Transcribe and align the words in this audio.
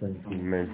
צורה 0.00 0.12
בצורה 0.12 0.28
חיים. 0.28 0.40
אמן. 0.40 0.66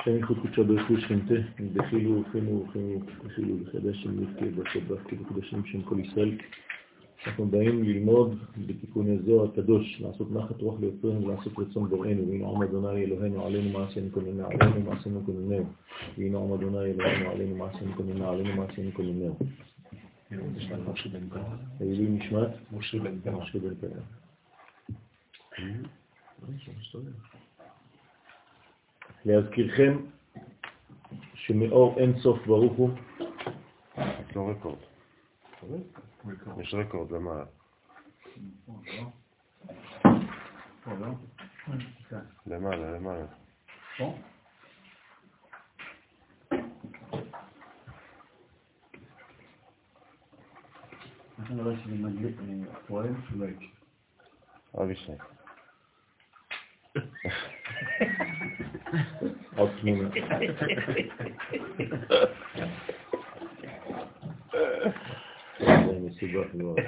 השם 0.00 0.16
ייחוד 0.16 0.38
קודשו 0.38 0.64
ברכו 0.64 1.00
שכנתה, 1.00 1.34
דחילו 1.72 2.10
ורחימו 2.10 2.60
ורחימו 2.60 3.00
וחילו 3.24 3.56
לחדש 3.60 4.02
שם 4.02 4.22
יפקה 4.22 4.46
ברכות 4.56 4.82
דווקא 4.88 5.16
בקדשים 5.16 5.66
שם 5.66 5.82
כל 5.82 5.96
ישראל. 6.00 6.30
אנחנו 7.26 7.46
באים 7.46 7.82
ללמוד 7.82 8.38
בתיקוני 8.66 9.18
זוהר 9.18 9.48
הקדוש, 9.48 10.00
לעשות 10.00 10.32
נחת 10.32 10.60
רוח 10.60 10.80
ליוצרנו 10.80 11.26
ולעשות 11.26 11.52
רצון 11.58 11.88
בוראנו, 11.88 12.28
והנה 12.28 12.44
עום 12.44 12.62
אדוני 12.62 13.04
אלוהינו 13.04 13.46
עלינו 13.46 13.78
מעשינו 13.78 14.12
כוננה 14.12 14.46
עלינו 14.46 14.80
מעשינו 14.90 15.22
כוננהו, 15.26 15.66
והנה 16.18 16.38
עום 16.38 16.52
אדוני 16.52 16.78
אלוהינו 16.78 17.30
עלינו 17.30 17.56
מעשינו 17.56 17.92
כוננה 17.96 18.28
עלינו 18.28 18.62
מעשינו 18.62 18.90
כוננהו. 18.92 19.36
לעילוי 21.80 22.08
נשמת 22.08 22.48
משה 22.72 22.98
בן 22.98 23.18
פרח. 23.20 23.38
משה 23.38 23.58
בן 23.58 23.74
פרח. 23.74 24.02
להזכירכם 29.24 29.96
שמאור 31.34 31.98
אין 31.98 32.18
סוף 32.20 32.46
ברוך 32.46 32.72
הוא, 32.72 32.90
לא 34.36 34.50
רקורד. 34.50 34.78
יש 36.60 36.74
רקורד 36.74 37.10
למעלה. 37.10 37.44
למעלה, 42.46 42.90
למעלה. 42.90 43.26
אנחנו 51.38 51.54
נראה 51.54 51.76
שזה 51.84 51.94
מדליק, 51.94 52.36
פועל, 52.86 53.14
אולי. 53.34 53.52
אבישי. 54.82 55.12
עוד 59.56 59.70
תמונה. 59.80 60.08
זה 65.58 65.98
מסובך 66.04 66.54
מאוד. 66.54 66.78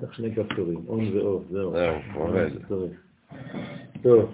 צריך 0.00 0.14
שני 0.14 0.34
כפתורים, 0.34 0.84
און 0.88 1.16
ואוף, 1.16 1.44
זהו. 1.50 1.72
זהו, 1.72 1.94
עובד. 2.14 2.48
צריך. 2.68 3.00
טוב, 4.02 4.32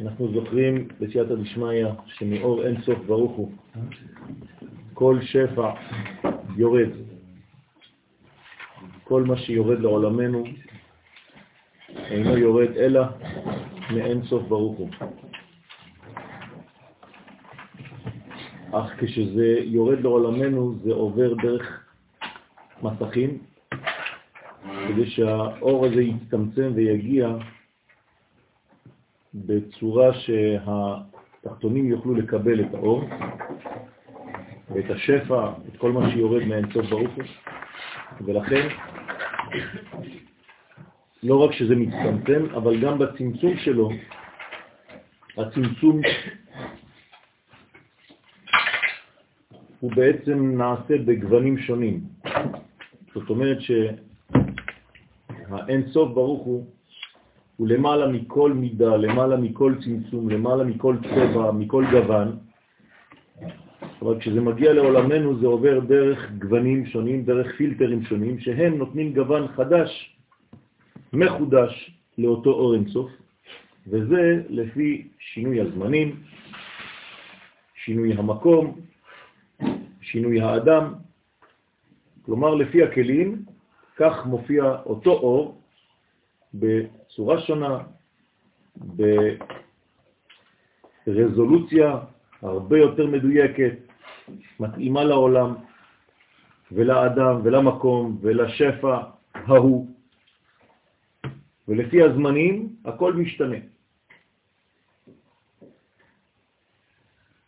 אנחנו 0.00 0.32
זוכרים 0.32 0.88
בסייעתא 1.00 1.34
דשמיא 1.34 1.86
שמאור 2.06 2.66
אין 2.66 2.80
סוף 2.80 2.98
ברוך 3.06 3.32
הוא. 3.32 3.52
כל 4.94 5.18
שפע 5.22 5.70
יורד. 6.56 6.88
כל 9.04 9.22
מה 9.22 9.36
שיורד 9.36 9.80
לעולמנו 9.80 10.44
אינו 12.10 12.36
יורד 12.36 12.76
אלא 12.76 13.02
מאין 13.94 14.22
סוף 14.22 14.42
ברוך 14.48 14.78
הוא. 14.78 14.90
אך 18.78 18.92
כשזה 18.98 19.58
יורד 19.64 20.00
לעולמנו 20.00 20.74
זה 20.82 20.92
עובר 20.92 21.34
דרך 21.34 21.86
מסכים, 22.82 23.38
כדי 24.88 25.06
שהאור 25.06 25.86
הזה 25.86 26.02
יצטמצם 26.02 26.72
ויגיע 26.74 27.28
בצורה 29.34 30.10
שהתחתונים 30.14 31.88
יוכלו 31.88 32.14
לקבל 32.14 32.60
את 32.60 32.74
האור 32.74 33.04
ואת 34.70 34.90
השפע, 34.90 35.50
את 35.68 35.76
כל 35.76 35.92
מה 35.92 36.10
שיורד 36.10 36.42
מאין 36.44 36.72
סוף 36.72 36.86
ברוך 36.86 37.14
הוא, 37.14 37.24
ולכן 38.20 38.68
לא 41.22 41.44
רק 41.44 41.52
שזה 41.52 41.76
מצטמצם, 41.76 42.54
אבל 42.54 42.80
גם 42.80 42.98
בצמצום 42.98 43.56
שלו, 43.56 43.90
הצמצום 45.36 46.00
הוא 49.86 49.92
בעצם 49.96 50.58
נעשה 50.58 50.98
בגוונים 51.04 51.58
שונים. 51.58 52.00
זאת 53.14 53.30
אומרת 53.30 53.58
שהאין 53.60 55.82
סוף 55.92 56.12
ברוך 56.12 56.42
הוא, 56.42 56.66
הוא 57.56 57.68
למעלה 57.68 58.08
מכל 58.08 58.52
מידה, 58.52 58.96
למעלה 58.96 59.36
מכל 59.36 59.74
צמצום, 59.84 60.30
למעלה 60.30 60.64
מכל 60.64 60.96
צבע, 61.02 61.52
מכל 61.52 61.84
גוון. 61.90 62.36
אבל 64.02 64.20
כשזה 64.20 64.40
מגיע 64.40 64.72
לעולמנו 64.72 65.38
זה 65.38 65.46
עובר 65.46 65.80
דרך 65.80 66.30
גוונים 66.38 66.86
שונים, 66.86 67.24
דרך 67.24 67.56
פילטרים 67.56 68.02
שונים, 68.02 68.38
שהם 68.38 68.78
נותנים 68.78 69.14
גוון 69.14 69.48
חדש, 69.48 70.16
מחודש, 71.12 71.90
לאותו 72.18 72.50
אור 72.50 72.74
אינסוף, 72.74 73.10
וזה 73.86 74.42
לפי 74.48 75.08
שינוי 75.18 75.60
הזמנים, 75.60 76.16
שינוי 77.84 78.12
המקום, 78.12 78.80
שינוי 80.16 80.40
האדם, 80.40 80.94
כלומר 82.22 82.54
לפי 82.54 82.82
הכלים, 82.82 83.44
כך 83.96 84.26
מופיע 84.26 84.64
אותו 84.86 85.10
אור 85.12 85.60
בצורה 86.54 87.40
שונה, 87.40 87.78
ברזולוציה 91.06 91.98
הרבה 92.42 92.78
יותר 92.78 93.06
מדויקת, 93.06 93.72
מתאימה 94.60 95.04
לעולם 95.04 95.54
ולאדם 96.72 97.40
ולמקום 97.44 98.18
ולשפע 98.20 98.98
ההוא. 99.34 99.86
ולפי 101.68 102.02
הזמנים 102.02 102.76
הכל 102.84 103.12
משתנה. 103.12 103.75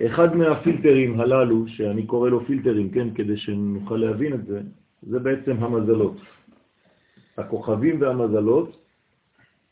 אחד 0.07 0.37
מהפילטרים 0.37 1.21
הללו, 1.21 1.69
שאני 1.69 2.07
קורא 2.07 2.29
לו 2.31 2.45
פילטרים, 2.47 2.91
כן, 2.91 3.15
כדי 3.15 3.37
שנוכל 3.37 3.97
להבין 3.97 4.35
את 4.35 4.47
זה, 4.47 4.61
זה 5.03 5.19
בעצם 5.19 5.65
המזלות. 5.65 6.17
הכוכבים 7.39 8.01
והמזלות 8.01 8.85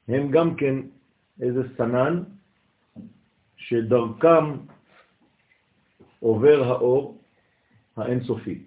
הם 0.08 0.31
גם 0.31 0.56
כן 0.56 0.75
איזה 1.40 1.62
סנן 1.76 2.23
שדרכם 3.56 4.44
עובר 6.20 6.62
האור 6.64 7.22
האינסופי. 7.96 8.62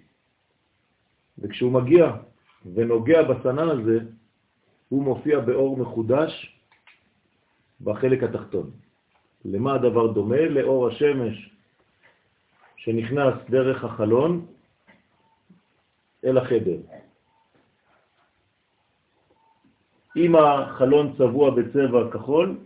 וכשהוא 1.39 1.71
מגיע 1.71 2.11
ונוגע 2.73 3.23
בסנן 3.23 3.69
הזה, 3.69 3.99
הוא 4.89 5.03
מופיע 5.03 5.39
באור 5.39 5.77
מחודש 5.77 6.59
בחלק 7.81 8.23
התחתון. 8.23 8.71
למה 9.45 9.73
הדבר 9.73 10.07
דומה? 10.07 10.41
לאור 10.41 10.87
השמש 10.87 11.49
שנכנס 12.77 13.33
דרך 13.49 13.83
החלון 13.83 14.45
אל 16.25 16.37
החדר. 16.37 16.79
אם 20.17 20.35
החלון 20.35 21.13
צבוע 21.17 21.49
בצבע 21.49 22.11
כחול, 22.11 22.57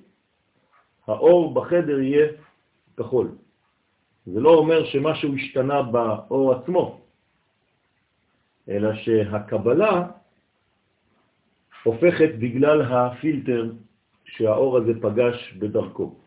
האור 1.07 1.53
בחדר 1.53 1.99
יהיה 1.99 2.27
כחול. 2.97 3.31
זה 4.25 4.39
לא 4.39 4.49
אומר 4.49 4.85
שמשהו 4.85 5.35
השתנה 5.35 5.81
באור 5.81 6.53
עצמו, 6.53 7.01
אלא 8.69 8.95
שהקבלה 8.95 10.07
הופכת 11.83 12.29
בגלל 12.39 12.81
הפילטר 12.81 13.71
שהאור 14.25 14.77
הזה 14.77 14.93
פגש 15.01 15.53
בדרכו. 15.59 16.22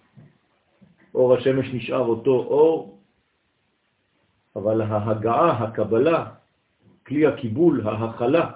אור 1.16 1.34
השמש 1.34 1.66
נשאר 1.74 2.06
אותו 2.06 2.30
אור, 2.30 3.00
אבל 4.56 4.80
ההגעה, 4.80 5.64
הקבלה, 5.64 6.32
כלי 7.06 7.26
הקיבול, 7.26 7.88
ההכלה, 7.88 8.50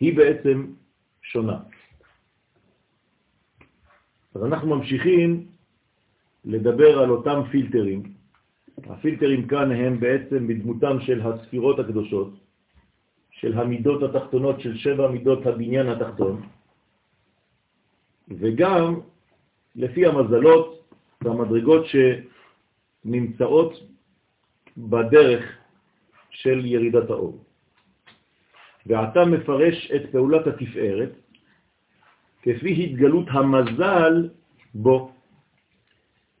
היא 0.00 0.16
בעצם 0.16 0.66
שונה. 1.22 1.58
אז 4.34 4.44
אנחנו 4.44 4.76
ממשיכים 4.76 5.46
לדבר 6.44 6.98
על 6.98 7.10
אותם 7.10 7.42
פילטרים. 7.50 8.02
הפילטרים 8.90 9.46
כאן 9.46 9.72
הם 9.72 10.00
בעצם 10.00 10.46
בדמותם 10.46 11.00
של 11.00 11.20
הספירות 11.20 11.78
הקדושות, 11.78 12.32
של 13.30 13.58
המידות 13.58 14.02
התחתונות, 14.02 14.60
של 14.60 14.76
שבע 14.76 15.10
מידות 15.10 15.46
הבניין 15.46 15.86
התחתון, 15.88 16.42
וגם 18.28 19.00
לפי 19.76 20.06
המזלות 20.06 20.79
והמדרגות 21.24 21.84
שנמצאות 23.04 23.72
בדרך 24.76 25.56
של 26.30 26.66
ירידת 26.66 27.10
האור. 27.10 27.44
ואתה 28.86 29.24
מפרש 29.24 29.90
את 29.90 30.12
פעולת 30.12 30.46
התפארת 30.46 31.12
כפי 32.42 32.84
התגלות 32.84 33.26
המזל 33.30 34.28
בו. 34.74 35.12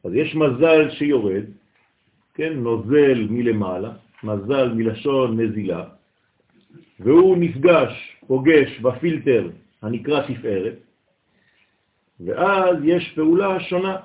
אז 0.04 0.14
יש 0.14 0.34
מזל 0.34 0.90
שיורד, 0.90 1.44
כן, 2.34 2.52
נוזל 2.52 3.26
מלמעלה, 3.30 3.92
מזל 4.24 4.72
מלשון 4.72 5.40
נזילה, 5.40 5.84
והוא 7.00 7.36
נפגש, 7.36 8.16
פוגש 8.26 8.80
בפילטר 8.80 9.50
הנקרא 9.82 10.22
תפארת, 10.26 10.74
ואז 12.20 12.76
יש 12.84 13.12
פעולה 13.14 13.60
שונה. 13.60 13.96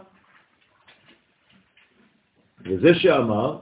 וזה 2.66 2.96
שאמר, 2.96 3.58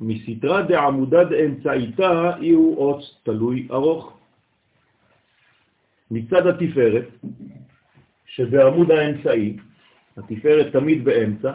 מסתרה 0.00 0.62
דעמודה 0.62 1.24
דאמצעיתה 1.24 2.36
אי 2.40 2.50
הוא 2.50 2.76
אות 2.76 3.02
תלוי 3.22 3.68
ארוך. 3.70 4.18
מצד 6.10 6.46
התפארת, 6.46 7.08
שבעמוד 8.26 8.90
האמצעי, 8.90 9.56
התפארת 10.16 10.72
תמיד 10.72 11.04
באמצע, 11.04 11.52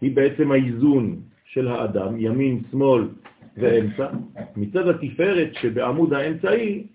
היא 0.00 0.16
בעצם 0.16 0.52
האיזון 0.52 1.20
של 1.44 1.68
האדם, 1.68 2.20
ימין, 2.20 2.62
שמאל 2.70 3.08
ואמצע. 3.56 4.08
מצד 4.56 4.88
התפארת 4.88 5.54
שבעמוד 5.54 6.12
האמצעי, 6.12 6.86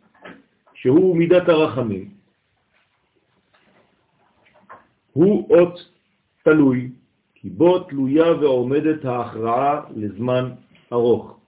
שהוא 0.74 1.18
מידת 1.18 1.50
הרחמים, 1.50 2.10
הוא 5.14 5.56
אות 5.56 5.90
תלוי, 6.44 6.92
כי 7.44 7.50
בו 7.50 7.80
תלויה 7.80 8.31
ועומדת 8.31 9.06
ההכרעה 9.06 9.81
לזמן 9.95 10.50
ארוך. 10.94 11.40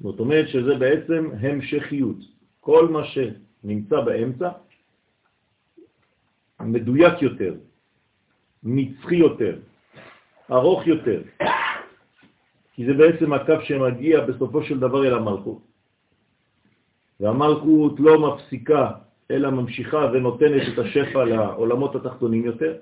זאת 0.00 0.20
אומרת 0.20 0.48
שזה 0.48 0.74
בעצם 0.74 1.30
המשכיות. 1.40 2.16
כל 2.60 2.88
מה 2.88 3.02
שנמצא 3.04 4.00
באמצע 4.00 4.48
מדויק 6.60 7.22
יותר, 7.22 7.54
נצחי 8.62 9.16
יותר, 9.16 9.58
ארוך 10.52 10.86
יותר, 10.86 11.22
כי 12.74 12.86
זה 12.86 12.92
בעצם 12.92 13.32
הקו 13.32 13.60
שמגיע 13.64 14.20
בסופו 14.20 14.62
של 14.62 14.78
דבר 14.78 15.06
אל 15.06 15.14
המלכות. 15.14 15.62
והמלכות 17.20 18.00
לא 18.00 18.14
מפסיקה, 18.20 18.90
אלא 19.30 19.50
ממשיכה 19.50 20.10
ונותנת 20.12 20.62
את 20.72 20.78
השפע 20.78 21.24
לעולמות 21.24 21.96
התחתונים 21.96 22.44
יותר, 22.44 22.76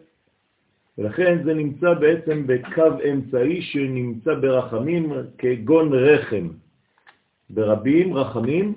ולכן 0.99 1.45
זה 1.45 1.55
נמצא 1.55 1.95
בעצם 1.95 2.47
בקו 2.47 2.91
אמצעי 3.13 3.63
שנמצא 3.63 4.35
ברחמים 4.35 5.13
כגון 5.39 5.93
רחם. 5.93 6.49
ברבים 7.51 8.15
רחמים, 8.15 8.75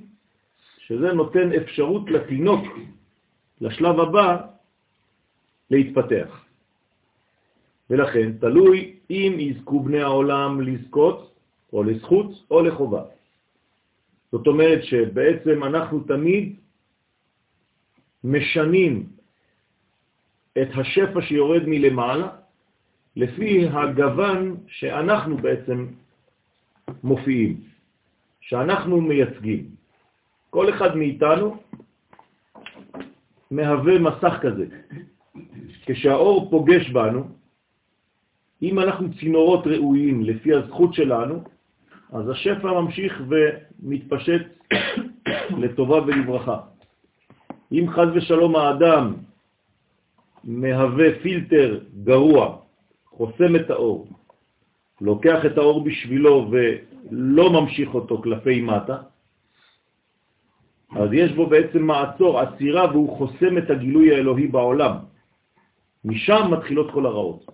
שזה 0.78 1.14
נותן 1.14 1.54
אפשרות 1.54 2.12
לתינוק, 2.12 2.66
לשלב 3.62 4.00
הבא, 4.00 4.38
להתפתח. 5.72 6.46
ולכן 7.90 8.32
תלוי 8.40 8.96
אם 9.10 9.36
יזכו 9.40 9.80
בני 9.80 10.02
העולם 10.02 10.62
לזכות 10.62 11.36
או 11.74 11.84
לזכות 11.84 12.32
או 12.52 12.62
לחובה. 12.62 13.04
זאת 14.32 14.48
אומרת 14.48 14.84
שבעצם 14.84 15.64
אנחנו 15.64 16.00
תמיד 16.00 16.56
משנים 18.24 19.19
את 20.58 20.68
השפע 20.78 21.22
שיורד 21.22 21.64
מלמעלה 21.68 22.30
לפי 23.16 23.68
הגוון 23.68 24.56
שאנחנו 24.68 25.38
בעצם 25.38 25.88
מופיעים, 27.04 27.62
שאנחנו 28.42 29.02
מייצגים. 29.02 29.66
כל 30.50 30.70
אחד 30.70 30.98
מאיתנו 30.98 31.58
מהווה 33.52 34.00
מסך 34.00 34.34
כזה. 34.42 34.66
כשהאור 35.86 36.50
פוגש 36.50 36.90
בנו, 36.90 37.24
אם 38.62 38.80
אנחנו 38.80 39.08
צינורות 39.20 39.68
ראויים 39.68 40.24
לפי 40.24 40.54
הזכות 40.54 40.94
שלנו, 40.94 41.44
אז 42.12 42.30
השפע 42.30 42.82
ממשיך 42.82 43.22
ומתפשט 43.30 44.42
לטובה 45.62 45.98
ולברכה. 46.02 46.58
אם 47.72 47.86
חז 47.90 48.08
ושלום 48.14 48.56
האדם 48.56 49.14
מהווה 50.44 51.20
פילטר 51.22 51.80
גרוע, 52.04 52.58
חוסם 53.06 53.56
את 53.56 53.70
האור, 53.70 54.08
לוקח 55.02 55.46
את 55.46 55.58
האור 55.58 55.84
בשבילו 55.84 56.52
ולא 56.52 57.50
ממשיך 57.50 57.94
אותו 57.94 58.22
כלפי 58.22 58.62
מטה, 58.62 58.98
אז 60.96 61.10
יש 61.14 61.32
בו 61.32 61.48
בעצם 61.48 61.82
מעצור, 61.84 62.40
עצירה, 62.40 62.92
והוא 62.92 63.18
חוסם 63.18 63.58
את 63.58 63.70
הגילוי 63.70 64.16
האלוהי 64.16 64.48
בעולם. 64.48 64.96
משם 66.06 66.42
מתחילות 66.52 66.92
כל 66.92 67.06
הרעות. 67.06 67.46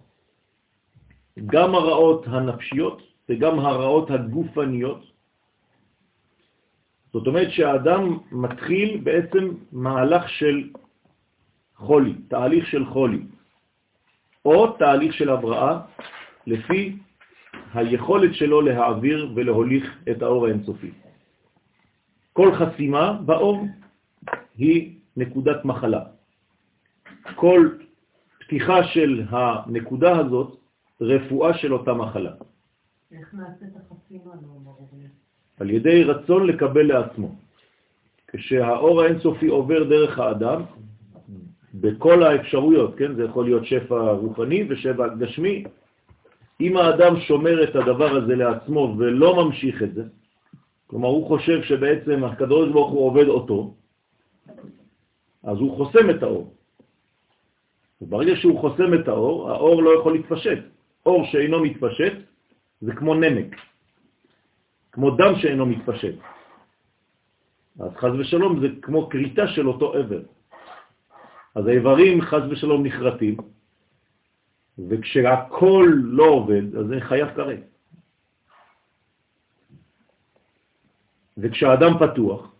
גם 1.45 1.75
הרעות 1.75 2.27
הנפשיות 2.27 3.01
וגם 3.29 3.59
הרעות 3.59 4.11
הגופניות. 4.11 5.03
זאת 7.13 7.27
אומרת 7.27 7.51
שהאדם 7.51 8.17
מתחיל 8.31 9.01
בעצם 9.03 9.43
מהלך 9.71 10.29
של 10.29 10.69
חולי, 11.77 12.13
תהליך 12.27 12.67
של 12.67 12.85
חולי, 12.85 13.21
או 14.45 14.77
תהליך 14.77 15.13
של 15.13 15.29
הבראה, 15.29 15.79
לפי 16.47 16.97
היכולת 17.73 18.33
שלו 18.33 18.61
להעביר 18.61 19.31
ולהוליך 19.35 19.99
את 20.11 20.21
האור 20.21 20.45
האינסופי. 20.45 20.91
כל 22.33 22.55
חסימה 22.55 23.13
באור 23.25 23.65
היא 24.57 24.99
נקודת 25.17 25.65
מחלה. 25.65 26.03
כל 27.35 27.69
פתיחה 28.39 28.83
של 28.83 29.23
הנקודה 29.29 30.19
הזאת, 30.19 30.59
רפואה 31.01 31.57
של 31.57 31.73
אותה 31.73 31.93
מחלה. 31.93 32.31
איך 33.11 33.33
נעשית 33.33 33.75
החסימה, 33.75 34.31
לא 34.41 34.75
על 35.59 35.69
ידי 35.69 36.03
רצון 36.03 36.47
לקבל 36.47 36.87
לעצמו. 36.87 37.35
כשהאור 38.27 39.01
האינסופי 39.01 39.47
עובר 39.47 39.83
דרך 39.83 40.19
האדם, 40.19 40.61
בכל 41.81 42.23
האפשרויות, 42.23 42.95
כן? 42.97 43.15
זה 43.15 43.23
יכול 43.23 43.45
להיות 43.45 43.65
שפע 43.65 44.11
רוחני 44.11 44.63
ושפע 44.69 45.07
גשמי. 45.07 45.63
אם 46.61 46.77
האדם 46.77 47.19
שומר 47.19 47.63
את 47.63 47.75
הדבר 47.75 48.11
הזה 48.15 48.35
לעצמו 48.35 48.95
ולא 48.97 49.45
ממשיך 49.45 49.83
את 49.83 49.93
זה, 49.93 50.03
כלומר, 50.87 51.07
הוא 51.07 51.27
חושב 51.27 51.63
שבעצם 51.63 52.23
הקדוש 52.23 52.71
ברוך 52.71 52.91
הוא 52.91 53.07
עובד 53.07 53.27
אותו, 53.27 53.73
אז 55.43 55.57
הוא 55.57 55.77
חוסם 55.77 56.09
את 56.09 56.23
האור. 56.23 56.53
וברגע 58.01 58.35
שהוא 58.35 58.59
חוסם 58.59 58.93
את 58.93 59.07
האור, 59.07 59.51
האור 59.51 59.83
לא 59.83 59.99
יכול 59.99 60.13
להתפשט. 60.13 60.59
אור 61.05 61.25
שאינו 61.25 61.59
מתפשט 61.59 62.13
זה 62.81 62.91
כמו 62.95 63.15
נמק, 63.15 63.55
כמו 64.91 65.11
דם 65.11 65.33
שאינו 65.41 65.65
מתפשט. 65.65 66.15
אז 67.79 67.91
חז 67.95 68.13
ושלום 68.19 68.59
זה 68.61 68.67
כמו 68.81 69.09
קריטה 69.09 69.47
של 69.47 69.67
אותו 69.67 69.93
עבר. 69.93 70.21
אז 71.55 71.67
האיברים 71.67 72.21
חז 72.21 72.41
ושלום 72.49 72.85
נחרטים, 72.85 73.37
וכשהכל 74.89 75.87
לא 76.03 76.23
עובד, 76.23 76.75
אז 76.75 76.85
זה 76.87 76.95
חייב 76.99 77.27
כרת. 77.35 77.63
וכשהאדם 81.37 81.91
פתוח, 81.99 82.51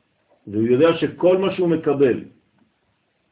והוא 0.48 0.68
יודע 0.68 0.98
שכל 0.98 1.38
מה 1.38 1.56
שהוא 1.56 1.70
מקבל 1.70 2.24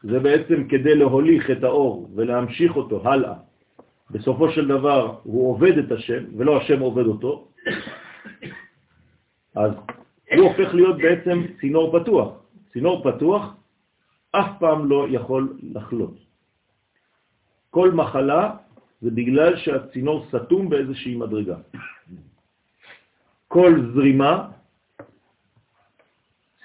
זה 0.03 0.19
בעצם 0.19 0.67
כדי 0.67 0.95
להוליך 0.95 1.51
את 1.51 1.63
האור 1.63 2.09
ולהמשיך 2.15 2.75
אותו 2.75 3.07
הלאה, 3.09 3.33
בסופו 4.11 4.51
של 4.51 4.67
דבר 4.67 5.19
הוא 5.23 5.49
עובד 5.49 5.77
את 5.77 5.91
השם 5.91 6.23
ולא 6.37 6.57
השם 6.57 6.79
עובד 6.79 7.05
אותו, 7.05 7.47
אז 9.55 9.71
הוא 10.35 10.49
הופך 10.49 10.73
להיות 10.73 10.97
בעצם 10.97 11.43
צינור 11.59 11.99
פתוח. 11.99 12.29
צינור 12.73 13.11
פתוח 13.11 13.55
אף 14.33 14.49
פעם 14.59 14.89
לא 14.89 15.05
יכול 15.09 15.57
לחלות. 15.61 16.17
כל 17.69 17.91
מחלה 17.91 18.55
זה 19.01 19.11
בגלל 19.11 19.57
שהצינור 19.57 20.25
סתום 20.29 20.69
באיזושהי 20.69 21.15
מדרגה. 21.15 21.57
כל 23.47 23.71
זרימה, 23.93 24.49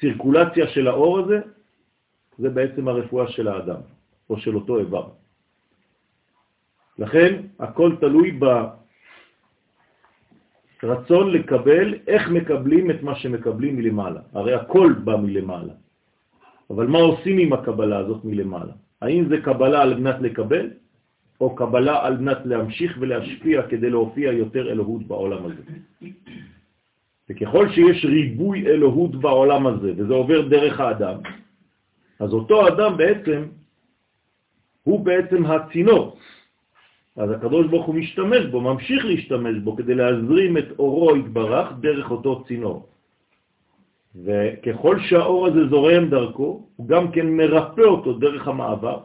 סירקולציה 0.00 0.66
של 0.68 0.88
האור 0.88 1.18
הזה, 1.18 1.38
זה 2.38 2.48
בעצם 2.48 2.88
הרפואה 2.88 3.28
של 3.28 3.48
האדם, 3.48 3.80
או 4.30 4.38
של 4.40 4.54
אותו 4.56 4.78
איבר. 4.78 5.08
לכן 6.98 7.46
הכל 7.58 7.96
תלוי 8.00 8.38
ברצון 10.80 11.32
לקבל, 11.32 11.94
איך 12.06 12.22
מקבלים 12.28 12.90
את 12.90 13.02
מה 13.02 13.14
שמקבלים 13.14 13.76
מלמעלה. 13.76 14.20
הרי 14.32 14.54
הכל 14.54 14.92
בא 15.04 15.16
מלמעלה. 15.16 15.74
אבל 16.70 16.86
מה 16.86 16.98
עושים 16.98 17.38
עם 17.38 17.52
הקבלה 17.52 17.98
הזאת 17.98 18.24
מלמעלה? 18.24 18.72
האם 19.02 19.28
זה 19.28 19.36
קבלה 19.40 19.82
על 19.82 20.00
מנת 20.00 20.20
לקבל, 20.20 20.70
או 21.40 21.54
קבלה 21.54 22.06
על 22.06 22.18
מנת 22.18 22.38
להמשיך 22.44 22.96
ולהשפיע 23.00 23.62
כדי 23.62 23.90
להופיע 23.90 24.32
יותר 24.32 24.70
אלוהות 24.70 25.02
בעולם 25.06 25.42
הזה? 25.44 25.62
וככל 27.30 27.68
שיש 27.68 28.04
ריבוי 28.04 28.66
אלוהות 28.66 29.14
בעולם 29.16 29.66
הזה, 29.66 29.92
וזה 29.96 30.14
עובר 30.14 30.48
דרך 30.48 30.80
האדם, 30.80 31.16
אז 32.20 32.32
אותו 32.32 32.68
אדם 32.68 32.96
בעצם, 32.96 33.44
הוא 34.82 35.00
בעצם 35.00 35.46
הצינור. 35.46 36.18
אז 37.16 37.30
הקדוש 37.30 37.66
ברוך 37.66 37.86
הוא 37.86 37.94
משתמש 37.94 38.46
בו, 38.50 38.60
ממשיך 38.60 39.04
להשתמש 39.04 39.56
בו, 39.64 39.76
כדי 39.76 39.94
להזרים 39.94 40.58
את 40.58 40.68
אורו 40.78 41.14
התברך 41.14 41.72
דרך 41.80 42.10
אותו 42.10 42.44
צינור. 42.44 42.86
וככל 44.24 45.00
שהאור 45.00 45.46
הזה 45.46 45.68
זורם 45.68 46.08
דרכו, 46.10 46.66
הוא 46.76 46.88
גם 46.88 47.12
כן 47.12 47.26
מרפא 47.26 47.80
אותו 47.80 48.12
דרך 48.12 48.48
המעבר. 48.48 49.00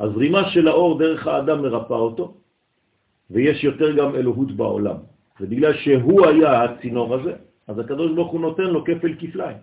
הזרימה 0.00 0.50
של 0.50 0.68
האור 0.68 0.98
דרך 0.98 1.26
האדם 1.26 1.62
מרפא 1.62 1.94
אותו, 1.94 2.34
ויש 3.30 3.64
יותר 3.64 3.96
גם 3.96 4.14
אלוהות 4.14 4.52
בעולם. 4.52 4.96
ובגלל 5.40 5.74
שהוא 5.74 6.26
היה 6.26 6.64
הצינור 6.64 7.14
הזה, 7.14 7.32
אז 7.66 7.78
הקדוש 7.78 8.12
ברוך 8.12 8.32
הוא 8.32 8.40
נותן 8.40 8.62
לו 8.62 8.84
כפל 8.84 9.14
כפליים. 9.18 9.56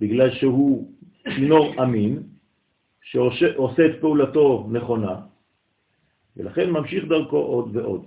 בגלל 0.00 0.30
שהוא 0.30 0.90
צינור 1.34 1.82
אמין, 1.82 2.22
שעושה 3.02 3.86
את 3.86 4.00
פעולתו 4.00 4.66
נכונה, 4.70 5.16
ולכן 6.36 6.70
ממשיך 6.70 7.04
דרכו 7.04 7.36
עוד 7.36 7.76
ועוד. 7.76 8.02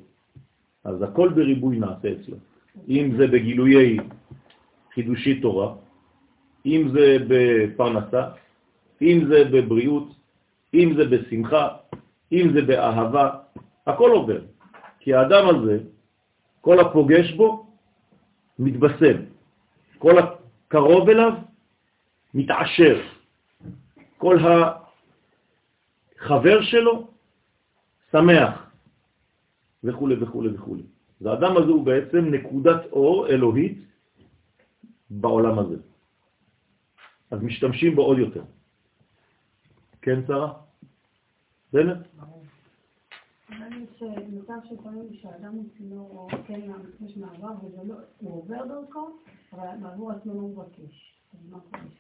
אז 0.84 1.02
הכל 1.02 1.30
בריבוי 1.30 1.80
נעשה 1.80 2.08
אצלו. 2.12 2.38
אם 2.90 3.12
זה 3.18 3.28
בגילויי 3.28 3.98
חידושי 4.98 5.42
תורה, 5.42 5.76
אם 6.66 6.90
זה 6.94 7.18
בפרנסה, 7.30 8.24
אם 9.02 9.18
זה 9.30 9.44
בבריאות, 9.54 10.08
אם 10.74 10.94
זה 10.98 11.06
בשמחה, 11.06 11.68
אם 12.32 12.46
זה 12.54 12.62
באהבה, 12.62 13.30
הכל 13.88 14.12
עובר. 14.12 14.42
כי 15.00 15.14
האדם 15.14 15.44
הזה, 15.50 15.80
כל 16.62 16.80
הפוגש 16.80 17.32
בו, 17.38 17.68
מתבשם. 18.60 19.18
כל 19.98 20.16
הקרוב 20.18 21.10
אליו, 21.10 21.34
מתעשר. 22.34 23.02
כל 24.18 24.38
החבר 26.18 26.62
שלו, 26.62 27.08
שמח, 28.12 28.54
וכו' 29.84 30.10
וכו' 30.22 30.44
וכו'. 30.54 30.76
אז 31.22 31.26
האדם 31.26 31.58
הזה 31.58 31.72
הוא 31.72 31.86
בעצם 31.86 32.26
נקודת 32.34 32.82
אור 32.92 33.28
אלוהית 33.28 33.88
בעולם 35.10 35.60
הזה. 35.60 35.76
אז 37.32 37.44
משתמשים 37.44 37.96
בו 37.96 38.02
עוד 38.02 38.18
יותר. 38.18 38.44
כן, 40.02 40.20
שרה? 40.28 40.54
בנט? 41.74 42.08
מצב 44.30 44.54
שפעמים 44.70 45.08
שאדם 45.22 45.54
הוא 45.54 45.66
צינור 45.78 46.10
או 46.12 46.38
כן 46.48 46.60
יש 47.06 47.18
מעבר 47.18 47.52
וזה 47.64 47.78
לא, 47.84 47.96
הוא 48.18 48.42
עובר 48.42 48.66
דרכו, 48.66 49.10
אבל 49.54 49.68
בעבור 49.82 50.12
עצמו 50.12 50.34
לא 50.34 50.42
מבקש. 50.42 51.14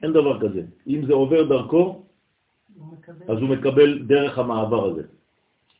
אין 0.03 0.13
דבר 0.13 0.39
כזה. 0.41 0.61
אם 0.87 1.05
זה 1.07 1.13
עובר 1.13 1.43
דרכו, 1.49 2.03
אז 3.27 3.37
הוא 3.37 3.49
מקבל 3.49 4.03
דרך 4.07 4.37
המעבר 4.37 4.85
הזה. 4.85 5.03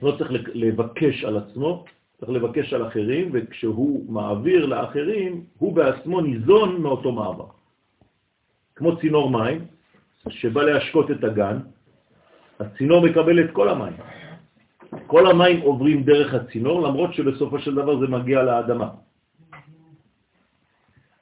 לא 0.01 0.15
צריך 0.17 0.31
לבקש 0.53 1.23
על 1.23 1.37
עצמו, 1.37 1.85
צריך 2.17 2.31
לבקש 2.31 2.73
על 2.73 2.87
אחרים, 2.87 3.29
וכשהוא 3.33 4.11
מעביר 4.11 4.65
לאחרים, 4.65 5.43
הוא 5.57 5.75
בעצמו 5.75 6.21
ניזון 6.21 6.81
מאותו 6.81 7.11
מעבר. 7.11 7.47
כמו 8.75 8.97
צינור 8.99 9.29
מים, 9.29 9.65
שבא 10.29 10.61
להשקות 10.63 11.11
את 11.11 11.23
הגן, 11.23 11.57
הצינור 12.59 13.05
מקבל 13.05 13.45
את 13.45 13.49
כל 13.53 13.69
המים. 13.69 13.93
כל 15.07 15.29
המים 15.29 15.61
עוברים 15.61 16.03
דרך 16.03 16.33
הצינור, 16.33 16.87
למרות 16.87 17.13
שבסופו 17.13 17.59
של 17.59 17.75
דבר 17.75 17.99
זה 17.99 18.07
מגיע 18.07 18.43
לאדמה. 18.43 18.89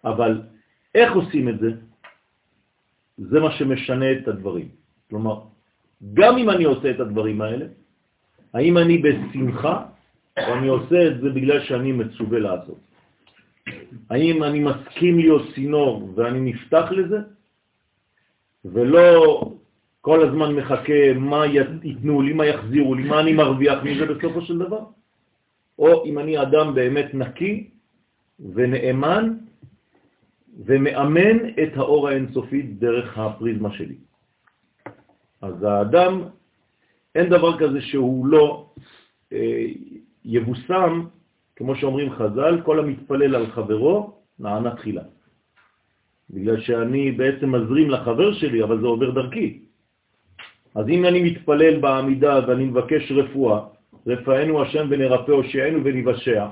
אבל 0.03 0.41
איך 0.95 1.15
עושים 1.15 1.49
את 1.49 1.59
זה? 1.59 1.69
זה 3.17 3.39
מה 3.39 3.51
שמשנה 3.51 4.11
את 4.11 4.27
הדברים. 4.27 4.67
כלומר, 5.09 5.41
גם 6.13 6.37
אם 6.37 6.49
אני 6.49 6.63
עושה 6.63 6.87
את 6.91 6.99
הדברים 6.99 7.41
האלה, 7.41 7.65
האם 8.53 8.77
אני 8.77 8.97
בשמחה 8.97 9.94
או 10.37 10.53
אני 10.53 10.67
עושה 10.67 11.07
את 11.07 11.21
זה 11.21 11.29
בגלל 11.29 11.63
שאני 11.63 11.91
מצווה 11.91 12.39
לעשות? 12.39 12.79
האם 14.09 14.43
אני 14.43 14.59
מסכים 14.59 15.19
להיות 15.19 15.53
צינור 15.55 16.09
ואני 16.15 16.39
נפתח 16.51 16.91
לזה, 16.91 17.17
ולא 18.65 19.41
כל 20.01 20.27
הזמן 20.27 20.55
מחכה 20.55 21.13
מה 21.15 21.45
ייתנו 21.83 22.21
לי, 22.21 22.33
מה 22.33 22.45
יחזירו 22.45 22.95
לי, 22.95 23.03
מה 23.03 23.19
אני 23.19 23.33
מרוויח 23.33 23.83
מזה 23.83 24.05
בסופו 24.05 24.41
של 24.41 24.57
דבר? 24.57 24.83
או 25.79 26.05
אם 26.05 26.19
אני 26.19 26.41
אדם 26.41 26.75
באמת 26.75 27.13
נקי 27.13 27.69
ונאמן 28.53 29.33
ומאמן 30.65 31.49
את 31.63 31.77
האור 31.77 32.07
האינסופי 32.07 32.61
דרך 32.61 33.17
הפריזמה 33.17 33.71
שלי. 33.71 33.95
אז 35.41 35.63
האדם, 35.63 36.21
אין 37.15 37.29
דבר 37.29 37.59
כזה 37.59 37.81
שהוא 37.81 38.27
לא 38.27 38.69
אה, 39.33 39.65
יבוסם, 40.25 41.05
כמו 41.55 41.75
שאומרים 41.75 42.11
חז"ל, 42.11 42.61
כל 42.65 42.79
המתפלל 42.79 43.35
על 43.35 43.47
חברו 43.51 44.13
נענה 44.39 44.75
תחילה. 44.75 45.03
בגלל 46.29 46.61
שאני 46.61 47.11
בעצם 47.11 47.55
מזרים 47.55 47.89
לחבר 47.89 48.33
שלי, 48.33 48.63
אבל 48.63 48.79
זה 48.81 48.87
עובר 48.87 49.11
דרכי. 49.11 49.59
אז 50.75 50.89
אם 50.89 51.05
אני 51.05 51.23
מתפלל 51.23 51.79
בעמידה 51.79 52.39
ואני 52.47 52.65
מבקש 52.65 53.11
רפואה, 53.11 53.59
רפאנו 54.07 54.61
השם 54.61 54.87
ונרפא 54.89 55.31
הושיענו 55.31 55.79
ונבשע, 55.83 56.47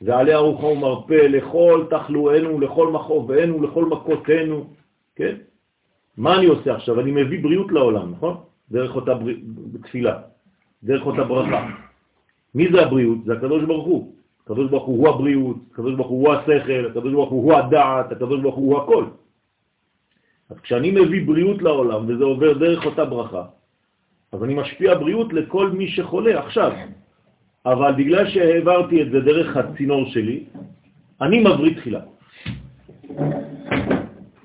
ועלי 0.00 0.34
ארוחה 0.34 0.66
ומרפא 0.66 1.14
לכל 1.14 1.86
תחלואנו, 1.90 2.60
לכל 2.60 2.92
מכאובנו, 2.92 3.62
לכל 3.62 3.84
מכותנו, 3.84 4.74
כן? 5.16 5.34
מה 6.16 6.36
אני 6.38 6.46
עושה 6.46 6.74
עכשיו? 6.74 7.00
אני 7.00 7.10
מביא 7.10 7.42
בריאות 7.42 7.72
לעולם, 7.72 8.12
נכון? 8.12 8.36
דרך 8.70 8.96
אותה 8.96 9.14
בר... 9.14 9.32
תפילה, 9.82 10.18
דרך 10.82 11.06
אותה 11.06 11.24
ברכה. 11.24 11.87
מי 12.58 12.66
זה 12.72 12.82
הבריאות? 12.82 13.18
זה 13.24 13.32
הקדוש 13.32 13.64
ברוך 13.64 13.86
הוא. 13.86 14.12
הקדוש 14.44 14.70
ברוך 14.70 14.84
הוא 14.84 15.08
הבריאות, 15.08 15.56
הקדוש 15.72 15.94
ברוך 15.94 16.08
הוא 16.08 16.32
השכל, 16.32 16.86
הקדוש 16.90 17.12
ברוך 17.12 17.30
הוא 17.30 17.54
הדעת, 17.54 18.12
הקדוש 18.12 18.40
ברוך 18.40 18.56
הוא 18.56 18.78
הכל. 18.78 19.04
אז 20.50 20.56
כשאני 20.60 20.90
מביא 20.90 21.26
בריאות 21.26 21.62
לעולם 21.62 22.00
וזה 22.08 22.24
עובר 22.24 22.58
דרך 22.58 22.86
אותה 22.86 23.04
ברכה, 23.04 23.44
אז 24.32 24.44
אני 24.44 24.54
משפיע 24.54 24.98
בריאות 24.98 25.32
לכל 25.32 25.70
מי 25.70 25.88
שחולה 25.88 26.40
עכשיו. 26.40 26.72
אבל 27.66 27.92
בגלל 27.92 28.24
שהעברתי 28.30 29.02
את 29.02 29.10
זה 29.10 29.20
דרך 29.20 29.56
הצינור 29.56 30.06
שלי, 30.10 30.44
אני 31.20 31.38
מבריא 31.38 31.74
תחילה. 31.76 32.00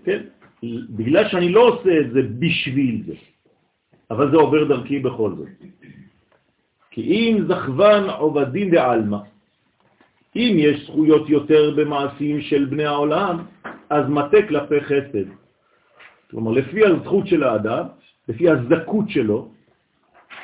כן? 0.05 0.21
בגלל 0.89 1.29
שאני 1.29 1.49
לא 1.49 1.61
עושה 1.61 1.99
את 1.99 2.11
זה 2.11 2.21
בשביל 2.39 3.03
זה, 3.07 3.15
אבל 4.11 4.31
זה 4.31 4.37
עובר 4.37 4.63
דרכי 4.63 4.99
בכל 4.99 5.31
זאת. 5.35 5.49
כי 6.93 7.01
אם 7.01 7.45
זכוון 7.47 8.09
עובדים 8.09 8.71
בעלמא, 8.71 9.17
אם 10.35 10.55
יש 10.57 10.85
זכויות 10.85 11.29
יותר 11.29 11.73
במעשים 11.77 12.41
של 12.41 12.65
בני 12.65 12.85
העולם, 12.85 13.45
אז 13.89 14.09
מטה 14.09 14.37
כלפי 14.47 14.81
חסד. 14.81 15.25
כלומר, 16.31 16.51
לפי 16.51 16.85
הזכות 16.85 17.27
של 17.27 17.43
האדם, 17.43 17.85
לפי 18.27 18.49
הזכות 18.49 19.09
שלו, 19.09 19.49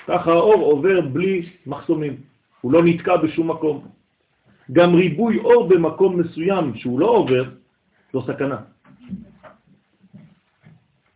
ככה 0.08 0.32
האור 0.32 0.62
עובר 0.62 1.01
בלי 1.01 1.46
מחסומים, 1.65 2.15
הוא 2.62 2.72
לא 2.74 2.82
נתקע 2.84 3.18
בשום 3.18 3.51
מקום. 3.51 3.88
גם 4.72 4.96
ריבוי 4.96 5.38
אור 5.38 5.70
במקום 5.70 6.20
מסוים 6.20 6.75
שהוא 6.75 7.00
לא 7.00 7.06
עובר, 7.06 7.44
זו 8.13 8.22
סכנה. 8.22 8.58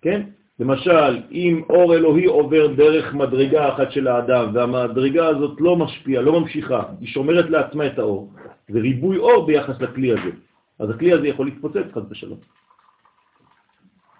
כן? 0.02 0.22
למשל, 0.60 1.22
אם 1.32 1.62
אור 1.70 1.96
אלוהי 1.96 2.26
עובר 2.26 2.68
דרך 2.68 3.14
מדרגה 3.14 3.74
אחת 3.74 3.92
של 3.92 4.08
האדם, 4.08 4.46
והמדרגה 4.54 5.28
הזאת 5.28 5.62
לא 5.62 5.76
משפיעה, 5.76 6.22
לא 6.22 6.40
ממשיכה, 6.40 6.84
היא 7.00 7.08
שומרת 7.08 7.50
לעצמה 7.50 7.88
את 7.88 8.00
האור, 8.00 8.34
זה 8.70 8.80
ריבוי 8.80 9.18
אור 9.18 9.46
ביחס 9.46 9.82
לכלי 9.82 10.12
הזה. 10.12 10.32
אז 10.80 10.90
הכלי 10.90 11.12
הזה 11.12 11.28
יכול 11.28 11.46
להתפוצץ 11.46 11.88
חד 11.94 12.12
ושלום. 12.12 12.40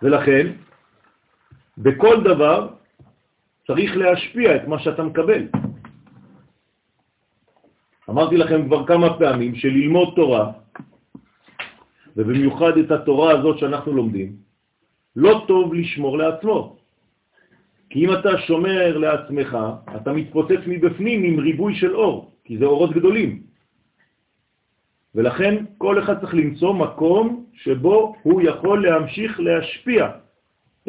ולכן, 0.02 0.52
בכל 1.78 2.24
דבר 2.24 2.68
צריך 3.68 3.98
להשפיע 3.98 4.56
את 4.56 4.68
מה 4.68 4.80
שאתה 4.80 5.04
מקבל. 5.04 5.44
אמרתי 8.10 8.38
לכם 8.38 8.66
כבר 8.66 8.88
כמה 8.88 9.18
פעמים 9.18 9.56
שללמוד 9.56 10.14
תורה, 10.16 10.52
ובמיוחד 12.18 12.78
את 12.78 12.92
התורה 12.92 13.32
הזאת 13.32 13.58
שאנחנו 13.58 13.94
לומדים, 13.94 14.36
לא 15.16 15.46
טוב 15.48 15.74
לשמור 15.74 16.18
לעצמו. 16.18 16.78
כי 17.90 18.06
אם 18.06 18.14
אתה 18.14 18.38
שומר 18.38 18.98
לעצמך, 18.98 19.58
אתה 19.96 20.14
מתפוצץ 20.14 20.62
מבפנים 20.68 21.24
עם 21.24 21.40
ריבוי 21.40 21.76
של 21.76 21.96
אור, 21.96 22.32
כי 22.44 22.58
זה 22.58 22.66
אורות 22.66 22.92
גדולים. 22.92 23.42
ולכן 25.16 25.66
כל 25.78 26.00
אחד 26.00 26.20
צריך 26.22 26.34
למצוא 26.34 26.74
מקום 26.74 27.46
שבו 27.54 28.16
הוא 28.24 28.42
יכול 28.42 28.88
להמשיך 28.88 29.40
להשפיע 29.40 30.10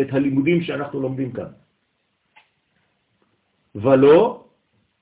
את 0.00 0.08
הלימודים 0.12 0.62
שאנחנו 0.62 1.00
לומדים 1.00 1.32
כאן. 1.32 1.52
ולא, 3.74 4.44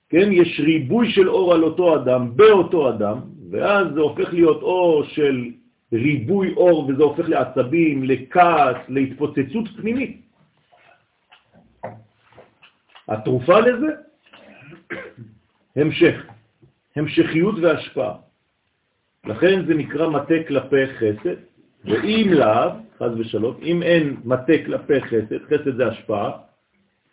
כן, 0.09 0.29
יש 0.33 0.61
ריבוי 0.61 1.11
של 1.11 1.29
אור 1.29 1.55
על 1.55 1.62
אותו 1.64 1.97
אדם, 1.97 2.37
באותו 2.37 2.88
אדם, 2.88 3.19
ואז 3.50 3.87
זה 3.95 4.00
הופך 4.00 4.33
להיות 4.33 4.62
אור 4.62 5.05
של 5.05 5.62
ריבוי 5.93 6.55
אור, 6.57 6.89
וזה 6.89 7.03
הופך 7.03 7.29
לעצבים, 7.29 8.05
לכעס, 8.05 8.77
להתפוצצות 8.89 9.69
פנימית. 9.77 10.23
התרופה 13.09 13.61
לזה, 13.61 13.87
המשך, 15.77 16.27
המשכיות 16.97 17.55
והשפעה. 17.63 18.15
לכן 19.25 19.67
זה 19.67 19.75
נקרא 19.75 20.09
מטה 20.09 20.35
כלפי 20.49 20.87
חסד, 20.87 21.37
ואם 21.85 22.27
לאו, 22.33 22.71
חז 22.99 23.19
ושלום, 23.19 23.57
אם 23.63 23.83
אין 23.83 24.17
מטה 24.25 24.53
כלפי 24.67 25.01
חסד, 25.01 25.39
חסד 25.47 25.77
זה 25.77 25.87
השפעה, 25.87 26.31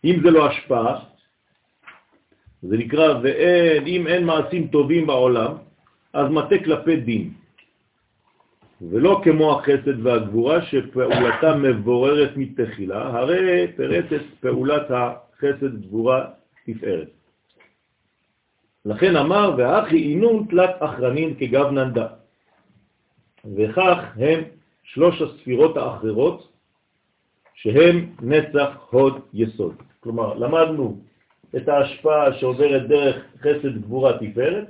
אם 0.06 0.16
זה 0.24 0.32
לא 0.32 0.48
השפעה, 0.48 1.00
זה 2.62 2.78
נקרא, 2.78 3.20
ואין, 3.24 3.88
אם 3.88 4.08
אין 4.08 4.26
מעשים 4.26 4.68
טובים 4.68 5.08
בעולם, 5.08 5.54
אז 6.14 6.32
מטה 6.32 6.56
כלפי 6.64 6.96
דין. 6.96 7.34
ולא 8.82 9.22
כמו 9.24 9.60
החסד 9.60 10.06
והגבורה 10.06 10.62
שפעולתה 10.62 11.56
מבוררת 11.56 12.32
מתחילה, 12.36 13.08
הרי 13.08 13.68
פרטת 13.76 14.22
פעולת 14.40 14.92
החסד 14.92 15.82
גבורה 15.82 16.26
תפארת. 16.66 17.10
לכן 18.86 19.16
אמר, 19.16 19.54
והאחי 19.58 20.04
אינון 20.04 20.46
תלת 20.50 20.76
אחרנין 20.80 21.36
כגבנן 21.36 21.94
דה. 21.94 22.08
וכך 23.56 23.98
הם 24.16 24.40
שלוש 24.84 25.22
הספירות 25.22 25.78
האחרות 25.78 26.52
שהם 27.54 28.10
נצח 28.22 28.70
הוד 28.90 29.20
יסוד. 29.34 29.76
כלומר, 30.00 30.34
למדנו 30.34 31.02
את 31.56 31.70
ההשפעה 31.70 32.34
שעוברת 32.34 32.88
דרך 32.88 33.16
חסד 33.40 33.82
גבורה 33.82 34.18
תפארת, 34.18 34.68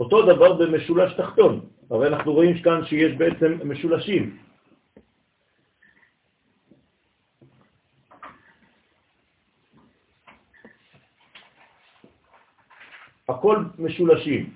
אותו 0.00 0.22
דבר 0.22 0.52
במשולש 0.52 1.12
תחתון. 1.12 1.60
הרי 1.94 2.08
אנחנו 2.08 2.32
רואים 2.32 2.62
כאן 2.62 2.84
שיש 2.84 3.12
בעצם 3.16 3.58
משולשים. 3.70 4.38
הכל 13.28 13.56
משולשים. 13.78 14.54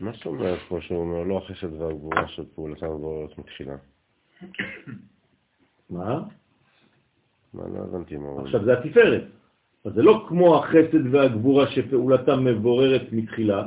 מה 0.00 0.12
זאת 0.12 0.26
אומרת 0.26 0.58
פה 0.68 0.80
שהוא 0.80 0.98
אומר 0.98 1.22
לא 1.22 1.38
החסד 1.38 1.72
והגבורה 1.72 2.28
של 2.28 2.44
פעולתם 2.54 2.86
ובוררת 2.86 3.38
מתחילה? 3.38 3.76
מה? 5.90 6.20
מה 7.54 7.62
לא 7.68 7.78
הבנתי 7.78 8.16
מה 8.16 8.28
הוא 8.28 8.44
עכשיו 8.44 8.64
זה 8.64 8.72
התפארת. 8.72 9.24
אז 9.84 9.92
זה 9.92 10.02
לא 10.02 10.26
כמו 10.28 10.56
החסד 10.56 11.14
והגבורה 11.14 11.70
שפעולתם 11.70 12.44
מבוררת 12.44 13.02
מתחילה. 13.12 13.66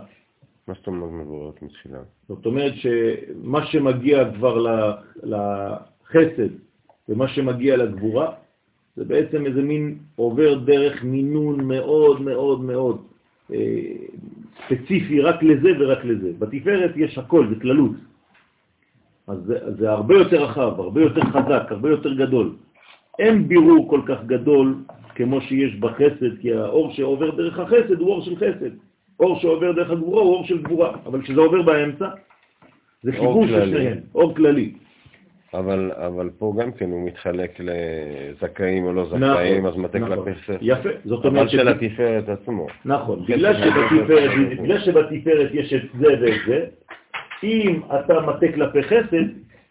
מה 0.72 0.76
זאת 0.76 0.88
אומרת 0.88 1.12
מבוררת 1.12 1.62
מתחילה? 1.62 2.00
זאת 2.28 2.46
אומרת 2.46 2.74
שמה 2.76 3.66
שמגיע 3.66 4.32
כבר 4.36 4.56
לחסד 5.24 6.50
ומה 7.10 7.28
שמגיע 7.28 7.78
לגבורה, 7.78 8.32
זה 8.96 9.06
בעצם 9.06 9.46
איזה 9.46 9.62
מין 9.62 9.98
עובר 10.16 10.60
דרך 10.60 11.04
מינון 11.04 11.64
מאוד 11.64 12.22
מאוד 12.22 12.62
מאוד 12.62 13.02
אה, 13.54 13.58
ספציפי 14.66 15.22
רק 15.22 15.44
לזה 15.44 15.70
ורק 15.80 16.06
לזה. 16.06 16.32
בתפארת 16.40 16.92
יש 16.96 17.18
הכל, 17.18 17.48
זה 17.50 17.56
כללות. 17.62 17.96
אז 19.28 19.38
זה, 19.46 19.76
זה 19.78 19.92
הרבה 19.92 20.16
יותר 20.16 20.44
רחב, 20.44 20.80
הרבה 20.80 21.02
יותר 21.02 21.22
חזק, 21.22 21.64
הרבה 21.70 21.90
יותר 21.90 22.14
גדול. 22.14 22.56
אין 23.20 23.48
בירור 23.48 23.90
כל 23.90 24.02
כך 24.08 24.24
גדול 24.26 24.76
כמו 25.16 25.42
שיש 25.42 25.76
בחסד, 25.76 26.40
כי 26.42 26.54
האור 26.54 26.92
שעובר 26.92 27.36
דרך 27.36 27.60
החסד 27.60 28.00
הוא 28.00 28.10
אור 28.10 28.22
של 28.22 28.36
חסד. 28.36 28.91
אור 29.22 29.40
שעובר 29.40 29.72
דרך 29.72 29.90
הגבורה 29.90 30.22
הוא 30.22 30.34
אור 30.34 30.46
של 30.46 30.62
גבורה, 30.62 30.92
אבל 31.06 31.22
כשזה 31.22 31.42
עובר 31.42 31.62
באמצע, 31.62 32.08
זה 33.04 33.12
חיבור 33.12 33.48
של 33.48 33.66
שניהם, 33.66 33.98
אור 34.16 34.36
כללי. 34.36 34.74
אבל, 35.54 35.92
אבל 35.96 36.30
פה 36.38 36.54
גם 36.60 36.72
כן 36.72 36.92
הוא 36.92 37.08
מתחלק 37.08 37.60
לזכאים 37.60 38.86
או 38.86 38.94
לא 38.94 39.06
זכאים, 39.06 39.66
נכון, 39.66 39.66
אז 39.66 39.78
מטה 39.78 40.00
נכון. 40.00 40.16
כלפי 40.16 40.36
חסד. 40.36 40.58
יפה, 40.62 40.90
זאת 41.06 41.26
אומרת... 41.26 41.42
אבל 41.42 41.50
של 41.50 41.68
התפארת 41.68 42.30
עצמו. 42.30 42.68
נכון, 42.86 43.26
בגלל 43.28 43.54
שבתפארת, 43.54 44.32
בגלל 44.62 44.80
שבתפארת 44.80 45.50
יש 45.54 45.74
את 45.74 45.82
זה 46.00 46.08
ואת 46.22 46.42
זה, 46.48 46.66
אם 47.44 47.82
אתה 47.88 48.22
מטה 48.22 48.52
כלפי 48.54 48.84
חסד, 48.84 49.26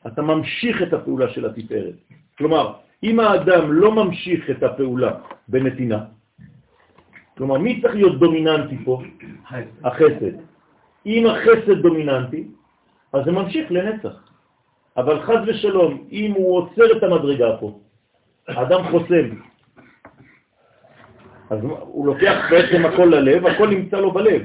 אתה 0.07 0.23
ממשיך 0.23 0.83
את 0.83 0.93
הפעולה 0.93 1.29
של 1.29 1.47
התפארת. 1.47 1.95
כלומר, 2.39 2.73
אם 3.03 3.21
האדם 3.21 3.73
לא 3.73 3.93
ממשיך 4.05 4.51
את 4.51 4.63
הפעולה 4.63 5.13
בנתינה, 5.49 5.99
כלומר, 7.41 7.59
מי 7.59 7.81
צריך 7.81 7.95
להיות 7.95 8.19
דומיננטי 8.19 8.77
פה? 8.85 9.03
החסד. 9.85 10.37
אם 11.07 11.27
החסד 11.27 11.81
דומיננטי, 11.83 12.45
אז 13.13 13.25
זה 13.25 13.33
ממשיך 13.33 13.73
לנצח. 13.73 14.33
אבל 14.97 15.21
חז 15.21 15.39
ושלום, 15.47 16.05
אם 16.13 16.33
הוא 16.37 16.57
עוצר 16.59 16.97
את 16.97 17.03
המדרגה 17.03 17.57
פה, 17.61 17.79
האדם 18.49 18.91
חוסם, 18.91 19.27
אז 21.51 21.59
הוא 21.81 22.07
לוקח 22.07 22.37
בעצם 22.51 22.87
הכל 22.87 23.05
ללב, 23.05 23.47
הכל 23.47 23.69
נמצא 23.69 23.97
לו 24.01 24.11
בלב, 24.13 24.43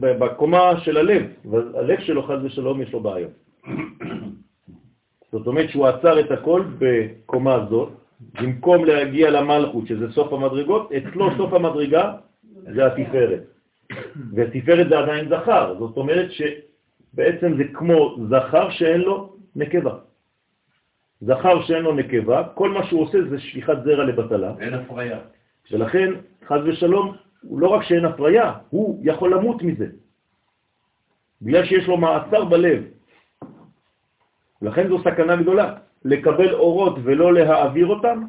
בקומה 0.00 0.80
של 0.80 0.96
הלב, 0.96 1.22
והלב 1.44 2.00
שלו 2.00 2.22
חז 2.22 2.44
ושלום 2.44 2.82
יש 2.82 2.92
לו 2.92 3.00
בעיות. 3.00 3.32
זאת 5.32 5.46
אומרת 5.46 5.70
שהוא 5.70 5.86
עצר 5.86 6.20
את 6.20 6.30
הכל 6.30 6.64
בקומה 6.78 7.54
הזאת, 7.54 7.99
במקום 8.20 8.84
להגיע 8.84 9.30
למלכות, 9.30 9.86
שזה 9.86 10.12
סוף 10.12 10.32
המדרגות, 10.32 10.92
אצלו 10.92 11.36
סוף 11.36 11.52
המדרגה 11.52 12.14
זה 12.74 12.86
התפארת. 12.86 13.42
והתפארת 14.34 14.88
זה 14.88 14.98
עדיין 14.98 15.28
זכר, 15.28 15.74
זאת 15.78 15.96
אומרת 15.96 16.28
שבעצם 16.30 17.56
זה 17.56 17.64
כמו 17.72 18.16
זכר 18.28 18.70
שאין 18.70 19.00
לו 19.00 19.36
נקבה. 19.56 19.98
זכר 21.20 21.62
שאין 21.62 21.82
לו 21.82 21.94
נקבה, 21.94 22.44
כל 22.54 22.68
מה 22.70 22.86
שהוא 22.86 23.02
עושה 23.02 23.18
זה 23.30 23.40
שליחת 23.40 23.84
זרע 23.84 24.04
לבטלה. 24.04 24.52
אין 24.60 24.74
הפריה. 24.74 25.18
ולכן, 25.70 26.10
חז 26.46 26.60
ושלום, 26.64 27.16
הוא 27.42 27.60
לא 27.60 27.68
רק 27.68 27.82
שאין 27.82 28.04
הפריה, 28.04 28.52
הוא 28.70 29.00
יכול 29.02 29.34
למות 29.34 29.62
מזה. 29.62 29.86
בגלל 31.42 31.64
שיש 31.64 31.88
לו 31.88 31.96
מעצר 31.96 32.44
בלב. 32.44 32.84
לכן 34.62 34.88
זו 34.88 34.98
סכנה 35.00 35.36
גדולה. 35.36 35.76
לקבל 36.04 36.54
אורות 36.54 36.96
ולא 37.02 37.34
להעביר 37.34 37.86
אותם, 37.86 38.24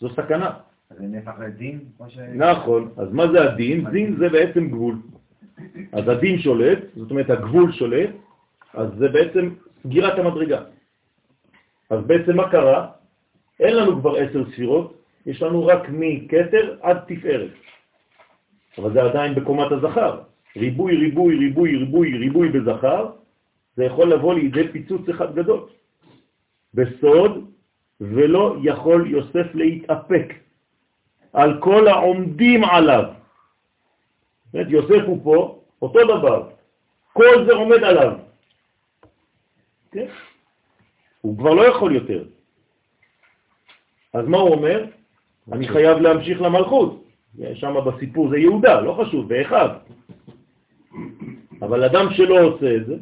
זו 0.00 0.08
סכנה. 0.10 0.50
אז 0.90 0.96
זה 0.98 1.06
נהפך 1.06 1.32
לדין? 1.40 1.80
נכון, 2.34 2.90
אז 2.96 3.12
מה 3.12 3.32
זה 3.32 3.42
הדין? 3.42 3.90
דין 3.90 4.16
זה 4.16 4.28
בעצם 4.28 4.68
גבול. 4.68 4.96
אז 5.92 6.08
הדין 6.08 6.38
שולט, 6.38 6.78
זאת 6.96 7.10
אומרת 7.10 7.30
הגבול 7.30 7.72
שולט, 7.72 8.10
אז 8.74 8.88
זה 8.98 9.08
בעצם 9.08 9.50
סגירת 9.82 10.18
המדרגה. 10.18 10.60
אז 11.90 12.00
בעצם 12.06 12.36
מה 12.36 12.50
קרה? 12.50 12.88
אין 13.60 13.76
לנו 13.76 14.00
כבר 14.00 14.16
עשר 14.16 14.44
ספירות, 14.50 15.02
יש 15.26 15.42
לנו 15.42 15.66
רק 15.66 15.88
מכתר 15.88 16.76
עד 16.82 16.98
תפארת. 17.06 17.50
אבל 18.78 18.92
זה 18.92 19.02
עדיין 19.02 19.34
בקומת 19.34 19.72
הזכר. 19.72 20.20
ריבוי, 20.56 20.96
ריבוי, 20.96 21.36
ריבוי, 21.38 21.76
ריבוי, 21.76 22.18
ריבוי 22.18 22.48
בזכר, 22.48 23.10
זה 23.76 23.84
יכול 23.84 24.12
לבוא 24.12 24.34
לידי 24.34 24.68
פיצוץ 24.68 25.08
אחד 25.08 25.34
גדול. 25.34 25.60
בסוד, 26.74 27.50
ולא 28.00 28.56
יכול 28.62 29.10
יוסף 29.10 29.54
להתאפק 29.54 30.34
על 31.32 31.60
כל 31.60 31.88
העומדים 31.88 32.64
עליו. 32.64 33.04
זאת 34.52 34.66
יוסף 34.68 35.02
הוא 35.06 35.20
פה, 35.24 35.62
אותו 35.82 36.00
דבר, 36.04 36.50
כל 37.12 37.46
זה 37.46 37.52
עומד 37.52 37.84
עליו. 37.84 38.18
כן? 39.92 40.06
הוא 41.20 41.38
כבר 41.38 41.54
לא 41.54 41.62
יכול 41.62 41.94
יותר. 41.94 42.24
אז 44.12 44.26
מה 44.28 44.38
הוא 44.38 44.50
אומר? 44.50 44.84
אני 45.52 45.68
חייב 45.68 45.98
להמשיך 45.98 46.42
למלכות. 46.42 47.04
שם 47.54 47.74
בסיפור 47.86 48.30
זה 48.30 48.38
יהודה, 48.38 48.80
לא 48.80 48.92
חשוב, 48.92 49.28
באחד. 49.28 49.68
אבל 51.62 51.84
אדם 51.84 52.06
שלא 52.12 52.40
עושה 52.40 52.76
את 52.76 52.86
זה, 52.86 52.96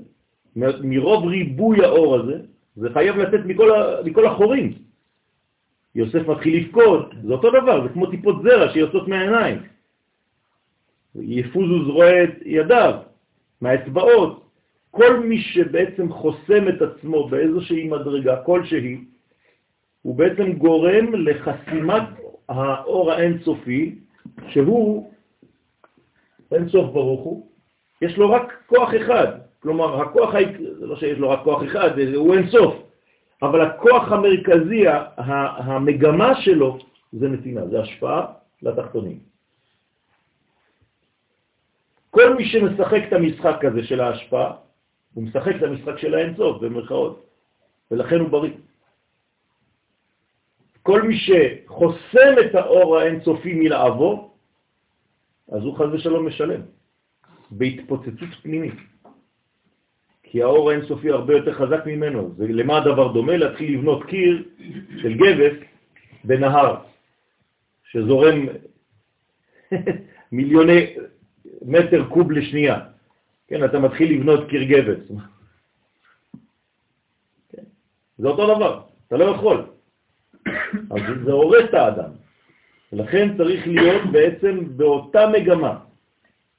מרוב 0.83 1.27
ריבוי 1.27 1.85
האור 1.85 2.15
הזה, 2.15 2.39
זה 2.77 2.89
חייב 2.93 3.17
לצאת 3.17 3.41
מכל, 3.47 3.71
מכל 4.05 4.27
החורים. 4.27 4.73
יוסף 5.95 6.29
מתחיל 6.29 6.57
לבכות, 6.57 7.11
זה 7.23 7.33
אותו 7.33 7.51
דבר, 7.51 7.83
זה 7.83 7.89
כמו 7.89 8.07
טיפות 8.07 8.43
זרע 8.43 8.73
שיוצאות 8.73 9.09
מהעיניים. 9.09 9.59
יפוזו 11.15 11.85
זרוע 11.85 12.25
את 12.25 12.31
ידיו, 12.45 12.95
מהאצבעות. 13.61 14.43
כל 14.91 15.21
מי 15.21 15.39
שבעצם 15.39 16.13
חוסם 16.13 16.69
את 16.69 16.83
עצמו 16.83 17.29
באיזושהי 17.29 17.89
מדרגה 17.89 18.43
כלשהי, 18.43 19.05
הוא 20.03 20.15
בעצם 20.15 20.53
גורם 20.53 21.15
לחסימת 21.15 22.03
האור 22.49 23.13
האינסופי, 23.13 23.99
שהוא 24.49 25.13
אינסוף 26.53 26.93
ברוך 26.93 27.21
הוא, 27.21 27.47
יש 28.03 28.17
לו 28.17 28.31
רק 28.31 28.53
כוח 28.67 28.91
אחד, 29.01 29.39
כלומר 29.63 30.03
הכוח, 30.03 30.35
זה 30.79 30.87
לא 30.87 30.97
שיש 30.97 31.19
לו 31.19 31.31
רק 31.31 31.41
כוח 31.45 31.63
אחד, 31.65 31.99
הוא 31.99 32.35
אינסוף, 32.35 32.75
אבל 33.43 33.61
הכוח 33.61 34.13
המרכזי, 34.13 34.85
המגמה 35.17 36.43
שלו, 36.43 36.79
זה 37.13 37.29
נתינה, 37.29 37.67
זה 37.67 37.81
השפעה 37.81 38.27
לתחתונים. 38.63 39.19
כל 42.11 42.35
מי 42.35 42.45
שמשחק 42.45 43.01
את 43.09 43.13
המשחק 43.13 43.65
הזה 43.65 43.85
של 43.85 44.01
ההשפעה, 44.01 44.53
הוא 45.15 45.25
משחק 45.25 45.57
את 45.57 45.63
המשחק 45.63 45.99
של 45.99 46.15
האינסוף, 46.15 46.63
במרכאות, 46.63 47.27
ולכן 47.91 48.21
הוא 48.21 48.29
בריא. 48.29 48.53
כל 50.83 51.03
מי 51.03 51.19
שחוסם 51.19 52.35
את 52.41 52.55
האור 52.55 52.99
האינסופי 52.99 53.55
מלעבור, 53.55 54.35
אז 55.49 55.63
הוא 55.63 55.77
חז 55.79 55.89
ושלום 55.93 56.27
משלם, 56.27 56.61
בהתפוצצות 57.51 58.29
פנימית. 58.43 58.92
כי 60.33 60.43
האור 60.43 60.71
האינסופי 60.71 61.11
הרבה 61.11 61.37
יותר 61.37 61.53
חזק 61.53 61.87
ממנו. 61.87 62.35
זה 62.37 62.47
למה 62.49 62.77
הדבר 62.77 63.13
דומה? 63.13 63.37
להתחיל 63.37 63.75
לבנות 63.75 64.05
קיר 64.05 64.45
של 65.03 65.15
גבס 65.15 65.57
בנהר, 66.25 66.77
שזורם 67.85 68.47
מיליוני 70.33 70.95
מטר 71.63 72.05
קוב 72.09 72.33
לשנייה. 72.33 72.81
כן, 73.49 73.65
אתה 73.65 73.79
מתחיל 73.79 74.13
לבנות 74.13 74.49
קיר 74.49 74.63
גבס. 74.63 75.09
כן. 77.53 77.63
זה 78.21 78.29
אותו 78.29 78.55
דבר, 78.57 78.81
אתה 79.09 79.17
לא 79.17 79.25
יכול. 79.25 79.65
אז 80.93 81.01
זה 81.25 81.33
הורס 81.33 81.65
את 81.65 81.75
האדם. 81.75 82.11
ולכן 82.93 83.37
צריך 83.37 83.67
להיות 83.67 84.03
בעצם 84.13 84.77
באותה 84.77 85.29
מגמה, 85.29 85.79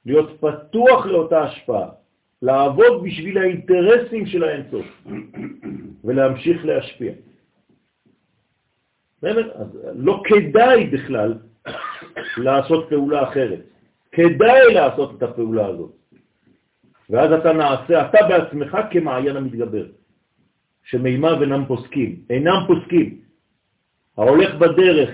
להיות 0.06 0.40
פתוח 0.40 1.06
לאותה 1.06 1.42
השפעה. 1.42 2.03
לעבוד 2.44 3.02
בשביל 3.04 3.38
האינטרסים 3.38 4.26
של 4.26 4.44
האינסוף 4.44 4.86
ולהמשיך 6.04 6.64
להשפיע. 6.64 7.12
אז 9.22 9.68
לא 9.94 10.22
כדאי 10.24 10.86
בכלל 10.86 11.34
לעשות 12.36 12.88
פעולה 12.88 13.22
אחרת. 13.28 13.60
כדאי 14.12 14.74
לעשות 14.74 15.16
את 15.16 15.22
הפעולה 15.22 15.66
הזאת. 15.66 15.92
ואז 17.10 17.32
אתה 17.32 17.52
נעשה, 17.52 18.06
אתה 18.08 18.18
בעצמך 18.28 18.78
כמעיין 18.90 19.36
המתגבר, 19.36 19.86
שמימיו 20.84 21.42
אינם 21.42 21.64
פוסקים, 21.66 22.16
אינם 22.30 22.60
פוסקים. 22.66 23.18
ההולך 24.18 24.54
בדרך 24.54 25.10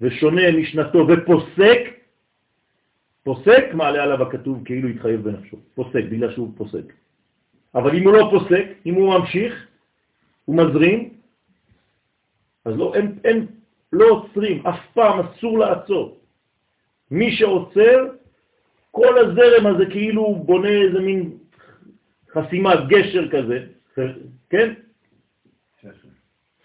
ושונה 0.00 0.52
משנתו 0.52 1.06
ופוסק, 1.08 1.80
פוסק, 3.28 3.64
מעלה 3.74 4.02
עליו 4.02 4.22
הכתוב 4.22 4.64
כאילו 4.64 4.88
התחייב 4.88 5.20
בנפשו. 5.20 5.56
פוסק, 5.74 6.04
בגלל 6.10 6.32
שהוא 6.32 6.50
פוסק. 6.56 6.92
אבל 7.74 7.96
אם 7.96 8.04
הוא 8.04 8.12
לא 8.12 8.28
פוסק, 8.30 8.64
אם 8.86 8.94
הוא 8.94 9.18
ממשיך, 9.18 9.66
הוא 10.44 10.56
מזרים, 10.56 11.10
אז 12.64 12.76
לא, 12.76 12.94
אין, 12.94 13.18
אין, 13.24 13.46
לא 13.92 14.06
עוצרים, 14.10 14.66
אף 14.66 14.80
פעם 14.94 15.20
אסור 15.20 15.58
לעצור. 15.58 16.18
מי 17.10 17.32
שעוצר, 17.36 18.06
כל 18.90 19.18
הזרם 19.18 19.66
הזה 19.66 19.86
כאילו 19.86 20.22
הוא 20.22 20.44
בונה 20.46 20.68
איזה 20.68 21.00
מין 21.00 21.30
חסימת 22.32 22.78
גשר 22.88 23.28
כזה, 23.28 23.66
כן? 24.50 24.72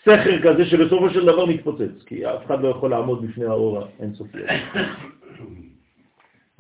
סכר 0.02 0.42
כזה 0.44 0.66
שבסופו 0.66 1.10
של 1.10 1.26
דבר 1.26 1.46
מתפוצץ, 1.46 2.04
כי 2.06 2.26
אף 2.26 2.46
אחד 2.46 2.62
לא 2.62 2.68
יכול 2.68 2.90
לעמוד 2.90 3.28
בפני 3.28 3.46
האור 3.46 3.84
האינסופי. 4.00 4.38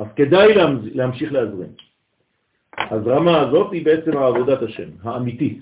אז 0.03 0.07
כדאי 0.15 0.53
להמשיך 0.93 1.31
להזרים. 1.33 1.69
הזרמה 2.77 3.39
הזאת 3.41 3.71
היא 3.71 3.85
בעצם 3.85 4.17
עבודת 4.17 4.61
השם, 4.61 4.89
האמיתית. 5.03 5.59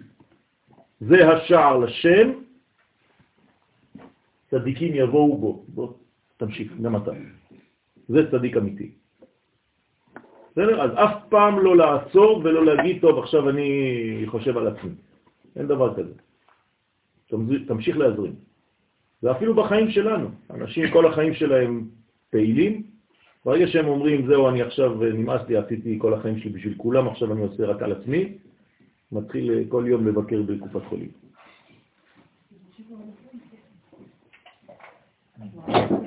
זה 0.99 1.29
השער 1.29 1.77
לשם, 1.77 2.31
צדיקים 4.51 4.91
יבואו 4.95 5.37
בו. 5.37 5.65
בוא, 5.67 5.93
תמשיך, 6.37 6.73
גם 6.81 6.95
אתה. 6.95 7.11
זה 8.07 8.31
צדיק 8.31 8.57
אמיתי. 8.57 8.91
בסדר? 10.51 10.81
אז 10.81 10.91
אף 10.93 11.29
פעם 11.29 11.59
לא 11.59 11.77
לעצור 11.77 12.41
ולא 12.43 12.65
להגיד, 12.65 13.01
טוב, 13.01 13.19
עכשיו 13.19 13.49
אני 13.49 13.69
חושב 14.25 14.57
על 14.57 14.67
עצמי. 14.67 14.91
אין 15.55 15.67
דבר 15.67 15.95
כזה. 15.95 16.13
תמשיך 17.67 17.97
להזרים. 17.97 18.35
ואפילו 19.23 19.53
בחיים 19.53 19.91
שלנו, 19.91 20.27
אנשים 20.49 20.91
כל 20.91 21.05
החיים 21.05 21.33
שלהם 21.33 21.87
פעילים, 22.29 22.90
ברגע 23.45 23.67
שהם 23.67 23.87
אומרים, 23.87 24.27
זהו, 24.27 24.49
אני 24.49 24.61
עכשיו, 24.61 24.93
נמאס 25.13 25.41
לי, 25.49 25.57
עשיתי 25.57 25.99
כל 26.01 26.13
החיים 26.13 26.39
שלי 26.39 26.49
בשביל 26.49 26.73
כולם, 26.77 27.07
עכשיו 27.07 27.33
אני 27.33 27.41
עושה 27.41 27.65
רק 27.65 27.81
על 27.81 27.91
עצמי, 27.91 28.37
מתחיל 29.11 29.51
אה, 29.51 29.63
כל 29.69 29.83
יום 29.87 30.07
לבקר 30.07 30.41
בקופת 30.41 30.85
חולים. 30.85 31.09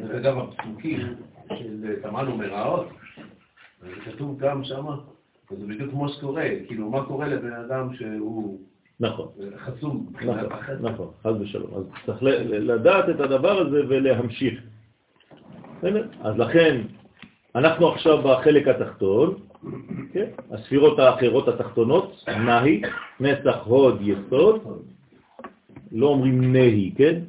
זה 0.09 0.17
אגב 0.17 0.39
הפסוקים 0.39 1.01
של 1.59 2.01
תמן 2.03 2.29
ומראות, 2.29 2.87
זה 3.83 3.89
כתוב 4.05 4.39
גם 4.39 4.65
שם, 4.65 4.85
זה 5.51 5.67
בדיוק 5.67 5.91
כמו 5.91 6.09
שקורה, 6.09 6.49
כאילו 6.67 6.91
מה 6.91 7.05
קורה 7.05 7.29
לבן 7.29 7.53
אדם 7.53 7.95
שהוא 7.95 8.61
נכון. 9.01 9.29
חסום. 9.57 10.07
נכון, 10.15 10.37
נכון, 10.81 11.11
חס 11.23 11.33
ושלום. 11.41 11.75
אז 11.75 11.85
צריך 12.07 12.19
לדעת 12.43 13.09
את 13.09 13.21
הדבר 13.21 13.59
הזה 13.59 13.81
ולהמשיך. 13.89 14.63
אז 16.23 16.39
לכן 16.39 16.81
אנחנו 17.55 17.89
עכשיו 17.89 18.23
בחלק 18.23 18.69
התחתון, 18.69 19.35
כן? 20.13 20.27
הספירות 20.51 20.99
האחרות 20.99 21.49
התחתונות, 21.49 22.25
נהי, 22.29 22.83
נצח, 23.21 23.57
הוד, 23.65 23.99
יסוד, 24.01 24.63
לא 25.93 26.07
אומרים 26.07 26.53
נהי, 26.53 26.93
כן? 26.97 27.21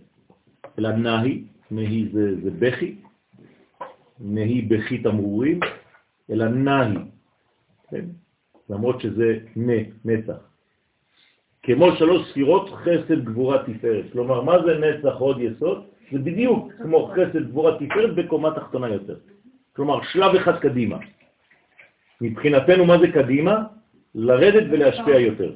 אלא 0.80 0.92
נהי, 0.92 1.44
נהי 1.72 2.10
זה, 2.14 2.42
זה 2.44 2.52
בכי, 2.60 2.96
נהי 4.20 4.62
בכי 4.62 4.98
תמרורים, 4.98 5.60
אלא 6.30 6.46
נהי, 6.48 6.96
כן? 7.90 8.06
למרות 8.70 9.02
שזה 9.02 9.38
נ, 9.56 9.70
נצח. 10.06 10.38
כמו 11.64 11.96
שלוש 11.96 12.30
ספירות 12.32 12.70
חסד 12.70 13.26
גבורה 13.26 13.64
תפארת. 13.64 14.06
כלומר, 14.12 14.42
מה 14.42 14.54
זה 14.66 14.78
נצח 14.78 15.16
עוד 15.18 15.38
יסוד? 15.40 15.84
זה 16.12 16.20
בדיוק 16.20 16.74
כמו 16.78 17.12
חסד 17.14 17.50
גבורה 17.50 17.78
תפארת 17.80 18.16
בקומה 18.16 18.52
תחתונה 18.56 18.90
יותר. 18.90 19.16
כלומר, 19.76 20.04
שלב 20.04 20.36
אחד 20.36 20.60
קדימה. 20.60 20.98
מבחינתנו, 22.22 22.86
מה 22.86 22.98
זה 23.00 23.12
קדימה? 23.12 23.64
לרדת 24.16 24.64
ולהשפיע 24.72 25.20
יותר. 25.20 25.54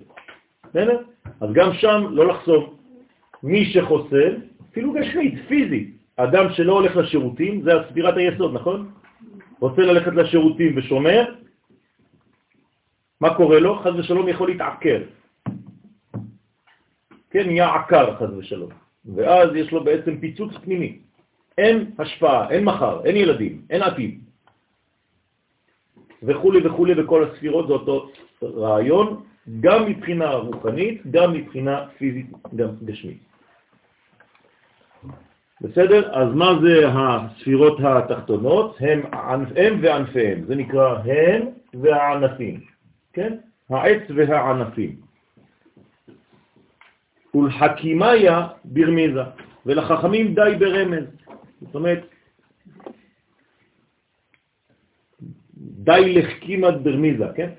בסדר? 0.63 0.97
אז 1.41 1.49
גם 1.53 1.73
שם 1.73 2.05
לא 2.10 2.27
לחסום. 2.27 2.75
מי 3.43 3.65
שחוסם, 3.65 4.32
אפילו 4.71 4.93
גשמית, 4.93 5.34
פיזית, 5.47 5.97
אדם 6.15 6.45
שלא 6.53 6.73
הולך 6.73 6.95
לשירותים, 6.95 7.62
זה 7.62 7.71
ספירת 7.89 8.17
היסוד, 8.17 8.53
נכון? 8.53 8.91
רוצה 9.60 9.82
ללכת 9.82 10.12
לשירותים 10.13 10.77
ושומר, 10.77 11.25
מה 13.21 13.36
קורה 13.36 13.60
לו? 13.60 13.79
חז 13.79 13.95
ושלום 13.99 14.27
יכול 14.27 14.49
להתעקר. 14.49 15.01
כן, 17.32 17.45
נהיה 17.45 17.75
עקר 17.75 18.15
חז 18.15 18.34
ושלום. 18.38 18.69
ואז 19.15 19.49
יש 19.55 19.71
לו 19.71 19.84
בעצם 19.84 20.19
פיצוץ 20.19 20.58
פנימי. 20.63 20.99
אין 21.59 21.91
השפעה, 21.99 22.49
אין 22.49 22.63
מחר, 22.63 23.01
אין 23.05 23.15
ילדים, 23.15 23.61
אין 23.69 23.81
עתיד. 23.81 24.19
וכו' 26.23 26.51
וכו' 26.63 26.87
וכל 26.97 27.23
הספירות 27.23 27.67
זה 27.67 27.73
אותו 27.73 28.11
רעיון, 28.43 29.23
גם 29.59 29.85
מבחינה 29.85 30.29
רוחנית, 30.31 31.01
גם 31.11 31.33
מבחינה 31.33 31.85
פיזית, 31.97 32.27
גם 32.55 32.69
גשמית. 32.85 33.19
בסדר? 35.61 36.11
אז 36.13 36.27
מה 36.35 36.49
זה 36.61 36.87
הספירות 36.87 37.77
התחתונות? 37.79 38.77
הם, 38.79 39.01
הם 39.55 39.79
וענפיהם, 39.81 40.43
זה 40.47 40.55
נקרא 40.55 40.97
הם 41.05 41.41
והענפים, 41.73 42.59
כן? 43.13 43.35
העץ 43.69 44.03
והענפים. 44.15 44.95
ולחכימיה 47.35 48.47
ברמיזה, 48.65 49.23
ולחכמים 49.65 50.35
די 50.35 50.55
ברמז. 50.59 51.18
זאת 51.61 51.75
אומרת, 51.75 52.07
די 55.57 56.13
לחכימת 56.15 56.81
ברמיזה, 56.81 57.25
כן? 57.35 57.49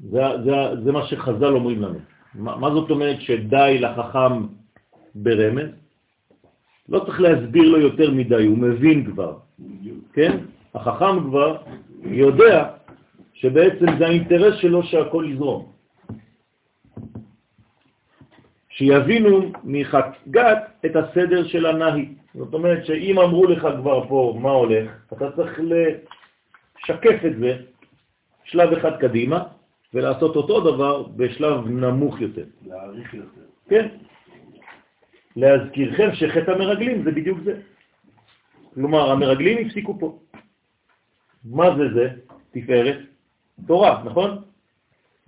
זה, 0.00 0.20
זה, 0.44 0.52
זה 0.84 0.92
מה 0.92 1.06
שחז"ל 1.06 1.54
אומרים 1.54 1.82
לנו. 1.82 1.98
מה, 2.34 2.56
מה 2.56 2.70
זאת 2.70 2.90
אומרת 2.90 3.20
שדי 3.20 3.78
לחכם 3.80 4.46
ברמז? 5.14 5.70
לא 6.88 6.98
צריך 6.98 7.20
להסביר 7.20 7.68
לו 7.68 7.78
יותר 7.80 8.10
מדי, 8.10 8.46
הוא 8.46 8.58
מבין 8.58 9.04
כבר, 9.04 9.38
כן? 10.12 10.38
החכם 10.74 11.20
כבר 11.20 11.62
יודע 12.02 12.70
שבעצם 13.32 13.86
זה 13.98 14.06
האינטרס 14.06 14.54
שלו 14.60 14.82
שהכל 14.82 15.24
יזרום. 15.28 15.72
שיבינו 18.68 19.52
מחגת 19.64 20.62
את 20.86 20.96
הסדר 20.96 21.46
של 21.48 21.66
הנהי. 21.66 22.14
זאת 22.36 22.54
אומרת 22.54 22.86
שאם 22.86 23.18
אמרו 23.18 23.46
לך 23.46 23.68
כבר 23.80 24.08
פה 24.08 24.38
מה 24.40 24.50
הולך, 24.50 24.90
אתה 25.12 25.30
צריך 25.32 25.60
לשקף 25.60 27.24
את 27.26 27.38
זה 27.38 27.58
שלב 28.44 28.72
אחד 28.72 29.00
קדימה, 29.00 29.44
ולעשות 29.94 30.36
אותו 30.36 30.60
דבר 30.60 31.02
בשלב 31.02 31.66
נמוך 31.66 32.20
יותר. 32.20 32.44
להעריך 32.66 33.14
יותר. 33.14 33.40
כן. 33.68 33.88
להזכירכם 35.36 36.14
שחטא 36.14 36.50
המרגלים 36.50 37.04
זה 37.04 37.10
בדיוק 37.10 37.38
זה. 37.44 37.60
כלומר, 38.74 39.10
המרגלים 39.10 39.66
הפסיקו 39.66 39.98
פה. 39.98 40.18
מה 41.44 41.76
זה 41.76 41.94
זה? 41.94 42.08
תפארת? 42.50 42.98
תורה, 43.66 44.02
נכון? 44.04 44.42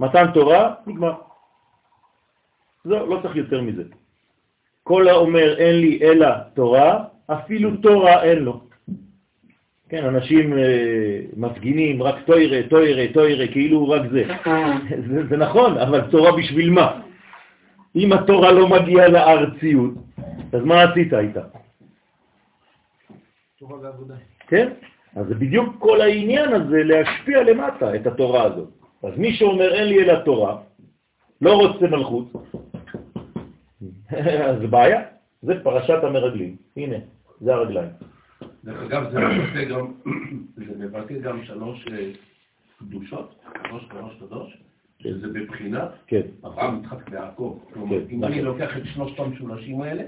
מתן 0.01 0.27
תורה, 0.35 0.75
נגמר. 0.87 1.15
זהו, 2.85 3.07
לא 3.07 3.21
צריך 3.23 3.37
יותר 3.37 3.63
מזה. 3.63 3.83
כל 4.89 5.09
האומר 5.09 5.59
אין 5.59 5.81
לי 5.81 5.99
אלא 6.03 6.29
תורה, 6.55 7.05
אפילו 7.27 7.77
תורה 7.77 8.23
אין 8.23 8.39
לו. 8.39 8.61
כן, 9.89 10.05
אנשים 10.05 10.59
אה, 10.59 11.21
מפגינים 11.37 12.03
רק 12.03 12.17
תוירה, 12.27 12.69
תוירה, 12.69 13.13
תוירה, 13.13 13.47
כאילו 13.53 13.89
רק 13.89 14.03
זה. 14.13 14.25
זה. 15.09 15.27
זה 15.29 15.37
נכון, 15.37 15.79
אבל 15.79 16.01
תורה 16.11 16.37
בשביל 16.37 16.71
מה? 16.71 17.01
אם 17.97 18.13
התורה 18.13 18.53
לא 18.53 18.69
מגיעה 18.69 19.09
לארציות, 19.09 19.95
אז 20.53 20.63
מה 20.65 20.83
עשית 20.83 21.15
איתה? 21.15 21.43
תורה 23.59 23.77
ועבודה. 23.83 24.15
כן? 24.49 24.69
אז 25.17 25.27
זה 25.27 25.35
בדיוק 25.35 25.77
כל 25.79 26.01
העניין 26.01 26.49
הזה 26.53 26.85
להשפיע 26.85 27.43
למטה 27.43 27.95
את 27.95 28.07
התורה 28.07 28.43
הזאת. 28.43 28.69
אז 29.05 29.13
מי 29.17 29.33
שאומר 29.33 29.75
אין 29.75 29.89
לי 29.89 29.99
אלא 30.05 30.15
תורה, 30.25 30.57
לא 31.41 31.53
רוצה 31.53 31.87
מלכות, 31.87 32.33
אז 34.49 34.71
בעיה. 34.71 35.01
זה 35.43 35.63
פרשת 35.63 36.05
המרגלים. 36.05 36.57
הנה, 36.77 36.97
זה 37.41 37.55
הרגליים. 37.55 37.89
דרך 38.65 38.83
אגב, 38.83 39.11
זה 39.11 39.19
מבטא 39.19 39.65
גם, 39.65 39.93
זה 40.67 40.87
מבטא 40.87 41.19
גם 41.19 41.45
שלוש 41.45 41.87
אה, 41.93 42.11
קדושות, 42.79 43.35
שלוש 43.69 43.85
קדוש 43.89 44.13
קדוש, 44.21 44.59
שזה 44.99 45.29
בבחינת 45.29 45.89
כן. 46.07 46.21
אברהם, 46.45 46.81
יצחק 46.81 47.11
ויעקב. 47.11 47.59
כלומר, 47.73 48.01
כן, 48.01 48.15
אם 48.15 48.19
נכון. 48.19 48.33
אני 48.33 48.43
לוקח 48.43 48.77
את 48.77 48.83
שלושת 48.95 49.21
המשולשים 49.21 49.83
האלה, 49.83 50.03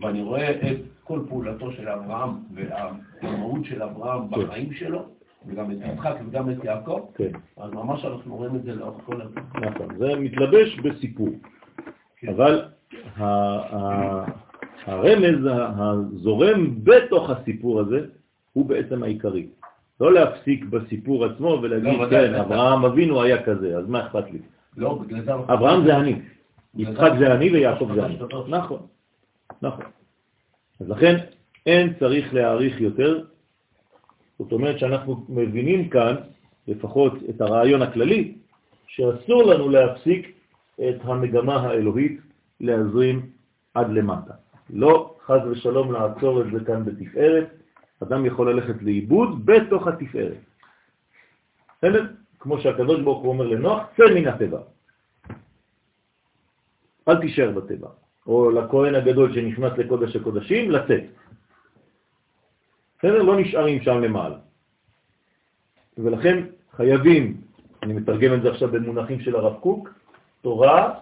ואני 0.00 0.22
רואה 0.22 0.50
את 0.50 0.76
כל 1.04 1.20
פעולתו 1.28 1.72
של 1.72 1.88
אברהם 1.88 2.30
והמהות 2.54 3.64
של 3.64 3.82
אברהם 3.82 4.28
כן. 4.28 4.40
בחיים 4.40 4.72
שלו, 4.72 5.06
וגם 5.46 5.70
את 5.70 5.76
יצחק 5.80 6.14
וגם 6.28 6.50
את 6.50 6.64
יעקב, 6.64 7.06
אז 7.56 7.70
ממש 7.72 8.04
אנחנו 8.04 8.36
רואים 8.36 8.56
את 8.56 8.62
זה 8.62 8.74
לאורך 8.74 9.04
כל 9.04 9.20
הזמן. 9.20 9.42
נכון. 9.54 9.96
זה 9.98 10.16
מתלבש 10.16 10.78
בסיפור. 10.78 11.28
אבל 12.28 12.64
הרמז 14.86 15.48
הזורם 15.52 16.84
בתוך 16.84 17.30
הסיפור 17.30 17.80
הזה 17.80 18.06
הוא 18.52 18.66
בעצם 18.66 19.02
העיקרי. 19.02 19.46
לא 20.00 20.12
להפסיק 20.12 20.64
בסיפור 20.64 21.24
עצמו 21.24 21.58
ולהגיד, 21.62 22.00
לא, 22.00 22.06
כן. 22.10 22.34
אברהם 22.34 22.84
אבינו 22.84 23.22
היה 23.22 23.42
כזה, 23.42 23.78
אז 23.78 23.88
מה 23.88 24.06
אכפת 24.06 24.24
לי? 24.32 24.38
לא, 24.76 24.94
בגלל 24.94 25.24
זה... 25.24 25.32
אברהם 25.34 25.84
זה 25.86 25.96
אני, 25.96 26.18
יצחק 26.74 27.12
זה 27.18 27.34
אני 27.34 27.50
ויעקב 27.50 27.88
זה 27.94 28.06
אני. 28.06 28.18
נכון, 28.48 28.86
נכון. 29.62 29.84
אז 30.80 30.88
לכן 30.90 31.16
אין 31.66 31.92
צריך 31.98 32.34
להעריך 32.34 32.80
יותר, 32.80 33.24
זאת 34.38 34.52
אומרת 34.52 34.78
שאנחנו 34.78 35.24
מבינים 35.28 35.88
כאן, 35.88 36.14
לפחות 36.68 37.12
את 37.30 37.40
הרעיון 37.40 37.82
הכללי, 37.82 38.34
שאסור 38.86 39.42
לנו 39.42 39.68
להפסיק 39.68 40.38
את 40.80 40.96
המגמה 41.02 41.56
האלוהית 41.56 42.20
להזרים 42.64 43.30
עד 43.74 43.90
למטה. 43.90 44.34
לא 44.70 45.16
חז 45.26 45.40
ושלום 45.50 45.92
לעצור 45.92 46.40
את 46.40 46.46
זה 46.52 46.64
כאן 46.64 46.84
בתפארת, 46.84 47.48
אדם 48.02 48.26
יכול 48.26 48.50
ללכת 48.50 48.82
לאיבוד 48.82 49.46
בתוך 49.46 49.88
התפארת. 49.88 50.38
בסדר? 51.78 52.06
כמו 52.40 52.60
שהקדוש 52.60 53.00
ברוך 53.00 53.22
הוא 53.22 53.32
אומר 53.32 53.46
לנוח, 53.46 53.82
צא 53.96 54.04
מן 54.14 54.28
הטבע. 54.28 54.60
אל 57.08 57.20
תישאר 57.20 57.50
בטבע. 57.50 57.88
או 58.26 58.50
לכהן 58.50 58.94
הגדול 58.94 59.34
שנכנס 59.34 59.72
לקודש 59.78 60.16
הקודשים, 60.16 60.70
לצאת. 60.70 61.04
בסדר? 62.98 63.22
לא 63.22 63.40
נשארים 63.40 63.82
שם 63.82 64.00
למעלה. 64.00 64.36
ולכן 65.98 66.44
חייבים, 66.76 67.40
אני 67.82 67.92
מתרגם 67.92 68.34
את 68.34 68.42
זה 68.42 68.50
עכשיו 68.50 68.68
במונחים 68.68 69.20
של 69.20 69.36
הרב 69.36 69.60
קוק, 69.60 69.88
תורה 70.42 70.94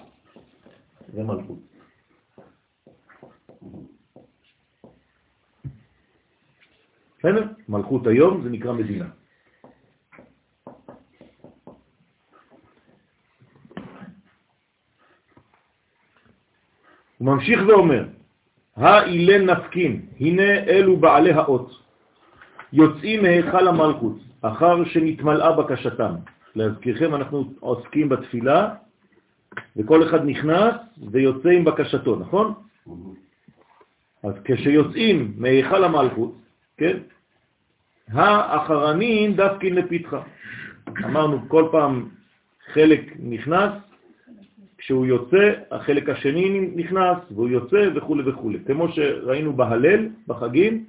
ומלכות. 1.12 1.58
בסדר? 7.18 7.46
מלכות 7.68 8.06
היום 8.06 8.42
זה 8.42 8.50
נקרא 8.50 8.72
מדינה. 8.72 9.08
הוא 17.18 17.26
ממשיך 17.26 17.60
ואומר, 17.68 18.04
האילן 18.76 19.50
נפקין, 19.50 20.06
הנה 20.20 20.52
אלו 20.66 20.96
בעלי 20.96 21.32
האות, 21.32 21.70
יוצאים 22.72 23.22
מהיכל 23.22 23.68
המלכות, 23.68 24.16
אחר 24.42 24.84
שנתמלאה 24.84 25.52
בקשתם. 25.52 26.14
להזכירכם, 26.54 27.14
אנחנו 27.14 27.52
עוסקים 27.60 28.08
בתפילה, 28.08 28.74
וכל 29.76 30.02
אחד 30.02 30.24
נכנס 30.24 30.74
ויוצא 31.10 31.48
עם 31.48 31.64
בקשתו, 31.64 32.16
נכון? 32.16 32.54
אז 34.22 34.34
כשיוצאים 34.44 35.32
מהיכל 35.36 35.84
המלכות, 35.84 36.34
כן? 36.76 36.96
האחרנין 38.12 39.36
דווקין 39.36 39.74
לפתחה. 39.74 40.22
אמרנו, 41.04 41.48
כל 41.48 41.68
פעם 41.72 42.08
חלק 42.72 43.12
נכנס, 43.18 43.70
כשהוא 44.78 45.06
יוצא, 45.06 45.52
החלק 45.70 46.08
השני 46.08 46.70
נכנס, 46.76 47.18
והוא 47.30 47.48
יוצא 47.48 47.88
וכו' 47.94 48.16
וכו'. 48.26 48.50
כמו 48.66 48.88
שראינו 48.88 49.52
בהלל, 49.52 50.08
בחגים, 50.26 50.84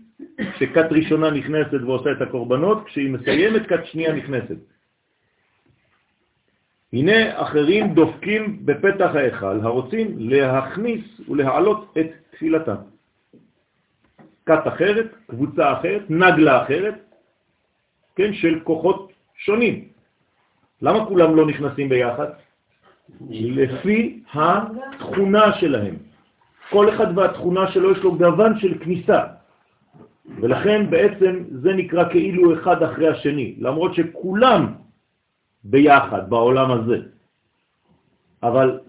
שכת 0.60 0.86
ראשונה 0.91 1.32
נכנסת 1.32 1.82
ועושה 1.82 2.12
את 2.12 2.21
הקורבנות, 2.21 2.86
כשהיא 2.86 3.10
מסיימת, 3.10 3.67
כת 3.67 3.86
שנייה 3.86 4.13
נכנסת. 4.13 4.72
הנה 6.93 7.41
אחרים 7.41 7.93
דופקים 7.93 8.65
בפתח 8.65 9.12
ההיכל, 9.15 9.60
הרוצים 9.63 10.15
להכניס 10.19 11.01
ולהעלות 11.29 11.97
את 11.99 12.08
תפילתם. 12.32 12.75
כת 14.45 14.67
אחרת, 14.67 15.08
קבוצה 15.27 15.73
אחרת, 15.73 16.01
נגלה 16.10 16.63
אחרת, 16.63 16.95
כן, 18.15 18.34
של 18.34 18.60
כוחות 18.63 19.12
שונים. 19.36 19.88
למה 20.82 21.06
כולם 21.06 21.36
לא 21.36 21.45
נכנסים 21.45 21.89
ביחד? 21.89 22.27
לפי 23.29 24.19
התכונה 24.34 25.53
שלהם. 25.53 25.95
כל 26.69 26.89
אחד 26.89 27.17
והתכונה 27.17 27.71
שלו 27.71 27.91
יש 27.91 27.97
לו 27.97 28.17
גוון 28.17 28.60
של 28.60 28.77
כניסה. 28.79 29.23
ולכן 30.41 30.89
בעצם 30.89 31.43
זה 31.51 31.73
נקרא 31.73 32.10
כאילו 32.10 32.53
אחד 32.53 32.84
אחרי 32.84 33.08
השני, 33.08 33.56
למרות 33.60 33.93
שכולם 33.93 34.82
ביחד, 35.63 36.30
בעולם 36.30 36.71
הזה. 36.71 36.97
אבל 38.43 38.80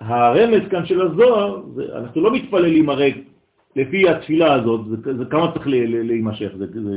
הרמז 0.00 0.68
כאן 0.70 0.86
של 0.86 1.00
הזוהר, 1.00 1.62
זה, 1.74 1.98
אנחנו 1.98 2.20
לא 2.20 2.32
מתפללים 2.32 2.90
הרי 2.90 3.24
לפי 3.76 4.08
התפילה 4.08 4.54
הזאת, 4.54 4.80
זה, 4.86 5.16
זה 5.16 5.24
כמה 5.24 5.52
צריך 5.52 5.66
להימשך, 5.66 6.50
זה, 6.58 6.66
זה, 6.66 6.96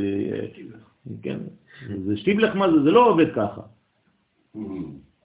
כן, 1.21 1.37
זה 2.05 2.17
שטיבלך 2.17 2.55
מה 2.55 2.71
זה, 2.71 2.83
זה 2.83 2.91
לא 2.91 3.09
עובד 3.09 3.33
ככה. 3.35 3.61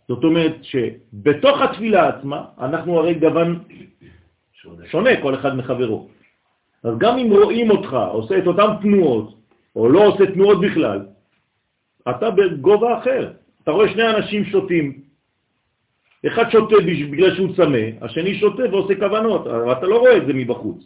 זאת 0.09 0.25
אומרת 0.25 0.57
שבתוך 0.62 1.61
התפילה 1.61 2.09
עצמה, 2.09 2.45
אנחנו 2.61 2.99
הרי 2.99 3.14
גוון 3.14 3.59
שונה, 4.85 5.23
כל 5.23 5.35
אחד 5.35 5.57
מחברו. 5.57 6.09
אז 6.83 6.99
גם 6.99 7.19
אם 7.19 7.31
רואים 7.31 7.71
אותך 7.71 7.97
עושה 8.12 8.38
את 8.38 8.47
אותן 8.47 8.67
תנועות, 8.83 9.35
או 9.77 9.88
לא 9.88 10.07
עושה 10.07 10.27
תנועות 10.27 10.61
בכלל, 10.61 11.07
אתה 12.11 12.31
בגובה 12.31 12.99
אחר. 12.99 13.33
אתה 13.68 13.76
רואה 13.76 13.88
שני 13.88 14.09
אנשים 14.09 14.44
שותים, 14.44 15.00
אחד 16.26 16.50
שותה 16.50 16.76
בגלל 16.87 17.35
שהוא 17.35 17.57
צמא, 17.57 17.78
השני 18.00 18.35
שותה 18.35 18.62
ועושה 18.70 18.94
כוונות, 18.94 19.46
אבל 19.46 19.72
אתה 19.72 19.87
לא 19.87 19.98
רואה 19.98 20.16
את 20.16 20.26
זה 20.26 20.33
מבחוץ. 20.33 20.85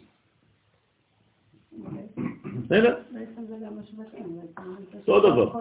אותו 5.07 5.19
דבר, 5.19 5.51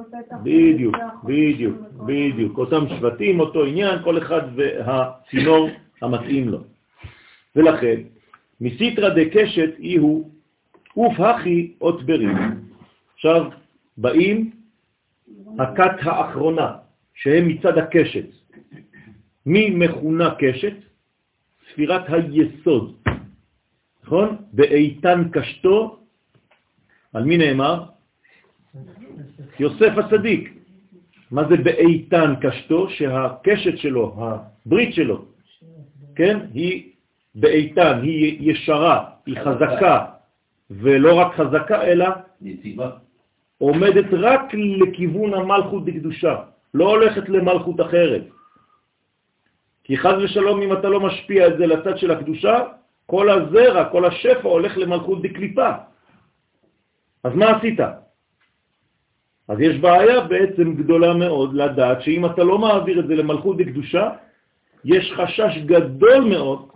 בדיוק, 0.43 0.97
בדיוק, 1.25 1.77
בדיוק. 2.07 2.59
אותם 2.59 2.89
שבטים, 2.89 3.41
אותו 3.41 3.65
עניין, 3.65 4.03
כל 4.03 4.19
אחד 4.19 4.43
והצינור 4.55 5.69
המתאים 6.03 6.49
לו. 6.49 6.59
ולכן, 7.57 8.01
מסיטרא 8.61 9.09
דקשת 9.09 9.79
אי 9.79 9.97
הוא 9.97 10.31
אוף 10.97 11.21
הכי 11.21 11.73
אות 11.81 12.03
ברים. 12.03 12.37
עכשיו 13.15 13.51
באים 13.97 14.51
הכת 15.59 15.97
האחרונה, 16.01 16.82
שהם 17.15 17.49
מצד 17.49 17.79
הקשת. 17.79 18.27
מי 19.47 19.71
מכונה 19.71 20.35
קשת? 20.39 20.75
ספירת 21.73 22.03
היסוד, 22.09 22.97
נכון? 24.05 24.37
באיתן 24.53 25.29
קשתו, 25.33 26.01
על 27.13 27.25
מי 27.25 27.39
נאמר? 27.39 27.85
יוסף 29.59 29.93
הצדיק. 29.99 30.55
מה 31.31 31.49
זה 31.49 31.57
באיתן 31.57 32.35
קשתו? 32.41 32.91
שהקשת 32.91 33.79
שלו, 33.79 34.17
הברית 34.67 34.95
שלו, 34.95 35.25
כן, 36.15 36.39
היא 36.55 36.93
באיתן, 37.35 38.01
היא 38.03 38.51
ישרה, 38.53 39.05
היא 39.27 39.37
חזקה, 39.45 40.05
ולא 40.71 41.15
רק 41.15 41.35
חזקה, 41.35 41.83
אלא 41.83 42.07
נציבה. 42.41 42.91
עומדת 43.59 44.05
רק 44.13 44.55
לכיוון 44.55 45.35
המלכות 45.35 45.85
בקדושה, 45.85 46.37
לא 46.75 46.91
הולכת 46.91 47.29
למלכות 47.29 47.81
אחרת. 47.81 48.23
כי 49.85 49.99
חז 49.99 50.15
ושלום, 50.25 50.63
אם 50.63 50.73
אתה 50.73 50.89
לא 50.89 51.01
משפיע 51.01 51.47
את 51.47 51.59
זה 51.59 51.67
לצד 51.67 51.99
של 51.99 52.11
הקדושה, 52.11 52.65
כל 53.07 53.31
הזרע, 53.31 53.85
כל 53.85 54.05
השפע 54.05 54.49
הולך 54.49 54.79
למלכות 54.79 55.23
בקליפה. 55.23 55.71
אז 57.25 57.33
מה 57.35 57.57
עשית? 57.57 57.81
אז 59.49 59.61
יש 59.61 59.79
בעיה 59.81 60.21
בעצם 60.21 60.75
גדולה 60.75 61.15
מאוד 61.15 61.55
לדעת 61.55 62.03
שאם 62.03 62.27
אתה 62.27 62.45
לא 62.45 62.59
מעביר 62.59 63.01
את 63.01 63.07
זה 63.07 63.15
למלכות 63.15 63.57
בקדושה, 63.57 64.11
יש 64.85 65.13
חשש 65.17 65.59
גדול 65.67 66.25
מאוד 66.25 66.69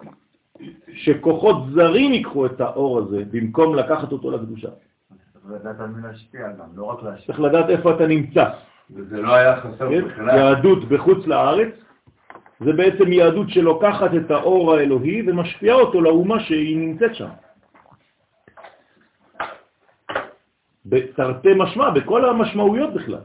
שכוחות 0.94 1.56
זרים 1.74 2.12
ייקחו 2.12 2.46
את 2.46 2.60
האור 2.60 2.98
הזה 2.98 3.24
במקום 3.30 3.74
לקחת 3.74 4.12
אותו 4.12 4.30
לקדושה. 4.30 4.68
צריך 5.32 5.44
לדעת 5.60 5.80
על 5.80 5.86
מי 5.86 6.02
להשפיע 6.02 6.52
גם, 6.52 6.68
לא 6.74 6.84
רק 6.84 7.02
להשפיע. 7.02 7.26
צריך 7.26 7.40
לדעת 7.40 7.70
איפה 7.70 7.94
אתה 7.94 8.06
נמצא. 8.06 8.44
וזה 8.90 9.22
לא 9.22 9.34
היה 9.34 9.60
חסר 9.60 9.88
כן? 9.90 10.04
בכלל. 10.04 10.38
יהדות 10.38 10.88
בחוץ 10.88 11.26
לארץ 11.26 11.74
זה 12.60 12.72
בעצם 12.72 13.12
יהדות 13.12 13.50
שלוקחת 13.50 14.10
את 14.14 14.30
האור 14.30 14.74
האלוהי 14.74 15.22
ומשפיעה 15.26 15.76
אותו 15.76 16.00
לאומה 16.00 16.40
שהיא 16.40 16.78
נמצאת 16.78 17.14
שם. 17.14 17.28
בתרתי 20.86 21.48
משמע, 21.56 21.90
בכל 21.90 22.24
המשמעויות 22.24 22.94
בכלל. 22.94 23.24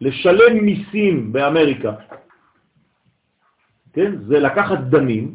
לשלם 0.00 0.64
מיסים 0.64 1.32
באמריקה, 1.32 1.92
כן? 3.92 4.16
זה 4.26 4.40
לקחת 4.40 4.78
דמים, 4.78 5.34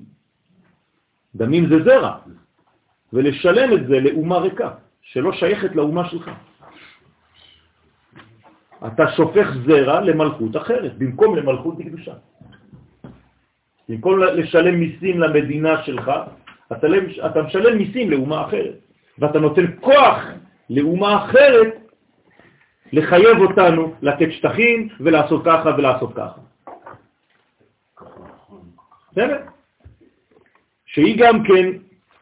דמים 1.35 1.69
זה 1.69 1.83
זרע, 1.83 2.17
ולשלם 3.13 3.73
את 3.73 3.87
זה 3.87 3.99
לאומה 3.99 4.37
ריקה, 4.37 4.69
שלא 5.01 5.31
שייכת 5.33 5.75
לאומה 5.75 6.09
שלך. 6.09 6.31
אתה 8.87 9.11
שופך 9.11 9.47
זרע 9.67 10.01
למלכות 10.01 10.57
אחרת, 10.57 10.97
במקום 10.97 11.35
למלכות 11.35 11.77
בקדושה. 11.77 12.13
במקום 13.89 14.19
לשלם 14.19 14.79
מיסים 14.79 15.19
למדינה 15.19 15.83
שלך, 15.83 16.11
אתה, 16.71 16.87
אתה 17.25 17.41
משלם 17.41 17.77
מיסים 17.77 18.11
לאומה 18.11 18.45
אחרת, 18.45 18.75
ואתה 19.19 19.39
נותן 19.39 19.65
כוח 19.81 20.17
לאומה 20.69 21.25
אחרת 21.25 21.75
לחייב 22.93 23.37
אותנו 23.41 23.93
לתת 24.01 24.31
שטחים 24.31 24.87
ולעשות 24.99 25.41
ככה 25.45 25.69
ולעשות 25.77 26.13
ככה. 26.13 26.41
בסדר? 29.11 29.37
שהיא 30.85 31.15
גם 31.19 31.43
כן, 31.43 31.65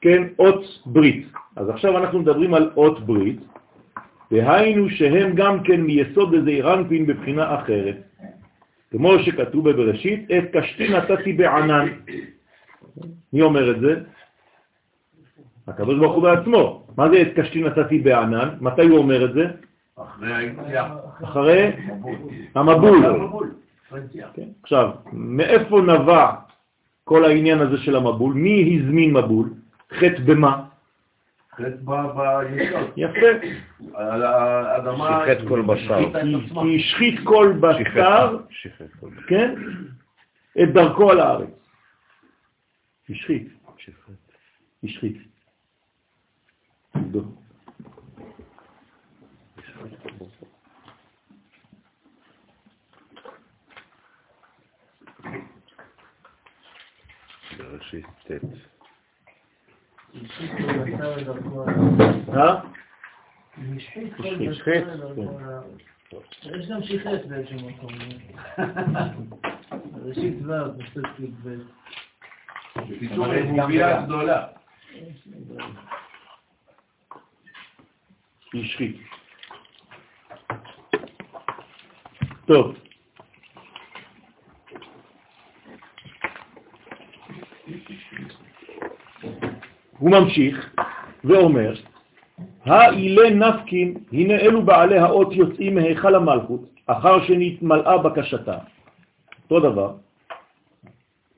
כן, 0.01 0.23
אות 0.39 0.63
ברית. 0.85 1.27
אז 1.55 1.69
עכשיו 1.69 1.97
אנחנו 1.97 2.19
מדברים 2.19 2.53
על 2.53 2.71
אות 2.77 2.99
ברית, 2.99 3.39
והיינו 4.31 4.89
שהם 4.89 5.35
גם 5.35 5.63
כן 5.63 5.81
מיסוד 5.81 6.33
איזה 6.33 6.49
אירנפין 6.49 7.05
בבחינה 7.05 7.55
אחרת. 7.55 7.97
כמו 8.91 9.19
שכתוב 9.19 9.69
בבראשית, 9.69 10.31
את 10.31 10.43
קשתי 10.53 10.89
נתתי 10.89 11.33
בענן. 11.33 11.87
מי 13.33 13.41
אומר 13.41 13.71
את 13.71 13.79
זה? 13.79 14.01
הקדוש 15.67 15.99
ברוך 15.99 16.15
הוא 16.15 16.23
בעצמו. 16.23 16.87
מה 16.97 17.09
זה 17.09 17.21
את 17.21 17.27
קשתי 17.35 17.63
נתתי 17.63 17.99
בענן? 17.99 18.49
מתי 18.61 18.87
הוא 18.87 18.97
אומר 18.97 19.25
את 19.25 19.33
זה? 19.33 19.45
אחרי 21.23 21.71
המבול. 22.55 22.97
כן. 24.33 24.47
עכשיו, 24.63 24.91
מאיפה 25.13 25.81
נבע 25.81 26.31
כל 27.03 27.25
העניין 27.25 27.59
הזה 27.59 27.77
של 27.77 27.95
המבול? 27.95 28.33
מי 28.33 28.79
הזמין 28.79 29.13
מבול? 29.13 29.49
חטא 29.93 30.21
במה? 30.25 30.66
חטא 31.57 31.69
ביסוד. 31.69 32.91
יפה. 32.97 33.47
על 33.93 34.23
האדמה... 34.23 35.23
שיחט 35.25 35.47
כל 35.47 35.61
בשר. 35.61 35.99
כי- 36.63 36.75
השחית 36.79 37.19
כל 37.23 37.53
בשר. 37.59 38.37
כן, 39.27 39.55
את 40.63 40.73
דרכו 40.73 41.11
על 41.11 41.19
הארץ. 41.19 41.49
השחית. 43.09 43.47
השחית. 44.83 45.17
בראשית 57.57 58.05
ט'. 58.27 58.76
אה? 62.33 62.55
השחית 63.77 64.13
הארץ. 64.19 64.57
יש 66.43 66.69
גם 66.69 66.83
שיחט 66.83 67.25
באיזשהו 67.25 67.69
מקום. 67.69 67.89
ראשית 70.05 70.35
ו', 70.41 70.51
נושא 70.77 71.01
סליק 71.17 71.31
ב'. 71.43 71.57
בקיצור, 72.75 73.25
רבוביה 73.27 74.01
גדולה. 74.01 74.47
השחית. 78.53 78.97
טוב. 82.45 82.75
הוא 89.97 90.11
ממשיך 90.11 90.75
ואומר, 91.23 91.73
האילה 92.65 93.29
נפקין, 93.29 93.93
הנה 94.11 94.33
אלו 94.33 94.61
בעלי 94.61 94.97
האות 94.97 95.33
יוצאים 95.33 95.75
מהיכל 95.75 96.15
המלכות, 96.15 96.61
אחר 96.85 97.25
שנתמלאה 97.25 97.97
בקשתה. 97.97 98.57
אותו 99.43 99.59
דבר. 99.59 99.93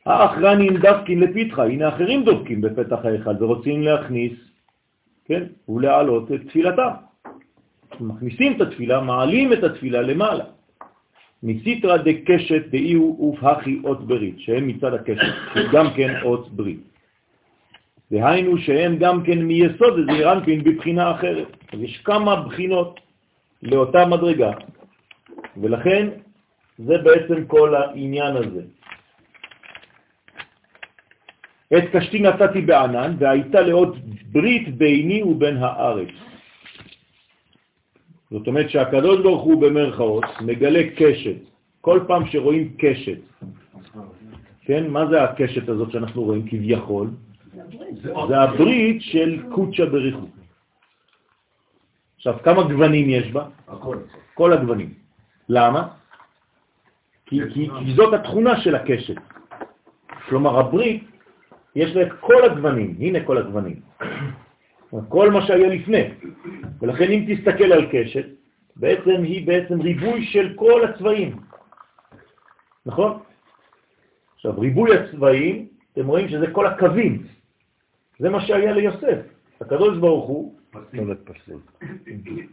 האחרנים 0.05 0.77
דפקין 0.77 1.19
לפתחה, 1.19 1.65
הנה 1.65 1.89
אחרים 1.89 2.23
דופקים 2.23 2.61
בפתח 2.61 2.99
ההיכל 3.05 3.43
ורוצים 3.43 3.83
להכניס, 3.83 4.33
כן, 5.25 5.43
ולהעלות 5.69 6.31
את 6.31 6.41
תפילתם. 6.47 6.91
מכניסים 7.99 8.53
את 8.55 8.61
התפילה, 8.61 9.01
מעלים 9.01 9.53
את 9.53 9.63
התפילה 9.63 10.01
למעלה. 10.01 10.45
מסיטרא 11.43 11.97
דקשת 11.97 12.67
דאיהו 12.71 13.17
ובהכי 13.19 13.81
אות 13.83 14.07
ברית, 14.07 14.39
שהם 14.39 14.67
מצד 14.67 14.93
הקשת, 14.93 15.33
שגם 15.53 15.85
כן 15.95 16.15
אות 16.23 16.49
ברית. 16.49 16.88
והיינו 18.11 18.57
שהם 18.57 18.97
גם 18.97 19.23
כן 19.23 19.41
מיסוד 19.41 19.93
איזה 19.99 20.31
רנפין 20.31 20.63
בבחינה 20.63 21.11
אחרת. 21.11 21.47
אז 21.73 21.79
יש 21.79 21.97
כמה 21.97 22.35
בחינות 22.35 22.99
לאותה 23.63 24.05
מדרגה, 24.05 24.51
ולכן 25.57 26.07
זה 26.77 26.97
בעצם 26.97 27.45
כל 27.45 27.75
העניין 27.75 28.35
הזה. 28.35 28.61
את 31.77 31.83
קשתי 31.91 32.19
נתתי 32.19 32.61
בענן, 32.61 33.15
והייתה 33.19 33.61
לעוד 33.61 33.97
ברית 34.31 34.77
ביני 34.77 35.23
ובין 35.23 35.57
הארץ. 35.57 36.09
זאת 38.31 38.47
אומרת 38.47 38.69
שהקדוש 38.69 39.19
ברוך 39.21 39.43
הוא 39.43 39.61
במרכאות 39.61 40.25
מגלה 40.41 40.83
קשת. 40.95 41.35
כל 41.81 41.99
פעם 42.07 42.25
שרואים 42.27 42.73
קשת, 42.77 43.19
כן, 44.61 44.87
מה 44.87 45.05
זה 45.09 45.23
הקשת 45.23 45.69
הזאת 45.69 45.91
שאנחנו 45.91 46.23
רואים 46.23 46.47
כביכול? 46.49 47.09
זה 48.27 48.41
הברית 48.41 49.01
של 49.01 49.43
קודשא 49.51 49.85
בריחו. 49.85 50.27
עכשיו, 52.15 52.37
כמה 52.43 52.63
גוונים 52.63 53.09
יש 53.09 53.31
בה? 53.31 53.47
הכל. 53.67 53.97
כל 54.33 54.53
הגוונים. 54.53 54.93
למה? 55.49 55.87
כי, 57.25 57.39
כי, 57.53 57.69
כי 57.79 57.93
זאת 57.95 58.13
התכונה 58.13 58.61
של 58.61 58.75
הקשת. 58.75 59.15
כלומר, 60.29 60.59
הברית, 60.59 61.03
יש 61.75 61.95
לה 61.95 62.01
את 62.01 62.11
כל 62.19 62.43
הגוונים, 62.45 62.95
הנה 62.99 63.19
כל 63.25 63.37
הגוונים. 63.37 63.79
כל 65.09 65.31
מה 65.31 65.45
שהיה 65.45 65.69
לפני. 65.69 66.03
ולכן 66.81 67.11
אם 67.11 67.25
תסתכל 67.27 67.71
על 67.73 67.85
קשת, 67.91 68.25
בעצם 68.75 69.23
היא 69.23 69.47
בעצם 69.47 69.81
ריבוי 69.81 70.25
של 70.25 70.53
כל 70.55 70.85
הצבעים. 70.85 71.39
נכון? 72.85 73.19
עכשיו, 74.35 74.59
ריבוי 74.59 74.97
הצבעים, 74.97 75.67
אתם 75.93 76.07
רואים 76.07 76.29
שזה 76.29 76.47
כל 76.51 76.65
הקווים. 76.65 77.27
זה 78.19 78.29
מה 78.29 78.41
שהיה 78.41 78.71
ליוסף. 78.71 79.19
הקדוש 79.61 79.97
ברוך 79.97 80.27
הוא, 80.27 80.55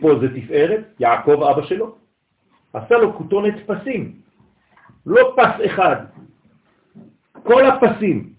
פה 0.00 0.08
זה 0.20 0.40
תפארת, 0.40 0.84
יעקב 1.00 1.42
אבא 1.42 1.62
שלו, 1.62 1.94
עשה 2.72 2.94
לו 2.94 3.14
כותונת 3.14 3.54
פסים, 3.66 4.12
לא 5.06 5.34
פס 5.36 5.66
אחד, 5.66 5.96
כל 7.42 7.66
הפסים. 7.66 8.32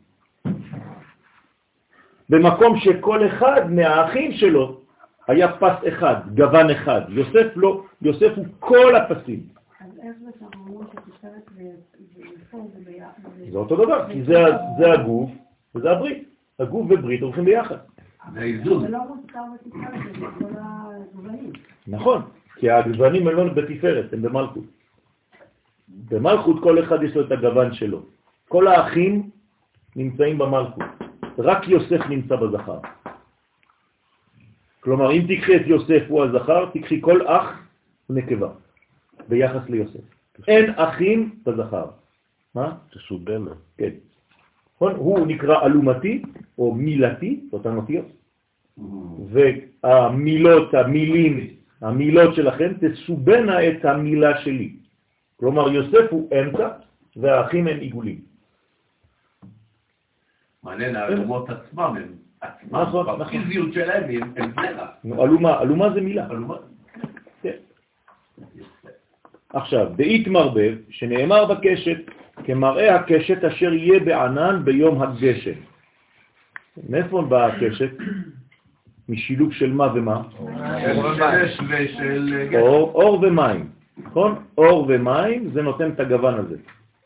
במקום 2.30 2.80
שכל 2.80 3.28
אחד 3.28 3.72
מהאחים 3.72 4.32
שלו 4.32 4.82
היה 5.28 5.58
פס 5.58 5.88
אחד, 5.88 6.16
גוון 6.36 6.70
אחד. 6.70 7.02
יוסף 7.10 7.48
לא, 7.56 7.84
יוסף 8.02 8.32
הוא 8.36 8.46
כל 8.60 8.96
הפסים. 8.96 9.40
אז 9.80 9.88
איך 10.04 10.16
זה 10.20 10.32
שאנחנו 10.40 10.68
אומרים 10.68 10.88
שתפארת 10.92 11.50
ויפור 12.16 12.72
זה 12.74 12.80
ביחד? 12.86 13.22
זה 13.52 13.58
אותו 13.58 13.76
דבר, 13.76 14.06
כי 14.12 14.24
זה 14.24 14.94
הגוף 14.94 15.30
וזה 15.76 15.92
הברית. 15.92 16.27
הגוף 16.60 16.91
וברית 16.91 17.22
הולכים 17.22 17.45
ביחד. 17.45 17.78
זה 18.34 18.41
איזון. 18.41 18.82
זה 18.82 18.89
לא 18.89 18.99
מוזכר 19.08 19.43
בתפארת, 19.53 20.20
זה 20.20 20.26
כל 20.39 20.53
הגוונים. 20.60 21.51
נכון, 21.88 22.22
כי 22.55 22.70
הגוונים 22.70 23.28
הם 23.28 23.36
לא 23.36 23.53
בתפארת, 23.53 24.14
הם 24.14 24.22
במלכות. 24.22 24.64
במלכות 25.88 26.64
כל 26.64 26.84
אחד 26.84 27.03
יש 27.03 27.16
לו 27.16 27.26
את 27.26 27.32
הגוון 27.32 27.74
שלו. 27.74 28.01
כל 28.47 28.68
האחים 28.68 29.30
נמצאים 29.95 30.38
במלכות. 30.38 30.84
רק 31.38 31.68
יוסף 31.68 32.05
נמצא 32.10 32.36
בזכר. 32.36 32.80
כלומר, 34.80 35.12
אם 35.12 35.26
תקחי 35.28 35.55
את 35.55 35.62
יוסף 35.66 36.03
הוא 36.08 36.24
הזכר, 36.24 36.70
תקחי 36.74 37.01
כל 37.01 37.28
אח 37.28 37.60
נקבה, 38.10 38.49
ביחס 39.28 39.70
ליוסף. 39.70 39.99
אין 40.47 40.74
אחים 40.76 41.39
בזכר. 41.45 41.86
מה? 42.55 42.76
תסובנה. 42.91 43.51
כן. 43.78 43.89
נכון? 44.78 44.94
הוא 44.96 45.28
נקרא 45.28 45.66
אלומתי 45.66 46.22
או 46.58 46.76
מילתי, 46.76 47.50
אותן 47.54 47.76
אותיות, 47.76 48.06
והמילות, 49.30 50.74
המילים, 50.74 51.48
המילות 51.82 52.36
שלכם 52.36 52.74
תסובנה 52.82 53.68
את 53.68 53.86
המילה 53.86 54.38
שלי. 54.42 54.76
כלומר, 55.40 55.72
יוסף 55.72 56.06
הוא 56.12 56.30
אמצע 56.34 56.70
והאחים 57.16 57.68
הם 57.68 57.80
עיגולים. 57.80 58.22
מעניין, 60.64 60.96
האלומות 60.96 61.50
עצמם 61.50 61.94
הם 61.98 62.14
עצמם, 62.42 62.80
נכון, 62.82 63.06
נכון. 63.06 63.20
בפיזיות 63.20 63.74
שלהם 63.74 64.04
הם 64.38 64.52
זרע. 64.56 64.88
אלומה, 65.24 65.62
אלומה 65.62 65.94
זה 65.94 66.02
מילה. 66.02 66.28
כן. 67.42 67.58
עכשיו, 69.50 69.88
דאית 69.96 70.28
מרבב, 70.28 70.76
שנאמר 70.90 71.46
בקשת, 71.46 71.98
כמראה 72.46 72.96
הקשת 72.96 73.44
אשר 73.44 73.74
יהיה 73.74 74.00
בענן 74.00 74.62
ביום 74.64 75.02
הגשם. 75.02 75.60
מאיפה 76.90 77.22
באה 77.22 77.46
הקשת? 77.46 77.92
משילוב 79.10 79.54
של 79.54 79.74
מה 79.74 79.94
ומה? 79.96 80.22
אור, 82.56 82.92
אור 82.94 83.20
ומים, 83.24 83.70
נכון? 83.98 84.44
אור 84.58 84.86
ומים 84.90 85.50
זה 85.54 85.62
נותן 85.62 85.90
את 85.92 86.00
הגוון 86.00 86.34
הזה. 86.34 86.56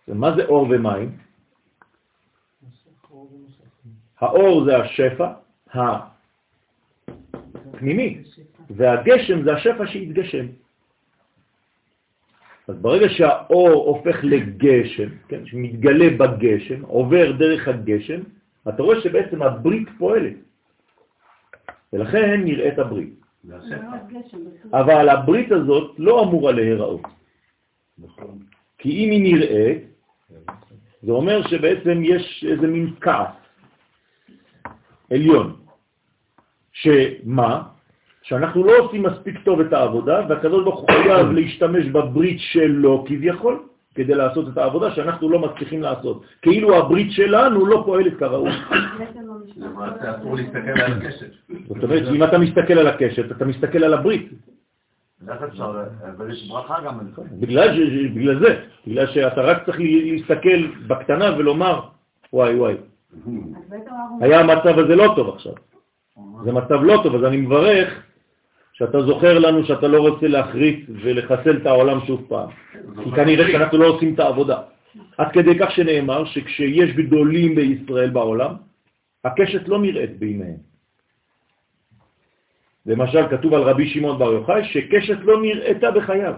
מה 0.08 0.36
זה 0.36 0.46
אור 0.46 0.68
ומים? 0.70 1.12
האור 4.20 4.66
זה 4.66 4.78
השפע 4.78 5.28
הפנימי, 7.74 8.18
והגשם 8.70 9.44
זה 9.44 9.54
השפע 9.54 9.88
שהתגשם. 9.88 10.46
אז 12.68 12.76
ברגע 12.82 13.09
שהאור 13.09 13.70
הופך 13.70 14.20
לגשם, 14.24 15.09
כן, 15.28 15.45
שמתגלה 15.45 16.09
בגשם, 16.18 16.82
עובר 16.82 17.32
דרך 17.32 17.68
הגשם, 17.68 18.22
אתה 18.70 18.84
רואה 18.84 19.01
שבעצם 19.01 19.41
הברית 19.41 19.88
פועלת. 19.97 20.34
ולכן 21.93 22.41
נראית 22.43 22.80
הברית. 22.80 23.14
אבל 24.74 25.09
הברית 25.09 25.51
הזאת 25.51 25.95
לא 25.97 26.24
אמורה 26.24 26.51
להיראות. 26.51 27.01
כי 28.78 28.89
אם 28.89 29.09
היא 29.12 29.24
נראית, 29.24 29.84
זה 31.03 31.12
אומר 31.12 31.47
שבעצם 31.47 32.01
יש 32.03 32.45
איזה 32.47 32.68
מין 32.68 32.93
כעס 33.01 33.36
עליון, 35.12 35.55
שמה? 36.72 37.64
שאנחנו 38.22 38.64
לא 38.64 38.78
עושים 38.78 39.04
מספיק 39.04 39.44
טוב 39.44 39.60
את 39.60 39.74
העבודה, 39.74 40.22
והקדוש 40.30 40.64
ברוך 40.64 40.80
הוא 40.80 40.90
חייב 40.92 41.32
להשתמש 41.38 41.86
בברית 41.86 42.38
שלו 42.40 43.06
כביכול, 43.08 43.60
כדי 43.96 44.16
לעשות 44.16 44.48
את 44.48 44.58
העבודה 44.58 44.92
שאנחנו 44.92 45.30
לא 45.30 45.40
מצליחים 45.40 45.82
לעשות. 45.82 46.24
כאילו 46.42 46.78
הברית 46.78 47.12
שלנו 47.12 47.66
לא 47.66 47.84
פועלת 47.86 48.18
כראוי. 48.18 48.52
בעצם 49.00 49.20
המשנה 49.20 49.66
למעשה 49.66 50.18
אסור 50.18 50.36
להסתכל 50.36 50.82
על 50.82 50.94
הקשת. 50.94 51.32
זאת 51.68 51.84
אומרת, 51.84 52.04
אם 52.16 52.24
אתה 52.24 52.38
מסתכל 52.38 52.74
על 52.74 52.88
הקשת, 52.88 53.32
אתה 53.32 53.46
מסתכל 53.46 53.84
על 53.84 53.94
הברית. 53.94 54.30
אבל 55.28 56.32
יש 56.32 56.48
ברכה 56.50 56.76
גם. 56.86 57.00
בגלל, 57.32 58.40
זה, 58.40 58.60
בגלל 58.88 59.08
שאתה 59.08 59.42
רק 59.42 59.66
צריך 59.66 59.78
להסתכל 59.80 60.88
בקטנה 60.88 61.38
ולומר, 61.38 61.80
וואי 62.34 62.56
וואי. 62.56 62.76
היה 64.22 64.40
המצב 64.40 64.80
הזה 64.80 64.96
לא 64.96 65.14
טוב 65.16 65.36
עכשיו. 65.36 65.54
זה 66.44 66.52
מצב 66.52 66.84
לא 66.84 67.00
טוב, 67.04 67.16
אז 67.16 67.24
אני 67.24 67.38
מברך 67.38 68.04
שאתה 68.82 69.02
זוכר 69.02 69.40
לנו 69.40 69.66
שאתה 69.66 69.88
לא 69.88 70.00
רוצה 70.10 70.28
להחריף 70.28 70.90
ולחסל 70.90 71.58
את 71.58 71.66
העולם 71.66 72.00
שוב 72.08 72.26
פעם. 72.28 72.50
כי 73.04 73.12
כנראה 73.16 73.52
שאנחנו 73.52 73.78
לא 73.78 73.88
עושים 73.88 74.14
את 74.14 74.20
העבודה. 74.20 74.58
עד 75.18 75.32
כדי 75.32 75.60
כך 75.60 75.72
שנאמר 75.72 76.26
שכשיש 76.26 76.90
גדולים 76.96 77.56
בישראל 77.56 78.10
בעולם, 78.10 78.54
הקשת 79.26 79.68
לא 79.68 79.82
נראית 79.82 80.20
בעיניהם. 80.20 80.58
למשל, 82.86 83.28
כתוב 83.30 83.54
על 83.54 83.62
רבי 83.62 83.90
שמעון 83.90 84.20
בר 84.20 84.34
יוחאי 84.34 84.64
שקשת 84.64 85.18
לא 85.22 85.42
נראתה 85.42 85.92
בחייו, 85.92 86.34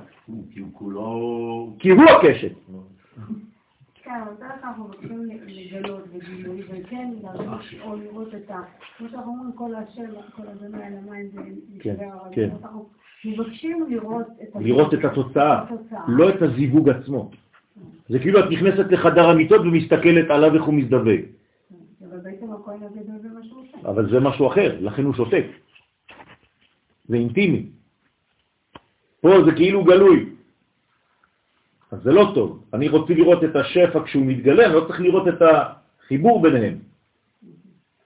כי 0.53 0.59
הוא 0.59 0.69
כולו... 0.73 1.75
כי 1.79 1.89
הוא 1.89 2.03
הקשת. 2.03 2.51
כן, 4.03 4.11
כלל 4.39 4.47
אנחנו 4.63 4.85
רוצים 4.85 5.29
לגלות 5.47 6.03
וגילוי, 6.13 6.61
וכן 6.63 7.11
להרגיש 7.23 7.75
או 7.81 7.95
לראות 7.95 8.35
את 8.35 8.51
ה... 8.51 8.59
כמו 8.97 9.09
שאנחנו 9.09 9.31
אומרים, 9.31 9.51
כל 9.55 9.75
השם, 9.75 10.05
כל 10.35 10.43
הזמן 10.47 10.81
על 10.81 10.93
המים 10.97 11.27
זה 11.33 11.39
כן, 11.79 11.95
הרבים. 11.99 12.33
כן. 12.35 12.49
אנחנו 12.63 12.89
מבקשים 13.25 13.85
לראות 13.89 14.27
את 14.43 14.55
ה- 14.55 14.59
לראות 14.59 14.93
את 14.93 15.05
התוצאה, 15.05 15.63
התוצאה. 15.63 16.03
לא 16.07 16.29
את 16.29 16.41
הזיווג 16.41 16.89
עצמו. 16.89 17.31
זה 18.09 18.19
כאילו 18.19 18.39
את 18.39 18.45
נכנסת 18.51 18.85
לחדר 18.91 19.29
המיטות 19.29 19.61
ומסתכלת 19.61 20.29
עליו 20.29 20.55
איך 20.55 20.63
הוא 20.63 20.73
מזדווג, 20.73 21.19
אבל 22.09 22.17
בעצם 22.19 22.45
הכהן 22.53 22.83
הגדול 22.83 23.15
זה 23.21 23.27
מה 23.29 23.39
שהוא 23.43 23.61
עושה. 23.61 23.89
אבל 23.89 24.09
זה 24.11 24.19
משהו 24.19 24.47
אחר, 24.47 24.77
לכן 24.81 25.03
הוא 25.03 25.13
שותק. 25.13 25.45
זה 27.05 27.15
אינטימי. 27.15 27.65
פה 29.21 29.29
זה 29.45 29.51
כאילו 29.51 29.83
גלוי. 29.83 30.32
אז 31.93 31.99
זה 32.03 32.11
לא 32.11 32.31
טוב. 32.35 32.63
אני 32.73 32.89
רוצה 32.89 33.13
לראות 33.13 33.43
את 33.43 33.55
השפע 33.55 34.03
כשהוא 34.03 34.25
מתגלה, 34.25 34.65
אני 34.65 34.73
לא 34.73 34.85
צריך 34.87 34.99
לראות 34.99 35.27
את 35.27 35.41
החיבור 35.41 36.41
ביניהם. 36.41 36.77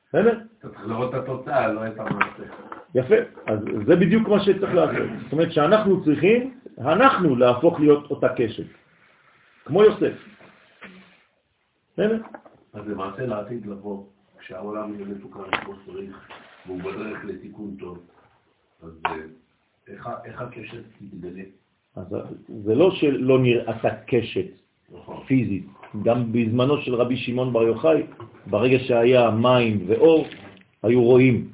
בסדר? 0.10 0.40
אתה 0.60 0.70
צריך 0.70 0.88
לראות 0.88 1.16
את 1.16 1.20
התוצאה, 1.20 1.68
לא 1.68 1.88
את 1.88 2.00
המעשה. 2.00 2.44
יפה. 2.96 3.16
אז 3.46 3.60
זה 3.86 3.96
בדיוק 3.96 4.28
מה 4.28 4.40
שצריך 4.40 4.74
לעשות. 4.74 5.08
זאת 5.24 5.32
אומרת 5.32 5.52
שאנחנו 5.52 6.04
צריכים, 6.04 6.60
אנחנו 6.78 7.36
להפוך 7.36 7.80
להיות 7.80 8.12
אותה 8.12 8.30
קשת. 8.30 8.68
כמו 9.66 9.84
יוסף. 9.84 10.14
בסדר? 11.94 12.22
אז 12.74 12.88
למעשה 12.88 13.26
לעתיד 13.26 13.66
לבוא, 13.66 14.06
כשהעולם 14.40 14.94
יהיה 14.94 15.06
מתוקן 15.06 15.58
כמו 15.64 15.74
שצריך, 15.76 16.28
והוא 16.66 16.82
בדרך 16.82 17.26
לתיקון 17.26 17.76
טוב, 17.80 18.08
אז 18.84 18.92
אה, 19.06 19.12
איך 19.88 20.10
איך 20.26 20.42
הקשת 20.42 20.84
תתגלה? 21.00 21.44
אז 21.98 22.16
זה 22.48 22.76
לא 22.76 22.92
שלא 22.92 23.40
נראתה 23.40 23.90
קשת 24.08 24.46
נכון. 24.92 25.24
פיזית, 25.26 25.66
גם 26.04 26.32
בזמנו 26.32 26.78
של 26.82 26.96
רבי 26.96 27.18
שמעון 27.18 27.54
בר 27.54 27.64
יוחאי, 27.64 28.04
ברגע 28.48 28.80
שהיה 28.80 29.32
מים 29.32 29.86
ואור, 29.88 30.26
היו 30.84 31.04
רואים. 31.04 31.52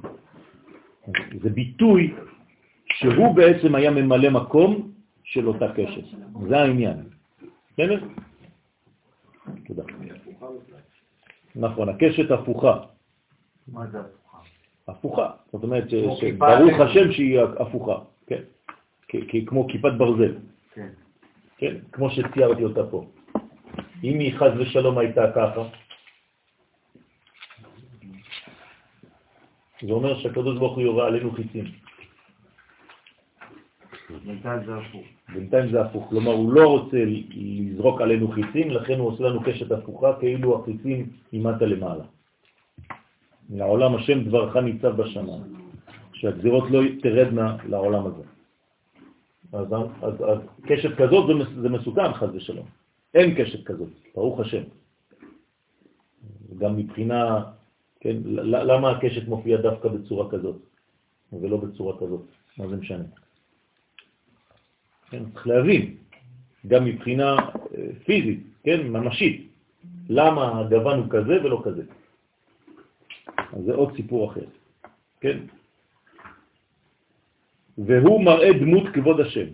זה 1.42 1.50
ביטוי 1.50 2.14
שהוא 2.94 3.36
בעצם 3.36 3.76
היה 3.76 3.92
ממלא 3.92 4.30
מקום 4.30 4.92
של 5.24 5.48
אותה 5.48 5.68
קשת. 5.76 6.04
זה 6.48 6.58
העניין. 6.58 6.98
בסדר? 7.74 8.00
תודה. 9.66 9.84
נכון, 11.56 11.90
הקשת 11.90 12.32
הפוכה. 12.32 12.80
מה 13.68 13.88
זה 13.88 14.00
הפוכה? 14.00 14.38
הפוכה. 14.88 15.30
זאת 15.52 15.64
אומרת, 15.64 15.84
עלינו. 16.42 16.84
השם 16.84 17.12
שהיא 17.12 17.40
הפוכה. 17.60 18.13
כמו 19.48 19.68
כיפת 19.68 19.94
ברזל. 19.98 20.36
כן. 20.74 20.90
כן, 21.58 21.76
כמו 21.92 22.10
שציירתי 22.12 22.64
אותה 22.64 22.84
פה. 22.92 23.06
אם 24.04 24.20
היא 24.20 24.38
חז 24.38 24.52
ושלום 24.60 24.98
הייתה 24.98 25.32
ככה, 25.36 25.64
זה 29.82 29.92
אומר 29.92 30.20
שהקדוש 30.20 30.58
ברוך 30.60 30.76
הוא 30.76 30.84
יורה 30.84 31.08
עלינו 31.08 31.32
חיצים. 31.32 31.66
בינתיים 34.26 34.60
זה 34.66 34.76
הפוך. 34.76 35.06
בינתיים 35.34 35.72
זה 35.72 35.82
הפוך, 35.82 36.10
כלומר 36.10 36.32
הוא 36.32 36.54
לא 36.54 36.70
רוצה 36.70 36.98
לזרוק 37.36 38.02
עלינו 38.02 38.28
חיצים, 38.32 38.72
לכן 38.72 39.00
הוא 39.00 39.08
עושה 39.08 39.24
לנו 39.24 39.44
קשת 39.44 39.72
הפוכה, 39.72 40.14
כאילו 40.20 40.60
החיצים 40.60 41.10
ממטה 41.34 41.66
למעלה. 41.66 42.04
לעולם 43.50 43.96
השם 43.96 44.24
דברך 44.24 44.56
ניצב 44.56 45.02
בשמיים, 45.02 45.42
שהגזירות 46.14 46.72
לא 46.72 46.82
תרדנה 47.02 47.58
לעולם 47.70 48.06
הזה. 48.06 48.33
אז, 49.54 49.68
אז, 50.02 50.14
אז 50.24 50.38
קשת 50.66 50.98
כזאת 50.98 51.28
זה, 51.28 51.62
זה 51.62 51.70
מסוכן, 51.70 52.14
חז 52.14 52.30
ושלום. 52.36 52.66
אין 53.14 53.36
קשת 53.36 53.66
כזאת, 53.66 53.90
ברוך 54.16 54.40
השם. 54.40 54.64
גם 56.58 56.78
מבחינה, 56.78 57.44
כן, 58.00 58.18
למה 58.46 58.92
הקשת 58.92 59.28
מופיעה 59.28 59.62
דווקא 59.62 59.90
בצורה 59.90 60.32
כזאת, 60.32 60.56
ולא 61.34 61.58
בצורה 61.58 61.98
כזאת? 61.98 62.22
מה 62.58 62.68
זה 62.68 62.76
משנה? 62.76 63.04
כן, 65.10 65.24
צריך 65.34 65.48
להבין, 65.48 65.96
גם 66.68 66.86
מבחינה 66.86 67.36
אה, 67.78 67.88
פיזית, 68.06 68.44
כן, 68.64 68.88
ממשית, 68.88 69.52
למה 70.10 70.60
הגוון 70.60 71.00
הוא 71.00 71.10
כזה 71.10 71.44
ולא 71.44 71.62
כזה. 71.66 71.84
אז 73.38 73.64
זה 73.66 73.74
עוד 73.74 73.96
סיפור 73.96 74.32
אחר, 74.32 74.46
כן? 75.22 75.38
והוא 77.78 78.24
מראה 78.24 78.54
דמות 78.54 78.84
כבוד 78.94 79.20
השם. 79.20 79.48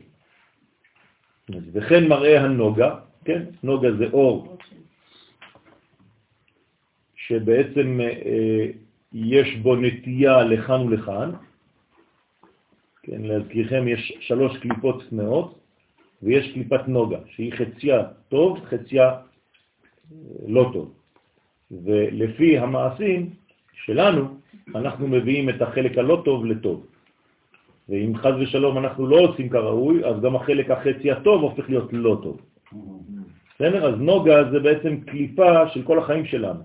וכן 1.74 2.08
מראה 2.08 2.42
הנוגה, 2.42 2.96
כן? 3.26 3.44
נוגה 3.64 3.92
זה 3.92 4.06
אור 4.14 4.58
שבעצם 7.16 8.00
אה, 8.02 8.66
יש 9.14 9.56
בו 9.56 9.76
נטייה 9.76 10.44
לכאן 10.44 10.82
ולכאן, 10.88 11.32
כן, 13.04 13.22
להזכירכם 13.22 13.88
יש 13.88 14.14
שלוש 14.20 14.58
קליפות 14.58 15.04
צמאות 15.10 15.60
ויש 16.24 16.54
קליפת 16.54 16.88
נוגה, 16.88 17.18
שהיא 17.28 17.54
חציה 17.54 18.04
טוב, 18.30 18.60
חציה 18.66 19.06
אה, 19.10 19.18
לא 20.48 20.70
טוב. 20.74 20.94
ולפי 21.72 22.58
המעשים 22.58 23.30
שלנו, 23.74 24.38
אנחנו 24.76 25.08
מביאים 25.08 25.50
את 25.50 25.62
החלק 25.62 25.98
הלא 25.98 26.22
טוב 26.26 26.46
לטוב. 26.46 26.89
ואם 27.90 28.18
חז 28.18 28.34
ושלום 28.40 28.78
אנחנו 28.78 29.08
לא 29.08 29.20
עושים 29.20 29.50
כראוי, 29.50 30.06
אז 30.06 30.22
גם 30.22 30.36
החלק 30.36 30.72
החצי 30.72 31.12
הטוב 31.12 31.42
הופך 31.42 31.70
להיות 31.70 31.94
לא 31.94 32.20
טוב. 32.24 32.42
בסדר? 33.56 33.86
אז 33.86 33.96
נוגה 34.00 34.52
זה 34.52 34.60
בעצם 34.60 35.00
קליפה 35.00 35.68
של 35.68 35.84
כל 35.84 36.00
החיים 36.00 36.26
שלנו. 36.26 36.64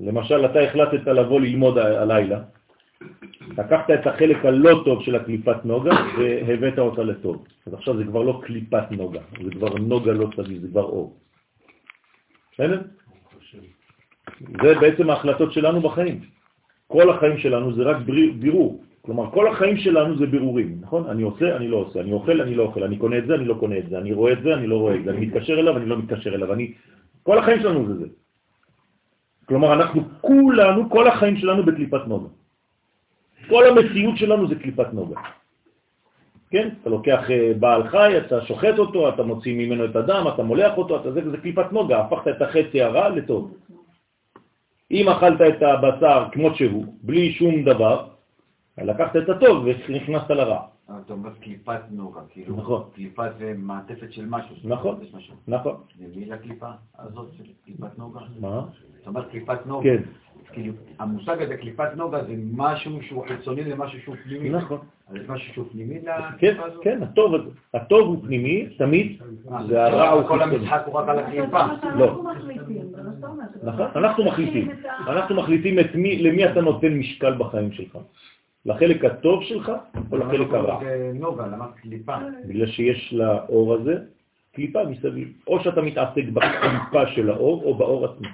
למשל, 0.00 0.46
אתה 0.46 0.60
החלטת 0.60 1.06
לבוא 1.06 1.40
ללמוד 1.40 1.78
הלילה, 1.78 2.40
לקחת 3.58 3.90
את 3.90 4.06
החלק 4.06 4.44
הלא 4.44 4.82
טוב 4.84 5.02
של 5.02 5.14
הקליפת 5.16 5.64
נוגה 5.64 5.90
והבאת 6.18 6.78
אותה 6.78 7.02
לטוב. 7.02 7.44
אז 7.66 7.74
עכשיו 7.74 7.96
זה 7.96 8.04
כבר 8.04 8.22
לא 8.22 8.40
קליפת 8.44 8.90
נוגה, 8.90 9.20
זה 9.44 9.50
כבר 9.50 9.74
נוגה 9.74 10.12
לא 10.12 10.28
סביב, 10.36 10.62
זה 10.62 10.68
כבר 10.68 10.84
אור. 10.84 11.16
בסדר? 12.52 12.82
זה 14.62 14.74
בעצם 14.80 15.10
ההחלטות 15.10 15.52
שלנו 15.52 15.80
בחיים. 15.80 16.20
כל 16.86 17.10
החיים 17.10 17.38
שלנו 17.38 17.72
זה 17.72 17.82
רק 17.82 17.96
בירור. 18.38 18.82
כלומר, 19.08 19.30
כל 19.30 19.48
החיים 19.48 19.76
שלנו 19.76 20.18
זה 20.18 20.26
בירורים, 20.26 20.78
נכון? 20.80 21.08
אני 21.08 21.22
עושה, 21.22 21.56
אני 21.56 21.68
לא 21.68 21.76
עושה, 21.76 22.00
אני 22.00 22.12
אוכל, 22.12 22.40
אני 22.40 22.54
לא 22.54 22.62
אוכל, 22.62 22.84
אני 22.84 22.96
קונה 22.96 23.18
את 23.18 23.26
זה, 23.26 23.34
אני 23.34 23.44
לא 23.44 23.54
קונה 23.54 23.78
את 23.78 23.88
זה, 23.88 23.98
אני 23.98 24.12
רואה 24.12 24.32
את 24.32 24.42
זה, 24.42 24.54
אני 24.54 24.66
לא 24.66 24.76
רואה 24.76 24.94
את 24.94 25.04
זה, 25.04 25.10
אני 25.10 25.26
מתקשר 25.26 25.56
אליו, 25.60 25.76
אני 25.76 25.86
לא 25.86 25.96
מתקשר 25.96 26.34
אליו, 26.34 26.52
אני... 26.52 26.72
כל 27.22 27.38
החיים 27.38 27.60
שלנו 27.60 27.86
זה 27.86 27.94
זה. 27.94 28.06
כלומר, 29.48 29.72
אנחנו 29.72 30.02
כולנו, 30.20 30.90
כל 30.90 31.08
החיים 31.08 31.36
שלנו 31.36 31.62
בקליפת 31.64 32.04
נוגה. 32.06 32.28
כל 33.48 33.64
המציאות 33.68 34.16
שלנו 34.16 34.48
זה 34.48 34.54
קליפת 34.54 34.92
נוגה. 34.92 35.20
כן? 36.50 36.68
אתה 36.82 36.90
לוקח 36.90 37.30
אה, 37.30 37.52
בעל 37.56 37.88
חי, 37.88 38.18
אתה 38.18 38.44
שוחט 38.44 38.78
אותו, 38.78 39.08
אתה 39.08 39.22
מוציא 39.22 39.54
ממנו 39.56 39.84
את 39.84 39.96
הדם, 39.96 40.24
אתה 40.34 40.42
מולח 40.42 40.76
אותו, 40.76 41.00
אתה 41.00 41.12
זה, 41.12 41.30
זה 41.30 41.36
קליפת 41.36 41.72
נוגה, 41.72 42.00
הפכת 42.00 42.28
את 42.28 42.42
החצי 42.42 42.82
הרע 42.82 43.08
לטוב. 43.08 43.56
אם 44.90 45.08
אכלת 45.08 45.40
את 45.40 45.62
הבשר 45.62 46.24
כמות 46.32 46.56
שהוא, 46.56 46.84
בלי 47.02 47.32
שום 47.32 47.64
דבר, 47.64 48.17
לקחת 48.82 49.16
את 49.16 49.28
הטוב 49.28 49.64
ונכנסת 49.64 50.30
לרע. 50.30 50.60
אתה 51.04 51.12
אומר 51.12 51.30
קליפת 51.40 51.80
נוגה, 51.90 52.20
כאילו, 52.30 52.56
נכון. 52.56 52.82
קליפת 52.94 53.30
זה 53.38 53.54
מעטפת 53.56 54.12
של 54.12 54.26
משהו. 54.26 54.56
נכון. 54.64 54.98
יש 55.02 55.14
משהו. 55.14 55.34
נכון. 55.48 55.74
למי 56.00 56.24
לקליפה 56.24 56.70
הזאת 56.98 57.28
של 57.36 57.44
קליפת 57.64 57.98
נוגה? 57.98 58.20
מה? 58.40 58.62
אתה 59.00 59.10
אומר 59.10 59.28
קליפת 59.28 59.66
נוגה. 59.66 59.84
כן, 59.84 60.02
כאילו, 60.52 60.72
המושג 60.98 61.42
הזה, 61.42 61.56
קליפת 61.56 61.88
נוגה, 61.96 62.24
זה 62.24 62.34
משהו 62.52 63.02
שהוא 63.02 63.24
חיצוני 63.28 63.64
למשהו 63.64 64.00
שהוא 64.00 64.16
פנימי. 64.24 64.48
נכון. 64.48 64.78
אז 65.08 65.16
יש 65.16 65.28
משהו 65.28 65.54
שהוא 65.54 65.66
פנימי 65.72 66.00
כן, 66.00 66.18
לקליפה 66.34 66.64
הזאת? 66.64 66.84
כן, 66.84 67.02
הטוב. 67.02 67.34
הטוב 67.74 68.08
הוא 68.08 68.22
פנימי, 68.22 68.68
תמיד, 68.78 69.22
אה, 69.52 69.58
והרע 69.68 70.08
הוא 70.08 70.28
כל 70.28 70.38
חיצוני. 70.38 70.56
המשחק 70.56 70.82
הוא 70.86 70.94
רק 70.94 71.08
על 71.08 71.18
הקליפה. 71.18 71.66
לא. 71.94 72.04
אנחנו 72.04 72.22
מחליטים, 72.22 72.82
זה 72.96 73.02
מה 73.02 73.10
שאתה 73.16 73.26
אומר. 73.26 73.44
נכון, 73.62 73.86
אנחנו 73.96 74.24
מחליטים. 74.24 74.68
אנחנו 75.06 75.34
מחליטים 75.34 75.78
את 75.78 75.94
מי, 75.94 76.22
למי 76.22 76.44
אתה 76.46 76.60
נותן 76.60 76.92
משקל 76.98 77.34
בחיים 77.38 77.72
שלך. 77.72 77.98
לחלק 78.66 79.04
הטוב 79.04 79.42
שלך 79.42 79.72
או 80.12 80.16
לחלק 80.16 80.54
הרע. 80.54 80.80
זה 80.84 81.12
נוגה, 81.14 81.46
למה 81.46 81.66
קליפה? 81.72 82.16
בגלל 82.48 82.66
שיש 82.66 83.12
לאור 83.12 83.74
הזה 83.74 83.94
קליפה 84.54 84.84
מסביב. 84.84 85.32
או 85.46 85.60
שאתה 85.60 85.82
מתעסק 85.82 86.24
בקליפה 86.32 87.06
של 87.14 87.30
האור 87.30 87.62
או 87.64 87.74
באור 87.74 88.04
עצמו. 88.04 88.28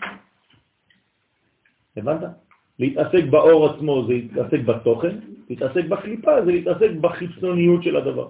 הבנת? 1.96 2.20
להתעסק 2.78 3.24
באור 3.30 3.70
עצמו 3.70 4.04
זה 4.06 4.12
להתעסק 4.12 4.60
בתוכן, 4.60 5.16
להתעסק 5.50 5.84
בקליפה 5.84 6.44
זה 6.44 6.52
להתעסק 6.52 6.90
בחיצוניות 7.00 7.82
של 7.82 7.96
הדבר. 7.96 8.28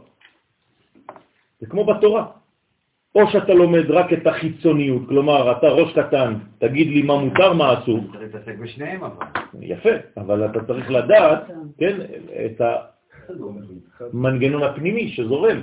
זה 1.60 1.66
כמו 1.66 1.84
בתורה. 1.84 2.26
או 3.14 3.26
שאתה 3.30 3.54
לומד 3.54 3.90
רק 3.90 4.12
את 4.12 4.26
החיצוניות, 4.26 5.02
כלומר, 5.08 5.52
אתה 5.58 5.66
ראש 5.68 5.92
קטן, 5.92 6.34
תגיד 6.58 6.88
לי 6.88 7.02
מה 7.02 7.16
מותר, 7.16 7.52
מה 7.52 7.78
אסור, 7.78 8.00
צריך 8.12 8.22
להתעסק 8.22 8.58
בשניהם 8.58 9.04
אבל. 9.04 9.26
יפה, 9.60 9.90
אבל 10.16 10.46
אתה 10.46 10.64
צריך 10.64 10.90
לדעת, 10.90 11.50
כן, 11.78 11.96
את 12.46 12.60
המנגנון 14.12 14.62
הפנימי 14.62 15.08
שזורם. 15.08 15.58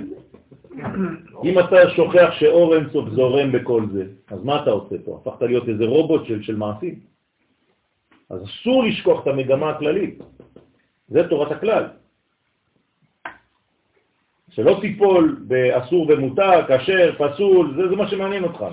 אם 1.44 1.58
אתה 1.58 1.90
שוכח 1.90 2.30
שאור 2.32 2.74
אינסוף 2.76 3.08
זורם 3.08 3.52
בכל 3.52 3.82
זה, 3.92 4.04
אז 4.30 4.44
מה 4.44 4.62
אתה 4.62 4.70
עושה 4.70 4.96
פה? 5.04 5.20
הפכת 5.22 5.42
להיות 5.42 5.68
איזה 5.68 5.84
רובוט 5.84 6.24
של, 6.26 6.42
של 6.42 6.56
מעשים. 6.56 6.94
אז 8.30 8.44
אסור 8.44 8.84
לשכוח 8.84 9.22
את 9.22 9.26
המגמה 9.26 9.70
הכללית. 9.70 10.22
זה 11.08 11.28
תורת 11.28 11.52
הכלל. 11.52 11.84
שלא 14.52 14.78
תיפול 14.80 15.44
באסור 15.48 16.06
ומותר, 16.08 16.66
כשר, 16.68 17.14
פסול, 17.18 17.74
זה, 17.76 17.88
זה 17.88 17.96
מה 17.96 18.08
שמעניין 18.08 18.44
אותך. 18.44 18.64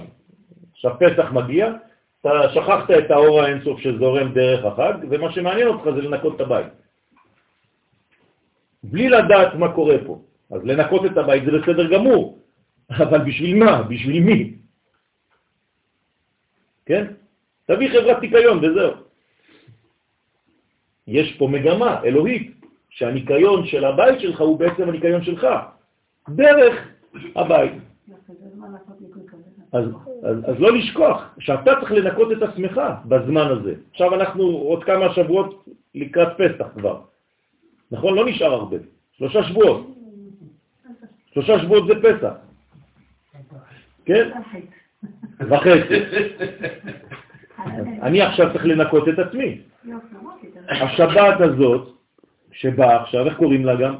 עכשיו 0.72 0.96
פסח 1.00 1.32
מגיע, 1.32 1.74
אתה 2.22 2.30
שכחת 2.54 2.92
את 2.92 3.12
האור 3.12 3.42
האינסוף 3.42 3.80
שזורם 3.80 4.34
דרך 4.34 4.66
החג, 4.66 4.94
ומה 5.10 5.32
שמעניין 5.32 5.68
אותך 5.68 5.84
זה 5.96 6.02
לנקות 6.02 6.36
את 6.36 6.42
הבית. 6.42 6.68
בלי 8.84 9.10
לדעת 9.10 9.56
מה 9.56 9.72
קורה 9.74 9.96
פה. 10.06 10.22
אז 10.52 10.62
לנקות 10.64 11.06
את 11.06 11.18
הבית 11.18 11.44
זה 11.46 11.52
בסדר 11.52 11.88
גמור, 11.92 12.40
אבל 12.90 13.20
בשביל 13.20 13.56
מה? 13.56 13.82
בשביל 13.82 14.24
מי? 14.24 14.54
כן? 16.86 17.06
תביא 17.66 17.90
חברת 17.90 18.22
ניקיון 18.22 18.58
וזהו. 18.58 18.94
יש 21.08 21.38
פה 21.38 21.48
מגמה 21.48 22.04
אלוהית, 22.04 22.59
שהניקיון 22.90 23.66
של 23.66 23.86
הבית 23.86 24.20
שלך 24.20 24.42
הוא 24.42 24.60
בעצם 24.60 24.90
הניקיון 24.90 25.24
שלך, 25.24 25.48
דרך 26.30 26.88
הבית. 27.36 27.74
אז, 29.72 29.86
אז, 30.24 30.50
אז 30.50 30.60
לא 30.60 30.78
לשכוח 30.78 31.36
שאתה 31.40 31.72
צריך 31.80 31.92
לנקות 31.92 32.32
את 32.32 32.42
עצמך 32.42 32.82
בזמן 33.06 33.48
הזה. 33.48 33.74
עכשיו 33.92 34.16
אנחנו 34.16 34.44
עוד 34.44 34.84
כמה 34.84 35.14
שבועות 35.14 35.66
לקראת 35.96 36.28
פסח 36.38 36.68
כבר. 36.74 37.02
נכון? 37.92 38.16
לא 38.16 38.26
נשאר 38.26 38.54
הרבה. 38.54 38.78
שלושה 39.18 39.44
שבועות. 39.44 39.88
שלושה 41.34 41.60
שבועות 41.60 41.88
זה 41.88 41.94
פסח. 42.02 42.34
כן? 44.06 44.30
וחצי. 45.40 46.00
אני 48.06 48.22
עכשיו 48.22 48.54
צריך 48.54 48.66
לנקות 48.66 49.10
את 49.10 49.20
עצמי. 49.20 49.62
השבת 50.70 51.42
הזאת, 51.42 51.99
שבאה 52.60 53.01
עכשיו, 53.01 53.26
איך 53.26 53.38
קוראים 53.38 53.66
לה 53.66 53.76
גם? 53.76 53.95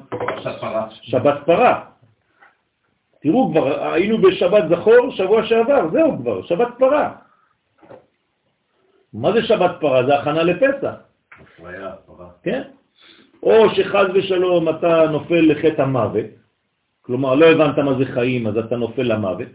שבת 1.02 1.38
פרה. 1.46 1.86
תראו, 3.22 3.52
כבר 3.52 3.94
היינו 3.94 4.18
בשבת 4.18 4.64
זכור 4.70 5.12
שבוע 5.12 5.46
שעבר, 5.46 5.90
זהו 5.92 6.18
כבר, 6.18 6.44
שבת 6.44 6.68
פרה. 6.80 7.16
מה 9.14 9.32
זה 9.32 9.42
שבת 9.44 9.72
פרה? 9.80 10.06
זה 10.06 10.20
הכנה 10.20 10.44
לפסח. 10.44 10.96
כן? 12.44 12.62
או 13.44 13.70
שחז 13.70 14.08
ושלום 14.14 14.70
אתה 14.70 15.08
נופל 15.12 15.52
לחטא 15.52 15.82
המוות, 15.82 16.26
כלומר 17.02 17.36
לא 17.36 17.46
הבנת 17.46 17.78
מה 17.80 17.94
זה 17.98 18.06
חיים 18.06 18.48
אז 18.48 18.58
אתה 18.58 18.76
נופל 18.76 19.04
למוות, 19.14 19.48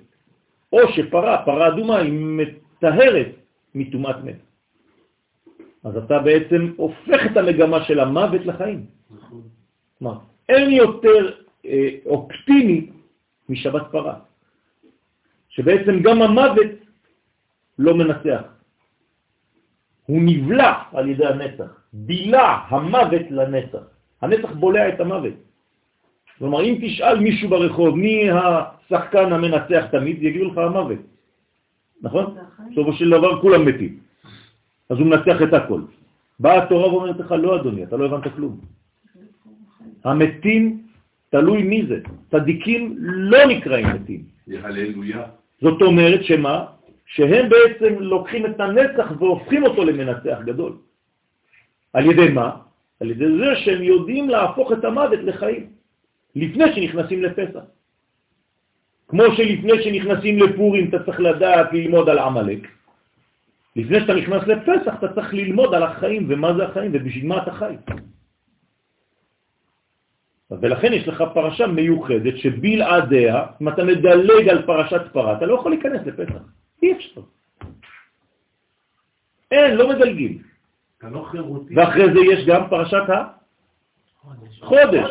או 0.73 0.79
שפרה, 0.93 1.45
פרה 1.45 1.69
אדומה, 1.69 1.97
היא 1.99 2.13
מטהרת 2.13 3.29
מטומאת 3.75 4.17
מת. 4.25 4.41
אז 5.85 5.97
אתה 5.97 6.19
בעצם 6.19 6.73
הופך 6.77 7.21
את 7.33 7.37
המגמה 7.37 7.85
של 7.85 8.01
המוות 8.01 8.47
לחיים. 8.47 8.87
כלומר, 9.99 10.19
אין 10.49 10.71
יותר 10.71 11.33
אה, 11.67 11.89
אופטימי 12.07 12.91
משבת 13.49 13.83
פרה, 13.91 14.15
שבעצם 15.49 16.03
גם 16.03 16.23
המוות 16.23 16.73
לא 17.79 17.97
מנצח. 17.97 18.43
הוא 20.07 20.21
נבלע 20.23 20.73
על 20.93 21.09
ידי 21.09 21.27
הנצח, 21.27 21.71
בילה 21.93 22.65
המוות 22.69 23.31
לנצח. 23.31 23.85
הנצח 24.23 24.53
בולע 24.53 24.89
את 24.89 25.01
המוות. 25.01 25.35
כלומר, 26.39 26.65
אם 26.65 26.75
תשאל 26.81 27.19
מישהו 27.21 27.49
ברחוב 27.49 27.97
מי 27.97 28.31
השחקן 28.31 29.33
המנצח 29.33 29.85
תמיד, 29.91 30.23
יגידו 30.23 30.45
לך 30.45 30.59
המוות. 30.59 30.99
נכון? 32.03 32.37
בסופו 32.73 32.93
של 32.93 33.11
דבר 33.11 33.41
כולם 33.41 33.65
מתים. 33.65 34.04
אז 34.91 34.99
הוא 34.99 35.07
מנצח 35.07 35.43
את 35.43 35.53
הכל. 35.55 35.81
באה 36.41 36.63
התורה 36.63 36.95
ואומרת 36.95 37.19
לך, 37.19 37.33
לא 37.33 37.61
אדוני, 37.61 37.85
אתה 37.85 37.97
לא 37.97 38.05
הבנת 38.05 38.35
כלום. 38.35 38.61
המתים, 40.05 40.83
תלוי 41.31 41.63
מי 41.63 41.87
זה. 41.87 41.99
צדיקים 42.31 42.97
לא 43.01 43.47
נקראים 43.47 43.87
מתים. 43.87 44.23
זאת 45.61 45.83
אומרת 45.83 46.25
שמה? 46.25 46.65
שהם 47.07 47.49
בעצם 47.49 48.03
לוקחים 48.03 48.47
את 48.47 48.61
הנצח 48.61 49.13
והופכים 49.19 49.63
אותו 49.63 49.85
למנצח 49.85 50.39
גדול. 50.45 50.73
על 51.93 52.11
ידי 52.11 52.29
מה? 52.29 52.51
על 53.01 53.11
ידי 53.11 53.29
זה 53.39 53.57
שהם 53.57 53.83
יודעים 53.83 54.29
להפוך 54.29 54.73
את 54.73 54.85
המוות 54.85 55.21
לחיים, 55.23 55.67
לפני 56.37 56.65
שנכנסים 56.75 57.23
לפסח. 57.23 57.65
כמו 59.09 59.23
שלפני 59.37 59.83
שנכנסים 59.83 60.39
לפורים 60.39 60.89
אתה 60.89 61.03
צריך 61.05 61.21
לדעת 61.21 61.73
ללמוד 61.73 62.09
על 62.09 62.19
עמלק, 62.19 62.69
לפני 63.77 64.01
שאתה 64.01 64.15
נכנס 64.15 64.43
לפסח 64.47 64.95
אתה 64.99 65.15
צריך 65.15 65.35
ללמוד 65.35 65.75
על 65.75 65.83
החיים 65.83 66.27
ומה 66.29 66.55
זה 66.55 66.65
החיים 66.65 66.91
ובשביל 66.95 67.27
מה 67.27 67.43
אתה 67.43 67.53
חי. 67.53 67.75
ולכן 70.51 70.93
יש 70.93 71.09
לך 71.09 71.25
פרשה 71.35 71.67
מיוחדת 71.67 72.37
שבלעדיה, 72.37 73.47
אם 73.63 73.69
אתה 73.69 73.85
מדלג 73.85 74.49
על 74.49 74.67
פרשת 74.67 75.03
פרה, 75.13 75.37
אתה 75.37 75.47
לא 75.47 75.55
יכול 75.55 75.71
להיכנס 75.71 76.07
לפסח. 76.07 76.43
אי 76.83 76.93
אפשר. 76.93 77.21
אין, 79.51 79.77
לא 79.77 79.89
מדלגים. 79.89 80.43
לא 81.03 81.29
ואחרי 81.77 82.05
זה 82.15 82.21
יש 82.33 82.47
גם 82.47 82.69
פרשת 82.69 83.03
החודש. 84.63 85.07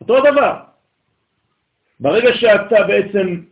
אותו 0.00 0.20
דבר. 0.20 0.56
ברגע 2.00 2.28
שאתה 2.34 2.76
בעצם 2.86 3.42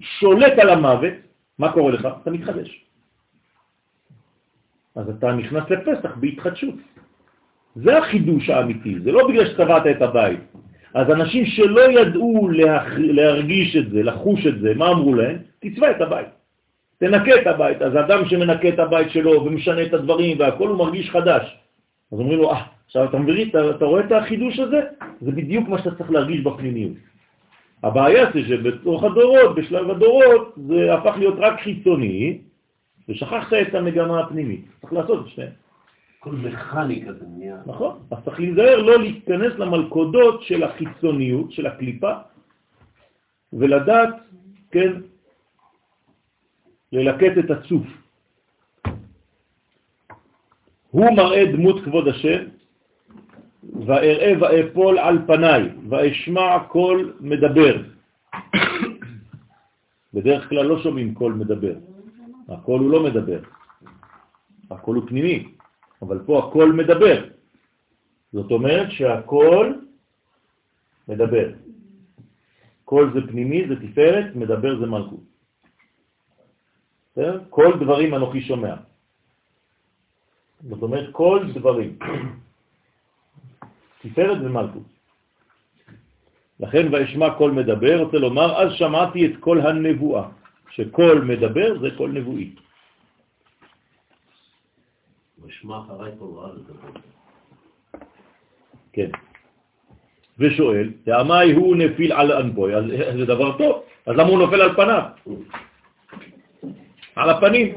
שולט 0.00 0.58
על 0.58 0.70
המוות, 0.70 1.12
מה 1.58 1.72
קורה 1.72 1.92
לך? 1.92 2.08
אתה 2.22 2.30
מתחדש. 2.30 2.84
אז 4.96 5.08
אתה 5.08 5.32
נכנס 5.32 5.70
לפסח 5.70 6.16
בהתחדשות. 6.16 6.74
זה 7.74 7.98
החידוש 7.98 8.50
האמיתי, 8.50 9.00
זה 9.00 9.12
לא 9.12 9.28
בגלל 9.28 9.46
שצבעת 9.46 9.86
את 9.86 10.02
הבית. 10.02 10.40
אז 10.94 11.10
אנשים 11.10 11.44
שלא 11.46 11.90
ידעו 11.90 12.48
להרגיש 12.96 13.76
את 13.76 13.90
זה, 13.90 14.02
לחוש 14.02 14.46
את 14.46 14.60
זה, 14.60 14.74
מה 14.74 14.88
אמרו 14.88 15.14
להם? 15.14 15.38
תצבע 15.58 15.90
את 15.90 16.00
הבית. 16.00 16.28
תנקה 16.98 17.34
את 17.42 17.46
הבית. 17.46 17.82
אז 17.82 17.92
אדם 17.96 18.24
שמנקה 18.28 18.68
את 18.68 18.78
הבית 18.78 19.10
שלו 19.10 19.44
ומשנה 19.44 19.82
את 19.82 19.94
הדברים 19.94 20.40
והכל, 20.40 20.68
הוא 20.68 20.78
מרגיש 20.78 21.10
חדש. 21.10 21.58
אז 22.12 22.18
אומרים 22.18 22.38
לו, 22.38 22.52
אה, 22.52 22.62
עכשיו 22.86 23.04
אתה 23.04 23.18
מבין, 23.18 23.48
אתה, 23.48 23.70
אתה 23.70 23.84
רואה 23.84 24.04
את 24.04 24.12
החידוש 24.12 24.58
הזה? 24.58 24.80
זה 25.20 25.32
בדיוק 25.32 25.68
מה 25.68 25.78
שאתה 25.78 25.94
צריך 25.94 26.10
להרגיש 26.10 26.40
בפנימיות. 26.40 26.96
הבעיה 27.82 28.30
זה 28.34 28.40
שבתוך 28.48 29.04
הדורות, 29.04 29.54
בשלב 29.54 29.90
הדורות, 29.90 30.54
זה 30.68 30.94
הפך 30.94 31.14
להיות 31.18 31.34
רק 31.38 31.60
חיצוני, 31.60 32.38
ושכחת 33.08 33.52
את 33.52 33.74
המגמה 33.74 34.20
הפנימית. 34.20 34.64
צריך 34.80 34.92
לעשות 34.92 35.26
את 35.26 35.30
שניהם. 35.30 35.52
כל 36.18 36.32
מכניקה 36.32 37.12
זה 37.12 37.24
נהיה. 37.36 37.56
נכון, 37.66 37.98
אז 38.10 38.18
צריך 38.24 38.40
להיזהר 38.40 38.82
לא 38.82 38.98
להיכנס 38.98 39.52
למלכודות 39.58 40.42
של 40.42 40.62
החיצוניות, 40.62 41.52
של 41.52 41.66
הקליפה, 41.66 42.12
ולדעת, 43.52 44.14
כן, 44.70 44.92
ללקט 46.92 47.38
את 47.38 47.50
הצוף. 47.50 47.86
הוא 50.90 51.10
מראה 51.16 51.44
דמות 51.52 51.84
כבוד 51.84 52.08
השם, 52.08 52.42
ואראה 53.86 54.32
ואפול 54.40 54.98
על 54.98 55.18
פניי, 55.26 55.62
ואשמע 55.88 56.58
קול 56.68 57.12
מדבר. 57.20 57.82
בדרך 60.14 60.48
כלל 60.48 60.66
לא 60.66 60.82
שומעים 60.82 61.14
קול 61.14 61.32
מדבר, 61.32 61.74
הקול 62.48 62.80
הוא 62.80 62.90
לא 62.90 63.02
מדבר, 63.04 63.40
הקול 64.70 64.96
הוא 64.96 65.08
פנימי, 65.08 65.54
אבל 66.02 66.18
פה 66.26 66.38
הקול 66.38 66.72
מדבר. 66.72 67.24
זאת 68.32 68.50
אומרת 68.50 68.90
שהקול 68.90 69.86
מדבר. 71.08 71.48
קול 72.84 73.10
זה 73.14 73.20
פנימי, 73.28 73.68
זה 73.68 73.74
תפארת, 73.80 74.36
מדבר 74.36 74.80
זה 74.80 74.86
מלכות. 74.86 75.24
כל 77.50 77.70
דברים 77.80 78.14
אנוכי 78.14 78.40
שומע. 78.40 78.74
זאת 80.68 80.82
אומרת, 80.82 81.08
כל 81.12 81.46
דברים. 81.54 81.98
תפארת 84.02 84.38
ומלכות. 84.44 84.88
לכן 86.60 86.84
ואשמע 86.92 87.34
קול 87.38 87.50
מדבר, 87.50 88.02
רוצה 88.02 88.18
לומר, 88.18 88.62
אז 88.62 88.72
שמעתי 88.72 89.26
את 89.26 89.32
קול 89.40 89.60
הנבואה, 89.60 90.28
שקול 90.74 91.24
מדבר 91.24 91.78
זה 91.78 91.88
קול 91.96 92.10
נבואי. 92.10 92.54
כן. 98.92 99.10
ושואל, 100.38 100.92
ואמאי 101.06 101.52
הוא 101.52 101.76
נפיל 101.76 102.12
על 102.12 102.32
אנפוי, 102.32 102.74
אז 102.74 102.84
זה 103.18 103.24
דבר 103.24 103.58
טוב, 103.58 103.82
אז 104.06 104.14
למה 104.16 104.28
הוא 104.28 104.38
נופל 104.38 104.60
על 104.60 104.74
פניו? 104.74 105.04
על 107.16 107.30
הפנים. 107.30 107.68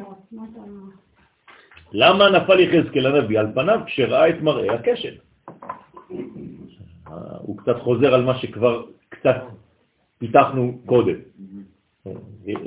למה 1.92 2.30
נפל 2.30 2.60
יחזקאל 2.60 3.06
הנביא 3.06 3.40
על 3.40 3.48
פניו 3.54 3.80
כשראה 3.86 4.30
את 4.30 4.42
מראה 4.42 4.74
הקשת? 4.74 5.14
הוא 7.42 7.58
קצת 7.58 7.78
חוזר 7.80 8.14
על 8.14 8.24
מה 8.26 8.40
שכבר 8.40 8.86
קצת 9.10 9.38
פיתחנו 10.18 10.82
קודם. 10.86 11.18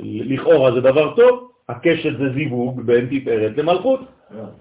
לכאורה 0.03 0.71
זה 0.71 0.81
דבר 0.81 1.15
טוב, 1.15 1.51
הקשת 1.69 2.17
זה 2.17 2.33
זיווג 2.33 2.81
בין 2.81 3.07
תפארת 3.11 3.57
למלכות. 3.57 3.99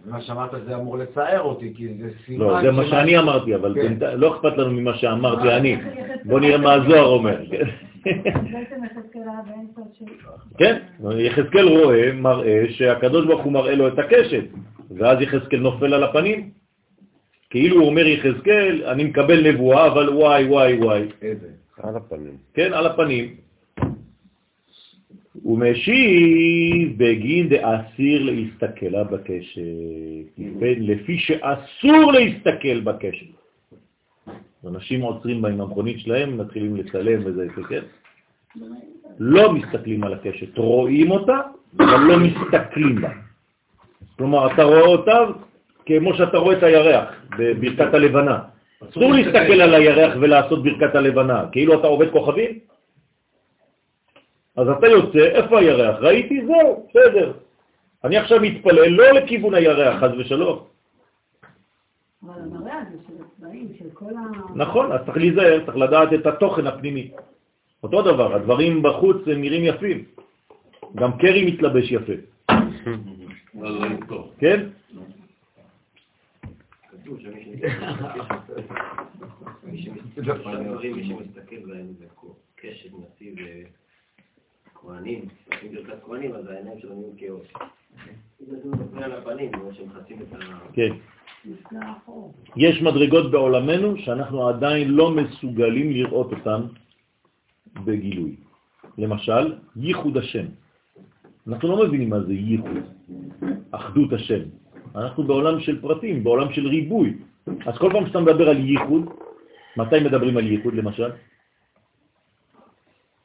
מה 0.05 0.21
שאמרת 0.21 0.51
זה 0.67 0.77
אמור 0.77 0.99
לצער 0.99 1.41
אותי, 1.41 1.73
כי 1.77 1.89
זה 1.89 2.11
סימן... 2.27 2.47
לא, 2.47 2.63
זה 2.63 2.71
מה 2.71 2.87
שאני 2.87 3.19
אמרתי, 3.19 3.55
אבל 3.55 3.75
כן. 3.75 3.95
לא 4.17 4.37
אכפת 4.37 4.59
לנו 4.59 4.73
ממה 4.73 4.97
שאמרתי 4.97 5.53
אני. 5.53 5.77
בוא 6.25 6.41
נראה 6.41 6.59
מה 6.59 6.73
הזוהר 6.73 7.07
אומר. 7.07 7.37
כן, 10.59 10.77
יחזקאל 11.19 11.69
רואה, 11.69 12.13
מראה 12.13 12.65
שהקדוש 12.69 13.27
ברוך 13.27 13.43
הוא 13.43 13.53
מראה 13.53 13.75
לו 13.75 13.89
את 13.89 13.99
הקשת, 13.99 14.45
ואז 14.99 15.21
יחזקאל 15.21 15.61
נופל 15.61 15.95
על 15.95 16.05
הפנים. 16.05 16.51
כאילו 17.51 17.77
הוא 17.77 17.87
אומר 17.87 18.07
יחזקאל, 18.07 18.83
אני 18.87 19.05
מקבל 19.05 19.53
נבואה, 19.53 19.87
אבל 19.87 20.09
וואי, 20.09 20.45
וואי, 20.45 20.79
וואי. 20.79 21.09
איזה? 21.23 21.47
על 21.83 21.97
הפנים. 21.97 22.37
כן, 22.55 22.73
על 22.73 22.87
הפנים. 22.87 23.35
הוא 25.43 25.59
משיב 25.59 26.95
בגין 26.97 27.49
דאסיר 27.49 28.23
להסתכל 28.23 29.03
בקשת, 29.05 29.61
לפי 30.63 31.19
שאסור 31.19 32.13
להסתכל 32.13 32.81
בקשת. 32.81 33.27
אנשים 34.67 35.01
עוצרים 35.01 35.43
בה 35.43 35.49
עם 35.49 35.61
המכונית 35.61 36.01
שלהם, 36.01 36.39
מתחילים 36.39 36.77
לצלם 36.77 37.21
וזה, 37.25 37.47
כן? 37.69 37.83
לא 39.19 39.53
מסתכלים 39.53 40.05
על 40.05 40.13
הקשת, 40.13 40.59
רואים 40.59 41.11
אותה, 41.11 41.39
אבל 41.79 42.01
לא 42.01 42.19
מסתכלים 42.19 43.01
בה. 43.01 43.11
כלומר, 44.17 44.53
אתה 44.55 44.63
רואה 44.63 44.81
אותה 44.81 45.19
כמו 45.87 46.15
שאתה 46.15 46.39
רואה 46.39 46.59
את 46.59 46.63
הירח 46.63 47.09
בברכת 47.39 47.95
הלבנה. 47.95 48.39
אסור 48.91 49.13
להסתכל 49.13 49.61
על 49.61 49.75
הירח 49.75 50.17
ולעשות 50.21 50.65
ברכת 50.65 50.95
הלבנה, 50.95 51.45
כאילו 51.53 51.81
אתה 51.81 51.87
עובד 51.87 52.11
כוכבים, 52.11 52.59
אז 54.57 54.69
אתה 54.69 54.87
יוצא, 54.87 55.19
איפה 55.19 55.59
הירח? 55.59 55.97
ראיתי, 56.01 56.47
זהו, 56.47 56.87
בסדר. 56.89 57.33
אני 58.05 58.17
עכשיו 58.17 58.41
מתפלל 58.41 58.89
לא 58.89 59.11
לכיוון 59.13 59.55
הירח, 59.55 60.03
חז 60.03 60.11
ושלום. 60.19 60.59
אבל 62.23 62.41
המראה 62.41 62.79
הזה 62.79 62.97
של 63.07 63.13
הצבעים, 63.25 63.69
של 63.79 63.91
כל 63.93 64.17
ה... 64.17 64.55
נכון, 64.55 64.93
אז 64.93 65.01
צריך 65.05 65.17
להיזהר, 65.17 65.65
צריך 65.67 65.77
לדעת 65.77 66.13
את 66.13 66.27
התוכן 66.27 66.67
הפנימי. 66.67 67.11
אותו 67.83 68.03
דבר, 68.03 68.35
הדברים 68.35 68.83
בחוץ 68.83 69.17
הם 69.27 69.41
נראים 69.41 69.65
יפים. 69.65 70.05
גם 70.95 71.19
קרי 71.19 71.53
מתלבש 71.53 71.93
יפה. 71.93 72.13
כן? 74.39 74.61
מי 79.65 79.83
שמסתכל 81.05 81.57
בהם 81.67 81.87
זה 81.99 82.07
קשת 82.57 82.91
נשיא 82.93 83.33
וכהנים, 84.85 85.25
עושים 85.53 85.73
ברכת 85.75 86.03
כהנים, 86.07 86.35
אז 86.35 86.47
העיניים 86.47 86.81
שלו 86.81 86.95
נהיו 86.95 87.11
כאוס. 87.17 87.47
כן. 90.73 90.93
יש 92.57 92.83
מדרגות 92.83 93.31
בעולמנו 93.31 93.97
שאנחנו 93.99 94.49
עדיין 94.49 94.91
לא 94.91 95.11
מסוגלים 95.11 95.91
לראות 95.91 96.33
אותן 96.33 96.61
בגילוי. 97.85 98.37
למשל, 98.99 99.55
ייחוד 99.77 100.17
השם. 100.17 100.47
אנחנו 101.49 101.69
לא 101.69 101.87
מבינים 101.87 102.11
מה 102.11 102.21
זה 102.21 102.33
ייחוד, 102.35 102.79
אחדות 103.71 104.13
השם. 104.13 104.41
אנחנו 104.95 105.25
בעולם 105.25 105.61
של 105.61 105.81
פרטים, 105.81 106.25
בעולם 106.25 106.53
של 106.53 106.67
ריבוי. 106.67 107.15
אז 107.67 107.79
כל 107.79 107.91
פעם 107.93 108.07
שאתה 108.07 108.21
מדבר 108.21 108.49
על 108.49 108.69
ייחוד, 108.69 109.03
מתי 109.77 110.01
מדברים 110.01 110.37
על 110.37 110.47
ייחוד 110.47 110.75
למשל? 110.75 111.11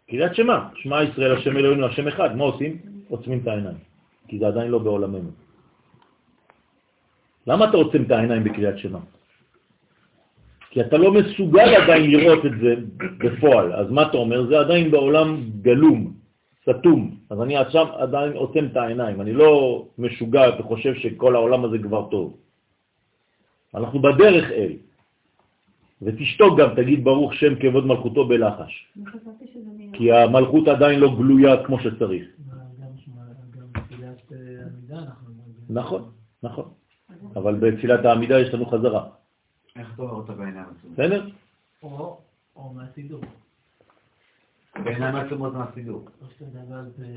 קריאת 0.09 0.35
שמה, 0.35 0.69
שמע 0.75 1.03
ישראל 1.03 1.31
השם 1.37 1.57
אלוהינו 1.57 1.85
השם 1.85 2.07
אחד, 2.07 2.35
מה 2.35 2.43
עושים? 2.43 2.77
עוצמים 3.09 3.39
את 3.39 3.47
העיניים, 3.47 3.77
כי 4.27 4.39
זה 4.39 4.47
עדיין 4.47 4.71
לא 4.71 4.79
בעולמנו. 4.79 5.29
למה 7.47 7.69
אתה 7.69 7.77
עוצם 7.77 8.03
את 8.03 8.11
העיניים 8.11 8.43
בקריאת 8.43 8.77
שמה? 8.77 8.99
כי 10.69 10.81
אתה 10.81 10.97
לא 10.97 11.11
מסוגל 11.11 11.69
עדיין 11.83 12.11
לראות 12.11 12.45
את 12.45 12.51
זה 12.61 12.75
בפועל. 13.17 13.73
אז 13.73 13.91
מה 13.91 14.01
אתה 14.01 14.17
אומר? 14.17 14.45
זה 14.45 14.59
עדיין 14.59 14.91
בעולם 14.91 15.41
גלום, 15.61 16.13
סתום. 16.69 17.17
אז 17.29 17.41
אני 17.41 17.57
עכשיו 17.57 17.87
עדיין 17.97 18.33
עוצם 18.33 18.65
את 18.65 18.77
העיניים. 18.77 19.21
אני 19.21 19.33
לא 19.33 19.85
משוגע 19.97 20.59
וחושב 20.59 20.93
שכל 20.95 21.35
העולם 21.35 21.65
הזה 21.65 21.77
כבר 21.79 22.07
טוב. 22.11 22.37
אנחנו 23.75 23.99
בדרך 23.99 24.51
אל. 24.51 24.71
ותשתוק 26.01 26.59
גם, 26.59 26.69
תגיד 26.75 27.03
ברוך 27.03 27.33
שם 27.33 27.55
כבוד 27.59 27.85
מלכותו 27.85 28.27
בלחש. 28.27 28.93
כי 29.93 30.11
המלכות 30.11 30.67
עדיין 30.67 30.99
לא 30.99 31.15
גלויה 31.17 31.63
כמו 31.65 31.79
שצריך. 31.79 32.25
נכון, 35.69 36.11
נכון. 36.43 36.65
אבל 37.35 37.55
בתפילת 37.55 38.05
העמידה 38.05 38.39
יש 38.39 38.53
לנו 38.53 38.65
חזרה. 38.65 39.03
איך 39.75 39.93
אתה 39.93 40.01
רואה 40.03 40.13
אותה 40.13 40.33
בעיניים 40.33 40.65
בסדר? 40.93 41.29
או 41.83 42.73
מהסידור. 42.73 43.21
בעיניים 44.83 45.15
עצומות 45.15 45.53
מהסידור. 45.53 46.05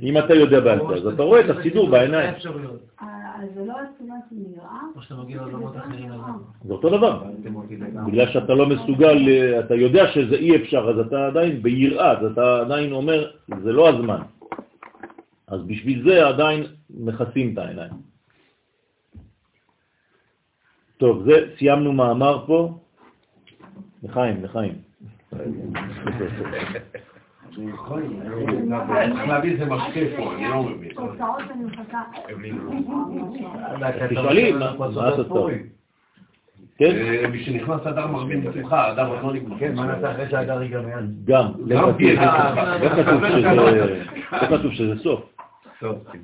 אם 0.02 0.18
אתה 0.18 0.34
יודע 0.34 0.60
בעל 0.60 0.78
פה, 0.78 0.94
אז 0.94 1.06
אתה 1.06 1.22
רואה 1.22 1.40
את 1.40 1.50
הסידור 1.50 1.90
בעיניים. 1.90 2.34
אז 2.34 3.48
זה 3.54 3.64
לא 3.64 3.74
עצמת 3.78 4.24
נראה? 4.30 4.80
או 4.96 5.02
שאתה 5.02 5.14
מגיע 5.14 5.36
לעולמות 5.36 5.76
אחרים. 5.76 6.12
זה 6.64 6.72
אותו 6.72 6.90
דבר. 6.90 7.22
בגלל 8.06 8.26
שאתה 8.32 8.54
לא 8.54 8.66
מסוגל, 8.66 9.18
אתה 9.58 9.74
יודע 9.74 10.06
שזה 10.12 10.34
אי 10.34 10.56
אפשר, 10.56 10.90
אז 10.90 11.06
אתה 11.06 11.26
עדיין 11.26 11.62
ביראה, 11.62 12.12
אז 12.12 12.32
אתה 12.32 12.60
עדיין 12.60 12.92
אומר, 12.92 13.30
זה 13.62 13.72
לא 13.72 13.88
הזמן. 13.88 14.20
אז 15.46 15.60
בשביל 15.62 16.04
זה 16.08 16.26
עדיין 16.26 16.66
מכסים 16.90 17.52
את 17.52 17.58
העיניים. 17.58 17.92
טוב, 20.96 21.22
זה, 21.24 21.54
סיימנו 21.58 21.92
מאמר 21.92 22.44
פה. 22.46 22.78
לחיים, 24.02 24.44
לחיים. 24.44 24.74
צריך 27.58 29.28
להביא 29.28 29.52
איזה 29.52 29.66
משקה 29.66 30.00
פה, 30.16 30.32
אני 30.34 30.48
לא 30.48 30.62
מבין. 30.62 30.88
תוצאות 30.94 31.40
אני 31.50 31.64
מחכה. 31.64 32.02
תשאלי, 34.10 34.52
מה 34.52 34.70
התוצאות? 35.08 35.50
כן? 36.78 36.90
אה, 36.96 37.28
מי 37.30 37.44
שנכנס 37.44 37.86
אדר 37.86 38.06
מרבים 38.06 38.44
בשמחה, 38.44 38.92
אדר 38.92 39.06
עוד 39.06 39.18
לא 39.22 39.32
נגמר. 39.32 39.58
כן, 39.58 39.74
מה 39.74 39.86
נעשה 39.86 40.12
אחרי 40.12 40.30
שהדר 40.30 40.62
ייגמר? 40.62 40.98
גם, 41.24 41.46
לא 41.66 41.80
כתוב- 41.80 41.96
כן. 41.98 43.56
לא 43.56 44.70
שזה- 44.72 44.94
לא 44.94 45.00
סוף, 45.00 45.20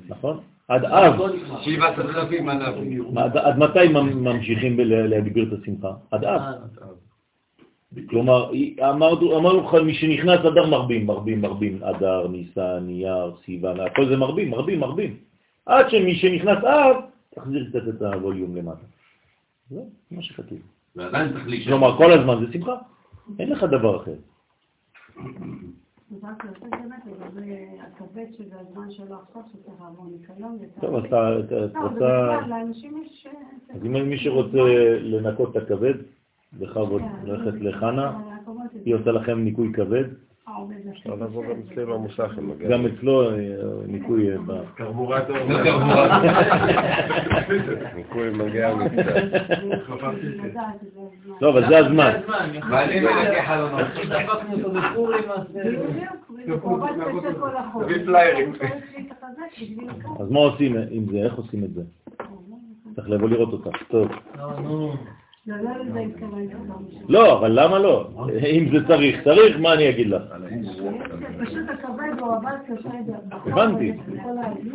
נכון? 0.09 0.39
עד 0.67 0.85
אז, 0.85 1.13
עד- 3.35 3.57
מתי 3.59 3.87
ממ- 3.87 4.23
ממשיכים 4.23 4.75
להגביר 4.79 5.53
את 5.53 5.59
השמחה? 5.61 5.91
עד 6.11 6.25
אז. 6.25 6.41
כלומר, 8.09 8.51
אמרנו, 8.89 9.37
אמרנו 9.37 9.61
לך, 9.67 9.73
מי 9.73 9.93
שנכנס 9.93 10.39
אדר 10.39 10.65
מרבים, 10.69 11.05
מרבים, 11.07 11.41
מרבים, 11.41 11.83
אדר, 11.83 12.27
ניסן, 12.27 12.79
נייר, 12.81 13.35
סיוון, 13.45 13.79
הכל 13.79 14.07
זה 14.09 14.17
מרבים, 14.17 14.49
מרבים, 14.51 14.79
מרבים. 14.79 15.17
עד 15.65 15.89
שמי 15.89 16.15
שנכנס 16.15 16.57
אז, 16.63 16.95
תחזיר 17.35 17.69
קצת 17.69 17.87
את 17.95 18.01
הווליום 18.01 18.55
למטה. 18.55 18.85
זה 19.69 19.81
מה 20.11 20.21
שכתוב. 20.21 20.57
ועדיין 20.95 21.31
צריך 21.33 21.47
להישאר. 21.47 21.71
כלומר, 21.71 21.97
כל 21.97 22.11
הזמן 22.11 22.45
זה 22.45 22.53
שמחה. 22.53 22.75
אין 23.39 23.49
לך 23.49 23.63
דבר 23.63 23.97
אחר. 24.03 24.15
אז 26.11 26.23
רק 26.23 26.45
לעשות 26.45 26.69
באמת 26.69 27.03
לגבי 27.05 27.55
הכבד 27.81 28.25
שזה 28.37 28.55
הזמן 28.59 28.91
שלו 28.91 29.15
עכשיו 29.15 29.41
שצריך 29.53 29.81
לעבור 29.81 30.05
ניקיון. 30.11 30.57
וצריך- 30.61 30.81
טוב, 30.81 30.95
אז 30.95 31.05
אתה 31.05 31.79
לא, 31.79 31.87
רוצה... 31.87 32.39
יש... 32.71 33.27
אה, 33.27 33.75
אז 33.75 33.85
אם 33.85 34.09
מי 34.09 34.17
שרוצה 34.17 34.57
לנקות 35.01 35.57
את 35.57 35.63
הכבד, 35.63 35.93
בכבוד, 36.59 37.01
ללכת 37.23 37.61
לחנה, 37.61 38.19
היא 38.85 38.95
עושה 38.95 39.11
לכם 39.11 39.43
ניקוי 39.43 39.73
כבד. 39.73 40.05
אפשר 40.91 41.15
לבוא 41.15 41.43
גם 42.69 42.85
אצלו 42.85 43.29
אה, 43.29 43.35
ניקוי 43.87 44.31
אה, 44.31 44.37
ב... 44.47 44.51
קרבורטור. 44.75 45.35
ניקוי 47.95 48.29
מגיע 48.29 48.75
מקצת. 48.75 49.23
טוב, 51.39 51.57
אז 51.57 51.63
זה 51.69 51.77
הזמן. 51.77 52.11
אז... 60.19 60.31
מה 60.31 60.39
עושים 60.39 60.75
עם 60.91 61.05
זה? 61.11 61.17
איך 61.17 61.33
עושים 61.33 61.63
את 61.63 61.73
זה? 61.73 61.81
צריך 62.95 63.09
לבוא 63.09 63.29
לראות 63.29 63.53
אותה. 63.53 63.69
טוב. 63.87 64.07
לא, 67.09 67.39
אבל 67.39 67.63
למה 67.63 67.79
לא? 67.79 68.09
אם 68.57 68.69
זה 68.73 68.87
צריך, 68.87 69.23
צריך, 69.23 69.57
מה 69.59 69.73
אני 69.73 69.89
אגיד 69.89 70.07
לך? 70.07 70.23
פשוט 71.39 71.69
הכבד 71.69 72.19
הוא 72.19 72.33
עבד 72.33 72.57
קשה. 72.67 72.89
הבנתי. 73.31 73.93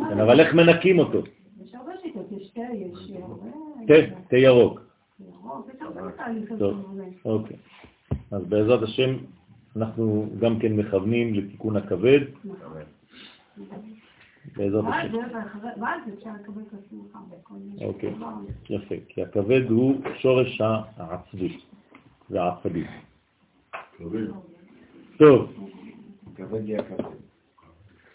כן, 0.09 0.19
אבל 0.19 0.39
איך 0.39 0.53
מנקים 0.53 0.99
אותו? 0.99 1.21
תה, 4.29 4.37
ירוק. 4.37 4.81
טוב. 6.59 6.95
אוקיי. 7.25 7.57
אז 8.31 8.45
בעזרת 8.45 8.83
השם 8.83 9.15
אנחנו 9.75 10.29
גם 10.39 10.59
כן 10.59 10.73
מכוונים 10.73 11.33
לתיקון 11.33 11.77
הכבד. 11.77 12.19
בעזרת 14.57 14.83
השם. 14.87 15.17
ואז 15.81 16.01
אפשר 16.17 16.29
לקבל 16.41 16.61
את 16.61 16.73
השמחה 16.73 17.19
בכל 17.29 17.53
מיני 17.53 17.85
אוקיי. 17.85 18.13
יפה, 18.69 18.95
כי 19.07 19.21
הכבד 19.21 19.69
הוא 19.69 20.01
שורש 20.19 20.61
העצבי 20.97 21.57
והעצבי. 22.29 22.85
טוב, 25.17 25.53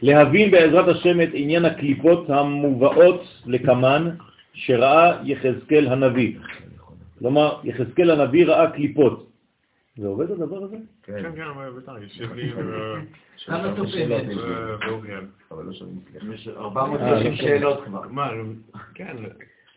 להבין 0.03 0.51
בעזרת 0.51 0.89
השם 0.97 1.21
את 1.21 1.29
עניין 1.33 1.65
הקליפות 1.65 2.31
המובאות 2.31 3.21
לקמן 3.47 4.11
שראה 4.53 5.21
יחזקאל 5.25 5.89
הנביא. 5.89 6.39
כלומר, 7.19 7.61
יחזקאל 7.65 8.11
הנביא 8.11 8.47
ראה 8.47 8.71
קליפות. 8.71 9.27
זה 9.97 10.07
עובד 10.07 10.31
הדבר 10.31 10.63
הזה? 10.65 10.77
כן, 11.03 11.23
כן, 11.37 11.43
אבל 11.43 11.71
בטח, 11.71 11.93
יושב 12.01 12.35
לי 12.35 12.53
ו- 12.55 12.95
כמה 13.47 13.73
תופס? 13.77 13.95
ו- 14.37 14.75
ואוריאל. 14.87 15.25
יש 16.35 16.49
430 16.49 17.35
שאלות 17.37 17.85
כבר. 17.85 18.03
מה, 18.11 18.31
כן. 18.95 19.17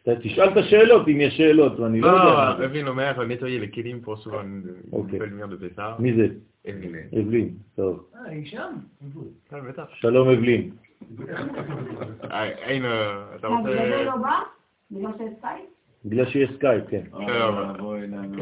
אתה 0.04 0.12
תשאל 0.22 0.50
את 0.52 0.58
השאלות 0.58 1.08
אם 1.08 1.22
יש 1.22 1.38
שאלות, 1.38 1.80
ואני 1.80 2.02
לא 2.02 2.08
יודע. 2.08 2.56
Non, 2.58 2.62
Evelyne 2.62 2.88
Omer 2.88 3.26
nettoyer 3.28 3.60
les 3.60 3.70
kelim 3.70 4.02
pour 4.06 4.18
souvent 4.18 4.42
une, 4.44 4.64
Ok. 4.92 5.12
une 5.14 5.20
belle 5.20 5.30
lumière 5.30 5.48
de 5.50 5.58
Pessah. 5.58 6.00
מי 6.02 6.14
זה? 6.14 6.28
Evelyne. 6.66 7.20
אבלין, 7.20 7.50
טוב. 7.76 8.06
אה, 8.16 8.32
היא 8.32 8.46
שם? 8.46 8.72
Ah, 9.52 9.56
בטח. 9.70 9.84
שלום 9.94 10.30
אבלין. 10.30 10.70
אה, 12.32 12.44
אין, 12.46 12.86
אה, 12.86 13.26
אתה 13.36 13.48
אה, 13.48 13.62
בגלל 13.62 13.76
זה 13.76 13.82
רוצה... 13.82 14.04
לא 14.04 14.16
בא? 14.18 14.40
בגלל 14.92 15.12
שיש 15.18 15.34
סקייפ? 15.38 15.66
בגלל 16.06 16.26
שיש 16.26 16.50
סקייפ, 16.56 16.84
כן. 16.90 17.02
שלום. 17.12 17.74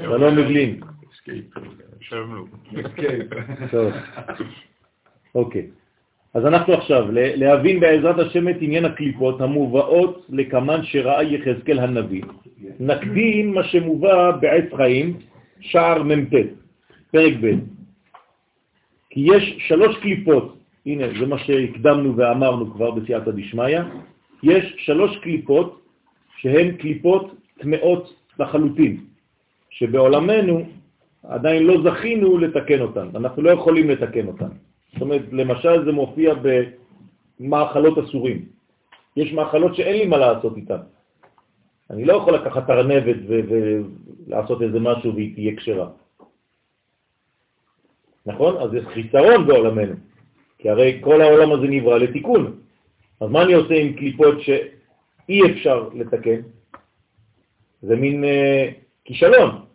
שלום 0.03 0.38
אבלין. 0.38 0.80
טוב. 3.71 3.93
אוקיי. 5.36 5.67
אז 6.34 6.45
אנחנו 6.45 6.73
עכשיו, 6.73 7.05
להבין 7.11 7.80
בעזרת 7.80 8.19
השם 8.19 8.49
את 8.49 8.55
עניין 8.59 8.86
הקליפות 8.86 9.41
המובאות 9.41 10.25
לקמן 10.29 10.83
שראה 10.84 11.23
יחזקאל 11.23 11.80
הנביא. 11.80 12.21
נקדים 12.80 13.53
מה 13.53 13.63
שמובא 13.63 14.32
בעץ 14.32 14.73
חיים, 14.75 15.17
שער 15.59 16.03
מ"ט, 16.03 16.34
פרק 17.11 17.34
ב'. 17.41 17.51
כי 19.09 19.28
יש 19.34 19.57
שלוש 19.67 19.97
קליפות, 19.97 20.57
הנה 20.86 21.07
זה 21.19 21.25
מה 21.25 21.39
שהקדמנו 21.39 22.17
ואמרנו 22.17 22.73
כבר 22.73 22.91
בסייעתא 22.91 23.32
דשמיא, 23.32 23.80
יש 24.43 24.75
שלוש 24.78 25.17
קליפות 25.17 25.82
שהן 26.38 26.78
קליפות 26.78 27.36
טמאות 27.59 28.13
לחלוטין, 28.39 28.97
שבעולמנו 29.69 30.65
עדיין 31.24 31.63
לא 31.63 31.76
זכינו 31.84 32.38
לתקן 32.38 32.82
אותן, 32.82 33.07
אנחנו 33.15 33.41
לא 33.41 33.51
יכולים 33.51 33.89
לתקן 33.89 34.28
אותן. 34.28 34.49
זאת 34.93 35.01
אומרת, 35.01 35.22
למשל 35.32 35.86
זה 35.86 35.91
מופיע 35.91 36.34
במאכלות 37.39 37.97
אסורים. 37.97 38.45
יש 39.18 39.34
מאכלות 39.34 39.76
שאין 39.76 39.97
לי 39.97 40.05
מה 40.05 40.18
לעשות 40.18 40.57
איתן. 40.57 40.82
אני 41.89 42.05
לא 42.05 42.13
יכול 42.13 42.34
לקחת 42.34 42.70
ארנבת 42.70 43.15
ולעשות 43.28 44.61
איזה 44.61 44.80
משהו 44.80 45.15
והיא 45.15 45.34
תהיה 45.34 45.55
כשרה. 45.55 45.89
נכון? 48.26 48.57
אז 48.57 48.74
יש 48.74 48.86
חיסרון 48.86 49.47
בעולמנו, 49.47 49.93
כי 50.57 50.70
הרי 50.70 50.99
כל 51.01 51.22
העולם 51.22 51.51
הזה 51.51 51.68
נברא 51.68 51.97
לתיקון. 51.97 52.59
אז 53.22 53.30
מה 53.30 53.43
אני 53.43 53.53
עושה 53.53 53.74
עם 53.74 53.93
קליפות 53.93 54.41
שאי 54.41 55.51
אפשר 55.51 55.89
לתקן? 55.93 56.41
זה 57.82 57.95
מין 57.95 58.24
אה, 58.24 58.70
כישלון. 59.05 59.66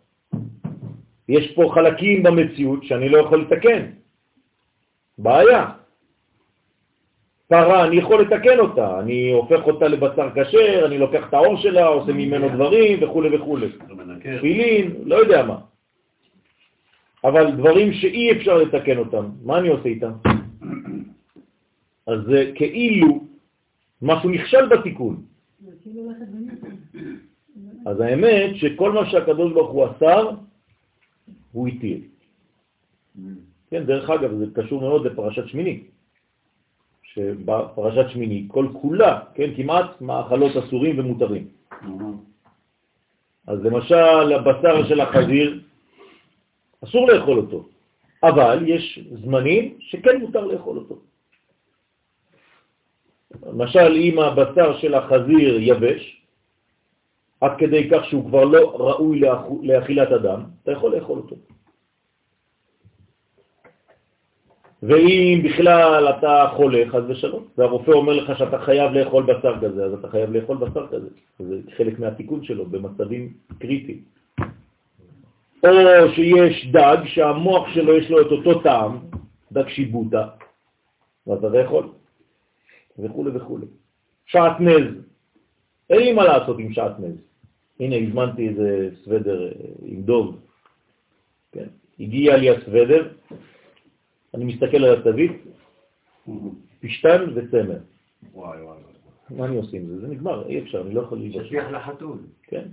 יש 1.29 1.51
פה 1.55 1.71
חלקים 1.73 2.23
במציאות 2.23 2.83
שאני 2.83 3.09
לא 3.09 3.17
יכול 3.17 3.41
לתקן. 3.41 3.85
בעיה. 5.17 5.71
פרה, 7.47 7.85
אני 7.85 7.95
יכול 7.95 8.21
לתקן 8.21 8.59
אותה, 8.59 8.99
אני 8.99 9.31
הופך 9.31 9.67
אותה 9.67 9.87
לבשר 9.87 10.29
כשר, 10.35 10.85
אני 10.85 10.97
לוקח 10.97 11.27
את 11.29 11.33
האור 11.33 11.57
שלה, 11.57 11.87
עושה 11.87 12.13
ממנו 12.13 12.49
דברים 12.49 12.99
וכו' 13.01 13.23
וכו'. 13.33 13.57
תפילין, 14.37 14.95
לא 15.05 15.15
יודע 15.15 15.45
מה. 15.45 15.57
אבל 17.23 17.51
דברים 17.51 17.93
שאי 17.93 18.31
אפשר 18.31 18.57
לתקן 18.57 18.97
אותם, 18.97 19.29
מה 19.43 19.57
אני 19.57 19.67
עושה 19.67 19.89
איתם? 19.89 20.11
אז 22.07 22.19
זה 22.25 22.51
כאילו 22.55 23.23
משהו 24.01 24.29
נכשל 24.29 24.65
בתיקון. 24.67 25.21
כאילו 25.83 26.11
אז 27.85 27.99
האמת 27.99 28.55
שכל 28.55 28.91
מה 28.91 29.09
שהקדוש 29.09 29.53
ברוך 29.53 29.71
הוא 29.71 29.85
אסר, 29.85 30.29
הוא 31.53 31.67
התיר. 31.67 31.99
כן, 33.69 33.85
דרך 33.85 34.09
אגב, 34.09 34.37
זה 34.37 34.45
קשור 34.53 34.81
מאוד 34.81 35.05
לפרשת 35.05 35.47
שמיני, 35.47 35.83
שבפרשת 37.03 38.09
שמיני 38.09 38.45
כל 38.47 38.67
כולה, 38.81 39.19
כן, 39.33 39.55
כמעט 39.55 40.01
מאכלות 40.01 40.51
אסורים 40.57 40.99
ומותרים. 40.99 41.47
אז 43.47 43.65
למשל, 43.65 44.33
הבשר 44.33 44.87
של 44.87 45.01
החזיר, 45.01 45.61
אסור 46.83 47.07
לאכול 47.07 47.37
אותו, 47.37 47.69
אבל 48.23 48.63
יש 48.67 48.99
זמנים 49.23 49.75
שכן 49.79 50.21
מותר 50.21 50.45
לאכול 50.45 50.77
אותו. 50.77 50.99
למשל, 53.45 53.91
אם 53.95 54.19
הבשר 54.19 54.77
של 54.77 54.93
החזיר 54.93 55.59
יבש, 55.59 56.22
עד 57.43 57.51
כדי 57.57 57.89
כך 57.89 58.05
שהוא 58.05 58.25
כבר 58.25 58.43
לא 58.43 58.75
ראוי 58.79 59.21
לאכילת 59.61 60.11
אדם, 60.11 60.43
אתה 60.63 60.71
יכול 60.71 60.95
לאכול 60.95 61.17
אותו. 61.17 61.35
ואם 64.83 65.41
בכלל 65.43 66.09
אתה 66.09 66.47
חולה, 66.55 66.83
חז 66.89 67.03
ושלום, 67.09 67.47
והרופא 67.57 67.91
אומר 67.91 68.13
לך 68.13 68.37
שאתה 68.37 68.59
חייב 68.59 68.91
לאכול 68.91 69.23
בשר 69.23 69.55
כזה, 69.61 69.85
אז 69.85 69.93
אתה 69.93 70.07
חייב 70.07 70.31
לאכול 70.31 70.57
בשר 70.57 70.87
כזה. 70.87 71.09
זה 71.39 71.61
חלק 71.77 71.99
מהתיקון 71.99 72.43
שלו 72.43 72.65
במצבים 72.65 73.33
קריטיים. 73.59 74.01
או 75.63 75.69
שיש 76.15 76.67
דג 76.71 76.97
שהמוח 77.05 77.67
שלו 77.73 77.97
יש 77.97 78.09
לו 78.09 78.21
את 78.21 78.31
אותו 78.31 78.59
טעם, 78.59 78.99
דג 79.51 79.67
שיבוטה, 79.67 80.27
ואתה 81.27 81.47
לאכול, 81.47 81.89
וכו' 82.99 83.25
וכו'. 83.33 83.59
שעטנז, 84.25 84.87
אין 85.89 85.99
לי 85.99 86.13
מה 86.13 86.23
לעשות 86.23 86.59
עם 86.59 86.73
שעטנז. 86.73 87.32
הנה, 87.79 87.95
הזמנתי 87.95 88.49
איזה 88.49 88.89
סוודר 89.03 89.47
אה, 89.47 89.51
עם 89.85 90.01
דוב, 90.01 90.39
כן. 91.51 91.67
הגיע 91.99 92.37
לי 92.37 92.49
הסוודר, 92.49 93.13
אני 94.33 94.45
מסתכל 94.45 94.85
על 94.85 94.99
התווית, 94.99 95.31
פשטן 96.81 97.25
וצמר. 97.35 97.79
וואי 98.33 98.61
וואי. 98.61 98.77
מה 99.29 99.45
אני 99.45 99.57
עושה 99.57 99.77
עם 99.77 99.85
זה? 99.85 99.99
זה 99.99 100.07
נגמר, 100.07 100.47
אי 100.47 100.59
אפשר, 100.59 100.81
אני 100.81 100.93
לא 100.93 101.01
יכול 101.01 101.17
ללבוש. 101.19 101.47
שטיח 101.47 101.71
לחתול. 101.71 102.17
כן. 102.43 102.67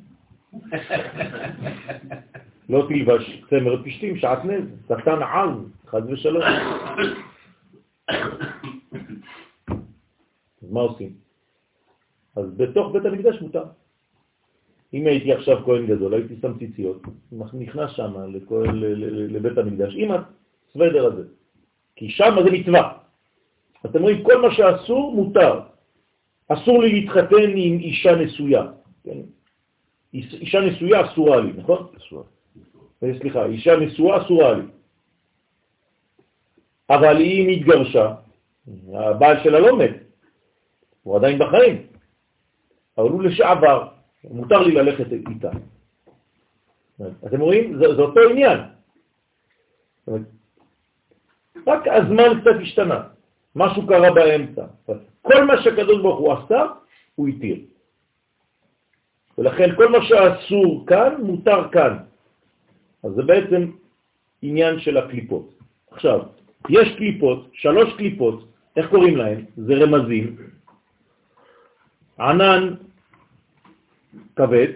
לא 2.68 2.86
תלבש 2.88 3.42
צמר 3.50 3.82
פשטים, 3.84 4.16
שעטנז, 4.16 4.64
שטן 4.84 5.22
עז, 5.22 5.56
חד 5.86 6.10
ושלום. 6.10 6.42
אז 10.62 10.70
מה 10.70 10.80
עושים? 10.80 11.12
אז 12.36 12.54
בתוך 12.56 12.92
בית 12.92 13.04
המקדש 13.04 13.42
מותר. 13.42 13.64
אם 14.94 15.06
הייתי 15.06 15.32
עכשיו 15.32 15.64
כהן 15.64 15.86
גדול, 15.86 16.14
הייתי 16.14 16.34
שם 16.42 16.58
ציציות, 16.58 17.02
נכנס 17.54 17.90
שם 17.90 18.14
לבית 19.28 19.58
המקדש 19.58 19.94
עם 19.96 20.10
הסוודר 20.10 21.06
הזה. 21.06 21.24
כי 21.96 22.10
שם 22.10 22.36
זה 22.44 22.50
מצווה. 22.50 22.92
אתם 23.86 24.02
רואים, 24.02 24.24
כל 24.24 24.42
מה 24.42 24.54
שאסור 24.54 25.14
מותר. 25.14 25.60
אסור 26.48 26.82
לי 26.82 27.00
להתחתן 27.00 27.50
עם 27.54 27.78
אישה 27.78 28.14
נשויה. 28.14 28.66
כן? 29.04 29.18
אישה 30.14 30.60
נשויה 30.60 31.06
אסורה 31.06 31.40
לי, 31.40 31.52
נכון? 31.56 31.86
אסורה. 31.96 32.22
אה, 33.02 33.18
סליחה, 33.18 33.46
אישה 33.46 33.76
נשואה 33.76 34.24
אסורה 34.24 34.52
לי. 34.54 34.62
אבל 36.90 37.16
היא 37.16 37.48
מתגרשה, 37.48 38.14
הבעל 38.92 39.42
שלה 39.42 39.58
לא 39.60 39.78
מת, 39.78 39.96
הוא 41.02 41.16
עדיין 41.16 41.38
בחיים, 41.38 41.86
אבל 42.98 43.08
הוא 43.08 43.22
לשעבר, 43.22 43.88
מותר 44.24 44.58
לי 44.58 44.74
ללכת 44.74 45.12
איתה. 45.12 45.50
אתם 47.26 47.40
רואים? 47.40 47.78
זה, 47.78 47.94
זה 47.94 48.02
אותו 48.02 48.20
עניין. 48.30 48.58
רק 51.66 51.88
הזמן 51.88 52.40
קצת 52.40 52.56
השתנה, 52.62 53.02
משהו 53.56 53.86
קרה 53.86 54.12
באמצע. 54.12 54.64
כל 55.22 55.44
מה 55.44 55.62
שהקדוש 55.62 56.02
ברוך 56.02 56.18
הוא 56.20 56.32
עשה, 56.32 56.64
הוא 57.14 57.28
התיר. 57.28 57.56
ולכן 59.38 59.76
כל 59.76 59.88
מה 59.88 59.98
שאסור 60.02 60.86
כאן, 60.86 61.14
מותר 61.22 61.68
כאן. 61.72 61.96
אז 63.04 63.12
זה 63.12 63.22
בעצם 63.22 63.70
עניין 64.42 64.80
של 64.80 64.96
הקליפות. 64.96 65.48
עכשיו, 65.90 66.20
יש 66.68 66.88
קליפות, 66.96 67.48
שלוש 67.52 67.96
קליפות, 67.96 68.44
איך 68.76 68.90
קוראים 68.90 69.16
להן? 69.16 69.44
זה 69.56 69.74
רמזים. 69.74 70.36
ענן 72.20 72.74
כבד, 74.36 74.68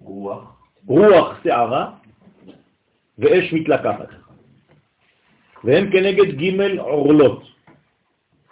רוח, 0.00 0.56
רוח 0.86 1.40
שערה 1.44 1.90
ואש 3.18 3.52
מתלקחת. 3.52 4.08
והם 5.64 5.90
כנגד 5.90 6.28
ג' 6.40 6.78
עורלות, 6.78 7.42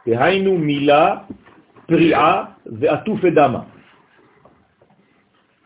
דהיינו 0.07 0.59
מילה, 0.59 1.17
פריעה 1.87 2.45
ועטוף 2.67 3.25
אדמה. 3.25 3.63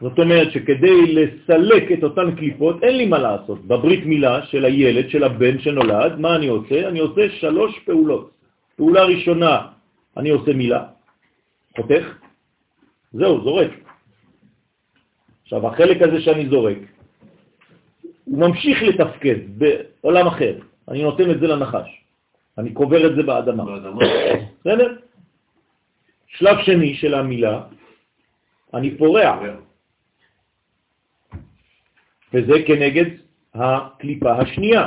זאת 0.01 0.19
אומרת 0.19 0.53
שכדי 0.53 1.15
לסלק 1.15 1.93
את 1.93 2.03
אותן 2.03 2.37
קליפות, 2.37 2.85
אין 2.85 2.97
לי 2.97 3.07
מה 3.07 3.19
לעשות. 3.19 3.67
בברית 3.67 4.07
מילה 4.07 4.47
של 4.47 4.65
הילד, 4.65 5.11
של 5.11 5.25
הבן 5.25 5.59
שנולד, 5.59 6.19
מה 6.19 6.37
אני 6.37 6.47
עושה? 6.47 6.89
אני 6.89 6.99
עושה 6.99 7.23
שלוש 7.43 7.79
פעולות. 7.79 8.31
פעולה 8.77 9.03
ראשונה, 9.05 9.55
אני 10.17 10.31
עושה 10.31 10.53
מילה, 10.53 10.83
חותך, 11.77 12.05
זהו, 13.13 13.43
זורק. 13.43 13.88
עכשיו, 15.49 15.67
החלק 15.67 16.03
הזה 16.03 16.21
שאני 16.21 16.49
זורק, 16.49 16.77
הוא 18.25 18.39
ממשיך 18.39 18.83
לתפקד 18.83 19.37
בעולם 19.57 20.27
אחר. 20.27 20.59
אני 20.89 21.03
נותן 21.03 21.31
את 21.31 21.41
זה 21.41 21.47
לנחש. 21.47 21.89
אני 22.59 22.73
קובר 22.73 23.07
את 23.07 23.17
זה 23.17 23.23
באדמה. 23.23 23.65
בסדר? 24.61 24.97
שלב 26.27 26.57
שני 26.63 26.95
של 26.95 27.15
המילה, 27.15 27.63
אני 28.75 28.99
פורע. 28.99 29.57
וזה 32.35 32.55
כנגד 32.67 33.05
הקליפה 33.55 34.33
השנייה. 34.33 34.87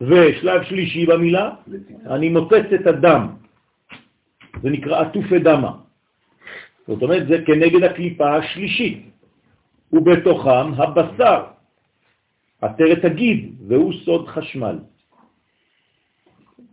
ושלב 0.00 0.62
שלישי 0.62 1.06
במילה, 1.06 1.50
אני 2.10 2.28
מוצץ 2.28 2.66
את 2.74 2.86
הדם. 2.86 3.28
זה 4.62 4.70
נקרא 4.70 5.00
עטופי 5.00 5.38
דמה. 5.38 5.72
זאת 6.86 7.02
אומרת, 7.02 7.28
זה 7.28 7.36
כנגד 7.46 7.82
הקליפה 7.84 8.36
השלישית. 8.36 9.17
ובתוכם 9.92 10.74
הבשר, 10.76 11.44
עטרת 12.60 13.04
הגיד, 13.04 13.54
והוא 13.68 13.92
סוד 14.04 14.28
חשמל. 14.28 14.78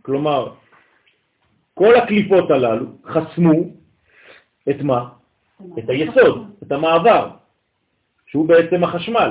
כלומר, 0.02 0.52
כל 1.74 1.94
הקליפות 1.94 2.50
הללו 2.50 2.86
חסמו 3.06 3.54
את 4.70 4.80
מה? 4.80 5.08
את 5.78 5.88
היסוד, 5.88 6.50
את 6.62 6.72
המעבר, 6.72 7.30
שהוא 8.26 8.48
בעצם 8.48 8.84
החשמל. 8.84 9.30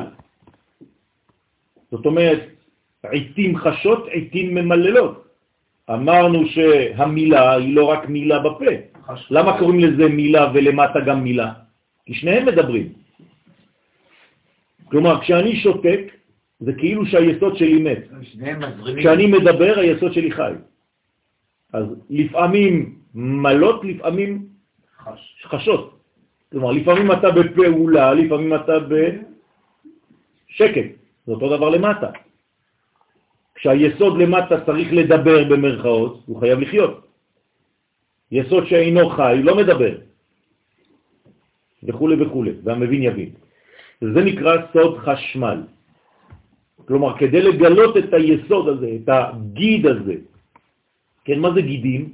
זאת 1.92 2.06
אומרת, 2.06 2.42
עיתים 3.12 3.58
חשות, 3.58 4.08
עיתים 4.08 4.56
ממללות. 4.56 5.26
אמרנו 5.90 6.46
שהמילה 6.46 7.54
היא 7.54 7.76
לא 7.76 7.86
רק 7.86 8.10
מילה 8.10 8.40
בפה. 8.40 8.72
למה 9.30 9.60
קוראים 9.60 9.80
לזה 9.80 10.10
מילה 10.10 10.52
ולמטה 10.54 11.00
גם 11.00 11.24
מילה? 11.24 11.54
כי 12.06 12.14
שניהם 12.14 12.46
מדברים. 12.46 13.05
כלומר, 14.86 15.22
כשאני 15.22 15.56
שותק, 15.56 16.02
זה 16.60 16.74
כאילו 16.74 17.06
שהיסוד 17.06 17.58
שלי 17.58 17.82
מת. 17.82 18.04
כשאני 18.98 19.28
מדבר, 19.28 19.80
היסוד 19.80 20.14
שלי 20.14 20.32
חי. 20.32 20.54
אז 21.74 21.86
לפעמים 22.10 22.96
מלות, 23.16 23.86
לפעמים 23.86 24.48
חש. 24.98 25.46
חשות. 25.46 26.00
כלומר, 26.52 26.72
לפעמים 26.72 27.12
אתה 27.12 27.32
בפעולה, 27.32 28.14
לפעמים 28.14 28.56
אתה 28.56 28.74
בשקט. 28.80 30.86
זה 31.26 31.32
אותו 31.32 31.58
דבר 31.58 31.70
למטה. 31.70 32.12
כשהיסוד 33.56 34.18
למטה 34.18 34.66
צריך 34.66 34.94
לדבר 34.94 35.44
במרכאות, 35.44 36.24
הוא 36.26 36.40
חייב 36.40 36.60
לחיות. 36.60 37.08
יסוד 38.32 38.68
שאינו 38.68 39.10
חי 39.10 39.40
לא 39.44 39.58
מדבר, 39.58 39.98
וכו' 41.84 42.10
וכו', 42.20 42.44
והמבין 42.64 43.04
יבין. 43.04 43.45
זה 44.02 44.24
נקרא 44.24 44.56
סוד 44.74 44.98
חשמל. 44.98 45.64
כלומר, 46.88 47.18
כדי 47.18 47.42
לגלות 47.42 47.98
את 47.98 48.14
היסוד 48.14 48.68
הזה, 48.68 48.90
את 49.04 49.10
הגיד 49.10 49.86
הזה, 49.86 50.16
כן, 51.26 51.40
מה 51.40 51.54
זה 51.54 51.62
גידים? 51.62 52.14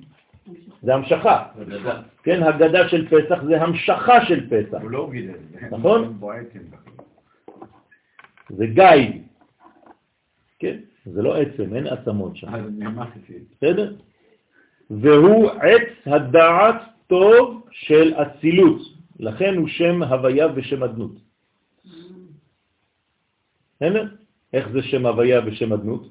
זה 0.84 0.94
המשכה. 0.94 1.46
כן, 2.24 2.44
הגדה 2.44 2.90
של 2.90 3.08
פסח 3.08 3.44
זה 3.44 3.62
המשכה 3.62 4.26
של 4.26 4.50
פסח. 4.50 4.82
הוא 4.82 4.92
לא 4.92 5.10
גיד 5.12 5.30
נכון? 5.72 6.18
זה 8.50 8.66
גייד. 8.66 9.22
כן, 10.60 10.78
זה 11.06 11.22
לא 11.22 11.38
עצם, 11.38 11.76
אין 11.76 11.88
עצמות 11.88 12.36
שם. 12.36 12.48
בסדר? 13.52 13.96
והוא 14.90 15.50
עץ 15.50 15.90
הדעת 16.06 16.82
טוב 17.08 17.68
של 17.72 18.14
אצילות, 18.14 18.82
לכן 19.20 19.56
הוא 19.58 19.68
שם 19.68 20.04
הוויה 20.04 20.48
ושם 20.56 20.84
אדנות. 20.84 21.31
בסדר? 23.82 24.06
איך 24.54 24.70
זה 24.70 24.82
שם 24.84 25.06
הוויה 25.06 25.42
ושם 25.46 25.74
אדנות? 25.74 26.10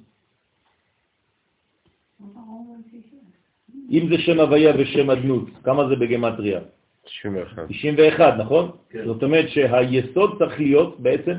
אם 3.91 4.07
זה 4.11 4.19
שם 4.19 4.41
הוויה 4.41 4.73
ושם 4.79 5.11
אדנות, 5.11 5.47
כמה 5.63 5.89
זה 5.89 5.97
בגמטריה? 5.97 6.61
91. 7.05 7.69
91, 7.69 8.35
נכון? 8.39 8.71
כן. 8.91 9.05
זאת 9.05 9.23
אומרת 9.23 9.49
שהיסוד 9.49 10.39
צריך 10.39 10.61
להיות 10.61 11.01
בעצם 11.01 11.35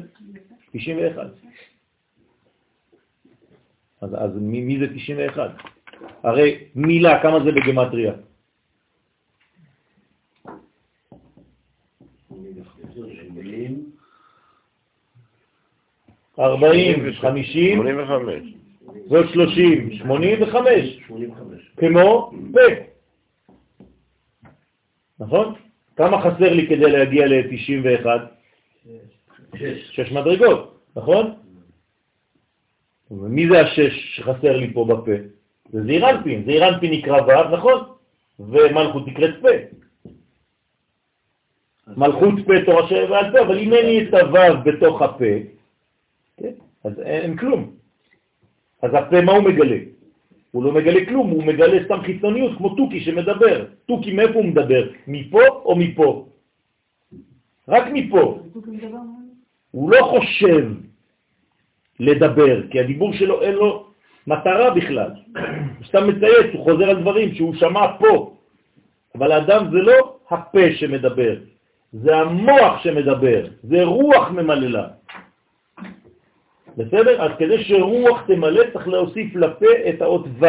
91. 0.71 1.27
אז, 4.01 4.09
אז 4.15 4.31
מי, 4.35 4.61
מי 4.61 4.79
זה 4.79 4.87
91? 4.95 5.51
הרי 6.23 6.71
מילה, 6.75 7.21
כמה 7.21 7.43
זה 7.43 7.51
בגמטריה? 7.51 8.13
ארבעים, 16.39 17.13
חמישים, 17.13 17.79
ועוד 19.09 19.25
שלושים, 19.33 19.91
שמונים 19.91 20.41
וחמש, 20.41 20.99
כמו 21.77 22.31
פה. 22.53 22.59
נכון? 25.19 25.53
כמה 25.95 26.21
חסר 26.21 26.53
לי 26.53 26.67
כדי 26.67 26.91
להגיע 26.91 27.27
ל-91? 27.27 28.05
שש 29.91 30.11
מדרגות, 30.11 30.79
נכון? 30.95 31.33
מי 33.11 33.49
זה 33.49 33.61
השש 33.61 34.15
שחסר 34.15 34.57
לי 34.57 34.73
פה 34.73 34.85
בפה? 34.85 35.11
זה 35.71 35.83
זעיר 35.83 36.09
אנפין, 36.09 36.43
זעיר 36.45 36.69
אנפין 36.69 36.91
נקרא 36.91 37.21
ו', 37.21 37.55
נכון? 37.55 37.83
ומלכות 38.39 39.07
נקראת 39.07 39.35
פה. 39.41 39.47
מלכות 41.87 42.33
פה 42.45 42.53
תורה 42.65 42.87
שבעל 42.87 43.31
פה, 43.31 43.41
אבל 43.41 43.59
אם 43.59 43.73
אין 43.73 43.85
לי 43.85 44.09
את 44.09 44.13
הו' 44.13 44.63
בתוך 44.63 45.01
הפה? 45.01 45.60
אז 46.83 46.99
אין 46.99 47.37
כלום. 47.37 47.71
אז 48.81 48.91
הפה 48.93 49.21
מה 49.21 49.31
הוא 49.31 49.43
מגלה? 49.43 49.77
הוא 50.51 50.63
לא 50.63 50.71
מגלה 50.71 51.05
כלום, 51.05 51.29
הוא 51.29 51.43
מגלה 51.43 51.83
סתם 51.85 52.01
חיצוניות, 52.01 52.57
כמו 52.57 52.75
תוכי 52.75 52.99
שמדבר. 52.99 53.65
תוכי 53.85 54.13
מאיפה 54.13 54.33
הוא 54.33 54.45
מדבר? 54.45 54.83
מפה 55.07 55.41
או 55.47 55.75
מפה? 55.75 56.27
רק 57.67 57.83
מפה. 57.93 58.39
הוא 59.71 59.91
לא 59.91 60.01
חושב 60.03 60.67
לדבר, 61.99 62.67
כי 62.67 62.79
הדיבור 62.79 63.13
שלו 63.13 63.41
אין 63.41 63.53
לו 63.53 63.87
מטרה 64.27 64.69
בכלל. 64.69 65.11
הוא 65.77 65.85
סתם 65.89 66.07
מצייץ, 66.07 66.49
הוא 66.53 66.63
חוזר 66.63 66.89
על 66.89 67.01
דברים 67.01 67.35
שהוא 67.35 67.55
שמע 67.55 67.97
פה. 67.99 68.35
אבל 69.15 69.31
האדם 69.31 69.71
זה 69.71 69.77
לא 69.77 70.17
הפה 70.29 70.65
שמדבר, 70.75 71.35
זה 71.93 72.15
המוח 72.15 72.83
שמדבר, 72.83 73.45
זה 73.63 73.83
רוח 73.83 74.29
ממללה. 74.31 74.87
בסדר? 76.77 77.21
אז 77.21 77.31
כדי 77.39 77.63
שרוח 77.63 78.23
תמלא 78.27 78.63
צריך 78.73 78.87
להוסיף 78.87 79.35
לפה 79.35 79.65
את 79.89 80.01
האות 80.01 80.25
ו', 80.39 80.45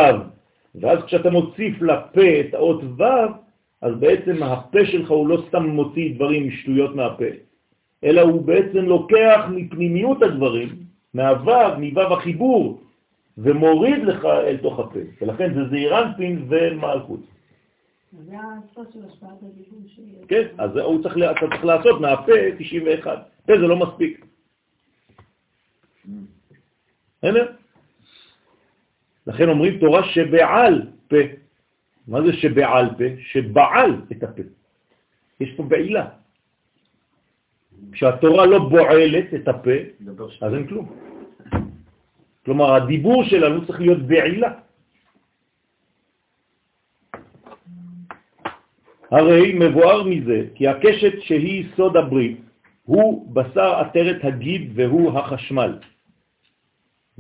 ואז 0.75 0.99
כשאתה 1.07 1.31
מוסיף 1.31 1.83
לפה 1.83 2.41
את 2.41 2.55
האות 2.55 2.81
ו', 2.99 3.03
אז 3.83 3.95
בעצם 4.01 4.43
הפה 4.43 4.87
שלך 4.87 5.11
הוא 5.11 5.29
לא 5.29 5.43
סתם 5.49 5.67
מוציא 5.67 6.15
דברים 6.15 6.51
שטויות 6.51 6.95
מהפה, 6.95 7.25
אלא 8.05 8.21
הוא 8.21 8.43
בעצם 8.43 8.79
לוקח 8.79 9.45
מפנימיות 9.51 10.23
הדברים, 10.23 10.69
מהו', 11.15 11.79
מו' 11.79 12.01
החיבור, 12.01 12.83
ומוריד 13.39 14.05
לך 14.05 14.25
אל 14.25 14.57
תוך 14.57 14.79
הפה. 14.79 15.01
ולכן 15.23 15.55
זה 15.55 15.69
זעירנפין 15.71 16.47
ומלכות. 16.49 17.21
זה 18.13 18.37
הסוף 18.37 18.87
של 18.93 18.99
השפעת 19.07 19.43
הדיבור 19.43 19.81
שלי. 19.87 20.27
כן, 20.29 20.47
אז 20.59 20.77
הוא 20.77 21.03
צריך, 21.03 21.17
אתה 21.17 21.47
צריך 21.51 21.65
לעשות 21.65 22.01
מהפה 22.01 22.33
91. 22.59 23.29
פה 23.47 23.53
זה 23.53 23.67
לא 23.67 23.77
מספיק. 23.77 24.27
בסדר? 27.23 27.53
לכן 29.27 29.49
אומרים 29.49 29.79
תורה 29.79 30.03
שבעל 30.05 30.87
פה. 31.09 31.17
מה 32.09 32.23
זה 32.23 32.33
שבעל 32.33 32.89
פה? 32.99 33.05
שבעל 33.19 33.91
את 34.13 34.23
הפה. 34.23 34.43
יש 35.41 35.55
פה 35.57 35.63
בעילה. 35.63 36.07
כשהתורה 37.93 38.47
לא 38.47 38.59
בועלת 38.59 39.35
את 39.35 39.49
הפה, 39.49 39.79
אז 40.41 40.55
אין 40.55 40.67
כלום. 40.67 40.87
כלומר, 42.45 42.75
הדיבור 42.75 43.25
שלנו 43.25 43.67
צריך 43.67 43.81
להיות 43.81 44.03
בעילה. 44.03 44.53
הרי 49.11 49.53
מבואר 49.59 50.03
מזה 50.03 50.39
כי 50.55 50.69
הקשת 50.69 51.21
שהיא 51.21 51.67
סוד 51.77 51.97
הברית 51.97 52.41
הוא 52.85 53.35
בשר 53.35 53.71
עטרת 53.75 54.25
הגיד 54.25 54.73
והוא 54.75 55.19
החשמל. 55.19 55.79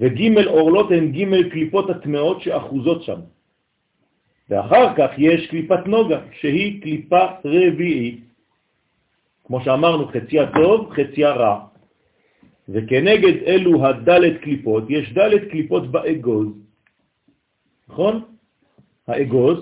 וג' 0.02 0.46
אורלות 0.46 0.90
הן 0.90 1.12
ג' 1.12 1.48
קליפות 1.50 1.90
הטמעות 1.90 2.42
שאחוזות 2.42 3.02
שם. 3.02 3.20
ואחר 4.50 4.94
כך 4.96 5.10
יש 5.18 5.46
קליפת 5.46 5.86
נוגה, 5.86 6.20
שהיא 6.40 6.82
קליפה 6.82 7.24
רביעית. 7.44 8.20
כמו 9.44 9.60
שאמרנו, 9.64 10.08
חציה 10.08 10.50
טוב, 10.52 10.90
חציה 10.90 11.30
רע. 11.30 11.56
וכנגד 12.68 13.36
אלו 13.46 13.86
הדלת 13.86 14.40
קליפות, 14.40 14.84
יש 14.88 15.12
דלת 15.12 15.42
קליפות 15.50 15.90
באגוז. 15.90 16.48
נכון? 17.88 18.22
האגוז, 19.08 19.58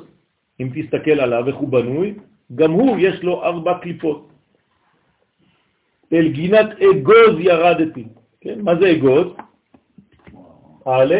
אם 0.61 0.69
תסתכל 0.75 1.21
עליו 1.21 1.49
איך 1.49 1.57
הוא 1.57 1.69
בנוי, 1.69 2.15
גם 2.55 2.71
הוא 2.71 2.99
יש 2.99 3.23
לו 3.23 3.45
ארבע 3.45 3.79
קליפות. 3.83 4.29
אל 6.13 6.29
גינת 6.29 6.69
אגוז 6.81 7.35
ירדתי. 7.39 8.05
כן? 8.41 8.61
מה 8.61 8.73
זה 8.81 8.93
אגוז? 8.93 9.27
א', 10.91 11.15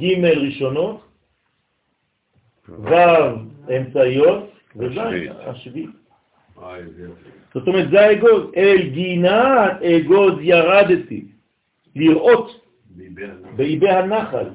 ג' 0.00 0.24
ראשונות, 0.24 1.00
ו' 2.68 2.94
אמצעיות, 3.76 4.50
וז' 4.76 4.98
השביעית. 5.40 5.90
זאת 7.54 7.68
אומרת, 7.68 7.90
זה 7.90 8.00
האגוז. 8.00 8.42
אל 8.56 8.88
גינת 8.88 9.82
אגוז 9.82 10.34
ירדתי, 10.40 11.24
לראות 11.96 12.60
באיבי 13.56 13.88
הנחל. 13.88 14.46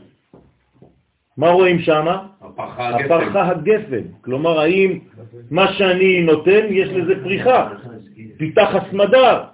מה 1.37 1.49
רואים 1.49 1.79
שם? 1.79 2.05
הפרחה 2.41 3.49
הגפן. 3.49 4.03
כלומר, 4.21 4.59
האם 4.59 4.99
מה 5.51 5.73
שאני 5.73 6.21
נותן, 6.21 6.65
יש 6.69 6.89
לזה 6.89 7.23
פריחה. 7.23 7.69
פיתח 8.37 8.69
הסמדה, 8.75 9.45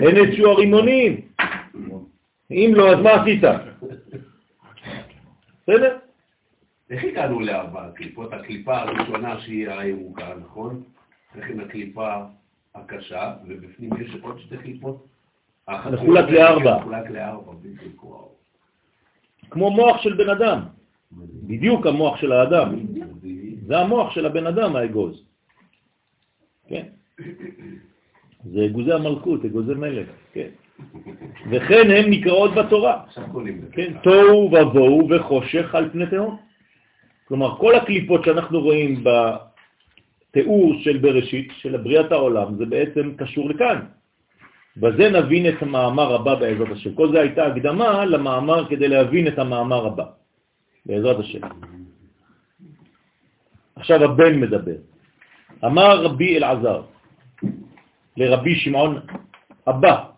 הנצו 0.00 0.50
הרימונים. 0.50 1.27
אם 2.50 2.72
לא, 2.74 2.92
אז 2.92 2.98
מה 2.98 3.10
עשית? 3.10 3.42
בסדר? 5.62 5.98
איך 6.90 7.04
הגענו 7.04 7.40
לארבע 7.40 7.90
קליפות? 7.94 8.32
הקליפה 8.32 8.78
הראשונה 8.78 9.40
שהיא 9.40 9.68
הירוקה, 9.68 10.34
נכון? 10.40 10.82
איך 11.34 11.50
עם 11.50 11.60
הקליפה 11.60 12.14
הקשה, 12.74 13.34
ובפנים 13.46 13.90
יש 14.00 14.16
עוד 14.22 14.38
שתי 14.40 14.56
קליפות? 14.56 15.06
מחולק 15.68 16.28
לארבע. 16.28 16.78
מחולק 16.78 17.10
לארבע, 17.10 17.52
בדיוק, 17.62 18.04
וואו. 18.04 18.32
כמו 19.50 19.70
מוח 19.70 20.02
של 20.02 20.14
בן 20.14 20.28
אדם, 20.28 20.60
בדיוק 21.46 21.86
המוח 21.86 22.16
של 22.16 22.32
האדם. 22.32 22.76
זה 23.66 23.78
המוח 23.78 24.10
של 24.10 24.26
הבן 24.26 24.46
אדם, 24.46 24.76
האגוז. 24.76 25.24
כן. 26.68 26.86
זה 28.44 28.64
אגוזי 28.66 28.92
המלכות, 28.92 29.44
אגוזי 29.44 29.74
מלך, 29.74 30.08
כן. 30.32 30.48
וכן 31.50 31.90
הן 31.90 32.10
נקראות 32.10 32.54
בתורה. 32.54 33.02
כן, 33.72 33.92
תוהו 34.02 34.50
ובוהו 34.52 35.08
וחושך 35.10 35.74
על 35.74 35.90
פני 35.92 36.06
תהום. 36.06 36.36
כלומר, 37.28 37.58
כל 37.58 37.74
הקליפות 37.74 38.24
שאנחנו 38.24 38.60
רואים 38.60 39.04
בתיאור 39.04 40.74
של 40.80 40.98
בראשית, 40.98 41.52
של 41.60 41.76
בריאת 41.76 42.12
העולם, 42.12 42.54
זה 42.56 42.66
בעצם 42.66 43.14
קשור 43.16 43.48
לכאן. 43.50 43.78
בזה 44.76 45.10
נבין 45.10 45.48
את 45.48 45.62
המאמר 45.62 46.14
הבא 46.14 46.34
בעזרת 46.34 46.70
השם. 46.70 46.94
כל 46.94 47.12
זה 47.12 47.20
הייתה 47.20 47.46
הקדמה 47.46 48.04
למאמר 48.04 48.68
כדי 48.68 48.88
להבין 48.88 49.28
את 49.28 49.38
המאמר 49.38 49.86
הבא, 49.86 50.04
בעזרת 50.86 51.18
השם. 51.18 51.40
עכשיו 53.76 54.04
הבן 54.04 54.40
מדבר. 54.40 54.78
אמר 55.64 56.04
רבי 56.04 56.36
אלעזר 56.36 56.82
לרבי 58.16 58.54
שמעון 58.54 59.00
אבא, 59.68 60.17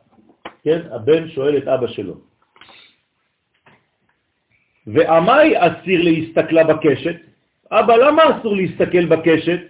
כן? 0.63 0.81
הבן 0.91 1.29
שואל 1.29 1.57
את 1.59 1.69
אבא 1.69 1.87
שלו. 1.87 2.15
ועמי 4.87 5.57
אסיר 5.57 6.03
להסתכלה 6.03 6.65
בקשת? 6.65 7.17
אבא, 7.71 7.97
למה 7.97 8.23
אסור 8.23 8.57
להסתכל 8.57 9.07
בקשת? 9.07 9.61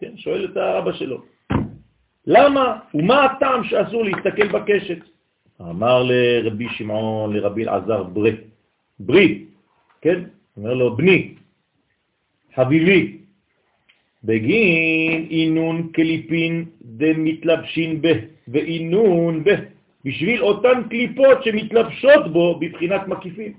כן, 0.00 0.16
שואל 0.16 0.44
את 0.44 0.56
האבא 0.56 0.92
שלו. 0.92 1.22
למה? 2.26 2.78
ומה 2.94 3.24
הטעם 3.24 3.64
שאסור 3.64 4.04
להסתכל 4.04 4.48
בקשת? 4.48 4.98
אמר 5.60 6.02
לרבי 6.02 6.66
שמעון, 6.70 7.36
לרבי 7.36 7.64
אלעזר, 7.64 8.02
ברי, 8.02 8.36
ברי, 9.00 9.44
כן? 10.00 10.20
אומר 10.56 10.74
לו, 10.74 10.96
בני, 10.96 11.34
חביבי, 12.54 13.18
בגין 14.24 15.26
אינון 15.30 15.88
קליפין 15.92 16.64
דמתלבשין 16.82 18.02
בה, 18.02 18.12
ואינון 18.48 19.44
בה, 19.44 19.52
בשביל 20.04 20.42
אותן 20.42 20.88
קליפות 20.88 21.44
שמתלבשות 21.44 22.32
בו 22.32 22.58
בבחינת 22.60 23.08
מקיפים. 23.08 23.52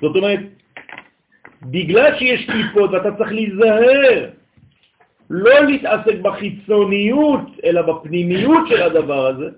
זאת 0.00 0.16
אומרת, 0.16 0.40
בגלל 1.62 2.18
שיש 2.18 2.46
קליפות 2.46 2.90
ואתה 2.90 3.16
צריך 3.18 3.32
להיזהר, 3.32 4.30
לא 5.30 5.60
להתעסק 5.64 6.14
בחיצוניות, 6.22 7.46
אלא 7.64 7.82
בפנימיות 7.82 8.68
של 8.68 8.82
הדבר 8.82 9.26
הזה, 9.26 9.48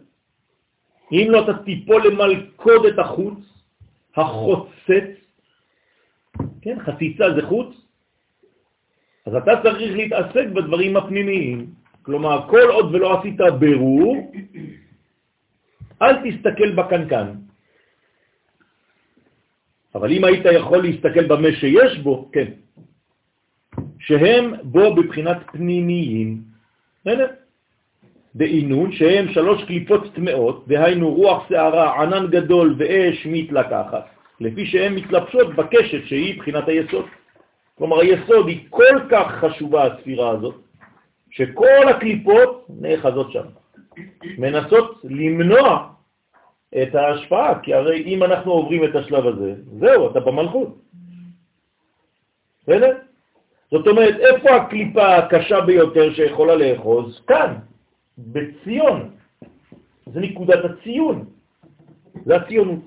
אם 1.12 1.26
לא 1.30 1.44
אתה 1.44 1.54
תיפול 1.64 2.02
את 2.88 2.98
החוץ, 2.98 3.38
החוצץ, 4.16 5.08
כן, 6.62 6.76
חציצה 6.80 7.24
זה 7.36 7.42
חוץ, 7.42 7.76
אז 9.26 9.34
אתה 9.34 9.52
צריך 9.62 9.92
להתעסק 9.96 10.46
בדברים 10.54 10.96
הפנימיים. 10.96 11.81
כלומר, 12.02 12.48
כל 12.48 12.70
עוד 12.70 12.94
ולא 12.94 13.18
עשית 13.18 13.40
ברור, 13.58 14.32
אל 16.02 16.14
תסתכל 16.24 16.70
בקנקן. 16.74 17.28
אבל 19.94 20.12
אם 20.12 20.24
היית 20.24 20.44
יכול 20.54 20.82
להסתכל 20.82 21.26
במה 21.26 21.48
שיש 21.60 21.98
בו, 21.98 22.30
כן, 22.32 22.50
שהם 23.98 24.54
בו 24.62 24.94
בבחינת 24.94 25.36
פנימיים, 25.52 26.42
בסדר? 27.00 27.26
בעינון, 28.34 28.92
שהם 28.92 29.32
שלוש 29.32 29.64
קליפות 29.64 30.14
טמאות, 30.14 30.68
דהיינו 30.68 31.14
רוח 31.14 31.48
שערה, 31.48 32.02
ענן 32.02 32.26
גדול 32.26 32.74
ואש 32.78 33.26
מתלקחת, 33.26 34.06
לפי 34.40 34.66
שהן 34.66 34.94
מתלבשות 34.94 35.54
בקשת 35.54 36.06
שהיא 36.06 36.38
בחינת 36.38 36.68
היסוד. 36.68 37.04
כלומר, 37.78 38.00
היסוד 38.00 38.48
היא 38.48 38.60
כל 38.70 38.96
כך 39.10 39.32
חשובה, 39.40 39.84
הספירה 39.84 40.30
הזאת, 40.30 40.54
שכל 41.32 41.88
הקליפות 41.90 42.66
נאחזות 42.80 43.32
שם, 43.32 43.46
מנסות 44.38 45.00
למנוע 45.04 45.88
את 46.82 46.94
ההשפעה, 46.94 47.60
כי 47.62 47.74
הרי 47.74 48.02
אם 48.02 48.22
אנחנו 48.22 48.52
עוברים 48.52 48.84
את 48.84 48.94
השלב 48.94 49.26
הזה, 49.26 49.54
זהו, 49.80 50.10
אתה 50.10 50.20
במלכות. 50.20 50.78
בסדר? 52.62 52.98
זאת 53.70 53.86
אומרת, 53.86 54.14
איפה 54.20 54.56
הקליפה 54.56 55.16
הקשה 55.16 55.60
ביותר 55.60 56.14
שיכולה 56.14 56.54
לאחוז? 56.54 57.20
כאן, 57.26 57.54
בציון. 58.18 59.10
זה 60.06 60.20
נקודת 60.20 60.64
הציון, 60.64 61.24
זה 62.24 62.36
הציונות. 62.36 62.80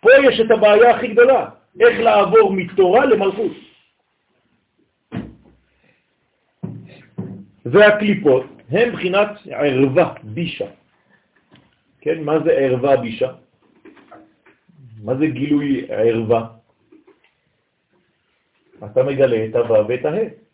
פה 0.00 0.10
יש 0.24 0.40
את 0.40 0.50
הבעיה 0.50 0.96
הכי 0.96 1.08
גדולה, 1.08 1.48
איך 1.80 2.00
לעבור 2.00 2.52
מתורה 2.52 3.06
למלכות. 3.06 3.65
והקליפות 7.66 8.46
הן 8.70 8.92
בחינת 8.92 9.28
ערווה, 9.50 10.14
בישה. 10.22 10.66
כן, 12.00 12.22
מה 12.22 12.38
זה 12.44 12.50
ערווה 12.52 12.96
בישה? 12.96 13.32
מה 15.02 15.16
זה 15.16 15.26
גילוי 15.26 15.86
ערווה? 15.88 16.48
אתה 18.84 19.02
מגלה 19.02 19.46
את 19.46 19.54
הו' 19.54 19.88
ואת 19.88 20.04
ה'. 20.04 20.46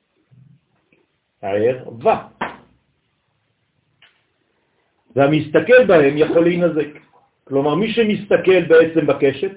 הערווה. 1.42 2.28
והמסתכל 5.16 5.84
בהם 5.86 6.14
יכול 6.16 6.44
להינזק. 6.44 6.88
כלומר, 7.44 7.74
מי 7.74 7.92
שמסתכל 7.92 8.62
בעצם 8.68 9.06
בקשת, 9.06 9.52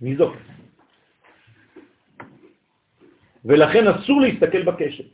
ניזוק. 0.00 0.36
ולכן 3.44 3.88
אסור 3.88 4.20
להסתכל 4.20 4.62
בקשת. 4.62 5.04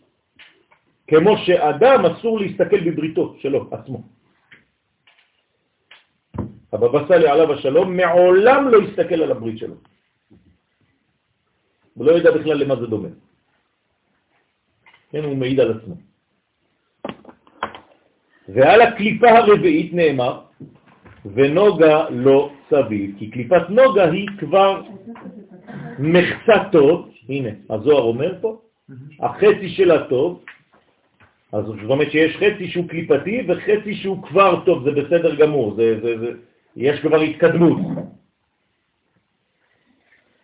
כמו 1.14 1.38
שאדם 1.38 2.04
אסור 2.04 2.40
להסתכל 2.40 2.80
בבריתו 2.90 3.36
שלו, 3.38 3.68
עצמו. 3.70 4.02
הבבא 6.72 7.08
סאלי 7.08 7.28
עליו 7.28 7.52
השלום 7.52 7.96
מעולם 7.96 8.68
לא 8.68 8.78
הסתכל 8.78 9.22
על 9.22 9.30
הברית 9.30 9.58
שלו. 9.58 9.74
הוא 11.94 12.06
לא 12.06 12.12
יודע 12.12 12.30
בכלל 12.30 12.56
למה 12.58 12.76
זה 12.76 12.86
דומה. 12.86 13.08
כן, 15.10 15.24
הוא 15.24 15.36
מעיד 15.36 15.60
על 15.60 15.78
עצמו. 15.78 15.94
ועל 18.48 18.80
הקליפה 18.80 19.30
הרביעית 19.30 19.94
נאמר, 19.94 20.40
ונוגה 21.34 22.10
לא 22.10 22.50
סביב, 22.70 23.18
כי 23.18 23.30
קליפת 23.30 23.70
נוגה 23.70 24.10
היא 24.10 24.28
כבר 24.38 24.82
מחצה 25.98 26.68
טוב, 26.72 27.08
הנה, 27.28 27.50
הזוהר 27.70 28.02
אומר 28.02 28.34
פה, 28.40 28.60
החצי 29.20 29.68
של 29.68 29.90
הטוב, 29.90 30.44
אז 31.54 31.64
זאת 31.64 31.76
אומרת 31.88 32.10
שיש 32.10 32.36
חצי 32.36 32.68
שהוא 32.68 32.88
קליפתי 32.88 33.42
וחצי 33.48 33.94
שהוא 33.94 34.22
כבר 34.22 34.64
טוב, 34.64 34.84
זה 34.84 34.90
בסדר 34.90 35.34
גמור, 35.34 35.74
זה, 35.74 36.00
זה, 36.02 36.18
זה, 36.18 36.30
יש 36.76 37.00
כבר 37.00 37.20
התקדמות. 37.20 37.78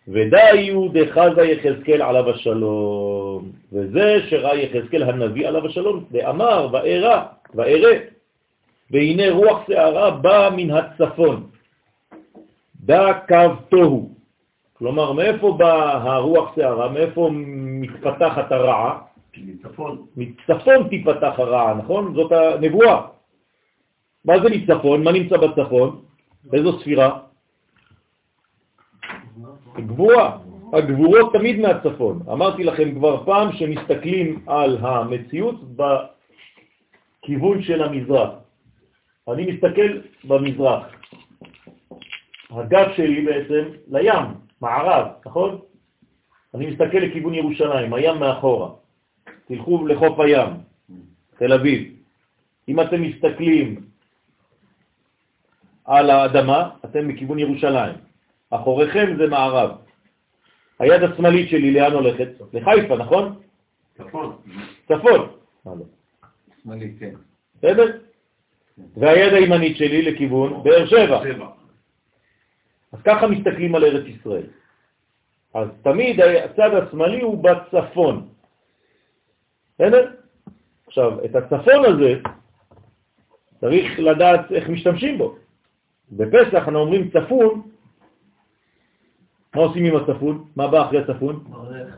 ודאיו 0.07 0.87
דחזה 0.87 1.43
יחזקאל 1.43 2.01
עליו 2.01 2.29
השלום, 2.29 3.51
וזה 3.73 4.19
שראה 4.29 4.55
יחזקאל 4.55 5.03
הנביא 5.03 5.47
עליו 5.47 5.65
השלום, 5.65 6.03
ואמר 6.11 6.67
וארא, 6.71 7.25
וארא, 7.55 7.95
והנה 8.91 9.29
רוח 9.31 9.67
שערה 9.67 10.11
באה 10.11 10.49
מן 10.49 10.71
הצפון, 10.71 11.49
דא 12.75 13.13
קו 13.27 13.55
תוהו. 13.69 14.09
כלומר, 14.73 15.11
מאיפה 15.11 15.55
באה 15.57 15.93
הרוח 15.93 16.55
שערה? 16.55 16.89
מאיפה 16.89 17.29
מתפתחת 17.33 18.51
הרעה? 18.51 19.10
מצפון. 19.37 20.05
מצפון 20.17 20.87
תיפתח 20.89 21.33
הרעה, 21.37 21.73
נכון? 21.73 22.15
זאת 22.15 22.31
הנבואה. 22.31 23.01
מה 24.25 24.39
זה 24.39 24.49
מצפון? 24.49 25.03
מה 25.03 25.11
נמצא 25.11 25.37
בצפון? 25.37 26.01
איזו 26.53 26.79
ספירה? 26.79 27.19
גבורה. 29.77 30.37
הגבורות 30.73 31.33
תמיד 31.33 31.59
מהצפון. 31.59 32.19
אמרתי 32.31 32.63
לכם 32.63 32.95
כבר 32.95 33.25
פעם 33.25 33.51
שמסתכלים 33.51 34.43
על 34.47 34.77
המציאות 34.81 35.55
בכיוון 37.23 37.61
של 37.63 37.83
המזרח. 37.83 38.29
אני 39.27 39.51
מסתכל 39.51 40.01
במזרח. 40.23 40.83
הגב 42.49 42.87
שלי 42.95 43.21
בעצם 43.25 43.63
לים, 43.87 44.25
מערב, 44.61 45.07
נכון? 45.25 45.59
אני 46.55 46.71
מסתכל 46.71 46.97
לכיוון 46.97 47.33
ירושלים, 47.33 47.93
הים 47.93 48.19
מאחורה. 48.19 48.80
תלכו 49.51 49.87
לחוף 49.87 50.19
הים, 50.19 50.49
תל 51.37 51.53
אביב. 51.53 51.93
אם 52.67 52.79
אתם 52.79 53.01
מסתכלים 53.01 53.85
על 55.85 56.09
האדמה, 56.09 56.69
אתם 56.85 57.07
מכיוון 57.07 57.39
ירושלים. 57.39 57.95
אחוריכם 58.49 59.15
זה 59.17 59.27
מערב. 59.27 59.77
היד 60.79 61.03
השמאלית 61.03 61.49
שלי 61.49 61.71
לאן 61.71 61.91
הולכת? 61.91 62.27
לחיפה, 62.53 62.95
נכון? 62.97 63.39
צפון. 63.97 64.37
צפון. 64.87 65.21
מה 65.65 65.71
לא? 65.75 65.85
שמאלי, 66.63 66.93
כן. 66.99 67.13
בסדר? 67.57 67.97
והיד 68.97 69.33
הימנית 69.33 69.77
שלי 69.77 70.01
לכיוון 70.01 70.63
באר. 70.63 70.87
שבע. 70.87 71.47
אז 72.91 72.99
ככה 73.03 73.27
מסתכלים 73.27 73.75
על 73.75 73.83
ארץ 73.83 74.05
ישראל. 74.07 74.47
אז 75.53 75.67
תמיד 75.83 76.21
הצד 76.21 76.69
השמאלי 76.73 77.21
הוא 77.21 77.43
בצפון. 77.43 78.30
בסדר? 79.81 80.11
עכשיו, 80.87 81.25
את 81.25 81.35
הצפון 81.35 81.85
הזה 81.85 82.19
צריך 83.59 83.99
לדעת 83.99 84.51
איך 84.51 84.69
משתמשים 84.69 85.17
בו. 85.17 85.35
בפסח 86.11 86.53
אנחנו 86.53 86.79
אומרים 86.79 87.09
צפון, 87.09 87.61
מה 89.55 89.61
עושים 89.61 89.85
עם 89.85 89.95
הצפון? 89.95 90.45
מה 90.55 90.67
בא 90.67 90.85
אחרי 90.85 90.99
הצפון? 90.99 91.43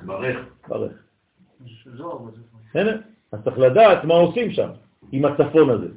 ברך. 0.01 0.47
ברך. 0.67 0.93
בצפון. 2.27 2.61
בסדר? 2.69 2.99
אז 3.31 3.39
צריך 3.43 3.59
לדעת 3.59 4.03
מה 4.03 4.13
עושים 4.13 4.51
שם 4.51 4.69
עם 5.11 5.25
הצפון 5.25 5.69
הזה. 5.69 5.87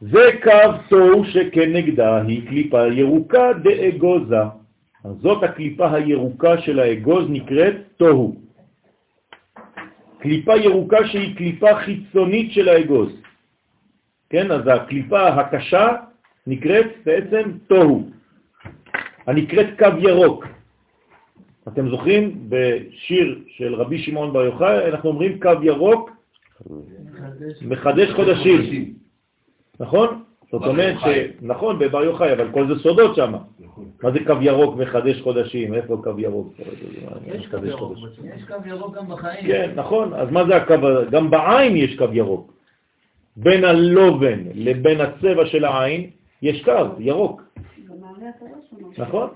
זה 0.00 0.30
קו 0.42 0.72
תוהו 0.88 1.24
שכנגדה 1.24 2.22
היא 2.22 2.48
קליפה 2.48 2.86
ירוקה 2.86 3.52
דאגוזה. 3.62 4.42
אז 5.04 5.12
זאת 5.20 5.42
הקליפה 5.42 5.92
הירוקה 5.92 6.58
של 6.58 6.78
האגוז 6.78 7.24
נקראת 7.28 7.74
תוהו. 7.96 8.45
קליפה 10.26 10.56
ירוקה 10.56 11.06
שהיא 11.06 11.36
קליפה 11.36 11.74
חיצונית 11.74 12.52
של 12.52 12.68
האגוז. 12.68 13.12
כן, 14.30 14.50
אז 14.50 14.60
הקליפה 14.66 15.28
הקשה 15.28 15.88
נקראת 16.46 16.86
בעצם 17.04 17.50
תוהו, 17.66 18.10
הנקראת 19.26 19.66
קו 19.78 19.98
ירוק. 19.98 20.44
אתם 21.68 21.88
זוכרים 21.90 22.48
בשיר 22.48 23.38
של 23.48 23.74
רבי 23.74 23.98
שמעון 23.98 24.32
בר 24.32 24.44
יוחאי, 24.44 24.88
אנחנו 24.88 25.08
אומרים 25.08 25.40
קו 25.40 25.52
ירוק 25.62 26.10
מחדש 27.62 28.10
חודשים, 28.10 28.94
נכון? 29.80 30.22
זאת 30.52 30.62
אומרת 30.62 30.96
ש... 31.00 31.04
נכון, 31.42 31.78
בבר 31.78 32.04
יוחאי, 32.04 32.32
אבל 32.32 32.52
כל 32.52 32.68
זה 32.68 32.82
סודות 32.82 33.16
שם. 33.16 33.32
מה 34.02 34.10
זה 34.10 34.18
קו 34.26 34.34
ירוק 34.40 34.76
מחדש 34.76 35.20
חודשים? 35.22 35.74
איפה 35.74 35.96
קו 36.04 36.20
ירוק? 36.20 36.54
יש 37.26 37.46
קו 37.46 37.66
ירוק. 37.66 37.98
חודשים. 37.98 38.24
יש 38.36 38.44
קו 38.44 38.54
ירוק 38.66 38.96
גם 38.96 39.08
בחיים. 39.08 39.46
כן, 39.46 39.70
נכון. 39.74 40.14
אז 40.14 40.30
מה 40.30 40.44
זה 40.44 40.56
הקו? 40.56 40.74
גם 41.10 41.30
בעין 41.30 41.76
יש 41.76 41.96
קו 41.98 42.04
ירוק. 42.12 42.52
בין 43.36 43.64
הלובן 43.64 44.38
לבין 44.54 45.00
הצבע 45.00 45.46
של 45.46 45.64
העין 45.64 46.10
יש 46.42 46.64
קו 46.64 46.72
ירוק. 46.98 47.42
נכון. 48.98 49.28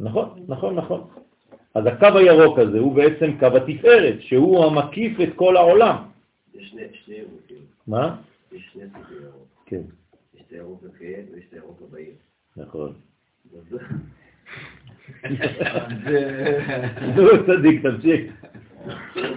נכון, 0.00 0.28
נכון, 0.48 0.74
נכון. 0.74 1.00
אז 1.74 1.86
הקו 1.86 2.18
הירוק 2.18 2.58
הזה 2.58 2.78
הוא 2.78 2.94
בעצם 2.94 3.38
קו 3.38 3.46
התפארת, 3.46 4.16
שהוא 4.20 4.64
המקיף 4.64 5.20
את 5.20 5.28
כל 5.36 5.56
העולם. 5.56 5.96
יש 6.54 6.68
שני 6.70 6.82
שני 6.92 7.14
ירוקים. 7.14 7.56
מה? 7.86 8.16
יש 8.52 8.70
שני 8.72 8.82
סוגי 8.86 9.14
ירוק. 9.24 9.62
כן, 9.66 9.82
יש 10.34 10.42
את 10.46 10.52
הירוק 10.52 10.84
הכהה 10.84 11.22
ויש 11.32 11.44
את 11.48 11.52
הירוק 11.52 11.82
הבהיר. 11.82 12.12
נכון. 12.56 12.94
נו, 17.16 17.28
צדיק, 17.46 17.82
תמשיך. 17.82 18.32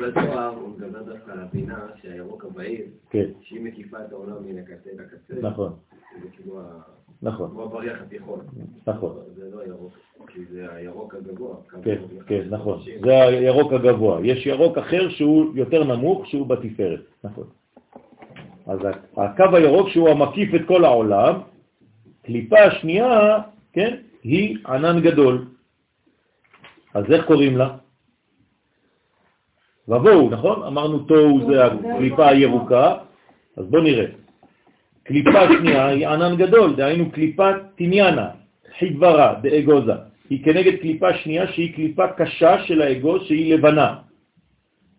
בתואר 0.02 0.56
הוא 0.56 0.69
מדבר 0.69 1.03
דווקא 1.03 1.31
על 1.31 1.40
הבינה 1.40 1.88
שהירוק 2.02 2.45
הבהיר, 2.45 2.85
כן, 3.10 3.26
שהיא 3.41 3.61
מקיפה 3.61 3.98
את 4.06 4.11
העולם 4.11 4.35
מן 4.45 4.57
הקצה 4.57 4.90
לקצה, 4.94 5.41
נכון, 5.41 5.73
זה 6.23 6.30
כאילו 6.31 6.61
נכון, 7.22 7.49
כמו 7.49 7.64
הבריח 7.64 8.02
התיכון. 8.02 8.40
נכון. 8.88 9.15
זה 9.35 9.49
לא 9.53 9.61
הירוק, 9.61 9.94
כי 10.27 10.45
זה 10.45 10.73
הירוק 10.73 11.15
הגבוה. 11.15 11.56
כן, 11.84 12.02
כן, 12.27 12.48
נכון. 12.49 12.80
זה 13.03 13.23
הירוק 13.23 13.73
הגבוה. 13.73 14.19
יש 14.23 14.45
ירוק 14.45 14.77
אחר 14.77 15.10
שהוא 15.10 15.56
יותר 15.56 15.84
נמוך, 15.84 16.27
שהוא 16.27 16.48
בתפארת. 16.48 17.02
נכון. 17.23 17.48
אז 18.68 18.80
הקו 19.18 19.56
הירוק 19.56 19.90
שהוא 19.90 20.10
המקיף 20.10 20.56
את 20.56 20.61
כל 20.68 20.85
העולם, 20.85 21.35
קליפה 22.26 22.60
השנייה, 22.60 23.40
כן, 23.73 23.98
היא 24.23 24.57
ענן 24.68 24.99
גדול. 25.02 25.45
אז 26.94 27.11
איך 27.11 27.26
קוראים 27.26 27.57
לה? 27.57 27.69
ובואו, 29.88 30.30
נכון? 30.30 30.64
אמרנו 30.64 30.99
תוהו 30.99 31.52
זה 31.52 31.65
הקליפה 31.65 32.30
הירוקה, 32.30 32.95
אז 33.57 33.65
בואו 33.65 33.84
נראה. 33.84 34.06
קליפה 35.03 35.40
שנייה 35.57 35.85
היא 35.88 36.07
ענן 36.07 36.35
גדול, 36.38 36.76
דהיינו 36.76 37.11
קליפת 37.11 37.56
תניאנה, 37.76 38.30
חיברה 38.80 39.35
דאגוזה. 39.41 39.94
היא 40.30 40.44
כנגד 40.45 40.76
קליפה 40.81 41.14
שנייה 41.14 41.48
שהיא 41.48 41.76
קליפה 41.76 42.07
קשה 42.07 42.64
של 42.64 42.81
האגוז 42.81 43.22
שהיא 43.27 43.56
לבנה. 43.56 43.95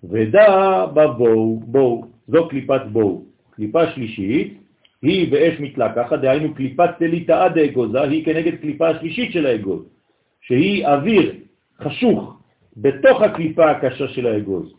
ודע 0.04 0.86
בבואו, 0.86 1.60
בואו, 1.60 2.04
זו 2.28 2.48
קליפת 2.48 2.80
בואו. 2.92 3.33
קליפה 3.56 3.90
שלישית 3.90 4.60
היא 5.02 5.32
באש 5.32 5.60
מתלקחת, 5.60 6.18
דהיינו 6.18 6.54
קליפת 6.54 6.90
תליטאה 6.98 7.48
דאגוזה, 7.48 8.02
היא 8.02 8.24
כנגד 8.24 8.60
קליפה 8.60 8.88
השלישית 8.88 9.32
של 9.32 9.46
האגוז, 9.46 9.82
שהיא 10.40 10.86
אוויר 10.86 11.34
חשוך 11.80 12.40
בתוך 12.76 13.22
הקליפה 13.22 13.70
הקשה 13.70 14.08
של 14.08 14.26
האגוז. 14.26 14.74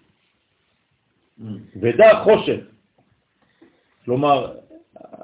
ודע 1.82 2.24
חושך. 2.24 2.62
כלומר, 4.06 4.58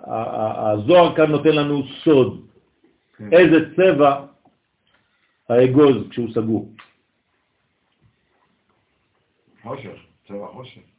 הזוהר 0.07 1.15
כאן 1.15 1.31
נותן 1.31 1.55
לנו 1.55 1.83
סוד. 2.03 2.47
איזה 3.31 3.75
צבע 3.75 4.25
האגוז 5.49 5.95
כשהוא 6.09 6.33
סגור. 6.33 6.69
חושך, 9.61 9.97
צבע 10.27 10.47
חושך. 10.47 10.90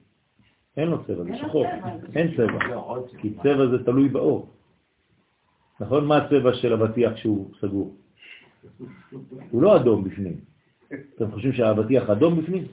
אין 0.77 0.89
לו 0.89 1.05
צבע, 1.05 1.24
זה 1.24 1.36
שחור. 1.36 1.66
אין 2.15 2.36
צבע. 2.36 2.59
כי 3.19 3.35
צבע 3.43 3.66
זה 3.66 3.85
תלוי 3.85 4.09
באור. 4.09 4.51
נכון? 5.81 6.07
מה 6.07 6.16
הצבע 6.16 6.55
של 6.55 6.73
אבטיח 6.73 7.12
כשהוא 7.12 7.51
סגור? 7.61 7.94
הוא 9.51 9.62
לא 9.62 9.77
אדום 9.77 10.05
בפנים. 10.05 10.36
אתם 11.16 11.31
חושבים 11.31 11.53
שהאבטיח 11.53 12.11
אדום 12.11 12.40
בפנים? 12.40 12.65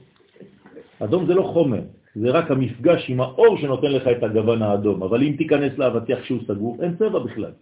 אדום 1.00 1.26
זה 1.26 1.34
לא 1.34 1.42
חומר, 1.42 1.80
זה 2.14 2.30
רק 2.30 2.50
המפגש 2.50 3.10
עם 3.10 3.20
האור 3.20 3.58
שנותן 3.58 3.92
לך 3.92 4.08
את 4.08 4.22
הגוון 4.22 4.62
האדום. 4.62 5.02
אבל 5.02 5.22
אם 5.22 5.34
תיכנס 5.38 5.78
לאבטיח 5.78 6.18
כשהוא 6.20 6.40
סגור, 6.46 6.76
אין 6.82 6.96
צבע 6.96 7.18
בכלל. 7.18 7.52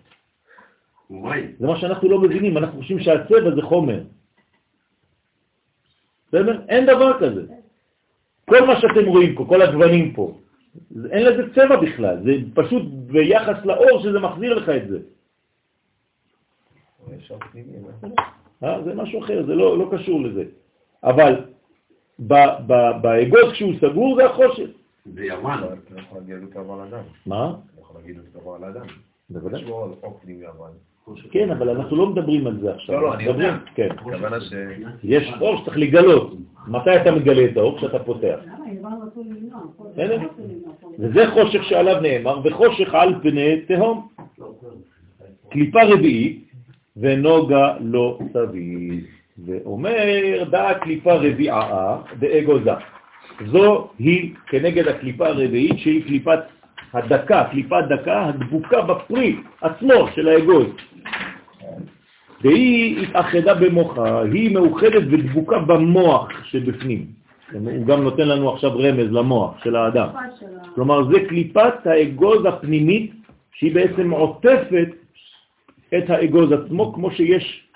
זה 1.59 1.67
מה 1.67 1.77
שאנחנו 1.81 2.09
לא 2.09 2.19
מבינים, 2.21 2.59
אנחנו 2.59 2.81
חושבים 2.81 3.01
שהצבע 3.01 3.55
זה 3.55 3.63
חומר. 3.63 4.01
בסדר? 6.29 6.63
אין 6.69 6.87
דבר 6.87 7.19
כזה. 7.21 7.58
כל 8.49 8.67
מה 8.67 8.81
שאתם 8.81 9.07
רואים 9.07 9.35
פה, 9.35 9.45
כל 9.49 9.63
הגוונים 9.63 10.13
פה, 10.13 10.39
זה- 10.91 11.09
אין 11.11 11.27
לזה 11.27 11.55
צבע 11.55 11.77
בכלל, 11.77 12.17
זה 12.25 12.33
פשוט 12.55 12.83
ביחס 13.07 13.65
לאור 13.65 14.01
שזה 14.03 14.19
מחזיר 14.21 14.55
לך 14.55 14.69
את 14.69 14.89
זה. 14.89 14.99
אה? 18.65 18.83
זה 18.83 18.95
משהו 18.95 19.25
אחר, 19.25 19.47
זה 19.47 19.55
לא, 19.55 19.79
לא 19.79 19.89
קשור 19.93 20.21
לזה. 20.23 20.45
אבל 21.05 21.35
ב- 22.27 22.57
ב- 22.67 22.93
באגוז 23.03 23.53
כשהוא 23.53 23.73
סגור 23.81 24.17
זה 24.17 24.27
החושך. 24.27 24.69
זה 25.15 25.25
יוון. 25.25 25.59
אתה 25.65 26.01
יכול 26.01 26.19
להגיד 26.19 26.43
אותו 26.43 26.65
דבר 26.65 26.73
על 26.75 26.89
אדם. 26.89 27.03
מה? 27.27 27.51
אתה 27.75 27.81
יכול 27.83 27.97
להגיד 28.01 28.19
אותו 28.19 28.41
דבר 28.41 28.55
על 28.55 28.65
אדם. 28.65 28.87
בוודאי. 29.31 29.61
יש 29.61 29.67
לו 29.69 29.95
עוקבים 30.01 30.43
יוון. 30.43 30.71
כן, 31.31 31.51
אבל 31.51 31.69
אנחנו 31.69 31.97
לא 31.97 32.07
מדברים 32.07 32.47
על 32.47 32.59
זה 32.61 32.75
עכשיו. 32.75 32.95
לא, 32.95 33.03
לא, 33.03 33.15
אני 33.15 33.25
יודע. 33.25 33.39
מדברים- 33.39 33.61
כן. 33.75 33.89
יש 35.05 35.33
אור 35.41 35.57
שצריך 35.57 35.77
לגלות. 35.79 36.35
מתי 36.69 36.97
אתה 36.97 37.11
מגלה 37.13 37.45
את 37.45 37.57
האור? 37.57 37.77
כשאתה 37.79 37.99
פותח. 37.99 38.39
וזה 40.99 41.31
חושך 41.31 41.65
שעליו 41.65 42.01
נאמר, 42.01 42.41
וחושך 42.45 42.95
על 42.95 43.15
פני 43.23 43.61
תהום. 43.61 44.09
קליפה 45.51 45.83
רביעית, 45.83 46.45
ונוגה 46.97 47.75
לא 47.81 48.19
סביב. 48.33 49.05
ואומר, 49.47 50.45
דע 50.51 50.75
קליפה 50.81 51.15
רביעה 51.15 51.99
דאגוזה. 52.19 52.71
זו 53.47 53.89
היא 53.99 54.35
כנגד 54.47 54.89
הקליפה 54.89 55.27
הרביעית 55.27 55.79
שהיא 55.79 56.05
קליפת 56.05 56.39
הדקה, 56.93 57.45
קליפת 57.51 57.85
דקה 57.89 58.27
הדבוקה 58.27 58.83
בפרי 58.83 59.37
עצמו 59.61 60.09
של 60.15 60.29
האגוז. 60.29 60.67
והיא 62.41 63.07
התאחדה 63.07 63.55
במוחה, 63.55 64.23
היא 64.23 64.55
מאוחדת 64.55 65.03
ודבוקה 65.11 65.59
במוח 65.59 66.29
שבפנים. 66.45 67.07
הוא 67.53 67.87
גם 67.87 68.03
נותן 68.03 68.29
לנו 68.29 68.53
עכשיו 68.53 68.79
רמז 68.79 69.13
למוח 69.13 69.65
של 69.65 69.77
האדם. 69.77 70.09
כלומר, 70.75 71.13
זה 71.13 71.19
קליפת 71.29 71.87
האגוז 71.87 72.45
הפנימית, 72.45 73.13
שהיא 73.53 73.75
בעצם 73.75 74.11
עוטפת 74.11 74.89
את 75.99 76.11
האגוז 76.11 76.53
עצמו, 76.53 76.93
כמו 76.93 77.11
שיש 77.11 77.67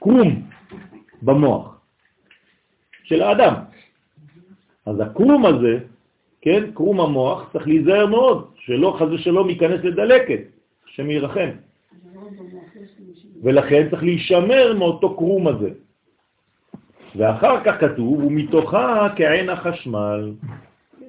קרום 0.00 0.42
במוח 1.22 1.80
של 3.04 3.22
האדם. 3.22 3.54
אז 4.86 5.00
הקרום 5.00 5.46
הזה, 5.46 5.78
כן, 6.42 6.70
קרום 6.74 7.00
המוח, 7.00 7.50
צריך 7.52 7.66
להיזהר 7.66 8.06
מאוד, 8.06 8.44
שלא 8.58 8.96
חז 8.98 9.12
ושלום 9.12 9.50
ייכנס 9.50 9.84
לדלקת, 9.84 10.40
השם 10.88 11.10
ירחם. 11.10 11.50
ולכן 13.42 13.88
צריך 13.90 14.02
להישמר 14.02 14.74
מאותו 14.78 15.16
קרום 15.16 15.48
הזה. 15.48 15.70
ואחר 17.16 17.64
כך 17.64 17.80
כתוב, 17.80 18.24
ומתוכה 18.24 19.08
כעין 19.16 19.48
החשמל. 19.48 20.32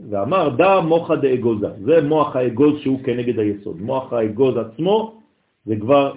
ואמר 0.09 0.49
דא 0.49 0.79
מוחה 0.79 1.15
דאגוזה, 1.15 1.67
זה 1.85 2.01
מוח 2.01 2.35
האגוז 2.35 2.79
שהוא 2.81 3.03
כנגד 3.03 3.39
היסוד. 3.39 3.81
מוח 3.81 4.13
האגוז 4.13 4.57
עצמו 4.57 5.21
זה 5.65 5.75
כבר 5.75 6.13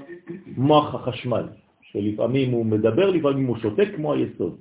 מוח 0.57 0.95
החשמל, 0.95 1.45
שלפעמים 1.83 2.51
הוא 2.51 2.67
מדבר, 2.67 3.11
לפעמים 3.11 3.47
הוא 3.47 3.57
שותק 3.57 3.89
כמו 3.97 4.13
היסוד. 4.13 4.57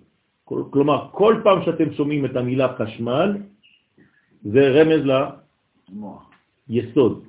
כלומר, 0.45 1.07
כל 1.11 1.35
פעם 1.43 1.61
שאתם 1.65 1.93
שומעים 1.93 2.25
את 2.25 2.35
המילה 2.35 2.67
חשמל, 2.77 3.37
זה 4.43 4.59
רמז 4.59 5.03
ליסוד. 6.69 7.25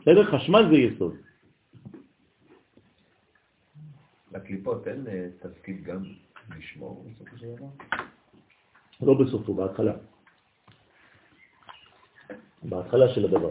בסדר? 0.00 0.38
חשמל 0.38 0.68
זה 0.70 0.76
יסוד. 0.76 1.14
לקליפות 4.32 4.88
אין 4.88 5.06
אה, 5.06 5.26
תפקיד 5.40 5.84
גם 5.84 6.02
לשמור 6.58 7.04
בסופו 7.06 7.38
של 7.38 7.46
דבר? 7.56 7.66
לא 9.02 9.14
בסופו, 9.14 9.54
בהתחלה. 9.54 9.92
בהתחלה 12.62 13.14
של 13.14 13.24
הדבר. 13.24 13.50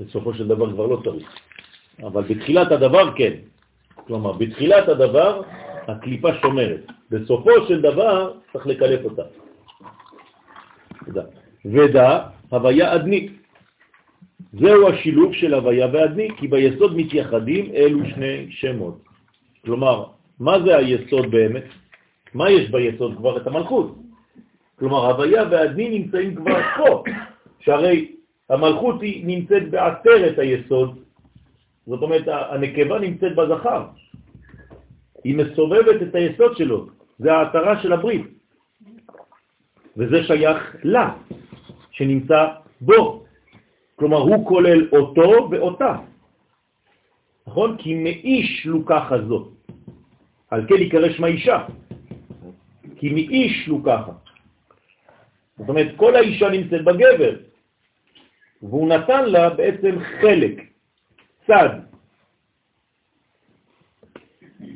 בסופו 0.00 0.34
של 0.34 0.48
דבר 0.48 0.72
כבר 0.72 0.86
לא 0.86 1.02
צריך. 1.04 1.28
אבל 2.02 2.22
בתחילת 2.22 2.72
הדבר 2.72 3.16
כן. 3.16 3.32
כלומר, 3.94 4.32
בתחילת 4.32 4.88
הדבר 4.88 5.42
הקליפה 5.88 6.28
שומרת. 6.42 6.80
בסופו 7.10 7.50
של 7.68 7.80
דבר 7.80 8.38
צריך 8.52 8.66
לקלף 8.66 9.04
אותה. 9.04 9.22
תודה. 11.04 11.43
ודע, 11.64 12.18
הוויה 12.48 12.94
אדנית. 12.94 13.32
זהו 14.52 14.88
השילוב 14.88 15.34
של 15.34 15.54
הוויה 15.54 15.88
ואדני, 15.92 16.28
כי 16.36 16.48
ביסוד 16.48 16.96
מתייחדים 16.96 17.70
אלו 17.74 17.98
שני 18.14 18.46
שמות. 18.50 18.98
כלומר, 19.64 20.04
מה 20.40 20.60
זה 20.64 20.76
היסוד 20.76 21.30
באמת? 21.30 21.64
מה 22.34 22.50
יש 22.50 22.70
ביסוד? 22.70 23.16
כבר 23.16 23.36
את 23.36 23.46
המלכות. 23.46 23.94
כלומר, 24.78 25.06
הוויה 25.06 25.42
ואדני 25.50 25.98
נמצאים 25.98 26.34
כבר 26.34 26.60
פה, 26.76 27.02
שהרי 27.60 28.12
המלכות 28.50 29.02
היא 29.02 29.26
נמצאת 29.26 29.70
בעטרת 29.70 30.38
היסוד, 30.38 30.98
זאת 31.86 32.02
אומרת, 32.02 32.24
הנקבה 32.28 32.98
נמצאת 32.98 33.34
בזכר. 33.36 33.86
היא 35.24 35.34
מסובבת 35.36 36.02
את 36.02 36.14
היסוד 36.14 36.56
שלו, 36.56 36.86
זה 37.18 37.32
העטרה 37.32 37.82
של 37.82 37.92
הברית. 37.92 38.26
וזה 39.96 40.24
שייך 40.24 40.76
לה, 40.84 41.14
שנמצא 41.94 42.46
בו. 42.80 43.24
כלומר, 43.96 44.18
הוא 44.18 44.48
כולל 44.48 44.88
אותו 44.92 45.48
ואותה. 45.50 45.96
נכון? 47.46 47.76
כי 47.78 47.94
מאיש 47.94 48.66
לוקחה 48.66 49.16
זאת. 49.28 49.48
על 50.50 50.66
כן 50.68 50.74
יקרא 50.74 51.08
שמה 51.12 51.26
אישה. 51.26 51.58
כי 52.96 53.08
מאיש 53.08 53.68
לוקחה. 53.68 54.12
זאת 55.58 55.68
אומרת, 55.68 55.88
כל 55.96 56.16
האישה 56.16 56.48
נמצאת 56.48 56.84
בגבר, 56.84 57.34
והוא 58.62 58.88
נתן 58.88 59.24
לה 59.24 59.50
בעצם 59.50 59.94
חלק, 60.20 60.56
צד. 61.46 61.68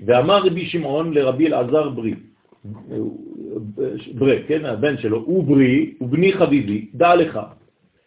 ואמר 0.06 0.46
רבי 0.46 0.66
שמעון 0.66 1.14
לרבי 1.14 1.46
אלעזר 1.46 1.88
ברי, 1.88 2.14
ברי, 4.14 4.42
כן, 4.48 4.64
הבן 4.64 4.98
שלו, 4.98 5.18
הוא 5.18 5.44
ברי, 5.44 5.94
הוא 5.98 6.08
בני 6.08 6.32
חביבי, 6.32 6.86
דע 6.94 7.14
לך, 7.14 7.40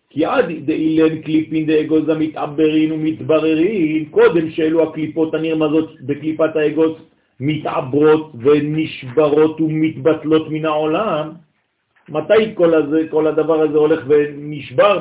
כי 0.10 0.26
עד 0.26 0.46
דאילן 0.66 1.22
קליפין 1.22 1.66
דאגוז 1.66 2.10
המתעברין 2.10 2.92
ומתבררין, 2.92 4.06
קודם 4.06 4.52
שאלו 4.52 4.84
הקליפות 4.84 5.34
הנרמזות 5.34 6.02
בקליפת 6.02 6.56
האגוז 6.56 6.92
מתעברות 7.40 8.32
ונשברות 8.40 9.62
ומתבטלות 9.62 10.50
מן 10.50 10.66
העולם, 10.66 11.32
מתי 12.10 12.56
כל, 12.56 12.74
הזה, 12.74 13.08
כל 13.10 13.28
הדבר 13.28 13.62
הזה 13.62 13.78
הולך 13.78 14.04
ונשבר? 14.08 14.94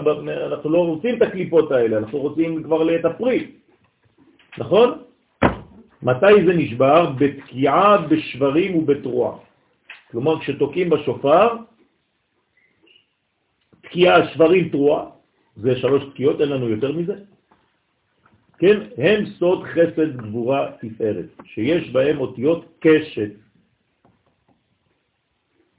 אנחנו 0.46 0.70
לא 0.70 0.78
רוצים 0.78 1.14
את 1.14 1.22
הקליפות 1.22 1.72
האלה, 1.72 1.98
אנחנו 1.98 2.18
רוצים 2.18 2.62
כבר 2.62 2.96
את 2.96 3.04
הפרי, 3.04 3.46
נכון? 4.58 4.90
מתי 6.02 6.44
זה 6.46 6.52
נשבר? 6.52 7.10
בתקיעה, 7.18 8.06
בשברים 8.08 8.76
ובתרועה. 8.76 9.49
כלומר, 10.10 10.40
כשתוקעים 10.40 10.90
בשופר, 10.90 11.48
תקיעה, 13.82 14.28
שברים, 14.34 14.68
תרועה, 14.68 15.06
זה 15.56 15.76
שלוש 15.76 16.02
תקיעות, 16.12 16.40
אין 16.40 16.48
לנו 16.48 16.68
יותר 16.68 16.92
מזה. 16.92 17.14
כן, 18.58 18.80
הם 18.96 19.26
סוד 19.26 19.64
חסד 19.64 20.16
גבורה 20.16 20.70
תפארת, 20.80 21.26
שיש 21.44 21.90
בהם 21.90 22.20
אותיות 22.20 22.64
קשת. 22.80 23.30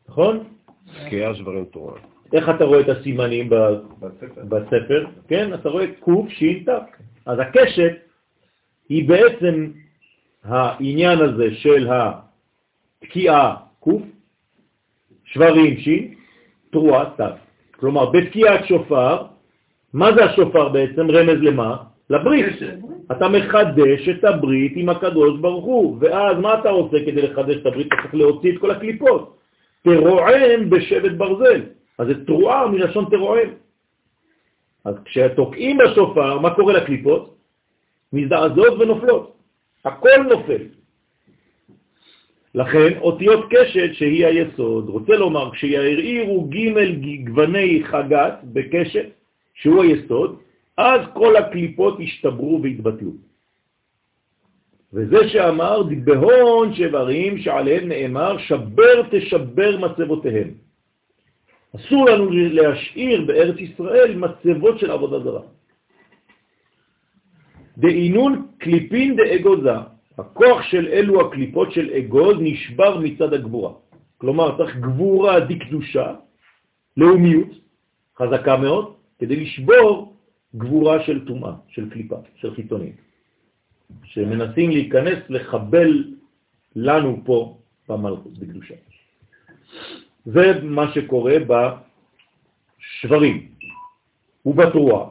נכון? 0.09 0.43
תקיעה, 1.05 1.35
שברים, 1.35 1.65
תרועה. 1.65 2.01
איך 2.33 2.49
אתה 2.49 2.63
רואה 2.63 2.79
את 2.79 2.89
הסימנים 2.89 3.49
בספר? 3.49 4.43
בספר? 4.49 5.05
כן, 5.27 5.53
אתה 5.53 5.69
רואה 5.69 5.85
קוף, 5.99 6.27
תק. 6.65 6.97
אז 7.25 7.39
הקשת 7.39 7.93
היא 8.89 9.09
בעצם 9.09 9.71
העניין 10.43 11.19
הזה 11.19 11.55
של 11.55 11.89
התקיעה 13.01 13.55
קוף, 13.79 14.01
שברים 15.33 15.77
שין, 15.77 16.13
תרועה 16.71 17.05
תק. 17.17 17.33
כלומר, 17.79 18.05
בתקיעת 18.05 18.65
שופר, 18.67 19.23
מה 19.93 20.13
זה 20.15 20.25
השופר 20.25 20.69
בעצם? 20.69 21.11
רמז 21.11 21.39
למה? 21.41 21.75
לברית. 22.09 22.45
אתה 23.11 23.29
מחדש 23.29 24.09
את 24.09 24.23
הברית 24.23 24.73
עם 24.75 24.89
הקדוש 24.89 25.39
ברוך 25.39 25.65
הוא, 25.65 25.97
ואז 25.99 26.37
מה 26.37 26.59
אתה 26.59 26.69
עושה 26.69 26.97
כדי 27.05 27.21
לחדש 27.21 27.55
את 27.55 27.65
הברית? 27.65 27.87
אתה 27.87 27.95
צריך 28.01 28.15
להוציא 28.15 28.51
את 28.51 28.57
כל 28.57 28.71
הקליפות. 28.71 29.37
תרועם 29.83 30.69
בשבט 30.69 31.11
ברזל. 31.11 31.61
אז 31.97 32.07
זה 32.07 32.25
תרועה 32.25 32.67
מלשון 32.67 33.05
תרועם. 33.11 33.49
אז 34.85 34.95
כשתוקעים 35.05 35.77
בשופר, 35.77 36.39
מה 36.39 36.55
קורה 36.55 36.73
לקליפות? 36.73 37.35
מזדעזעות 38.13 38.73
ונופלות. 38.79 39.35
הכל 39.85 40.23
נופל. 40.29 40.80
לכן 42.55 42.97
אותיות 42.97 43.45
קשת 43.49 43.93
שהיא 43.93 44.25
היסוד, 44.25 44.89
רוצה 44.89 45.15
לומר 45.15 45.51
כשיערעירו 45.51 46.49
ג' 46.49 47.27
גווני 47.27 47.83
חגת 47.83 48.33
בקשת, 48.43 49.05
שהוא 49.53 49.83
היסוד, 49.83 50.39
אז 50.77 51.01
כל 51.13 51.35
הקליפות 51.35 51.97
השתברו 52.03 52.59
והתבטלו. 52.63 53.11
וזה 54.93 55.29
שאמר 55.29 55.83
בהון 56.03 56.73
שברים 56.73 57.37
שעליהם 57.37 57.87
נאמר 57.87 58.37
שבר 58.37 59.01
תשבר 59.11 59.77
מצבותיהם. 59.77 60.51
אסור 61.75 62.05
לנו 62.05 62.29
להשאיר 62.31 63.25
בארץ 63.25 63.55
ישראל 63.59 64.15
מצבות 64.15 64.79
של 64.79 64.91
עבודה 64.91 65.19
זרה. 65.19 65.41
דאינון 67.77 68.47
קליפין 68.57 69.15
דאגוזה, 69.15 69.77
הכוח 70.21 70.61
של 70.61 70.87
אלו 70.87 71.27
הקליפות 71.27 71.71
של 71.71 71.89
אגוז 71.89 72.35
נשבר 72.39 72.99
מצד 72.99 73.33
הגבורה. 73.33 73.73
כלומר, 74.17 74.57
צריך 74.57 74.75
גבורה 74.77 75.39
דקדושה, 75.39 76.15
לאומיות, 76.97 77.49
חזקה 78.17 78.57
מאוד, 78.57 78.95
כדי 79.19 79.35
לשבור 79.35 80.15
גבורה 80.55 81.03
של 81.03 81.25
טומאה, 81.25 81.53
של 81.67 81.89
קליפה, 81.89 82.15
של 82.35 82.55
חיתונים, 82.55 82.93
שמנסים 84.03 84.69
להיכנס, 84.69 85.19
לחבל 85.29 86.13
לנו 86.75 87.21
פה 87.25 87.57
במלכות, 87.89 88.37
בקדושה. 88.37 88.75
זה 90.25 90.61
מה 90.63 90.93
שקורה 90.93 91.35
בשברים 91.49 93.47
ובתרועה, 94.45 95.05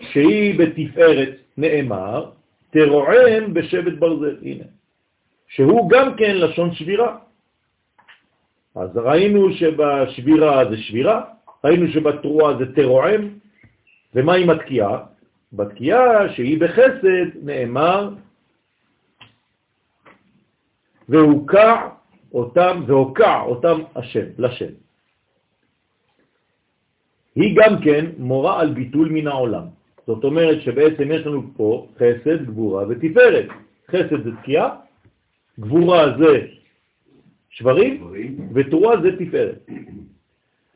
שהיא 0.00 0.58
בתפארת 0.58 1.34
נאמר, 1.56 2.30
תרועם 2.70 3.54
בשבט 3.54 3.98
ברזל, 3.98 4.36
הנה, 4.42 4.64
שהוא 5.48 5.90
גם 5.90 6.16
כן 6.16 6.36
לשון 6.36 6.74
שבירה. 6.74 7.18
אז 8.74 8.96
ראינו 8.96 9.52
שבשבירה 9.52 10.70
זה 10.70 10.76
שבירה, 10.76 11.24
ראינו 11.64 11.86
שבתרועה 11.92 12.58
זה 12.58 12.74
תרועם, 12.74 13.38
ומה 14.14 14.34
עם 14.34 14.50
התקיעה? 14.50 15.04
בתקיעה 15.52 16.34
שהיא 16.34 16.60
בחסד 16.60 17.28
נאמר, 17.42 18.10
והוקע 21.08 21.88
אותם, 22.34 22.82
והוקע 22.86 23.40
אותם 23.40 23.80
השם, 23.96 24.26
לשם. 24.38 24.72
היא 27.34 27.56
גם 27.56 27.72
כן 27.84 28.04
מורה 28.18 28.60
על 28.60 28.74
ביטול 28.74 29.08
מן 29.08 29.26
העולם. 29.26 29.75
זאת 30.06 30.24
אומרת 30.24 30.60
שבעצם 30.60 31.12
יש 31.12 31.26
לנו 31.26 31.42
פה 31.56 31.86
חסד, 31.96 32.46
גבורה 32.46 32.84
ותפארת. 32.88 33.46
חסד 33.90 34.24
זה 34.24 34.30
תקיעה, 34.42 34.76
גבורה 35.60 36.18
זה 36.18 36.46
שברים, 37.50 38.10
ותורה 38.54 39.00
זה 39.00 39.16
תפארת. 39.16 39.66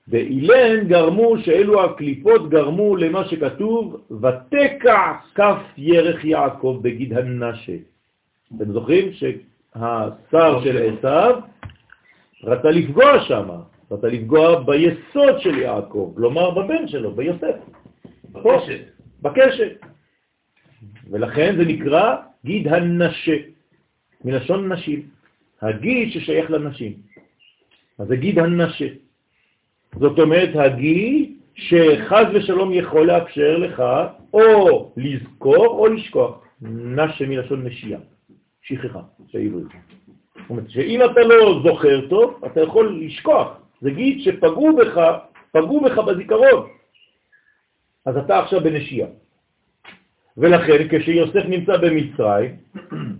ואילן 0.08 0.88
גרמו 0.88 1.38
שאלו 1.38 1.84
הקליפות 1.84 2.50
גרמו 2.50 2.96
למה 2.96 3.28
שכתוב, 3.28 4.00
ותקע 4.10 5.12
כף 5.34 5.62
ירך 5.76 6.24
יעקב 6.24 6.78
בגיד 6.82 7.12
הנשה. 7.12 7.76
אתם 8.56 8.72
זוכרים 8.72 9.12
שהשר 9.12 10.60
של 10.64 10.92
עשיו 10.98 11.40
רצה 12.44 12.70
לפגוע 12.70 13.20
שם, 13.20 13.48
רצה 13.90 14.08
לפגוע 14.08 14.62
ביסוד 14.62 15.38
של 15.38 15.58
יעקב, 15.58 16.12
כלומר 16.16 16.50
בבן 16.50 16.88
שלו, 16.88 17.10
ביוסף. 17.12 17.56
בקשת. 18.32 18.99
בקשת. 19.22 19.80
ולכן 21.10 21.56
זה 21.56 21.64
נקרא 21.64 22.16
גיד 22.44 22.68
הנשה, 22.68 23.36
מלשון 24.24 24.72
נשים. 24.72 25.02
הגיד 25.62 26.12
ששייך 26.12 26.50
לנשים. 26.50 26.92
אז 27.98 28.08
זה 28.08 28.16
גיד 28.16 28.38
הנשה. 28.38 28.88
זאת 29.98 30.18
אומרת, 30.18 30.50
הגיד 30.54 31.36
שחז 31.54 32.26
ושלום 32.34 32.72
יכול 32.72 33.06
לאפשר 33.06 33.56
לך 33.58 33.82
או 34.32 34.92
לזכור 34.96 35.66
או 35.66 35.86
לשכוח. 35.86 36.44
נשה 36.62 37.26
מלשון 37.26 37.66
נשייה, 37.66 37.98
שכחה, 38.62 39.00
שהעברית. 39.28 39.66
זאת 39.66 40.50
אומרת 40.50 40.70
שאם 40.70 41.00
אתה 41.04 41.20
לא 41.20 41.60
זוכר 41.64 42.08
טוב, 42.08 42.44
אתה 42.46 42.60
יכול 42.60 43.00
לשכוח. 43.00 43.48
זה 43.80 43.90
גיד 43.90 44.20
שפגעו 44.20 44.76
בך, 44.76 45.00
פגעו 45.52 45.80
בך 45.80 45.98
בזיכרון. 45.98 46.68
אז 48.06 48.16
אתה 48.16 48.38
עכשיו 48.38 48.60
בנשייה. 48.60 49.06
ולכן 50.36 50.88
כשיוסף 50.90 51.44
נמצא 51.48 51.76
במצרים, 51.76 52.56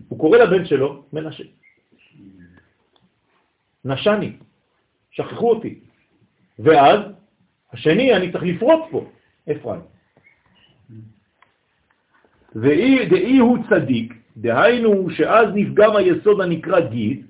הוא 0.09 0.19
קורא 0.19 0.39
לבן 0.39 0.65
שלו 0.65 1.05
מנשה. 1.13 1.45
נשני, 3.85 4.33
שכחו 5.11 5.51
אותי. 5.51 5.79
ואז 6.59 7.01
השני, 7.73 8.17
אני 8.17 8.33
צריך 8.33 8.45
לפרוץ 8.45 8.83
פה, 8.91 9.07
אפרים. 9.51 9.81
ואי 12.55 13.39
הוא 13.39 13.59
צדיק, 13.71 14.15
דהיינו 14.37 15.11
שאז 15.11 15.47
נפגם 15.55 15.97
היסוד 15.97 16.41
הנקרא 16.41 16.81
גיד, 16.81 17.27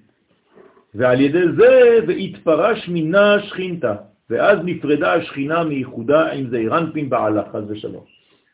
ועל 0.94 1.20
ידי 1.20 1.52
זה 1.56 1.98
והתפרש 2.06 2.88
מינה 2.88 3.42
שכינתה, 3.42 3.94
ואז 4.30 4.58
נפרדה 4.64 5.14
השכינה 5.14 5.64
מייחודה 5.64 6.32
עם 6.32 6.50
זעירנפין 6.50 7.10
בעלה, 7.10 7.42
חז 7.52 7.64
ושלום. 7.68 8.04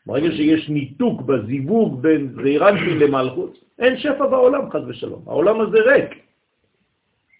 ברגע 0.05 0.31
שיש 0.31 0.69
ניתוק 0.69 1.21
בזיווג 1.21 2.01
בין 2.01 2.33
זעירנפין 2.41 2.97
למלכות, 2.99 3.53
אין 3.79 3.97
שפע 3.97 4.25
בעולם, 4.25 4.71
חז 4.71 4.81
ושלום. 4.87 5.21
העולם 5.27 5.61
הזה 5.61 5.77
ריק. 5.77 6.11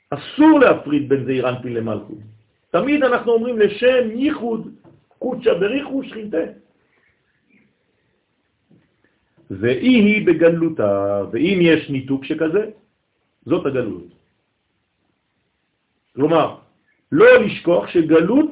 אסור 0.09 0.59
להפריד 0.59 1.09
בין 1.09 1.25
זעירנפין 1.25 1.73
למלכות. 1.73 2.17
תמיד 2.69 3.03
אנחנו 3.03 3.31
אומרים 3.31 3.59
לשם 3.59 4.03
ייחוד 4.13 4.69
קודשא 5.19 5.53
בריחו 5.53 6.03
שכינתה. 6.03 6.45
ואי 9.51 9.95
היא 9.95 10.27
בגלותה, 10.27 11.23
ואם 11.31 11.57
יש 11.61 11.89
ניתוק 11.89 12.25
שכזה, 12.25 12.69
זאת 13.45 13.65
הגלות. 13.65 14.07
כלומר, 16.15 16.66
לא 17.11 17.37
לשכוח 17.37 17.87
שגלות 17.87 18.51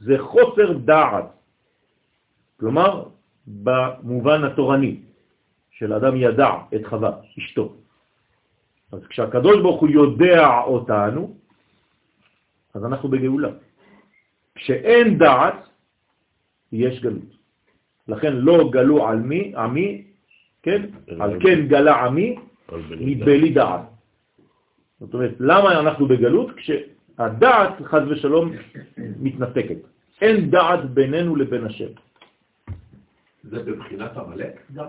זה 0.00 0.18
חוסר 0.18 0.72
דעת. 0.72 1.24
כלומר, 2.60 3.04
במובן 3.46 4.44
התורני 4.44 5.00
של 5.70 5.92
אדם 5.92 6.16
ידע 6.16 6.50
את 6.74 6.86
חווה, 6.86 7.12
אשתו. 7.38 7.74
אז 8.92 9.00
כשהקדוש 9.06 9.62
ברוך 9.62 9.80
הוא 9.80 9.90
יודע 9.90 10.48
אותנו, 10.66 11.36
אז 12.74 12.84
אנחנו 12.84 13.08
בגאולה. 13.08 13.50
כשאין 14.54 15.18
דעת, 15.18 15.68
יש 16.72 17.00
גלות. 17.00 17.30
לכן 18.08 18.32
לא 18.36 18.70
גלו 18.70 19.08
על 19.08 19.18
מי, 19.18 19.52
עמי, 19.56 20.04
כן? 20.62 20.82
על 21.20 21.40
כן 21.40 21.66
גלה 21.66 22.04
עמי, 22.04 22.36
מבלי 22.90 23.50
דעת. 23.50 23.80
זאת 25.00 25.14
אומרת, 25.14 25.34
למה 25.40 25.80
אנחנו 25.80 26.06
בגלות? 26.06 26.50
כשהדעת, 27.20 27.72
חז 27.84 28.02
ושלום, 28.10 28.52
מתנתקת. 28.96 29.76
אין 30.20 30.50
דעת 30.50 30.90
בינינו 30.90 31.36
לבין 31.36 31.66
השם. 31.66 31.92
זה 33.44 33.62
בבחינת 33.62 34.16
המלאק 34.16 34.60
גם? 34.74 34.86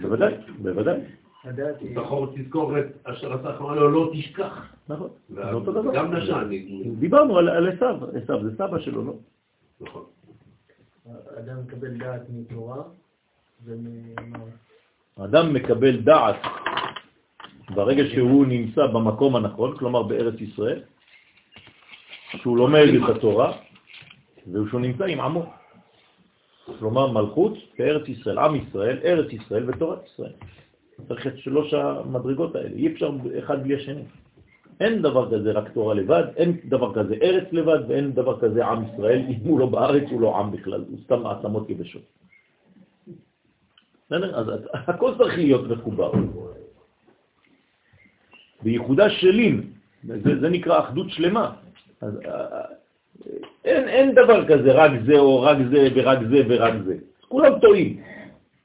בוודאי, 0.00 0.34
בוודאי. 0.62 1.00
זכור 1.94 2.34
תזכור 2.36 2.78
את 2.78 2.86
אשר 3.04 3.32
עשה 3.32 3.58
חמלה 3.58 3.74
לו 3.74 3.90
לא 3.90 4.10
תשכח. 4.12 4.74
נכון, 4.88 5.08
זה 5.28 5.52
אותו 5.52 5.72
דבר. 5.72 5.94
גם 5.94 6.14
נשן. 6.14 6.48
דיברנו 6.98 7.38
על 7.38 7.68
עשיו, 7.68 7.96
עשיו 8.22 8.44
זה 8.44 8.50
סבא 8.56 8.78
שלו, 8.78 9.04
לא? 9.04 9.14
נכון. 9.80 10.04
אדם 11.38 11.56
מקבל 11.64 11.96
דעת 11.96 12.22
מתורה 12.30 12.82
וממה... 13.64 14.38
האדם 15.16 15.54
מקבל 15.54 16.00
דעת 16.00 16.36
ברגע 17.74 18.02
שהוא 18.14 18.46
נמצא 18.46 18.86
במקום 18.86 19.36
הנכון, 19.36 19.76
כלומר 19.78 20.02
בארץ 20.02 20.40
ישראל, 20.40 20.82
שהוא 22.36 22.56
לומד 22.56 22.86
את 23.04 23.16
התורה, 23.16 23.52
ושהוא 24.52 24.80
נמצא 24.80 25.04
עם 25.04 25.20
עמו. 25.20 25.52
כלומר 26.78 27.12
מלכות 27.12 27.52
בארץ 27.78 28.08
ישראל, 28.08 28.38
עם 28.38 28.56
ישראל, 28.56 28.98
ארץ 29.04 29.32
ישראל 29.32 29.70
ותורת 29.70 29.98
ישראל. 30.06 30.32
צריך 31.08 31.26
את 31.26 31.38
שלוש 31.38 31.74
המדרגות 31.74 32.56
האלה, 32.56 32.76
אי 32.76 32.92
אפשר 32.92 33.10
אחד 33.38 33.62
בלי 33.62 33.74
השני. 33.76 34.02
אין 34.80 35.02
דבר 35.02 35.30
כזה 35.30 35.52
רק 35.52 35.68
תורה 35.72 35.94
לבד, 35.94 36.24
אין 36.36 36.56
דבר 36.64 36.94
כזה 36.94 37.14
ארץ 37.22 37.52
לבד, 37.52 37.78
ואין 37.88 38.12
דבר 38.12 38.40
כזה 38.40 38.66
עם 38.66 38.84
ישראל, 38.84 39.22
אם 39.28 39.38
הוא 39.44 39.60
לא 39.60 39.66
בארץ 39.66 40.04
הוא 40.10 40.20
לא 40.20 40.38
עם 40.38 40.50
בכלל, 40.52 40.84
הוא 40.88 40.98
סתם 41.04 41.26
עצמות 41.26 41.70
יבשות. 41.70 42.02
אז 44.10 44.46
הכל 44.72 45.12
צריך 45.18 45.38
להיות 45.38 45.68
מחובר. 45.70 46.12
בייחודה 48.62 49.10
שלים, 49.10 49.72
זה, 50.04 50.40
זה 50.40 50.48
נקרא 50.48 50.78
אחדות 50.78 51.10
שלמה. 51.10 51.52
אז, 52.00 52.12
אין, 53.64 53.88
אין 53.88 54.14
דבר 54.14 54.48
כזה, 54.48 54.72
רק 54.72 54.92
זה 55.06 55.18
או 55.18 55.42
רק 55.42 55.58
זה 55.70 55.88
ורק 55.94 56.18
זה 56.30 56.38
ורק 56.48 56.74
זה. 56.84 56.96
כולם 57.28 57.58
טועים, 57.60 58.00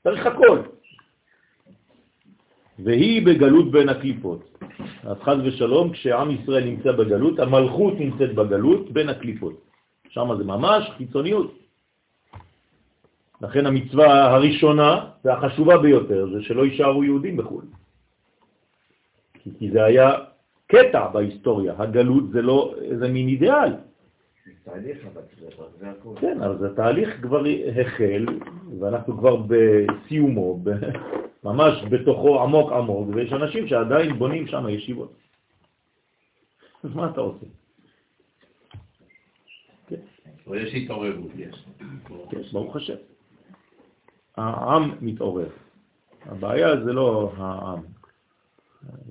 צריך 0.03 0.25
הכל. 0.25 0.59
והיא 2.79 3.25
בגלות 3.25 3.71
בין 3.71 3.89
הקליפות. 3.89 4.59
אז 5.03 5.17
חז 5.21 5.37
ושלום, 5.43 5.91
כשעם 5.91 6.31
ישראל 6.31 6.63
נמצא 6.63 6.91
בגלות, 6.91 7.39
המלכות 7.39 7.93
נמצאת 7.99 8.35
בגלות 8.35 8.91
בין 8.91 9.09
הקליפות. 9.09 9.61
שם 10.09 10.27
זה 10.37 10.43
ממש 10.43 10.89
חיצוניות. 10.97 11.51
לכן 13.41 13.65
המצווה 13.65 14.35
הראשונה 14.35 15.05
והחשובה 15.25 15.77
ביותר 15.77 16.27
זה 16.33 16.43
שלא 16.43 16.65
יישארו 16.65 17.03
יהודים 17.03 17.37
בחו"ל. 17.37 17.65
כי 19.59 19.71
זה 19.71 19.83
היה 19.83 20.34
קטע 20.67 21.07
בהיסטוריה, 21.07 21.73
הגלות 21.77 22.29
זה 22.29 22.41
לא 22.41 22.75
איזה 22.81 23.07
מין 23.07 23.27
אידיאל. 23.27 23.73
כן, 26.19 26.41
אבל 26.41 26.65
התהליך 26.65 27.21
כבר 27.21 27.43
החל, 27.75 28.25
ואנחנו 28.79 29.17
כבר 29.17 29.35
בסיומו, 29.47 30.59
ממש 31.43 31.83
בתוכו 31.89 32.41
עמוק 32.41 32.71
עמוק, 32.71 33.09
ויש 33.15 33.33
אנשים 33.33 33.67
שעדיין 33.67 34.19
בונים 34.19 34.47
שם 34.47 34.69
ישיבות. 34.69 35.13
אז 36.83 36.95
מה 36.95 37.09
אתה 37.09 37.21
עושה? 37.21 37.45
כן. 39.87 39.95
יש 40.55 40.73
התעוררות, 40.73 41.31
יש. 41.35 41.65
כן, 42.29 42.41
ברוך 42.53 42.75
השם. 42.75 42.95
העם 44.37 44.91
מתעורר. 45.01 45.49
הבעיה 46.25 46.83
זה 46.85 46.93
לא 46.93 47.31
העם, 47.37 47.81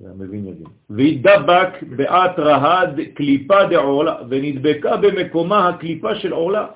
המבין 0.05 0.47
יבין. 0.47 0.67
והתדבק 0.89 1.83
בעת 1.97 2.39
רהד 2.39 2.99
קליפה 3.13 3.65
דעורלה, 3.65 4.15
ונדבקה 4.29 4.97
במקומה 4.97 5.69
הקליפה 5.69 6.15
של 6.15 6.31
עורלה. 6.31 6.67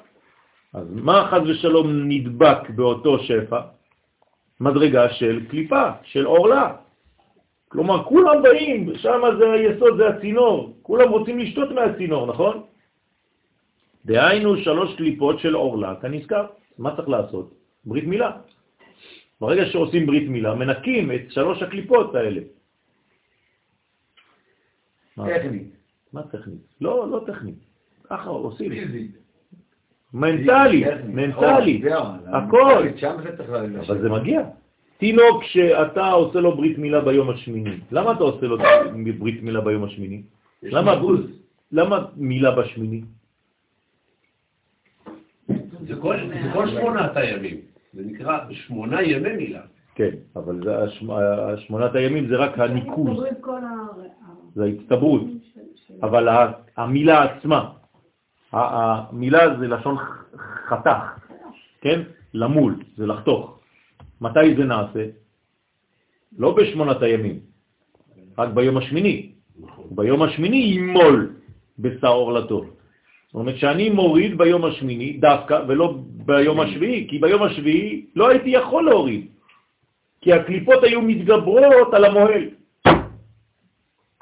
אז 0.73 0.87
מה 0.91 1.27
חז 1.31 1.49
ושלום 1.49 1.87
נדבק 2.07 2.69
באותו 2.69 3.19
שפע? 3.19 3.61
מדרגה 4.59 5.09
של 5.09 5.45
קליפה, 5.49 5.89
של 6.03 6.25
עורלה. 6.25 6.75
כלומר, 7.67 8.03
כולם 8.03 8.43
באים, 8.43 8.97
שם 8.97 9.21
זה 9.39 9.51
היסוד, 9.51 9.97
זה 9.97 10.07
הצינור, 10.07 10.73
כולם 10.81 11.09
רוצים 11.09 11.39
לשתות 11.39 11.71
מהצינור, 11.71 12.27
נכון? 12.27 12.63
דהיינו 14.05 14.57
שלוש 14.57 14.95
קליפות 14.95 15.39
של 15.39 15.53
עורלה, 15.53 15.95
כנזכר. 16.01 16.45
מה 16.77 16.95
צריך 16.95 17.09
לעשות? 17.09 17.53
ברית 17.85 18.07
מילה. 18.07 18.31
ברגע 19.41 19.65
שעושים 19.65 20.05
ברית 20.05 20.29
מילה, 20.29 20.55
מנקים 20.55 21.11
את 21.11 21.21
שלוש 21.29 21.63
הקליפות 21.63 22.15
האלה. 22.15 22.41
טכנית. 25.27 25.75
מה 26.13 26.23
טכנית? 26.23 26.61
לא, 26.81 27.09
לא 27.11 27.23
טכנית. 27.27 27.59
ככה 28.09 28.29
עושים. 28.29 28.71
מנטלי, 30.13 30.83
מנטלי, 31.07 31.81
הכל. 32.27 32.87
אבל 33.87 34.01
זה 34.01 34.09
מגיע. 34.09 34.41
תינוק 34.97 35.43
שאתה 35.43 36.11
עושה 36.11 36.39
לו 36.39 36.55
ברית 36.55 36.77
מילה 36.77 37.01
ביום 37.01 37.29
השמיני, 37.29 37.77
למה 37.91 38.11
אתה 38.11 38.23
עושה 38.23 38.45
לו 38.45 38.57
ברית 39.19 39.43
מילה 39.43 39.61
ביום 39.61 39.83
השמיני? 39.83 40.21
למה 41.71 42.05
מילה 42.15 42.51
בשמיני? 42.51 43.01
זה 45.87 45.95
כל 46.53 46.67
שמונת 46.69 47.17
הימים. 47.17 47.57
זה 47.93 48.01
נקרא 48.05 48.39
שמונה 48.51 49.01
ימי 49.01 49.35
מילה. 49.35 49.61
כן, 49.95 50.09
אבל. 50.35 50.69
השמונת 51.53 51.95
הימים 51.95 52.27
זה 52.27 52.35
רק 52.35 52.59
הניקוז, 52.59 53.23
זה 54.55 54.63
ההצטברות, 54.63 55.21
אבל 56.03 56.27
המילה 56.77 57.23
עצמה, 57.23 57.69
המילה 58.53 59.59
זה 59.59 59.67
לשון 59.67 59.97
חתך, 60.67 60.99
כן? 61.81 62.01
למול, 62.33 62.75
זה 62.97 63.05
לחתוך. 63.05 63.59
מתי 64.21 64.55
זה 64.55 64.63
נעשה? 64.63 65.05
לא 66.37 66.55
בשמונת 66.55 67.01
הימים, 67.01 67.39
רק 68.37 68.49
ביום 68.49 68.77
השמיני. 68.77 69.31
ביום 69.91 70.21
השמיני 70.21 70.57
ימול 70.57 71.33
בשר 71.79 72.07
עורלתו. 72.07 72.65
זאת 73.29 73.35
אומרת 73.35 73.57
שאני 73.57 73.89
מוריד 73.89 74.37
ביום 74.37 74.65
השמיני 74.65 75.13
דווקא, 75.13 75.61
ולא 75.67 75.97
ביום 76.25 76.59
השביעי, 76.59 77.07
כי 77.09 77.19
ביום 77.19 77.43
השביעי 77.43 78.05
לא 78.15 78.29
הייתי 78.29 78.49
יכול 78.49 78.85
להוריד, 78.85 79.25
כי 80.21 80.33
הקליפות 80.33 80.83
היו 80.83 81.01
מתגברות 81.01 81.93
על 81.93 82.05
המוהל. 82.05 82.58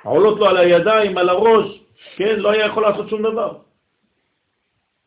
עולות 0.08 0.40
לו 0.40 0.46
על 0.46 0.58
הידיים, 0.58 1.18
על 1.18 1.30
הראש, 1.30 1.84
כן, 2.16 2.40
לא 2.40 2.52
היה 2.52 2.66
יכול 2.66 2.84
לעשות 2.84 3.10
שום 3.10 3.22
דבר. 3.22 3.58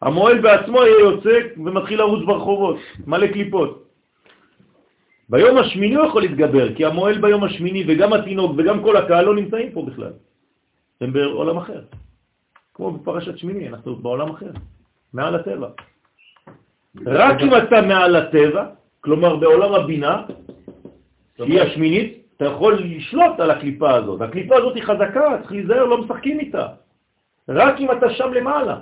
המוהל 0.03 0.39
בעצמו 0.41 0.83
היה 0.83 0.99
יוצא 0.99 1.39
ומתחיל 1.57 1.99
לרוץ 1.99 2.27
ברחובות, 2.27 2.77
מלא 3.07 3.27
קליפות. 3.27 3.87
ביום 5.29 5.59
השמיני 5.59 5.95
הוא 5.95 6.07
יכול 6.07 6.23
להתגבר, 6.23 6.75
כי 6.75 6.85
המוהל 6.85 7.19
ביום 7.19 7.45
השמיני 7.45 7.85
וגם 7.89 8.13
התינוק 8.13 8.53
וגם 8.57 8.83
כל 8.83 8.97
הקהל 8.97 9.25
לא 9.25 9.35
נמצאים 9.35 9.73
פה 9.73 9.83
בכלל. 9.83 10.13
הם 11.01 11.13
בעולם 11.13 11.57
אחר. 11.57 11.81
כמו 12.75 12.91
בפרשת 12.91 13.39
שמיני, 13.39 13.69
אנחנו 13.69 13.97
בעולם 13.97 14.31
אחר, 14.31 14.51
מעל 15.13 15.35
הטבע. 15.35 15.69
רק 17.07 17.37
אם 17.41 17.57
אתה 17.57 17.83
מעל 17.83 18.17
הטבע, 18.17 18.67
כלומר 19.01 19.37
בעולם 19.37 19.75
הבינה, 19.75 20.23
שהיא 21.37 21.61
השמינית, 21.61 22.20
אתה 22.41 22.49
יכול 22.49 22.75
לשלוט 22.85 23.41
על 23.41 23.51
הקליפה 23.51 23.91
הזאת. 23.95 24.21
הקליפה 24.21 24.57
הזאת 24.57 24.75
היא 24.75 24.83
חזקה, 24.83 25.39
צריך 25.41 25.53
להיזהר, 25.53 25.85
לא 25.85 25.99
משחקים 25.99 26.41
איתה. 26.41 26.67
רק 27.49 27.75
אם 27.81 27.93
אתה 27.93 28.11
שם 28.11 28.33
למעלה. 28.33 28.77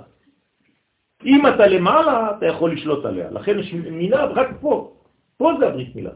אם 1.25 1.47
אתה 1.47 1.67
למעלה, 1.67 2.31
אתה 2.37 2.45
יכול 2.45 2.73
לשלוט 2.73 3.05
עליה. 3.05 3.31
לכן 3.31 3.59
יש 3.59 3.73
מילה 3.73 4.25
רק 4.25 4.47
פה. 4.61 4.95
פה 5.37 5.51
זה 5.59 5.67
הברית 5.67 5.95
מילה. 5.95 6.11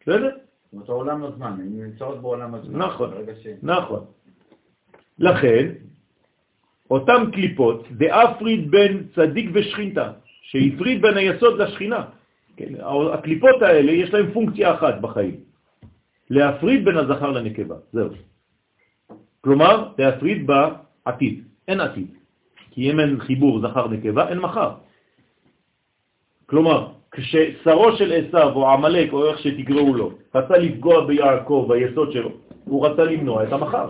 בסדר? 0.00 0.30
זאת 0.32 0.72
אומרת, 0.72 0.88
העולם 0.88 1.24
הזמן, 1.24 1.52
הן 1.60 1.68
נמצאות 1.84 2.22
בעולם 2.22 2.54
הזמן. 2.54 2.78
נכון. 2.78 3.10
נכון. 3.62 4.04
לכן, 5.18 5.66
אותם 6.90 7.20
קליפות, 7.32 7.84
דאפריד 7.92 8.70
בין 8.70 9.08
צדיק 9.14 9.50
ושכינתה, 9.52 10.12
שהפריד 10.24 11.02
בין 11.02 11.16
היסוד 11.16 11.60
לשכינה. 11.60 12.23
כן, 12.56 12.74
הקליפות 13.12 13.62
האלה 13.62 13.92
יש 13.92 14.14
להם 14.14 14.32
פונקציה 14.32 14.74
אחת 14.74 15.00
בחיים, 15.00 15.36
להפריד 16.30 16.84
בין 16.84 16.96
הזכר 16.96 17.30
לנקבה, 17.30 17.76
זהו. 17.92 18.08
כלומר, 19.40 19.92
להפריד 19.98 20.46
בעתיד, 20.46 21.44
אין 21.68 21.80
עתיד. 21.80 22.08
כי 22.70 22.90
אם 22.90 23.00
אין 23.00 23.20
חיבור 23.20 23.60
זכר-נקבה, 23.60 24.28
אין 24.28 24.38
מחר. 24.38 24.70
כלומר, 26.46 26.92
כששרו 27.10 27.96
של 27.96 28.12
עשיו 28.12 28.52
או 28.54 28.72
עמלק 28.72 29.12
או 29.12 29.30
איך 29.30 29.38
שתקראו 29.38 29.94
לו, 29.94 30.18
רצה 30.34 30.56
לפגוע 30.58 31.06
ביעקב, 31.06 31.66
ביסוד 31.68 32.12
שלו, 32.12 32.30
הוא 32.64 32.86
רצה 32.86 33.04
למנוע 33.04 33.44
את 33.44 33.52
המחר. 33.52 33.88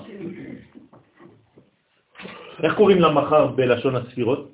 איך 2.62 2.74
קוראים 2.76 3.00
למחר 3.00 3.46
בלשון 3.46 3.96
הספירות? 3.96 4.50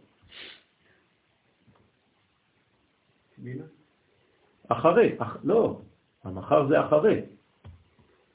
אחרי, 4.70 5.14
אח, 5.18 5.36
לא, 5.44 5.78
המחר 6.24 6.66
זה 6.66 6.80
אחרי. 6.80 7.20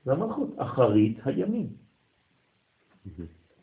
זה 0.05 0.11
המלכות, 0.11 0.49
אחרית 0.57 1.17
הימים. 1.25 1.67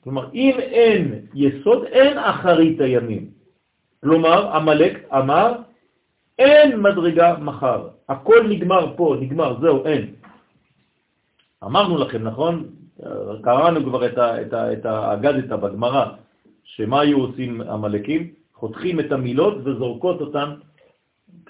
כלומר, 0.04 0.30
אם 0.34 0.54
אין 0.58 1.26
יסוד, 1.34 1.84
אין 1.84 2.18
אחרית 2.18 2.80
הימים. 2.80 3.30
כלומר, 4.02 4.56
המלאק 4.56 5.12
אמר, 5.12 5.52
אין 6.38 6.80
מדרגה 6.80 7.38
מחר. 7.38 7.88
הכל 8.08 8.46
נגמר 8.48 8.96
פה, 8.96 9.16
נגמר, 9.20 9.60
זהו, 9.60 9.84
אין. 9.84 10.14
אמרנו 11.64 11.98
לכם, 11.98 12.22
נכון? 12.22 12.66
קראנו 13.42 13.84
כבר 13.84 14.06
את, 14.06 14.18
ה, 14.18 14.42
את, 14.42 14.52
ה, 14.52 14.72
את 14.72 14.84
האגדתא 14.86 15.56
בגמרא, 15.56 16.04
שמה 16.64 17.00
היו 17.00 17.18
עושים 17.18 17.60
המלאקים? 17.60 18.30
חותכים 18.54 19.00
את 19.00 19.12
המילות 19.12 19.54
וזורקות 19.64 20.20
אותן 20.20 20.54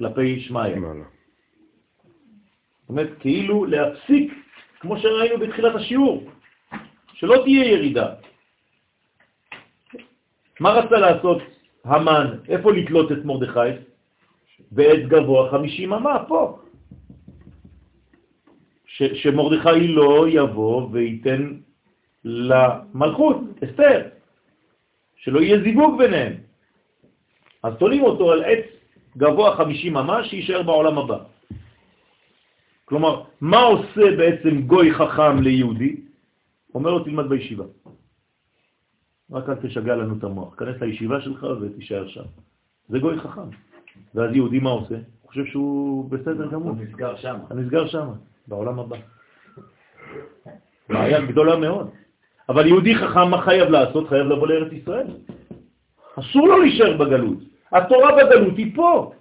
כלפי 0.02 0.40
שמיא. 0.40 0.76
מעלה. 0.76 1.04
זאת 2.80 2.88
אומרת, 2.88 3.10
כאילו 3.20 3.64
להפסיק, 3.64 4.32
כמו 4.80 4.98
שראינו 4.98 5.38
בתחילת 5.38 5.74
השיעור, 5.74 6.22
שלא 7.14 7.42
תהיה 7.44 7.64
ירידה. 7.72 8.14
מה 10.60 10.70
רצה 10.70 10.98
לעשות 10.98 11.42
המן? 11.84 12.26
איפה 12.48 12.72
לתלות 12.72 13.12
את 13.12 13.24
מרדכי? 13.24 13.70
בעץ 14.70 15.06
גבוה 15.08 15.50
50 15.50 15.92
אמה, 15.92 16.24
פה. 16.28 16.58
ש, 18.86 19.02
שמרדכי 19.02 19.88
לא 19.88 20.26
יבוא 20.28 20.88
וייתן 20.92 21.54
למלכות, 22.24 23.36
אסתר, 23.64 24.08
שלא 25.16 25.40
יהיה 25.40 25.62
זיווג 25.62 25.98
ביניהם. 25.98 26.32
אז 27.62 27.72
תולים 27.78 28.02
אותו 28.02 28.32
על 28.32 28.44
עץ 28.44 28.81
גבוה 29.16 29.56
50 29.56 29.96
אמה 29.96 30.24
שישאר 30.24 30.62
בעולם 30.62 30.98
הבא. 30.98 31.18
כלומר, 32.84 33.22
מה 33.40 33.60
עושה 33.60 34.16
בעצם 34.16 34.62
גוי 34.62 34.94
חכם 34.94 35.42
ליהודי? 35.42 35.96
אומר 36.74 36.90
לו, 36.90 37.04
תלמד 37.04 37.28
בישיבה. 37.28 37.64
רק 39.32 39.48
אל 39.48 39.54
תשגע 39.54 39.96
לנו 39.96 40.14
את 40.18 40.24
המוח. 40.24 40.54
כנס 40.54 40.80
לישיבה 40.80 41.20
שלך 41.20 41.46
ותישאר 41.60 42.08
שם. 42.08 42.28
זה 42.88 42.98
גוי 42.98 43.20
חכם. 43.20 43.48
ואז 44.14 44.34
יהודי 44.34 44.58
מה 44.58 44.70
עושה? 44.70 44.94
הוא 44.94 45.28
חושב 45.28 45.44
שהוא 45.44 46.10
בסדר 46.10 46.46
גמור. 46.50 46.68
הוא 46.68 46.76
נסגר 46.76 47.16
שם. 47.16 47.36
אתה 47.46 47.54
נסגר 47.54 47.86
שם, 47.86 48.08
בעולם 48.46 48.78
הבא. 48.78 48.96
בעיה 50.88 51.20
גדולה 51.26 51.56
מאוד. 51.56 51.90
אבל 52.48 52.66
יהודי 52.66 52.94
חכם 52.94 53.30
מה 53.30 53.42
חייב 53.42 53.68
לעשות? 53.68 54.08
חייב 54.08 54.26
לבוא 54.26 54.48
לארץ 54.48 54.72
ישראל. 54.72 55.06
אסור 56.18 56.48
לו 56.48 56.58
להישאר 56.58 56.96
בגלות. 56.96 57.51
התורה 57.72 58.12
בגלות 58.16 58.56
היא 58.56 58.76
פה. 58.76 59.12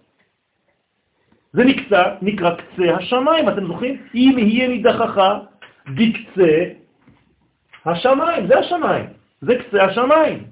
זה 1.54 1.64
נקצה, 1.64 2.04
נקרא 2.22 2.56
קצה 2.56 2.96
השמיים, 2.98 3.50
אתם 3.50 3.68
זוכרים? 3.68 4.04
אם 4.16 4.36
יהיה 4.38 4.68
נידחך 4.68 5.22
בקצה 5.88 6.74
השמיים, 7.86 8.48
זה 8.48 8.60
השמיים, 8.60 9.06
זה 9.42 9.54
קצה 9.56 9.84
השמיים. 9.84 10.44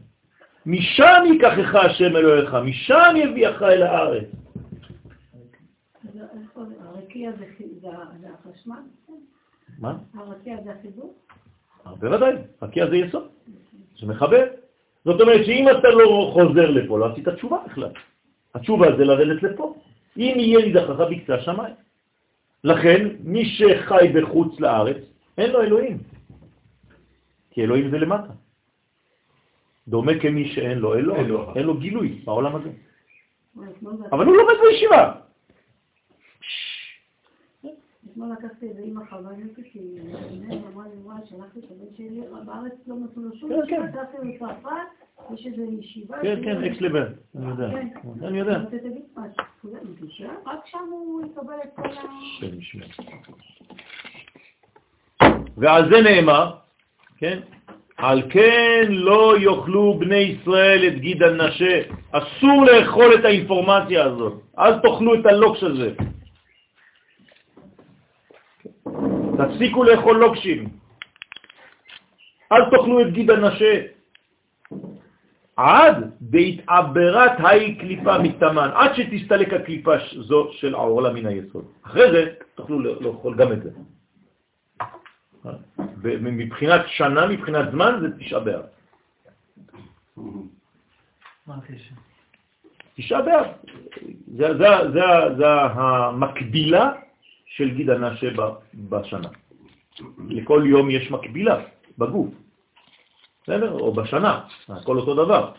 משם 0.66 1.24
ייקחך 1.26 1.76
השם 1.76 2.16
אלוהיך, 2.16 2.54
משם 2.54 3.16
יביאך 3.16 3.62
אל 3.62 3.84
הארץ. 3.84 4.26
הרקיע 6.80 7.32
זה 8.22 8.28
החשמל? 8.34 8.76
מה? 9.80 9.98
הרקיע 10.14 10.58
זה 10.64 10.72
החיבור? 10.72 11.16
בוודאי, 11.86 12.34
רקיע 12.62 12.88
זה 12.90 12.96
יסוד, 12.96 13.28
זה 14.00 14.08
מחבר. 14.08 14.46
זאת 15.10 15.22
אומרת 15.22 15.46
שאם 15.46 15.66
אתה 15.70 15.90
לא 15.90 16.30
חוזר 16.34 16.70
לפה, 16.70 17.00
לא 17.00 17.06
עשית 17.06 17.30
תשובה 17.30 17.58
בכלל. 17.66 17.92
התשובה 18.56 18.98
זה 18.98 19.06
לרדת 19.06 19.44
לפה. 19.44 19.74
אם 20.18 20.34
יהיה 20.38 20.66
נידחך 20.66 21.00
בקצה 21.10 21.36
השמיים. 21.36 21.74
לכן, 22.64 23.08
מי 23.24 23.46
שחי 23.46 24.08
בחוץ 24.14 24.60
לארץ, 24.60 24.98
אין 25.38 25.52
לו 25.52 25.62
אלוהים. 25.62 25.98
כי 27.52 27.64
אלוהים 27.64 27.90
זה 27.90 27.98
למטה. 27.98 28.34
דומה 29.88 30.20
כמי 30.22 30.52
שאין 30.54 30.78
לו 30.78 30.94
אלוהים, 30.94 31.26
אלוה. 31.26 31.54
אין 31.56 31.66
לו 31.66 31.74
גילוי 31.74 32.22
בעולם 32.26 32.56
הזה. 32.56 32.70
אבל 34.12 34.26
הוא 34.26 34.36
לומד 34.38 34.54
בישיבה. 34.62 35.12
אתמול 38.20 38.36
לקחתי 38.40 38.70
איזה 38.70 38.82
אימא 38.82 39.02
חוויינית 39.10 39.56
כי 39.72 39.80
היא 39.80 40.60
אמרה 40.74 40.86
לי, 40.88 41.02
וואי, 41.04 41.18
שלחתי 41.26 41.60
את 41.60 41.64
הבן 41.72 41.96
שלי, 41.98 42.22
בארץ 42.46 42.72
לא 42.88 42.96
מצאו 42.96 43.22
לו 43.22 43.36
שום 43.36 43.50
כן, 43.50 43.56
ישיבה, 43.66 43.88
כן. 43.88 43.92
טסתי 43.92 44.18
לצרפת, 44.28 44.70
יש 45.34 45.46
איזו 45.46 45.62
ישיבה. 45.62 46.18
כן, 46.22 46.40
כן, 46.44 46.64
אקס 46.64 46.82
לבן, 46.82 47.06
אני 47.36 47.50
יודע. 47.50 47.70
כן. 47.72 48.26
אני 48.26 48.40
יודע. 48.40 48.58
רק 50.46 50.60
שם 50.66 50.78
הוא 50.92 51.22
יקבל 51.26 51.54
את 51.64 51.70
כל 51.76 51.88
ה... 51.88 52.02
ועל 55.58 55.90
זה 55.92 56.02
נאמר, 56.02 56.52
כן? 57.18 57.40
על 57.98 58.22
כן 58.30 58.86
לא 58.90 59.36
יאכלו 59.40 60.00
בני 60.00 60.16
ישראל 60.16 60.88
את 60.88 61.00
גיד 61.00 61.24
הנשה. 61.24 61.82
אסור 62.12 62.66
לאכול 62.66 63.14
את 63.20 63.26
האינפורמציה 63.26 64.04
הזאת. 64.04 64.34
אל 64.60 64.80
תאכלו 64.80 65.20
את 65.20 65.26
הלוקש 65.26 65.64
הזה. 65.64 65.94
תפסיקו 69.40 69.84
לאכול 69.84 70.18
לוקשים. 70.18 70.70
אל 72.52 72.70
תאכלו 72.70 73.02
את 73.02 73.14
גיד 73.14 73.32
הנשה. 73.32 73.82
עד 75.56 76.12
בהתעברת 76.22 77.32
היי 77.44 77.76
קליפה 77.76 78.18
מתאמן, 78.18 78.70
עד 78.74 78.92
שתסתלק 78.96 79.54
הקליפה 79.54 79.92
זו 80.16 80.50
של 80.52 80.76
העורלה 80.76 81.14
מן 81.14 81.26
היסוד. 81.26 81.66
אחרי 81.84 82.12
זה 82.12 82.34
תוכלו 82.56 82.80
לאכול 82.80 83.36
גם 83.36 83.52
את 83.52 83.64
זה. 83.64 83.70
מבחינת 86.20 86.82
שנה, 86.88 87.28
מבחינת 87.28 87.72
זמן, 87.72 88.00
זה 88.02 88.08
תשעה 88.20 88.40
באב. 88.40 88.64
תשעה 92.96 93.22
באב. 93.22 93.46
זה, 94.28 94.58
זה, 94.58 94.68
זה, 94.94 95.36
זה 95.38 95.48
המקבילה 95.52 96.92
של 97.50 97.70
גיד 97.70 97.90
הנשה 97.90 98.28
בשנה. 98.74 99.30
לכל 100.30 100.64
יום 100.66 100.90
יש 100.90 101.12
מקבילה 101.12 101.60
בגוף, 101.98 102.30
בסדר? 103.44 103.72
או 103.72 103.94
בשנה, 103.94 104.42
הכל 104.70 104.98
אותו 104.98 105.14
דבר. 105.16 105.52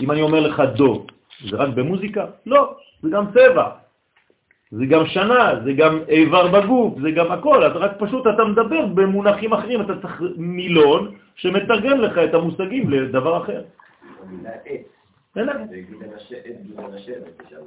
אם 0.00 0.10
אני 0.10 0.22
אומר 0.22 0.40
לך 0.40 0.62
דו, 0.76 1.06
זה 1.50 1.56
רק 1.56 1.68
במוזיקה? 1.68 2.26
לא, 2.46 2.76
זה 3.02 3.08
גם 3.10 3.24
צבע, 3.32 3.70
זה 4.70 4.86
גם 4.86 5.06
שנה, 5.06 5.60
זה 5.64 5.72
גם 5.72 5.98
איבר 6.08 6.46
בגוף, 6.48 7.00
זה 7.02 7.10
גם 7.10 7.32
הכל, 7.32 7.64
אז 7.64 7.72
רק 7.76 7.92
פשוט 7.98 8.26
אתה 8.26 8.44
מדבר 8.44 8.86
במונחים 8.86 9.52
אחרים, 9.52 9.80
אתה 9.80 10.00
צריך 10.02 10.22
מילון 10.36 11.14
שמתרגם 11.34 12.00
לך 12.00 12.18
את 12.18 12.34
המושגים 12.34 12.90
לדבר 12.90 13.42
אחר. 13.42 13.62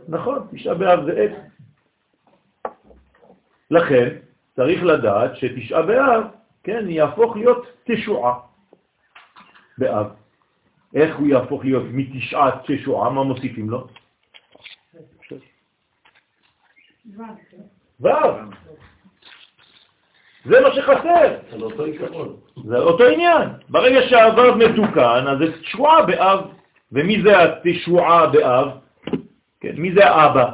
נכון, 0.07 0.39
תשעה 0.51 0.73
באב 0.73 1.05
זה 1.05 1.11
עץ. 1.11 1.31
לכן 3.71 4.09
צריך 4.55 4.83
לדעת 4.83 5.35
שתשעה 5.35 5.81
באב, 5.81 6.23
כן, 6.63 6.85
יהפוך 6.89 7.35
להיות 7.35 7.65
תשועה 7.83 8.39
באב. 9.77 10.07
איך 10.95 11.15
הוא 11.15 11.27
יהפוך 11.27 11.63
להיות 11.63 11.83
מתשעת 11.91 12.53
תשועה? 12.67 13.09
מה 13.09 13.23
מוסיפים 13.23 13.69
לו? 13.69 13.87
ו'. 18.01 18.09
זה 20.45 20.61
מה 20.61 20.73
שחסר. 20.75 21.37
זה 21.49 21.63
אותו 21.63 21.83
עיקרון. 21.83 22.35
זה 22.65 22.77
אותו 22.77 23.03
עניין. 23.07 23.49
ברגע 23.69 23.99
שהו' 24.09 24.55
מתוקן, 24.55 25.25
אז 25.27 25.37
זה 25.39 25.61
תשועה 25.61 26.05
באב. 26.05 26.39
ומי 26.91 27.21
זה 27.21 27.43
התשועה 27.43 28.27
באב? 28.27 28.67
כן, 29.59 29.75
מי 29.77 29.93
זה 29.93 30.05
האבא? 30.05 30.51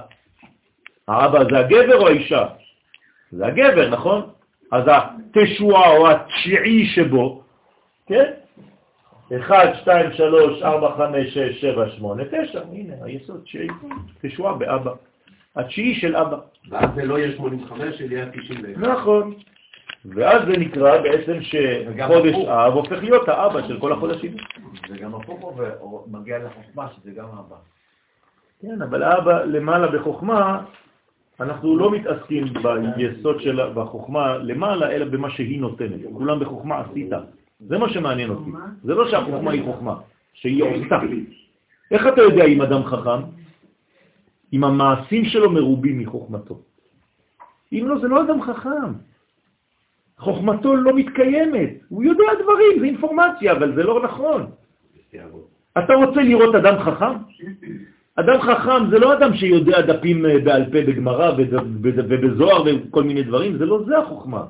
האבא 1.07 1.43
זה 1.51 1.59
הגבר 1.59 1.97
או 1.97 2.07
האישה? 2.07 2.47
זה 3.31 3.45
הגבר, 3.45 3.89
נכון? 3.89 4.29
אז 4.71 4.83
התשועה 4.87 5.97
או 5.97 6.11
התשיעי 6.11 6.85
שבו, 6.85 7.41
כן? 8.07 8.31
1, 9.37 9.75
2, 9.81 10.13
3, 10.13 10.61
4, 10.63 10.95
5, 10.97 11.33
6, 11.33 11.61
7, 11.61 11.89
8, 11.89 12.23
9, 12.25 12.61
הנה 12.71 12.93
היסוד, 13.01 13.41
תשיעי, 13.43 13.67
תשועה 14.21 14.53
באבא. 14.53 14.91
התשיעי 15.55 15.95
של 15.95 16.15
אבא. 16.15 16.37
ואז 16.69 16.89
זה 16.95 17.05
לא 17.05 17.19
יהיה 17.19 17.37
85, 17.37 18.01
אלא 18.01 18.13
יהיה 18.13 18.25
91. 18.31 18.77
נכון. 18.77 19.33
ואז 20.05 20.41
זה 20.47 20.57
נקרא 20.57 20.97
בעצם 21.01 21.37
שחודש 21.41 22.35
אב 22.47 22.73
הופך 22.73 23.03
להיות 23.03 23.29
האבא 23.29 23.67
של 23.67 23.79
כל 23.79 23.91
החודשים. 23.91 24.35
זה 24.89 24.97
גם 24.97 25.15
הפוך 25.15 25.59
ומגיע 26.07 26.39
לחוכמה, 26.39 26.87
שזה 26.95 27.11
גם 27.11 27.25
אבא. 27.25 27.55
כן, 28.61 28.81
אבל 28.81 29.03
אבא 29.03 29.43
למעלה 29.43 29.87
בחוכמה, 29.87 30.63
אנחנו 31.39 31.77
לא 31.77 31.91
מתעסקים 31.91 32.43
ביסוד 32.95 33.41
של 33.41 33.61
בחוכמה 33.73 34.37
למעלה, 34.37 34.91
אלא 34.91 35.05
במה 35.05 35.29
שהיא 35.29 35.61
נותנת. 35.61 35.99
כולם 36.13 36.39
בחוכמה 36.39 36.79
עשית. 36.79 37.09
זה 37.59 37.77
מה 37.77 37.89
שמעניין 37.89 38.29
אותי. 38.29 38.49
זה 38.83 38.93
לא 38.95 39.07
שהחוכמה 39.11 39.51
היא 39.51 39.63
חוכמה, 39.63 39.95
שהיא 40.33 40.63
עושה. 40.63 40.99
איך 41.91 42.07
אתה 42.07 42.21
יודע 42.21 42.45
אם 42.45 42.61
אדם 42.61 42.83
חכם? 42.83 43.21
אם 44.53 44.63
המעשים 44.63 45.25
שלו 45.25 45.51
מרובים 45.51 45.99
מחוכמתו. 45.99 46.59
אם 47.73 47.83
לא, 47.87 47.97
זה 47.99 48.07
לא 48.07 48.23
אדם 48.23 48.41
חכם. 48.41 48.93
חוכמתו 50.17 50.75
לא 50.75 50.95
מתקיימת. 50.95 51.69
הוא 51.89 52.03
יודע 52.03 52.25
דברים, 52.43 52.79
זה 52.79 52.85
אינפורמציה, 52.85 53.51
אבל 53.51 53.75
זה 53.75 53.83
לא 53.83 54.03
נכון. 54.03 54.45
אתה 55.77 55.93
רוצה 55.93 56.21
לראות 56.21 56.55
אדם 56.55 56.79
חכם? 56.79 57.13
אדם 58.19 58.41
חכם 58.41 58.89
זה 58.91 58.99
לא 58.99 59.13
אדם 59.13 59.33
שיודע 59.33 59.81
דפים 59.81 60.25
אה, 60.25 60.39
בעל 60.39 60.65
פה 60.65 60.81
בגמרא 60.87 61.31
ובזוהר 62.09 62.63
וכל 62.65 63.03
מיני 63.03 63.23
דברים, 63.23 63.57
זה 63.57 63.65
לא 63.65 63.83
זה 63.85 63.97
החוכמה. 63.97 64.45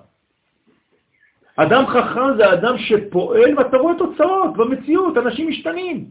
אדם 1.55 1.83
חכם 1.87 2.37
זה 2.37 2.53
אדם 2.53 2.77
שפועל 2.77 3.57
ואתה 3.57 3.77
רואה 3.77 3.97
תוצאות 3.97 4.57
במציאות, 4.57 5.17
אנשים 5.17 5.47
משתנים. 5.47 6.05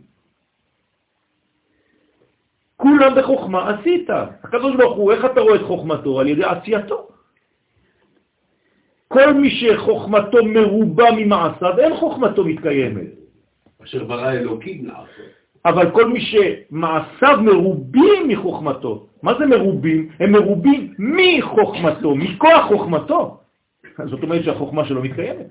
כולם 2.76 3.14
בחוכמה 3.16 3.70
עשית. 3.70 4.10
הקדוש 4.42 4.76
ברוך 4.76 4.96
הוא, 4.96 5.12
איך 5.12 5.24
אתה 5.24 5.40
רואה 5.40 5.54
את 5.54 5.62
חוכמתו? 5.62 6.20
על 6.20 6.28
ידי 6.28 6.44
עשייתו. 6.44 7.08
כל 9.08 9.32
מי 9.32 9.50
שחוכמתו 9.50 10.44
מרובה 10.44 11.04
ממעשיו, 11.16 11.78
אין 11.78 11.96
חוכמתו 11.96 12.44
מתקיימת. 12.44 13.10
אשר 13.84 14.04
ברא 14.04 14.32
אלוקים 14.32 14.86
לעשות. 14.86 15.45
אבל 15.66 15.90
כל 15.90 16.08
מי 16.08 16.20
שמעשיו 16.20 17.42
מרובים 17.42 18.28
מחוכמתו, 18.28 19.06
מה 19.22 19.32
זה 19.38 19.46
מרובים? 19.46 20.08
הם 20.20 20.32
מרובים 20.32 20.94
מחוכמתו, 20.98 22.14
מכוח 22.14 22.66
חוכמתו. 22.68 23.40
זאת 24.10 24.22
אומרת 24.22 24.44
שהחוכמה 24.44 24.84
שלו 24.84 25.02
מתקיימת. 25.02 25.46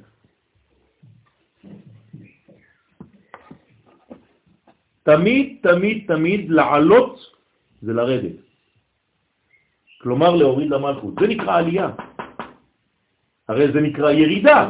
תמיד, 5.04 5.58
תמיד, 5.62 5.98
תמיד 6.08 6.50
לעלות 6.50 7.20
זה 7.82 7.94
לרדת. 7.94 8.36
כלומר 10.02 10.36
להוריד 10.36 10.70
למלכות. 10.70 11.14
זה 11.20 11.28
נקרא 11.28 11.58
עלייה. 11.58 11.90
הרי 13.50 13.72
זה 13.72 13.82
נקרא 13.82 14.12
ירידה, 14.12 14.70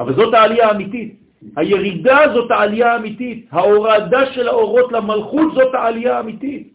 אבל 0.00 0.14
זאת 0.14 0.34
העלייה 0.34 0.68
האמיתית. 0.68 1.20
הירידה 1.56 2.18
זאת 2.34 2.50
העלייה 2.50 2.92
האמיתית. 2.92 3.48
ההורדה 3.50 4.32
של 4.32 4.48
האורות 4.48 4.92
למלכות 4.92 5.54
זאת 5.54 5.74
העלייה 5.74 6.16
האמיתית. 6.16 6.72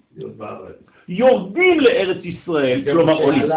יורדים 1.07 1.79
לארץ 1.79 2.17
ישראל, 2.23 2.81
כלומר 2.91 3.13
עולים. 3.13 3.47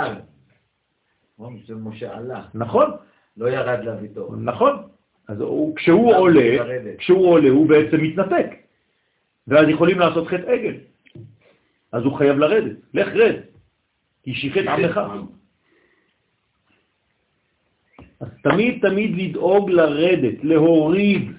משה 1.75 2.17
עלה. 2.17 2.43
נכון. 2.55 2.91
לא 3.37 3.51
ירד 3.51 3.85
לביתו. 3.85 4.35
נכון. 4.37 4.83
אז 5.29 5.41
הוא, 5.41 5.77
כשהוא 5.77 6.15
עולה, 6.15 6.65
כשהוא 6.99 7.27
עולה 7.27 7.49
הוא 7.49 7.69
בעצם 7.69 8.03
מתנתק. 8.03 8.47
ואז 9.49 9.69
יכולים 9.69 9.99
לעשות 9.99 10.27
חטא 10.27 10.51
עגל. 10.51 10.75
אז 11.93 12.05
הוא 12.05 12.19
חייב 12.19 12.39
לרדת. 12.39 12.77
לך 12.95 13.09
רד, 13.09 13.35
כי 14.23 14.35
שיחת 14.35 14.67
עמך. 14.67 15.01
אז 18.21 18.29
תמיד 18.43 18.89
תמיד 18.89 19.11
לדאוג 19.17 19.71
לרדת, 19.71 20.45
להוריד, 20.45 21.33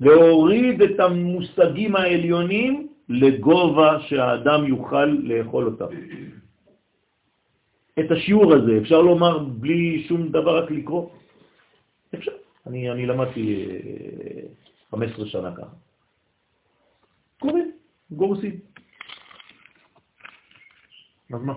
להוריד 0.00 0.82
את 0.82 1.00
המושגים 1.00 1.96
העליונים 1.96 2.88
לגובה 3.08 4.00
שהאדם 4.00 4.64
יוכל 4.64 5.04
לאכול 5.04 5.64
אותם. 5.66 5.94
את 8.00 8.10
השיעור 8.10 8.54
הזה 8.54 8.78
אפשר 8.82 9.00
לומר 9.02 9.38
בלי 9.38 10.04
שום 10.08 10.28
דבר, 10.28 10.64
רק 10.64 10.70
לקרוא? 10.70 11.10
אפשר. 12.14 12.32
אני, 12.66 12.90
אני 12.90 13.06
למדתי 13.06 13.66
15 14.90 15.24
אה, 15.24 15.30
שנה 15.30 15.56
ככה. 15.56 15.74
קוראים, 17.40 17.70
גורסים. 18.10 18.54
אז 21.34 21.42
מה? 21.42 21.54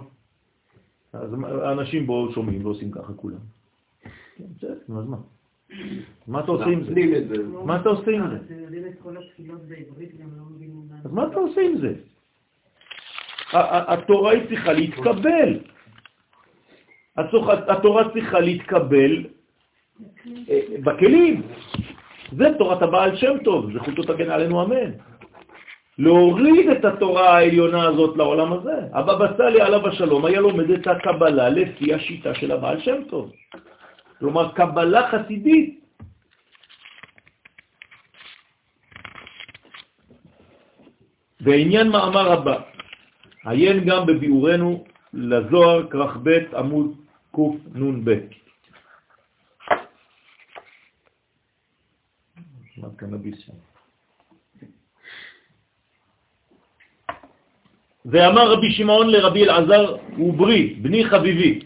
אז 1.14 1.30
האנשים 1.62 2.08
בו 2.08 2.32
שומעים 2.34 2.66
ועושים 2.66 2.92
ככה 2.92 3.14
כולם. 3.14 3.53
כן, 4.36 4.44
בסדר, 4.58 4.74
אז 4.74 5.08
מה? 5.08 5.18
מה 6.28 6.40
אתה 6.40 6.52
עושה 6.52 6.66
עם 6.66 6.84
זה? 6.84 6.94
מה 7.66 7.82
אתה 7.82 7.90
עושה 7.90 8.12
עם 8.12 8.30
זה? 8.30 8.38
אז 11.06 11.12
מה 11.12 11.28
אתה 11.28 11.40
עושה 11.40 11.62
עם 11.62 11.78
זה? 11.78 11.94
התורה 13.54 14.32
היא 14.32 14.48
צריכה 14.48 14.74
להתקבל. 14.74 15.60
התורה 17.68 18.10
צריכה 18.14 18.40
להתקבל 18.40 19.26
אה, 20.50 20.60
בכלים. 20.84 21.42
זה 22.38 22.46
תורת 22.58 22.82
הבעל 22.82 23.16
שם 23.16 23.38
טוב, 23.44 23.74
זכותו 23.74 24.04
תגן 24.04 24.30
עלינו 24.30 24.64
אמן. 24.64 24.92
להוריד 25.98 26.70
את 26.70 26.86
התורה 26.86 27.38
העליונה 27.38 27.88
הזאת 27.88 28.18
לעולם 28.18 28.54
הזה. 28.54 28.78
הבבא 28.94 29.38
סאלי 29.38 29.62
עליו 29.62 29.88
השלום 29.88 30.26
היה 30.26 30.42
לומד 30.42 30.70
את 30.70 30.88
הקבלה 30.88 31.50
לפי 31.50 31.94
השיטה 31.94 32.34
של 32.36 32.52
הבעל 32.52 32.80
שם 32.80 33.04
טוב. 33.10 33.32
כלומר, 34.20 34.52
קבלה 34.54 35.02
חסידית. 35.12 35.80
בעניין 41.42 41.88
מאמר 41.90 42.32
הבא, 42.32 42.58
עיין 43.46 43.84
גם 43.86 44.06
בביאורנו 44.06 44.84
לזוהר 45.14 45.92
כרך 45.92 46.18
ב' 46.24 46.56
עמוד 46.56 46.88
קנ"ב. 47.36 48.10
ואמר 58.06 58.52
רבי 58.52 58.72
שמעון 58.72 59.10
לרבי 59.10 59.44
אלעזר 59.44 59.98
וברי, 60.20 60.74
בני 60.82 61.06
חביבי, 61.06 61.60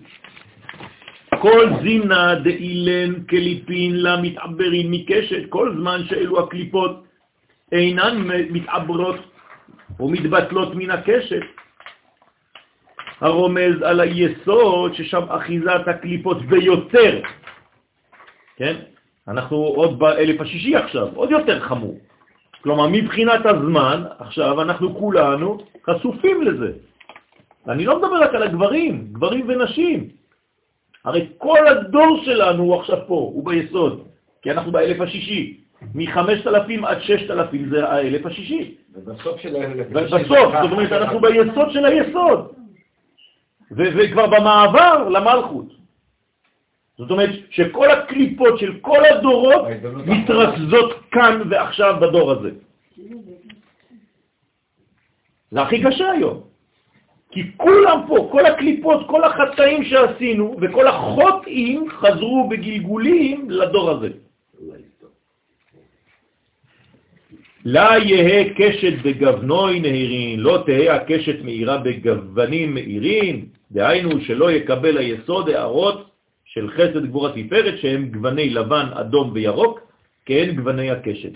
כל 1.42 1.70
זימנה 1.82 2.36
דאילן 2.36 3.24
קליפין 3.24 4.04
למתעברים 4.04 4.92
מקשת, 4.92 5.50
כל 5.50 5.74
זמן 5.78 6.02
שאלו 6.10 6.40
הקליפות 6.40 7.04
אינן 7.72 8.28
מתעברות 8.52 9.16
ומתבטלות 10.00 10.76
מן 10.76 10.92
הקשת, 10.92 11.44
הרומז 13.22 13.82
על 13.82 14.00
היסוד 14.00 14.94
ששם 14.94 15.24
אחיזת 15.30 15.88
הקליפות 15.88 16.42
ביותר. 16.42 17.22
כן? 18.58 18.76
אנחנו 19.28 19.58
עוד 19.58 20.00
באלף 20.00 20.42
השישי 20.42 20.76
עכשיו, 20.76 21.08
עוד 21.16 21.32
יותר 21.32 21.60
חמור. 21.60 22.00
כלומר, 22.62 22.88
מבחינת 22.88 23.46
הזמן, 23.46 24.04
עכשיו 24.20 24.62
אנחנו 24.62 24.96
כולנו 24.96 25.58
חשופים 25.90 26.42
לזה. 26.42 26.72
אני 27.68 27.86
לא 27.86 27.98
מדבר 27.98 28.22
רק 28.22 28.34
על 28.36 28.44
הגברים, 28.44 29.08
גברים 29.12 29.46
ונשים. 29.50 30.17
הרי 31.08 31.28
כל 31.38 31.68
הדור 31.68 32.22
שלנו 32.26 32.64
הוא 32.64 32.76
עכשיו 32.76 32.98
פה, 33.08 33.16
הוא 33.16 33.46
ביסוד, 33.46 34.08
כי 34.42 34.52
אנחנו 34.52 34.72
באלף 34.72 35.02
השישי. 35.02 35.58
מ-5,000 35.94 36.86
עד 36.88 37.02
6,000 37.02 37.70
זה 37.70 37.88
האלף 37.88 38.26
השישי. 38.26 38.76
ובסוף 38.94 39.42
של 39.42 39.56
האלף 39.56 39.96
השישי. 39.96 40.24
בסוף, 40.24 40.52
זאת 40.62 40.72
אומרת, 40.72 40.92
אנחנו 40.92 41.20
ביסוד 41.20 41.72
של 41.72 41.86
היסוד. 41.86 42.52
וכבר 43.72 44.28
במעבר 44.28 45.10
למלכות. 45.10 45.66
זאת 46.98 47.12
אומרת 47.12 47.30
שכל 47.50 47.92
הקליפות 47.92 48.60
של 48.60 48.74
כל 48.82 49.06
הדורות 49.06 49.66
מתרכזות 50.06 50.94
כאן 51.12 51.42
ועכשיו 51.50 51.96
בדור 52.02 52.32
הזה. 52.32 52.50
זה 55.52 55.62
הכי 55.62 55.84
קשה 55.84 56.12
היום. 56.12 56.47
כי 57.32 57.58
כולם 57.58 58.00
פה, 58.08 58.30
כל 58.32 58.46
הקליפות, 58.46 59.08
כל 59.08 59.24
החטאים 59.24 59.84
שעשינו 59.84 60.56
וכל 60.62 60.88
החוטאים 60.88 61.90
חזרו 61.90 62.50
בגלגולים 62.50 63.50
לדור 63.50 63.92
הזה. 63.92 64.10
לה 67.66 67.90
יהא 68.04 68.44
קשת 68.56 68.94
בגוונוי 69.04 69.80
נהירין, 69.80 70.40
לא 70.40 70.64
תהא 70.66 70.94
הקשת 70.96 71.44
מאירה 71.44 71.78
בגוונים 71.78 72.74
מאירין, 72.74 73.46
דהיינו 73.72 74.22
שלא 74.22 74.52
יקבל 74.52 74.98
היסוד 74.98 75.50
הערות 75.50 76.10
של 76.46 76.72
חסד 76.72 77.06
גבורה 77.06 77.32
תפארת 77.36 77.80
שהם 77.80 78.10
גווני 78.10 78.50
לבן, 78.50 78.86
אדום 78.94 79.32
וירוק, 79.34 79.80
כאין 80.26 80.56
גווני 80.56 80.92
הקשת. 80.92 81.32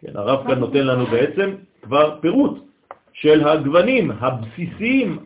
כן, 0.00 0.12
הרב 0.14 0.46
כאן 0.46 0.58
נותן 0.58 0.86
לנו 0.86 1.06
בעצם 1.06 1.54
כבר 1.82 2.18
פירוט 2.20 2.63
של 3.14 3.48
הגוונים 3.48 4.10
הבסיסיים, 4.10 5.18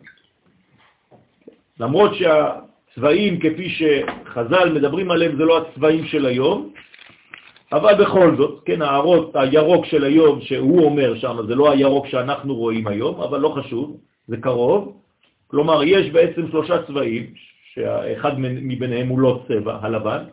למרות 1.79 2.11
שהצבעים 2.15 3.39
כפי 3.39 3.69
שחז"ל 3.69 4.73
מדברים 4.73 5.11
עליהם 5.11 5.37
זה 5.37 5.45
לא 5.45 5.57
הצבעים 5.57 6.05
של 6.05 6.25
היום, 6.25 6.73
אבל 7.71 7.93
בכל 8.03 8.35
זאת, 8.37 8.61
כן, 8.65 8.81
הערות, 8.81 9.35
הירוק 9.35 9.85
של 9.85 10.03
היום 10.03 10.41
שהוא 10.41 10.85
אומר 10.85 11.15
שם, 11.15 11.37
זה 11.47 11.55
לא 11.55 11.71
הירוק 11.71 12.07
שאנחנו 12.07 12.55
רואים 12.55 12.87
היום, 12.87 13.21
אבל 13.21 13.39
לא 13.39 13.49
חשוב, 13.49 13.97
זה 14.27 14.37
קרוב. 14.37 14.97
כלומר, 15.47 15.83
יש 15.83 16.09
בעצם 16.09 16.47
שלושה 16.51 16.83
צבעים, 16.83 17.33
שאחד 17.73 18.39
מביניהם 18.39 19.07
הוא 19.07 19.19
לא 19.19 19.43
צבע, 19.47 19.77
הלבן, 19.81 20.23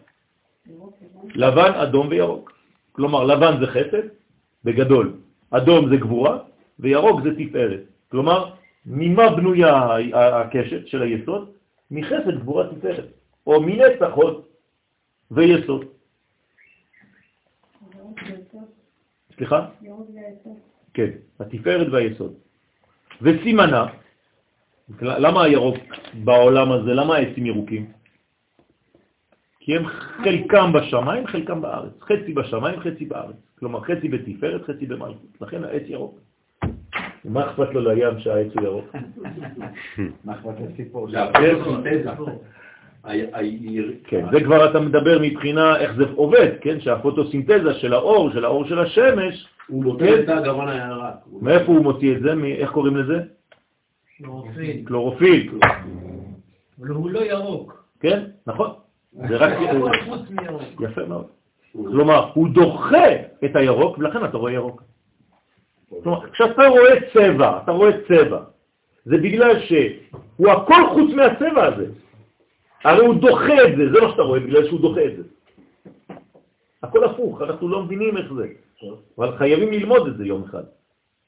לבן, 1.34 1.72
אדום 1.72 2.08
וירוק. 2.10 2.52
כלומר, 2.92 3.24
לבן 3.24 3.60
זה 3.60 3.66
חסד, 3.66 4.06
בגדול, 4.64 5.12
אדום 5.50 5.88
זה 5.88 5.96
גבורה, 5.96 6.38
וירוק 6.80 7.20
זה 7.24 7.30
תפארת. 7.38 7.80
כלומר, 8.10 8.54
ממה 8.86 9.36
בנויה 9.36 9.96
הקשת 10.14 10.86
של 10.86 11.02
היסוד? 11.02 11.50
מחסד 11.90 12.38
גבורה 12.40 12.74
תפארת, 12.74 13.08
או 13.46 13.60
מנצח 13.62 14.12
עוד 14.14 14.44
ויסוד. 15.30 15.84
סליחה? 19.36 19.68
כן, 20.94 21.10
התפארת 21.40 21.88
והיסוד. 21.92 22.34
וסימנה, 23.22 23.86
למה 25.00 25.42
הירוק 25.44 25.76
בעולם 26.24 26.72
הזה, 26.72 26.94
למה 26.94 27.16
העצים 27.16 27.46
ירוקים? 27.46 27.92
כי 29.60 29.76
הם 29.76 29.86
חלקם 29.86 30.72
בשמיים, 30.72 31.26
חלקם 31.26 31.60
בארץ. 31.60 31.92
חצי 32.00 32.32
בשמיים, 32.32 32.80
חצי 32.80 33.04
בארץ. 33.04 33.36
כלומר, 33.58 33.80
חצי 33.80 34.08
בתפארת, 34.08 34.62
חצי 34.62 34.86
במלכות. 34.86 35.40
לכן 35.40 35.64
העץ 35.64 35.82
ירוק. 35.86 36.25
מה 37.28 37.46
אכפת 37.46 37.74
לו 37.74 37.80
לים 37.80 38.18
שהעץ 38.18 38.46
הוא 38.54 38.64
ירוק? 38.64 38.96
מה 40.24 40.34
אכפת 40.34 40.54
לסיפור? 40.60 41.08
כן, 44.04 44.26
זה 44.32 44.40
כבר 44.44 44.70
אתה 44.70 44.80
מדבר 44.80 45.18
מבחינה 45.22 45.76
איך 45.76 45.94
זה 45.96 46.04
עובד, 46.14 46.50
כן? 46.60 46.80
שהפוטוסינתזה 46.80 47.74
של 47.74 47.92
האור, 47.92 48.30
של 48.30 48.44
האור 48.44 48.64
של 48.64 48.78
השמש, 48.78 49.48
הוא 49.68 49.84
מוציא 49.84 50.14
את 50.14 50.28
הגרון 50.28 50.68
הירק. 50.68 51.14
מאיפה 51.40 51.72
הוא 51.72 51.82
מוציא 51.82 52.16
את 52.16 52.20
זה? 52.22 52.32
איך 52.58 52.70
קוראים 52.70 52.96
לזה? 52.96 53.22
קלורופיל. 54.18 54.84
קלורופיל. 54.84 55.58
אבל 56.80 56.88
הוא 56.88 57.10
לא 57.10 57.20
ירוק. 57.20 57.84
כן, 58.00 58.24
נכון. 58.46 58.70
זה 59.12 59.36
רק... 59.36 59.52
יפה 60.80 61.06
מאוד. 61.08 61.26
כלומר, 61.72 62.30
הוא 62.34 62.48
דוחה 62.48 63.06
את 63.44 63.56
הירוק, 63.56 63.98
ולכן 63.98 64.24
אתה 64.24 64.36
רואה 64.36 64.52
ירוק. 64.52 64.82
כלומר, 65.90 66.30
כשאתה 66.30 66.66
רואה 66.66 66.94
צבע, 67.12 67.58
אתה 67.62 67.72
רואה 67.72 67.90
צבע, 68.08 68.40
זה 69.04 69.16
בגלל 69.16 69.60
שהוא 69.60 70.50
הכל 70.50 70.82
חוץ 70.92 71.10
מהצבע 71.14 71.64
הזה. 71.64 71.86
הרי 72.84 73.06
הוא 73.06 73.14
דוחה 73.14 73.64
את 73.64 73.76
זה, 73.76 73.92
זה 73.92 74.00
מה 74.00 74.10
שאתה 74.10 74.22
רואה, 74.22 74.40
בגלל 74.40 74.66
שהוא 74.66 74.80
דוחה 74.80 75.04
את 75.04 75.16
זה. 75.16 75.22
הכל 76.82 77.04
הפוך, 77.04 77.42
אנחנו 77.42 77.68
לא 77.68 77.82
מבינים 77.82 78.16
איך 78.16 78.32
זה, 78.32 78.46
אבל 79.18 79.36
חייבים 79.38 79.72
ללמוד 79.72 80.06
את 80.06 80.16
זה 80.16 80.24
יום 80.24 80.44
אחד. 80.44 80.62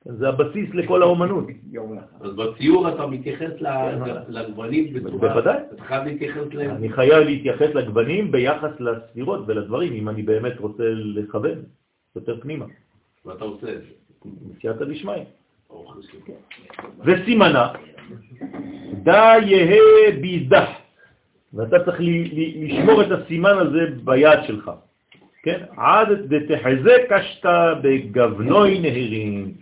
זה 0.05 0.28
הבסיס 0.28 0.74
לכל 0.74 1.02
האומנות. 1.02 1.44
אז 2.20 2.35
בציור 2.35 2.89
אתה 2.89 3.06
מתייחס 3.06 3.51
לגוונים 4.28 4.93
בצורה... 4.93 5.28
בוודאי. 5.28 5.59
אתה 5.74 5.85
חייב 5.85 6.05
להתייחס 6.05 6.47
להם. 6.52 6.70
אני 6.70 6.89
חייב 6.89 7.26
להתייחס 7.26 7.74
לגוונים 7.74 8.32
ביחס 8.32 8.70
לספירות 8.80 9.40
ולדברים, 9.47 9.93
אם 9.93 10.09
אני 10.09 10.22
באמת 10.22 10.59
רוצה 10.60 10.85
לכוון 10.94 11.59
יותר 12.16 12.40
פנימה. 12.40 12.64
ואתה 13.24 13.44
עושה 13.44 13.72
את 13.72 13.80
זה. 13.80 14.07
מסייעתא 14.50 14.84
דשמיא. 14.84 15.24
וסימנה, 17.05 17.68
דה 19.02 19.32
יהא 19.46 20.10
בידח. 20.20 20.68
ואתה 21.55 21.84
צריך 21.84 21.96
לשמור 22.62 23.02
את 23.02 23.06
הסימן 23.10 23.59
הזה 23.59 23.86
ביד 24.05 24.38
שלך. 24.46 24.70
כן? 25.42 25.64
עד 25.76 26.09
דתחזה 26.09 26.96
קשתה 27.09 27.74
בגוונוי 27.82 28.80
נהירים. 28.80 29.55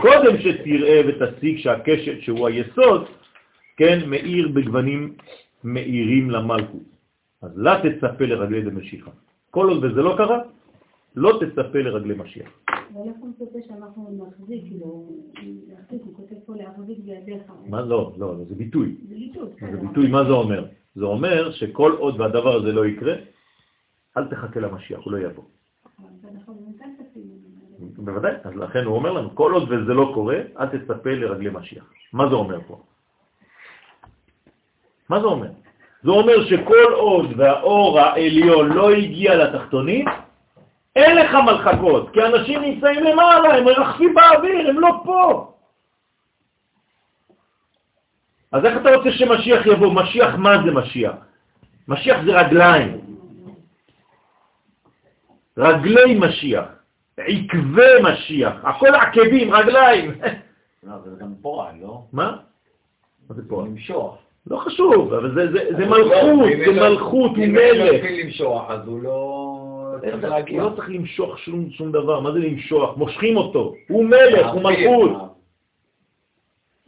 קודם 0.00 0.38
שתראה 0.38 1.00
ותשיג 1.08 1.58
שהקשת 1.58 2.20
שהוא 2.20 2.48
היסוד, 2.48 3.06
כן, 3.76 3.98
מאיר 4.06 4.48
בגוונים 4.48 5.14
מאירים 5.64 6.30
למלכות. 6.30 6.82
אז 7.42 7.50
לא 7.56 7.70
תצפה 7.82 8.24
לרגלי 8.24 8.62
דמשיחה. 8.62 9.10
כל 9.50 9.68
עוד 9.68 9.84
וזה 9.84 10.02
לא 10.02 10.14
קרה, 10.16 10.38
לא 11.16 11.40
תצפה 11.40 11.78
לרגלי 11.78 12.14
משיח. 12.18 12.50
איך 13.04 13.16
הוא 13.20 13.28
מצפה 13.28 13.58
שאנחנו 13.68 14.26
נחזיק, 14.28 14.62
כאילו, 14.62 15.08
להחזיק, 15.68 16.02
הוא 16.04 16.14
כותב 16.14 16.34
פה 16.46 16.54
להחזיק 16.56 16.98
בידיך. 16.98 17.42
מה 17.66 17.80
לא, 17.80 18.12
לא, 18.16 18.34
זה 18.48 18.54
ביטוי. 18.54 18.96
זה 19.08 19.14
ביטוי. 19.14 19.48
זה 19.72 19.76
ביטוי, 19.76 20.08
מה 20.08 20.24
זה 20.24 20.30
אומר? 20.30 20.66
זה 20.94 21.04
אומר 21.04 21.52
שכל 21.52 21.92
עוד 21.98 22.20
והדבר 22.20 22.56
הזה 22.56 22.72
לא 22.72 22.86
יקרה, 22.86 23.14
אל 24.16 24.28
תחכה 24.28 24.60
למשיח, 24.60 25.00
הוא 25.04 25.12
לא 25.12 25.18
יבוא. 25.18 25.44
בוודאי, 27.96 28.32
אז 28.44 28.56
לכן 28.56 28.84
הוא 28.84 28.94
אומר 28.94 29.12
לנו, 29.12 29.34
כל 29.34 29.52
עוד 29.52 29.62
וזה 29.70 29.94
לא 29.94 30.10
קורה, 30.14 30.38
אל 30.58 30.66
תצפה 30.66 31.10
לרגלי 31.10 31.50
משיח. 31.52 31.92
מה 32.12 32.28
זה 32.28 32.34
אומר 32.34 32.60
פה? 32.66 32.82
מה 35.08 35.20
זה 35.20 35.26
אומר? 35.26 35.50
זה 36.02 36.10
אומר 36.10 36.44
שכל 36.44 36.92
עוד 36.92 37.26
והאור 37.36 38.00
העליון 38.00 38.68
לא 38.68 38.90
הגיע 38.90 39.34
לתחתונים, 39.34 40.06
אין 40.96 41.16
לך 41.16 41.34
מלחקות, 41.34 42.10
כי 42.10 42.22
אנשים 42.22 42.62
נמצאים 42.62 43.04
למעלה, 43.04 43.54
הם 43.54 43.64
מרחפים 43.64 44.14
באוויר, 44.14 44.68
הם 44.68 44.80
לא 44.80 45.00
פה. 45.04 45.52
אז 48.52 48.64
איך 48.64 48.80
אתה 48.80 48.94
רוצה 48.94 49.12
שמשיח 49.12 49.66
יבוא? 49.66 49.92
משיח, 49.92 50.34
מה 50.34 50.62
זה 50.64 50.70
משיח? 50.70 51.14
משיח 51.88 52.16
זה 52.24 52.40
רגליים. 52.40 53.00
רגלי 55.58 56.18
משיח, 56.18 56.64
עקבי 57.16 58.02
משיח, 58.02 58.54
הכל 58.62 58.94
עקבים, 58.94 59.54
רגליים. 59.54 60.10
לא, 60.82 60.94
זה 61.04 61.10
גם 61.20 61.34
פועל, 61.42 61.74
לא? 61.80 62.02
מה? 62.12 62.36
מה 63.28 63.36
זה 63.36 63.48
פועל? 63.48 63.66
למשוח. 63.66 64.16
לא 64.46 64.56
חשוב, 64.56 65.12
אבל 65.14 65.34
זה, 65.34 65.76
זה 65.76 65.86
מלכות, 65.86 66.48
זה 66.66 66.72
מלכות, 66.72 67.30
הוא 67.36 67.46
מלך. 67.46 67.74
אם 67.74 67.80
הוא 67.80 67.94
מתחיל 67.94 68.26
למשוח, 68.26 68.70
אז 68.70 68.86
הוא 68.86 69.02
לא 69.02 69.55
לא 70.50 70.72
צריך 70.76 70.88
למשוך 70.88 71.38
שום, 71.38 71.92
דבר, 71.92 72.20
מה 72.20 72.32
זה 72.32 72.38
למשוח? 72.38 72.96
מושכים 72.96 73.36
אותו, 73.36 73.74
הוא 73.88 74.04
מלך, 74.04 74.46
הוא 74.52 74.62
מלכות. 74.62 75.10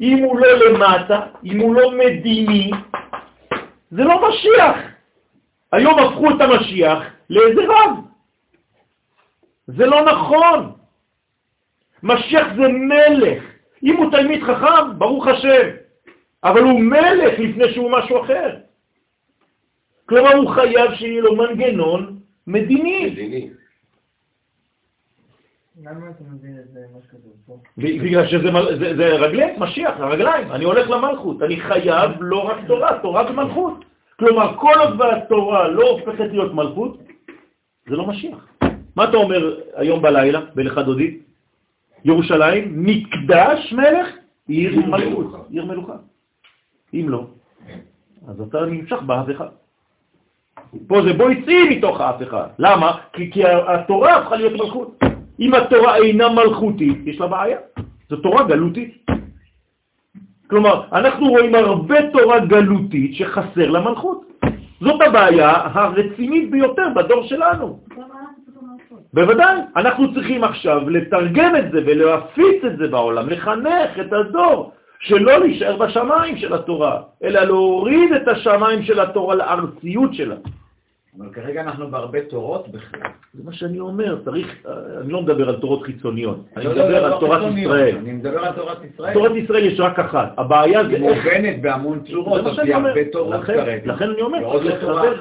אם 0.00 0.18
הוא 0.24 0.40
לא 0.40 0.52
למטה, 0.52 1.26
אם 1.44 1.60
הוא 1.60 1.74
לא 1.74 1.92
מדיני, 1.98 2.70
זה 3.90 4.04
לא 4.04 4.28
משיח. 4.28 4.76
היום 5.72 5.98
הפכו 5.98 6.30
את 6.30 6.40
המשיח 6.40 6.98
לאיזה 7.30 7.60
רב. 7.68 7.96
זה 9.66 9.86
לא 9.86 10.04
נכון. 10.04 10.72
משיח 12.02 12.46
זה 12.56 12.68
מלך. 12.68 13.42
אם 13.82 13.96
הוא 13.96 14.10
תלמיד 14.10 14.42
חכם, 14.42 14.98
ברוך 14.98 15.26
השם, 15.26 15.68
אבל 16.44 16.62
הוא 16.62 16.80
מלך 16.80 17.38
לפני 17.38 17.72
שהוא 17.72 17.90
משהו 17.90 18.24
אחר. 18.24 18.56
כלומר, 20.06 20.34
הוא 20.34 20.50
חייב 20.50 20.94
שיהיה 20.94 21.22
לו 21.22 21.36
מנגנון 21.36 22.17
מדיני. 22.48 23.10
מדיני. 23.10 23.50
למה 25.82 26.10
אתה 26.10 26.24
מבין 26.30 26.58
את 26.58 26.68
זה, 26.72 26.80
מה 26.94 26.98
שכתוב 27.04 27.32
פה? 27.46 27.58
בגלל 27.78 28.26
שזה 28.26 29.06
רגלי 29.06 29.44
משיח, 29.58 29.94
הרגליים. 29.98 30.52
אני 30.52 30.64
הולך 30.64 30.90
למלכות. 30.90 31.42
אני 31.42 31.60
חייב 31.60 32.10
לא 32.20 32.38
רק 32.48 32.56
תורה, 32.66 32.98
תורה 33.02 33.30
ומלכות. 33.30 33.84
כלומר, 34.18 34.56
כל 34.56 34.72
עוד 34.78 35.00
התורה 35.02 35.68
לא 35.68 35.90
הופכת 35.90 36.28
להיות 36.30 36.54
מלכות, 36.54 36.98
זה 37.88 37.96
לא 37.96 38.06
משיח. 38.06 38.46
מה 38.96 39.04
אתה 39.04 39.16
אומר 39.16 39.60
היום 39.74 40.02
בלילה, 40.02 40.40
בלך 40.54 40.78
דודי? 40.78 41.18
ירושלים, 42.04 42.84
מקדש 42.84 43.72
מלך, 43.72 44.08
עיר 44.48 44.86
מלכות, 44.86 45.26
מלוכה. 45.26 45.38
עיר 45.50 45.64
מלוכה. 45.64 45.96
אם 46.94 47.06
לא, 47.08 47.26
אז 48.28 48.40
אתה 48.40 48.66
נמשך 48.66 49.02
בהפיכה. 49.06 49.46
פה 50.86 51.02
זה 51.02 51.12
בוא 51.12 51.30
יצאי 51.30 51.76
מתוך 51.76 52.00
ההפיכה. 52.00 52.44
למה? 52.58 52.96
כי, 53.12 53.30
כי 53.30 53.42
התורה 53.46 54.16
הפכה 54.16 54.36
להיות 54.36 54.52
מלכות. 54.52 54.98
אם 55.40 55.54
התורה 55.54 55.96
אינה 55.96 56.28
מלכותית, 56.28 56.98
יש 57.06 57.20
לה 57.20 57.26
בעיה. 57.26 57.58
זו 58.10 58.16
תורה 58.16 58.42
גלותית. 58.44 59.06
כלומר, 60.50 60.82
אנחנו 60.92 61.26
רואים 61.26 61.54
הרבה 61.54 62.10
תורה 62.12 62.38
גלותית 62.38 63.14
שחסר 63.14 63.70
למלכות. 63.70 64.24
זאת 64.80 65.00
הבעיה 65.06 65.50
הרצינית 65.72 66.50
ביותר 66.50 66.86
בדור 66.96 67.22
שלנו. 67.26 67.80
בוודאי, 69.14 69.60
אנחנו 69.76 70.14
צריכים 70.14 70.44
עכשיו 70.44 70.90
לתרגם 70.90 71.56
את 71.56 71.72
זה 71.72 71.78
ולהפיץ 71.86 72.64
את 72.66 72.76
זה 72.78 72.88
בעולם, 72.88 73.28
לחנך 73.28 73.90
את 74.00 74.12
הדור, 74.12 74.72
שלא 75.00 75.38
להישאר 75.40 75.76
בשמיים 75.76 76.36
של 76.36 76.54
התורה, 76.54 77.02
אלא 77.24 77.40
להוריד 77.40 78.12
את 78.12 78.28
השמיים 78.28 78.82
של 78.82 79.00
התורה 79.00 79.34
לארציות 79.34 80.14
שלה. 80.14 80.34
אבל 81.18 81.26
כרגע 81.32 81.60
אנחנו 81.60 81.90
בהרבה 81.90 82.20
תורות 82.20 82.68
בכלל. 82.68 83.00
זה 83.34 83.42
מה 83.44 83.52
שאני 83.52 83.80
אומר, 83.80 84.18
צריך, 84.24 84.66
אני 85.02 85.12
לא 85.12 85.22
מדבר 85.22 85.48
על 85.48 85.56
תורות 85.56 85.82
חיצוניות, 85.82 86.38
אני 86.56 86.64
לא, 86.64 86.72
לא, 86.72 86.84
מדבר 86.84 87.08
לא, 87.08 87.14
על 87.14 87.20
תורת. 87.20 87.42
ישראל. 87.56 87.96
אני 87.96 88.12
מדבר 88.12 88.44
על 88.44 88.52
תורת 88.54 88.78
ישראל. 88.84 89.12
תורת 89.14 89.32
ישראל 89.36 89.64
יש 89.64 89.80
רק 89.80 89.98
אחת, 89.98 90.34
הבעיה 90.38 90.84
זה 90.84 90.90
היא. 90.90 90.98
מובנת 91.00 91.62
בהמון 91.62 92.00
צורות, 92.10 92.54
שאני 92.54 92.68
היא. 92.68 92.74
הרבה 92.76 93.04
תורות 93.12 93.34
לכן- 93.34 93.54
כרגע. 93.54 93.92
לכן 93.92 94.10
אני 94.10 94.20
אומר, 94.22 94.58
צריך 94.58 94.82
לכוון. 94.82 95.14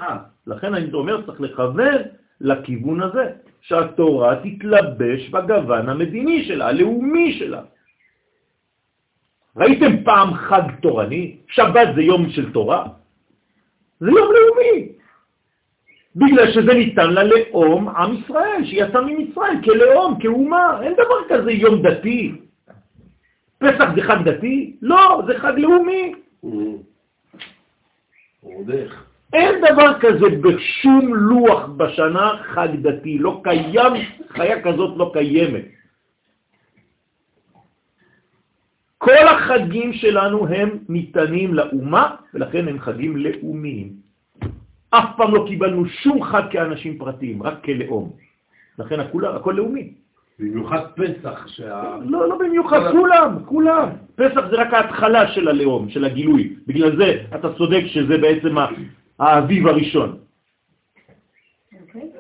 לכן 0.47 0.73
אני 0.73 0.93
אומר, 0.93 1.21
צריך 1.21 1.41
לכוון 1.41 1.93
לכיוון 2.41 3.01
הזה, 3.01 3.23
שהתורה 3.61 4.35
תתלבש 4.35 5.29
בגוון 5.29 5.89
המדיני 5.89 6.43
שלה, 6.43 6.67
הלאומי 6.67 7.33
שלה. 7.33 7.61
ראיתם 9.57 10.03
פעם 10.03 10.33
חג 10.33 10.61
תורני? 10.81 11.35
שבת 11.47 11.95
זה 11.95 12.01
יום 12.01 12.29
של 12.29 12.51
תורה? 12.51 12.85
זה 13.99 14.07
יום 14.07 14.29
לאומי. 14.31 14.89
בגלל 16.15 16.51
שזה 16.51 16.73
ניתן 16.73 17.13
ללאום 17.13 17.89
עם 17.89 18.13
ישראל, 18.13 18.65
שיצא 18.65 19.01
ממצרים, 19.01 19.61
כלאום, 19.63 20.19
כאומה. 20.19 20.79
אין 20.81 20.93
דבר 20.93 21.19
כזה 21.29 21.51
יום 21.51 21.81
דתי. 21.81 22.31
פסח 23.57 23.89
זה 23.95 24.01
חג 24.01 24.17
דתי? 24.25 24.75
לא, 24.81 25.21
זה 25.27 25.39
חג 25.39 25.53
לאומי. 25.57 26.13
אין 29.33 29.55
דבר 29.61 29.99
כזה 29.99 30.29
בשום 30.41 31.15
לוח 31.15 31.65
בשנה 31.77 32.31
חג 32.43 32.67
דתי, 32.81 33.17
לא 33.17 33.41
קיים, 33.43 33.93
חיה 34.29 34.61
כזאת 34.61 34.97
לא 34.97 35.11
קיימת. 35.13 35.65
כל 38.97 39.27
החגים 39.27 39.93
שלנו 39.93 40.47
הם 40.47 40.69
ניתנים 40.89 41.53
לאומה, 41.53 42.15
ולכן 42.33 42.67
הם 42.67 42.79
חגים 42.79 43.17
לאומיים. 43.17 43.93
אף 44.89 45.09
פעם 45.17 45.33
לא 45.33 45.45
קיבלנו 45.47 45.85
שום 45.85 46.23
חג 46.23 46.41
כאנשים 46.51 46.97
פרטיים, 46.97 47.43
רק 47.43 47.63
כלאום. 47.63 48.11
לכן 48.79 48.99
הכל, 48.99 49.25
הכל 49.25 49.51
לאומי. 49.51 49.93
במיוחד 50.39 50.81
פסח, 50.95 51.47
שה... 51.47 51.97
לא, 52.05 52.29
לא 52.29 52.37
במיוחד, 52.37 52.91
כולם, 52.91 53.43
כולם. 53.45 53.89
פסח 54.15 54.49
זה 54.49 54.55
רק 54.55 54.73
ההתחלה 54.73 55.27
של 55.27 55.47
הלאום, 55.47 55.89
של 55.89 56.05
הגילוי. 56.05 56.55
בגלל 56.67 56.97
זה 56.97 57.23
אתה 57.35 57.53
צודק 57.53 57.83
שזה 57.85 58.17
בעצם 58.17 58.55
האביב 59.19 59.67
הראשון. 59.67 60.17
אוקיי. 61.81 62.11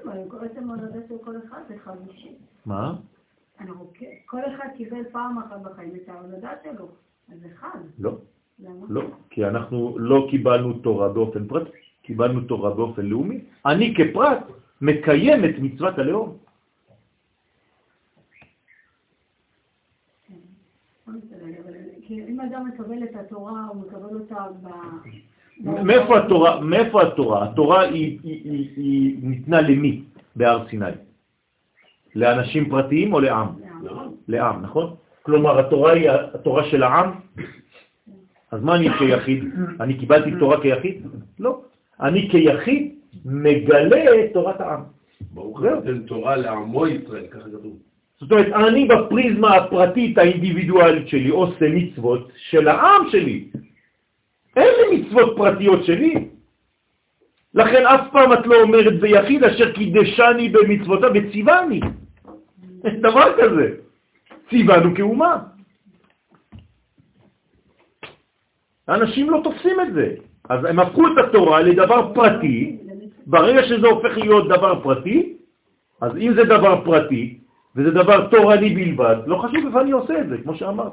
מה? 2.65 2.93
אנחנו 3.59 3.91
כן- 3.93 4.05
כל 4.25 4.41
אחד 4.47 4.67
קיבל 4.77 5.03
פעם 5.11 5.37
אחת 5.37 5.61
בחיים 5.61 5.95
את 5.95 6.09
ההולדה 6.09 6.51
שלו, 6.63 6.87
אז 7.31 7.37
חג. 7.55 7.79
לא, 7.99 8.17
למה? 8.59 8.85
לא, 8.89 9.01
כי 9.29 9.45
אנחנו 9.45 9.99
לא 9.99 10.27
קיבלנו 10.29 10.73
תורה 10.73 11.09
באופן 11.09 11.47
פרטי, 11.47 11.71
קיבלנו 12.01 12.41
תורה 12.41 12.73
באופן 12.73 13.05
לאומי. 13.05 13.39
אני 13.65 13.93
כפרט 13.97 14.39
מקיים 14.81 15.45
את 15.45 15.55
מצוות 15.59 15.97
הלאום. 15.99 16.37
לא 21.07 21.13
כי 22.01 22.23
אם 22.27 22.39
אדם 22.41 22.67
מקבל 22.67 23.03
את 23.03 23.15
התורה, 23.15 23.65
הוא 23.65 23.81
מקבל 23.81 24.15
אותה 24.19 24.45
ב... 24.63 24.67
מאיפה 25.63 26.19
התורה? 26.19 26.61
מאיפה 26.61 27.01
התורה? 27.01 27.49
התורה 27.49 27.81
היא 27.81 28.19
ניתנה 29.21 29.61
למי 29.61 30.03
בהר 30.35 30.69
סיני? 30.69 30.85
לאנשים 32.17 32.69
פרטיים 32.69 33.13
או 33.13 33.19
לעם? 33.19 33.47
לעם. 34.27 34.61
נכון? 34.61 34.95
כלומר, 35.23 35.59
התורה 35.59 35.91
היא 35.91 36.09
התורה 36.33 36.63
של 36.63 36.83
העם? 36.83 37.11
אז 38.51 38.63
מה 38.63 38.75
אני 38.75 38.89
כיחיד? 38.99 39.43
אני 39.79 39.93
קיבלתי 39.93 40.31
תורה 40.39 40.61
כיחיד? 40.61 41.07
לא. 41.39 41.61
אני 42.01 42.29
כיחיד 42.31 42.95
מגלה 43.25 44.25
את 44.25 44.33
תורת 44.33 44.61
העם. 44.61 44.81
ברוך. 45.33 45.61
נותן 45.61 45.99
תורה 45.99 46.35
לעמו 46.35 46.87
ישראל, 46.87 47.27
ככה 47.31 47.43
כתוב. 47.43 47.77
זאת 48.19 48.31
אומרת, 48.31 48.53
אני 48.53 48.85
בפריזמה 48.85 49.55
הפרטית 49.55 50.17
האינדיבידואלית 50.17 51.07
שלי 51.07 51.29
עושה 51.29 51.65
מצוות 51.69 52.31
של 52.35 52.67
העם 52.67 53.01
שלי. 53.11 53.47
אין 54.55 54.73
לי 54.79 54.97
מצוות 54.97 55.37
פרטיות 55.37 55.85
שלי. 55.85 56.27
לכן 57.53 57.85
אף 57.85 58.01
פעם 58.11 58.33
את 58.33 58.47
לא 58.47 58.61
אומרת 58.61 58.99
ביחיד 58.99 59.43
אשר 59.43 59.71
קידשני 59.71 60.49
במצוותיו 60.49 61.09
וציווני. 61.13 61.79
אין 62.85 63.01
דבר 63.07 63.33
כזה. 63.37 63.75
ציוונו 64.49 64.95
כאומה. 64.95 65.37
אנשים 68.89 69.29
לא 69.29 69.41
תופסים 69.43 69.81
את 69.81 69.93
זה. 69.93 70.15
אז 70.49 70.65
הם 70.65 70.79
הפכו 70.79 71.07
את 71.07 71.17
התורה 71.17 71.61
לדבר 71.61 72.13
פרטי, 72.13 72.77
ברגע 73.25 73.63
שזה 73.63 73.87
הופך 73.87 74.17
להיות 74.17 74.47
דבר 74.47 74.83
פרטי, 74.83 75.33
אז 76.01 76.11
אם 76.17 76.33
זה 76.35 76.43
דבר 76.43 76.85
פרטי, 76.85 77.39
וזה 77.75 77.91
דבר 77.91 78.27
תורני 78.27 78.69
בלבד, 78.69 79.15
לא 79.25 79.35
חשוב 79.37 79.65
איפה 79.65 79.81
אני 79.81 79.91
עושה 79.91 80.21
את 80.21 80.29
זה, 80.29 80.37
כמו 80.43 80.55
שאמרת. 80.55 80.91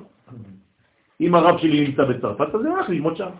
אם 1.20 1.34
הרב 1.34 1.58
שלי 1.58 1.88
נמצא 1.88 2.04
בצרפת, 2.04 2.54
אז 2.54 2.60
אני 2.60 2.70
הולך 2.70 2.88
ללמוד 2.88 3.16
שם. 3.16 3.30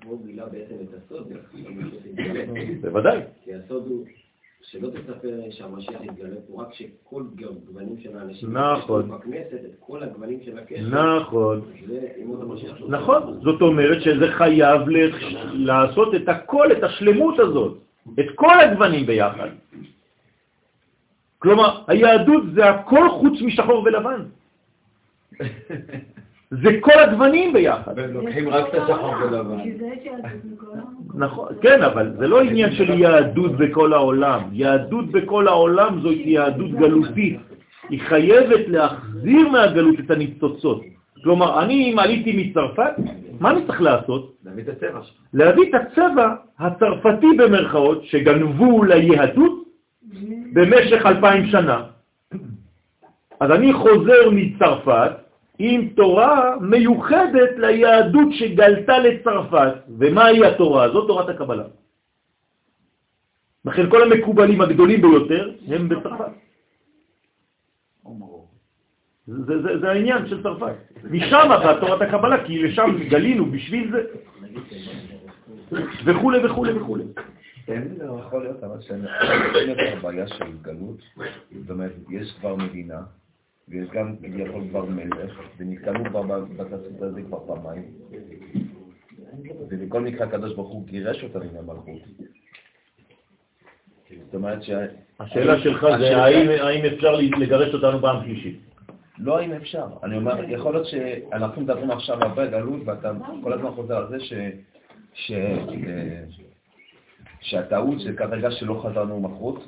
פה 0.00 0.18
גילה 0.26 0.46
בעצם 0.46 0.74
את 0.82 0.94
הסוד, 0.94 1.32
בוודאי. 2.80 3.20
כי 3.44 3.54
הסוד 3.54 3.86
הוא 3.86 4.04
שלא 4.62 4.88
תספר 4.90 5.40
שהמשיח 5.50 6.00
יתגלה 6.02 6.36
פה, 6.48 6.62
רק 6.62 6.74
שכל 6.74 7.22
גוונים 7.66 7.96
של 8.02 8.18
האנשים 8.18 8.56
נכון. 8.56 9.10
בכנסת, 9.10 9.60
את 9.64 9.74
כל 9.80 10.02
הגוונים 10.02 10.38
של 10.44 10.58
הקשר, 10.58 10.82
נכון. 10.82 11.60
זה 11.86 12.08
המשיח. 12.42 12.76
נכון, 12.88 13.40
זאת 13.42 13.62
אומרת 13.62 14.02
שזה 14.02 14.32
חייב 14.32 14.80
לעשות 15.52 16.14
את 16.14 16.28
הכל, 16.28 16.72
את 16.72 16.82
השלמות 16.82 17.38
הזאת, 17.38 17.78
את 18.20 18.26
כל 18.34 18.60
הגוונים 18.60 19.06
ביחד. 19.06 19.48
כלומר, 21.38 21.82
היהדות 21.86 22.42
זה 22.54 22.70
הכל 22.70 23.08
חוץ 23.10 23.40
משחור 23.42 23.82
ולבן. 23.84 24.22
זה 26.60 26.70
כל 26.80 26.98
הגוונים 26.98 27.52
ביחד. 27.52 27.98
לוקחים 27.98 28.48
רק 28.48 28.68
את 28.68 28.74
השחור 28.74 29.14
ולבן. 29.22 29.58
נכון, 31.14 31.48
כן, 31.60 31.82
אבל 31.82 32.12
זה 32.18 32.26
לא 32.28 32.40
עניין 32.40 32.72
של 32.72 32.90
יהדות 32.90 33.52
בכל 33.52 33.92
העולם. 33.92 34.40
יהדות 34.52 35.10
בכל 35.10 35.48
העולם 35.48 36.00
זאת 36.00 36.16
יהדות 36.16 36.70
גלותית. 36.70 37.40
היא 37.88 38.00
חייבת 38.00 38.68
להחזיר 38.68 39.48
מהגלות 39.48 39.94
את 40.00 40.10
הניצוצות. 40.10 40.82
כלומר, 41.24 41.62
אני 41.62 41.92
אם 41.92 41.98
עליתי 41.98 42.32
מצרפת, 42.36 42.92
מה 43.40 43.50
אני 43.50 43.66
צריך 43.66 43.82
לעשות? 43.82 44.32
להביא 44.44 44.62
את 44.62 44.68
הצבע. 44.68 45.00
להביא 45.34 45.62
את 45.70 45.74
הצבע 45.74 46.34
הצרפתי 46.58 47.26
במרכאות, 47.38 48.04
שגנבו 48.04 48.84
ליהדות, 48.84 49.64
במשך 50.52 51.06
אלפיים 51.06 51.46
שנה. 51.46 51.82
אז 53.40 53.50
אני 53.50 53.72
חוזר 53.72 54.30
מצרפת 54.32 55.22
עם 55.58 55.88
תורה 55.88 56.56
מיוחדת 56.60 57.50
ליהדות 57.56 58.28
שגלתה 58.32 58.98
לצרפת. 58.98 59.72
ומהי 59.98 60.46
התורה? 60.46 60.88
זאת 60.88 61.06
תורת 61.06 61.28
הקבלה. 61.28 61.64
לכן 63.64 63.90
כל 63.90 64.02
המקובלים 64.02 64.60
הגדולים 64.60 65.00
ביותר 65.02 65.50
הם 65.68 65.88
בצרפת. 65.88 66.32
זה, 69.26 69.62
זה, 69.62 69.78
זה 69.80 69.90
העניין 69.90 70.28
של 70.28 70.42
צרפת. 70.42 70.74
משם 71.04 71.46
באה 71.48 71.80
תורת 71.80 72.02
הקבלה, 72.02 72.44
כי 72.46 72.62
לשם 72.62 72.96
גלינו 73.08 73.46
בשביל 73.46 73.92
זה. 73.92 74.02
וכו' 76.04 76.32
וכו' 76.44 76.66
וכו'. 76.76 76.96
כן, 77.66 77.82
יכול 78.26 78.42
להיות, 78.42 78.64
אבל 78.64 78.80
שאין 78.80 79.04
יותר 79.68 79.98
בעיה 80.02 80.26
של 80.28 80.44
גלות, 80.62 80.98
זאת 81.60 81.70
אומרת, 81.70 81.92
יש 82.10 82.32
כבר 82.40 82.56
מדינה, 82.56 83.00
ויש 83.68 83.88
גם 83.90 84.16
כביכול 84.16 84.62
כבר 84.70 84.84
מלך, 84.84 85.40
ונתקלנו 85.58 86.04
כבר 86.10 86.22
בתסריט 86.56 87.02
הזה 87.02 87.22
כבר 87.22 87.46
פעמיים, 87.46 87.84
ובכל 89.70 90.00
מקרה 90.00 90.26
הקדוש 90.26 90.54
ברוך 90.54 90.68
הוא 90.68 90.86
גירש 90.86 91.24
אותנו 91.24 91.44
מהמלכות. 91.52 92.00
זאת 94.24 94.34
אומרת 94.34 94.62
ש... 94.62 94.70
השאלה 95.20 95.60
שלך 95.60 95.86
זה 95.98 96.16
האם 96.62 96.84
אפשר 96.94 97.12
לגרש 97.16 97.74
אותנו 97.74 98.00
פעם 98.00 98.24
שלישית. 98.24 98.60
לא 99.18 99.38
האם 99.38 99.52
אפשר. 99.52 99.86
אני 100.02 100.16
אומר, 100.16 100.44
יכול 100.48 100.72
להיות 100.72 100.86
שאנחנו 100.86 101.62
מדברים 101.62 101.90
עכשיו 101.90 102.22
הרבה 102.22 102.46
גלות, 102.46 102.80
ואתה 102.84 103.12
כל 103.42 103.52
הזמן 103.52 103.70
חוזר 103.70 103.96
על 103.96 104.08
זה. 104.08 104.20
ש... 105.14 105.32
שהטעות 107.40 108.00
זה 108.00 108.12
כרגע 108.12 108.50
שלא 108.50 108.82
חזרנו 108.84 109.20
מלכות, 109.20 109.64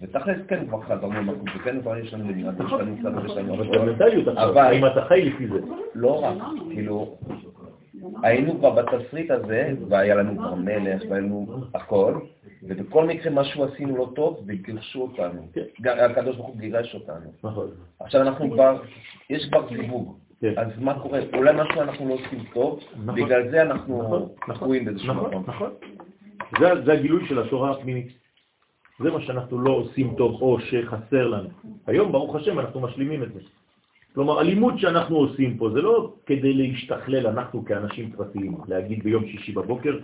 ותכלס 0.00 0.38
כן 0.48 0.66
כבר 0.66 0.82
חזרנו 0.82 1.22
מלכות, 1.22 1.48
וכן 1.56 1.80
כבר 1.80 1.98
יש 1.98 2.14
לנו 2.14 2.24
מדינה, 2.24 2.50
יש 2.66 2.72
לנו 2.72 2.96
קצת 2.96 3.10
ויש 3.22 3.36
לנו... 3.36 3.54
אבל 3.54 3.66
זה 3.72 3.78
מנטליות 3.78 4.28
עכשיו, 4.28 4.58
האם 4.58 4.86
אתה 4.86 5.04
חי 5.08 5.24
לפי 5.24 5.48
זה? 5.48 5.60
לא 5.94 6.24
רק, 6.24 6.36
כאילו, 6.70 7.16
היינו 8.22 8.58
כבר 8.58 8.70
בתסריט 8.70 9.30
הזה, 9.30 9.72
והיה 9.88 10.14
לנו 10.14 10.36
כבר 10.36 10.54
מלך, 10.54 11.02
והיה 11.08 11.22
לנו 11.22 11.64
הכל, 11.74 12.14
ובכל 12.62 13.06
מקרה 13.06 13.32
משהו 13.32 13.64
עשינו 13.64 13.96
לא 13.96 14.12
טוב, 14.14 14.44
וגירשו 14.46 15.02
אותנו. 15.02 15.48
כן. 15.52 15.90
הקדוש 15.90 16.36
ברוך 16.36 16.48
הוא 16.48 16.56
גירש 16.56 16.94
אותנו. 16.94 17.32
נכון. 17.44 17.70
עכשיו 18.00 18.20
אנחנו 18.20 18.50
כבר, 18.50 18.82
יש 19.30 19.48
כבר 19.48 19.68
סיווג. 19.68 20.16
כן. 20.40 20.52
אז 20.56 20.68
מה 20.78 21.00
קורה? 21.00 21.20
אולי 21.34 21.52
משהו 21.54 21.80
אנחנו 21.80 22.08
לא 22.08 22.14
עושים 22.14 22.44
טוב, 22.54 22.80
נכון. 23.04 23.14
בגלל 23.14 23.50
זה 23.50 23.62
אנחנו 23.62 24.02
נכון, 24.02 24.28
נכון, 24.48 24.54
תקועים 24.54 24.84
באיזשהו 24.84 25.14
נכון, 25.14 25.30
מקום. 25.30 25.44
נכון. 25.46 25.70
זה, 26.60 26.84
זה 26.84 26.92
הגילוי 26.92 27.28
של 27.28 27.38
התורה 27.38 27.70
הפנימית. 27.70 28.23
זה 29.00 29.10
מה 29.10 29.20
שאנחנו 29.20 29.58
לא 29.58 29.70
עושים 29.70 30.14
טוב 30.16 30.42
או 30.42 30.60
שחסר 30.60 31.26
לנו. 31.28 31.48
היום, 31.86 32.12
ברוך 32.12 32.36
השם, 32.36 32.58
אנחנו 32.58 32.80
משלימים 32.80 33.22
את 33.22 33.32
זה. 33.34 33.40
כלומר, 34.14 34.40
הלימוד 34.40 34.78
שאנחנו 34.78 35.16
עושים 35.16 35.58
פה 35.58 35.70
זה 35.70 35.82
לא 35.82 36.12
כדי 36.26 36.52
להשתכלל 36.52 37.26
אנחנו 37.26 37.64
כאנשים 37.64 38.12
פרטיים, 38.12 38.56
להגיד 38.68 39.04
ביום 39.04 39.26
שישי 39.26 39.52
בבוקר, 39.52 39.98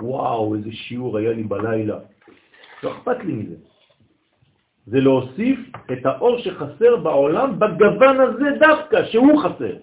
וואו, 0.00 0.54
איזה 0.54 0.72
שיעור 0.72 1.18
היה 1.18 1.32
לי 1.32 1.42
בלילה. 1.42 1.98
לא 2.82 2.92
אכפת 2.92 3.24
לי 3.24 3.32
מזה. 3.32 3.54
זה 4.86 5.00
להוסיף 5.00 5.58
את 5.92 6.06
האור 6.06 6.38
שחסר 6.38 6.96
בעולם 6.96 7.58
בגוון 7.58 8.20
הזה 8.20 8.48
דווקא, 8.60 9.04
שהוא 9.04 9.42
חסר. 9.42 9.76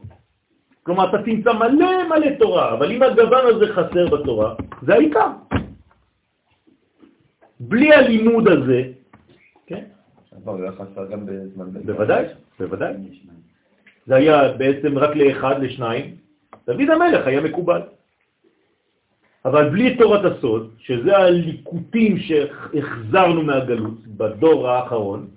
כלומר, 0.84 1.10
אתה 1.10 1.24
תמצא 1.26 1.54
מלא 1.54 2.10
מלא 2.10 2.36
תורה, 2.40 2.74
אבל 2.74 2.92
אם 2.92 3.04
הגוון 3.04 3.46
הזה 3.48 3.74
חסר 3.74 4.08
בתורה, 4.08 4.56
זה 4.82 4.94
העיקר. 4.94 5.30
בלי 7.62 7.94
הלימוד 7.94 8.48
הזה, 8.48 8.84
כן? 9.68 9.84
בזמן... 11.26 11.66
בוודאי, 11.86 12.26
בוודאי. 12.60 12.94
זה 14.08 14.16
היה 14.16 14.54
בעצם 14.54 14.98
רק 14.98 15.16
לאחד, 15.16 15.64
לשניים. 15.64 16.16
דוד 16.68 16.90
המלך 16.90 17.28
היה 17.28 17.42
מקובל. 17.42 17.82
אבל 19.46 19.70
בלי 19.70 19.98
תורת 19.98 20.26
הסוד, 20.26 20.72
שזה 20.78 21.18
הליקוטים 21.18 22.18
שהחזרנו 22.20 23.42
מהגלות 23.42 24.08
בדור 24.08 24.70
האחרון, 24.70 25.28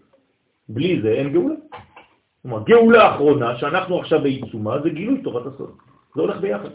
בלי 0.69 1.01
זה 1.03 1.09
אין 1.09 1.33
גאולה. 1.33 1.55
כלומר, 2.43 2.63
גאולה 2.65 3.03
האחרונה, 3.03 3.59
שאנחנו 3.59 4.01
עכשיו 4.01 4.21
בעיצומה, 4.21 4.83
זה 4.83 4.91
גילוי 4.91 5.23
תורת 5.23 5.47
הסוד. 5.47 5.77
זה 6.15 6.21
הולך 6.21 6.41
ביחד. 6.41 6.69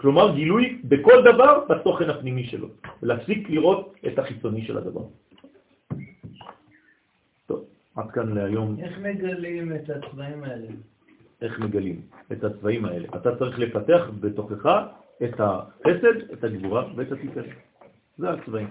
כלומר, 0.00 0.34
גילוי 0.34 0.78
בכל 0.84 1.22
דבר 1.24 1.64
בתוכן 1.68 2.10
הפנימי 2.10 2.46
שלו, 2.46 2.68
ולהפסיק 3.02 3.50
לראות 3.50 3.94
את 4.06 4.18
החיצוני 4.18 4.66
של 4.66 4.78
הדבר. 4.78 5.04
טוב, 7.46 7.64
עד 7.96 8.10
כאן 8.10 8.34
להיום. 8.34 8.76
איך 8.78 8.98
מגלים 8.98 9.76
את 9.76 9.90
הצבעים 9.90 10.44
האלה? 10.44 10.68
איך 11.42 11.58
מגלים 11.58 12.00
את 12.32 12.44
הצבעים 12.44 12.84
האלה. 12.84 13.08
אתה 13.16 13.36
צריך 13.36 13.58
לפתח 13.58 14.02
בתוכך 14.20 14.66
את 15.24 15.40
החסד, 15.40 16.16
את 16.32 16.44
הגבורה 16.44 16.84
ואת 16.96 17.12
התפארת. 17.12 17.46
זה 18.18 18.30
הצבעים. 18.30 18.68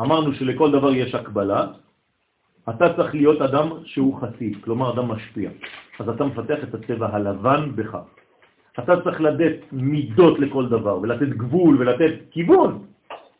אמרנו 0.00 0.34
שלכל 0.34 0.72
דבר 0.72 0.94
יש 0.94 1.14
הקבלה, 1.14 1.66
אתה 2.68 2.94
צריך 2.96 3.14
להיות 3.14 3.40
אדם 3.42 3.68
שהוא 3.84 4.20
חסיד, 4.20 4.64
כלומר 4.64 4.94
אדם 4.94 5.08
משפיע. 5.08 5.50
אז 6.00 6.08
אתה 6.08 6.24
מפתח 6.24 6.58
את 6.62 6.74
הצבע 6.74 7.06
הלבן 7.16 7.76
בך. 7.76 7.98
אתה 8.78 9.02
צריך 9.02 9.20
לתת 9.20 9.56
מידות 9.72 10.38
לכל 10.38 10.68
דבר, 10.68 10.98
ולתת 11.02 11.28
גבול 11.28 11.76
ולתת 11.80 12.14
כיוון. 12.30 12.86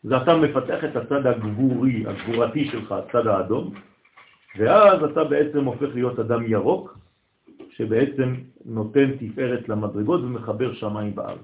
זה 0.02 0.16
אתה 0.16 0.36
מפתח 0.36 0.84
את 0.84 0.96
הצד 0.96 1.26
הגבורי, 1.26 2.04
הגבורתי 2.06 2.64
שלך, 2.64 2.92
הצד 2.92 3.26
האדום, 3.26 3.74
ואז 4.58 5.04
אתה 5.04 5.24
בעצם 5.24 5.64
הופך 5.64 5.94
להיות 5.94 6.18
אדם 6.18 6.42
ירוק, 6.46 6.98
שבעצם 7.70 8.34
נותן 8.64 9.10
תפארת 9.20 9.68
למדרגות 9.68 10.20
ומחבר 10.20 10.74
שמיים 10.74 11.14
בארץ. 11.14 11.40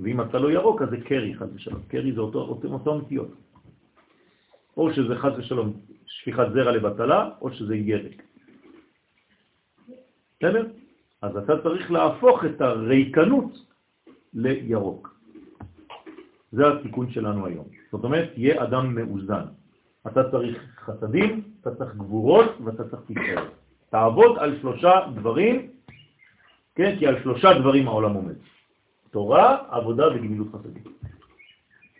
ואם 0.00 0.20
אתה 0.20 0.38
לא 0.38 0.50
ירוק, 0.50 0.82
אז 0.82 0.90
זה 0.90 0.96
קרי, 0.96 1.34
חד 1.34 1.54
ושלום. 1.54 1.80
קרי 1.88 2.12
זה 2.12 2.20
אותו, 2.20 2.38
אותו, 2.38 2.68
אותו 2.68 2.98
נטיות. 2.98 3.28
או 4.76 4.92
שזה 4.92 5.16
חד 5.16 5.30
ושלום 5.38 5.72
שפיכת 6.06 6.46
זרע 6.52 6.72
לבטלה, 6.72 7.30
או 7.40 7.52
שזה 7.52 7.76
ירק. 7.76 8.22
בסדר? 10.40 10.66
אז 11.22 11.36
אתה 11.36 11.62
צריך 11.62 11.90
להפוך 11.90 12.44
את 12.44 12.60
הריקנות 12.60 13.52
לירוק. 14.34 15.18
זה 16.52 16.68
התיקון 16.68 17.10
שלנו 17.10 17.46
היום. 17.46 17.66
זאת 17.92 18.04
אומרת, 18.04 18.32
תהיה 18.34 18.62
אדם 18.62 18.94
מאוזן. 18.94 19.44
אתה 20.06 20.30
צריך 20.30 20.80
חסדים, 20.84 21.42
אתה 21.60 21.74
צריך 21.74 21.94
גבורות 21.94 22.50
ואתה 22.64 22.88
צריך 22.88 23.02
תפארת. 23.06 23.50
תעבוד 23.90 24.38
על 24.38 24.58
שלושה 24.60 24.90
דברים, 25.14 25.70
כן? 26.74 26.96
כי 26.98 27.06
על 27.06 27.22
שלושה 27.22 27.58
דברים 27.60 27.88
העולם 27.88 28.14
עומד. 28.14 28.34
תורה, 29.10 29.58
עבודה 29.70 30.08
וגמילות 30.14 30.48
חסדים. 30.52 30.82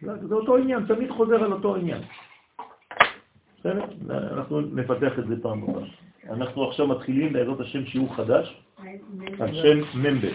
זה, 0.01 0.35
אותו 0.35 0.57
עניין, 0.57 0.87
תמיד 0.87 1.11
חוזר 1.11 1.45
על 1.45 1.53
אותו 1.53 1.77
עניין. 1.77 2.03
בסדר? 3.59 3.85
אנחנו 4.11 4.61
נפתח 4.61 5.19
את 5.19 5.27
זה 5.29 5.43
פעם 5.43 5.63
הבאה. 5.63 5.85
אנחנו 6.31 6.69
עכשיו 6.69 6.87
מתחילים 6.87 7.33
בעזרת 7.33 7.61
השם 7.61 7.87
שיעור 7.87 8.15
חדש 8.17 8.63
על 9.41 9.55
שם 9.55 9.81
מ"ב. 9.99 10.27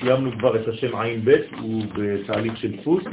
סיימנו 0.00 0.32
כבר 0.38 0.56
את 0.56 0.68
השם 0.68 0.96
עין 0.96 1.20
ב', 1.24 1.36
הוא 1.60 1.82
בתהליך 1.94 2.56
של 2.56 2.76
דפוס. 2.76 3.04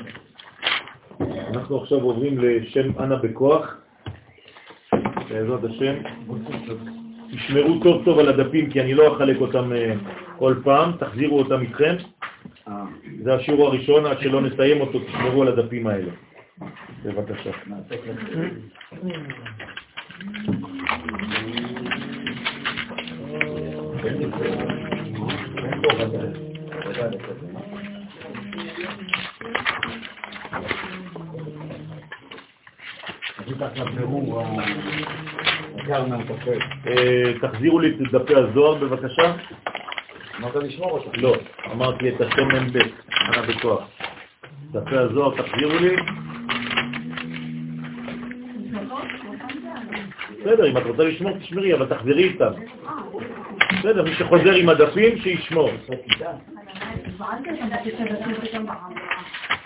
אנחנו 1.53 1.81
עכשיו 1.81 1.97
עוברים 1.97 2.37
לשם 2.39 2.99
אנה 2.99 3.15
בכוח, 3.15 3.75
בעזרת 5.29 5.63
השם. 5.63 5.95
תשמרו 7.31 7.79
טוב 7.83 8.05
טוב 8.05 8.19
על 8.19 8.29
הדפים, 8.29 8.69
כי 8.69 8.81
אני 8.81 8.93
לא 8.93 9.15
אחלק 9.15 9.41
אותם 9.41 9.73
אה, 9.73 9.93
כל 10.37 10.55
פעם, 10.63 10.91
תחזירו 10.99 11.39
אותם 11.39 11.61
איתכם. 11.61 11.95
זה 13.23 13.33
השיעור 13.33 13.67
הראשון, 13.67 14.05
עד 14.05 14.19
שלא 14.19 14.41
נסיים 14.41 14.81
אותו, 14.81 14.99
תשמרו 14.99 15.41
על 15.41 15.47
הדפים 15.47 15.87
האלה. 15.87 16.11
בבקשה. 17.03 17.51
תחזירו 37.41 37.79
לי 37.79 37.89
את 37.89 38.11
דפי 38.11 38.35
הזוהר 38.35 38.75
בבקשה. 38.75 39.33
אמרת 40.39 40.55
לשמור 40.55 40.91
אותו. 40.91 41.11
לא, 41.17 41.35
אמרתי 41.71 42.09
את 42.09 42.21
השם 42.21 42.47
מ"ב, 42.47 42.77
אנא 43.27 43.47
בכוח. 43.47 43.87
דפי 44.71 44.95
הזוהר 44.95 45.41
תחזירו 45.41 45.79
לי. 45.79 45.95
בסדר, 50.41 50.71
אם 50.71 50.77
את 50.77 50.83
רוצה 50.85 51.03
לשמור, 51.03 51.37
תשמרי, 51.37 51.73
אבל 51.73 51.85
תחזרי 51.85 52.23
איתם. 52.23 52.51
בסדר, 53.79 54.03
מי 54.03 54.13
שחוזר 54.13 54.53
עם 54.53 54.69
הדפים, 54.69 55.17
שישמור. 55.17 55.69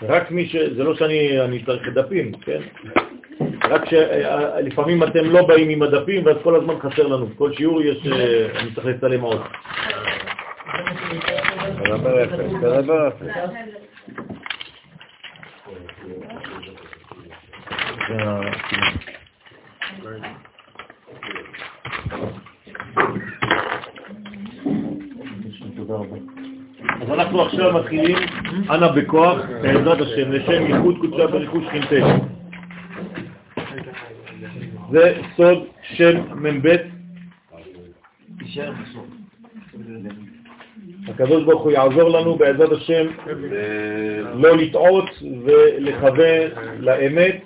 רק 0.02 0.30
מי 0.30 0.48
ש... 0.48 0.56
זה 0.56 0.84
לא 0.84 0.94
שאני 0.94 1.64
צריך 1.66 1.88
דפים, 1.88 2.32
כן? 2.32 2.60
רק 3.70 3.82
שלפעמים 3.84 5.02
אתם 5.02 5.24
לא 5.24 5.46
באים 5.46 5.68
עם 5.68 5.82
הדפים 5.82 6.26
ואז 6.26 6.36
כל 6.42 6.56
הזמן 6.56 6.74
חסר 6.80 7.06
לנו. 7.06 7.26
כל 7.36 7.52
שיעור 7.52 7.82
יש, 7.82 8.06
אה, 8.06 8.60
אני 8.60 8.74
צריך 8.74 8.86
לצלם 8.86 9.20
עוד. 9.20 9.42
תדבר 11.84 12.22
יפה, 12.22 12.36
תדבר 25.92 26.04
יפה. 26.04 26.16
אז 27.02 27.10
אנחנו 27.10 27.42
עכשיו 27.42 27.72
מתחילים, 27.72 28.16
אנא 28.70 28.88
בכוח, 28.88 29.38
בעזרת 29.62 30.00
השם, 30.00 30.32
לשם 30.32 30.66
ייחוד 30.66 30.96
קודשה 31.00 31.26
בריחוש 31.26 31.64
חינטש. 31.70 32.02
זה 34.90 35.20
סוד 35.36 35.64
שם 35.82 36.20
מ"ב. 36.42 36.76
הקדוש 41.08 41.44
ברוך 41.44 41.62
הוא 41.62 41.72
יעזור 41.72 42.08
לנו 42.08 42.36
בעזרת 42.36 42.72
השם 42.72 43.06
לא 44.34 44.56
לטעות 44.56 45.10
ולכוון 45.44 46.40
לאמת, 46.78 47.42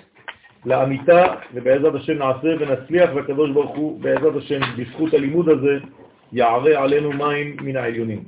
לאמיתה, 0.65 1.25
ובעזרת 1.53 1.95
השם 1.95 2.13
נעשה 2.13 2.47
ונצליח, 2.59 3.09
והקדוש 3.15 3.51
ברוך 3.51 3.75
הוא 3.75 4.01
בעזרת 4.01 4.35
השם 4.35 4.59
בזכות 4.77 5.13
הלימוד 5.13 5.49
הזה 5.49 5.79
יערה 6.31 6.83
עלינו 6.83 7.11
מים 7.11 7.57
מן 7.61 7.75
העליונים. 7.75 8.23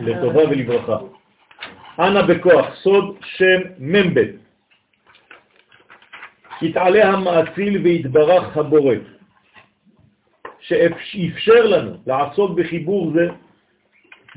לטובה 0.00 0.42
ולברכה. 0.50 0.98
אנא 1.98 2.22
בכוח, 2.22 2.74
סוד 2.74 3.16
שם 3.20 3.60
מ"ב. 3.78 4.20
יתעלה 6.62 7.08
המאציל 7.08 7.82
ויתברך 7.82 8.56
הבורא, 8.56 8.94
שאפשר 10.60 11.66
לנו 11.66 11.96
לעסוק 12.06 12.58
בחיבור 12.58 13.12
זה 13.14 13.28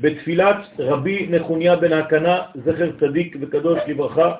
בתפילת 0.00 0.56
רבי 0.78 1.26
נחוניה 1.30 1.76
בן 1.76 1.92
הקנה, 1.92 2.42
זכר 2.54 2.90
צדיק 3.00 3.36
וקדוש 3.40 3.78
לברכה, 3.86 4.34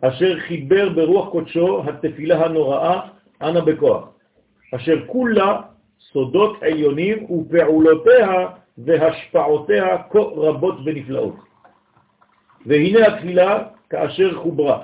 אשר 0.00 0.40
חיבר 0.40 0.88
ברוח 0.88 1.28
קודשו 1.28 1.82
התפילה 1.88 2.44
הנוראה, 2.44 3.00
אנא 3.42 3.60
בכוח, 3.60 4.08
אשר 4.74 5.06
כולה 5.06 5.60
סודות 6.12 6.62
עליונים 6.62 7.26
ופעולותיה 7.30 8.46
והשפעותיה 8.78 9.98
כה 10.10 10.18
רבות 10.18 10.74
ונפלאות. 10.84 11.34
והנה 12.66 13.06
התפילה 13.06 13.64
כאשר 13.90 14.34
חוברה. 14.34 14.82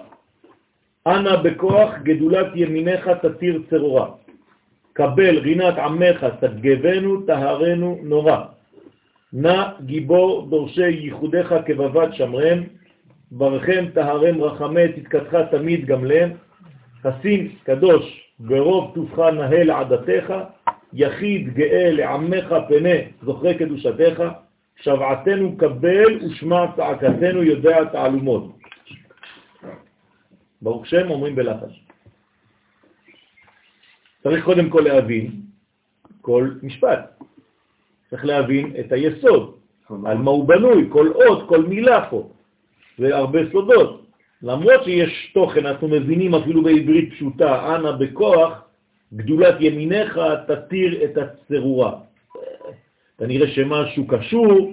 אנא 1.06 1.36
בכוח 1.36 1.90
גדולת 2.02 2.46
ימיניך 2.54 3.08
תתיר 3.08 3.62
צרורה. 3.70 4.08
קבל 4.92 5.38
רינת 5.38 5.78
עמך 5.78 6.26
תגבנו 6.40 7.20
תהרנו 7.20 7.98
נורא. 8.02 8.38
נא 9.32 9.64
גיבור 9.80 10.46
דורשי 10.50 10.90
ייחודיך 10.90 11.54
כבבת 11.66 12.14
שמרם, 12.14 12.62
ברכם 13.30 13.84
תהרם 13.94 14.42
רחמי 14.42 14.88
תתקתך 14.88 15.36
תמיד 15.50 15.86
גם 15.86 16.04
להם, 16.04 16.30
חסין 17.02 17.48
קדוש 17.64 18.30
ברוב 18.38 18.92
טובך 18.94 19.18
נהל 19.18 19.70
עדתך, 19.70 20.34
יחיד 20.94 21.54
גאה 21.54 21.92
לעמך 21.92 22.54
פנה 22.68 22.96
זוכרי 23.22 23.58
קדושתך, 23.58 24.22
שבעתנו 24.76 25.56
קבל 25.56 26.26
ושמע 26.26 26.64
צעקתנו 26.76 27.42
יודע 27.42 27.84
תעלומות. 27.84 28.58
ברוך 30.62 30.86
שם 30.86 31.10
אומרים 31.10 31.34
בלחש. 31.34 31.84
צריך 34.22 34.44
קודם 34.44 34.70
כל 34.70 34.80
להבין 34.80 35.30
כל 36.20 36.50
משפט. 36.62 37.22
צריך 38.10 38.24
להבין 38.24 38.72
את 38.80 38.92
היסוד, 38.92 39.56
על 40.06 40.18
מה 40.18 40.30
הוא 40.30 40.48
בנוי, 40.48 40.88
כל 40.92 41.12
אות, 41.12 41.48
כל 41.48 41.62
מילה 41.64 42.10
פה. 42.10 42.30
זה 42.98 43.16
הרבה 43.16 43.38
סודות. 43.52 44.06
למרות 44.42 44.84
שיש 44.84 45.30
תוכן, 45.34 45.66
אנחנו 45.66 45.88
מבינים 45.88 46.34
אפילו 46.34 46.62
בעברית 46.62 47.12
פשוטה, 47.12 47.76
אנא 47.76 47.92
בכוח, 47.92 48.63
גדולת 49.16 49.54
ימיניך 49.60 50.18
תתיר 50.46 51.04
את 51.04 51.16
הצרורה. 51.16 52.00
כנראה 53.18 53.48
שמשהו 53.48 54.06
קשור, 54.06 54.72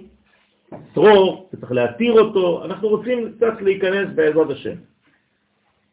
צרור, 0.93 1.49
צריך 1.59 1.71
להתיר 1.71 2.13
אותו, 2.21 2.65
אנחנו 2.65 2.87
רוצים 2.87 3.33
קצת 3.37 3.61
להיכנס 3.61 4.07
בעזרת 4.15 4.49
השם. 4.49 4.75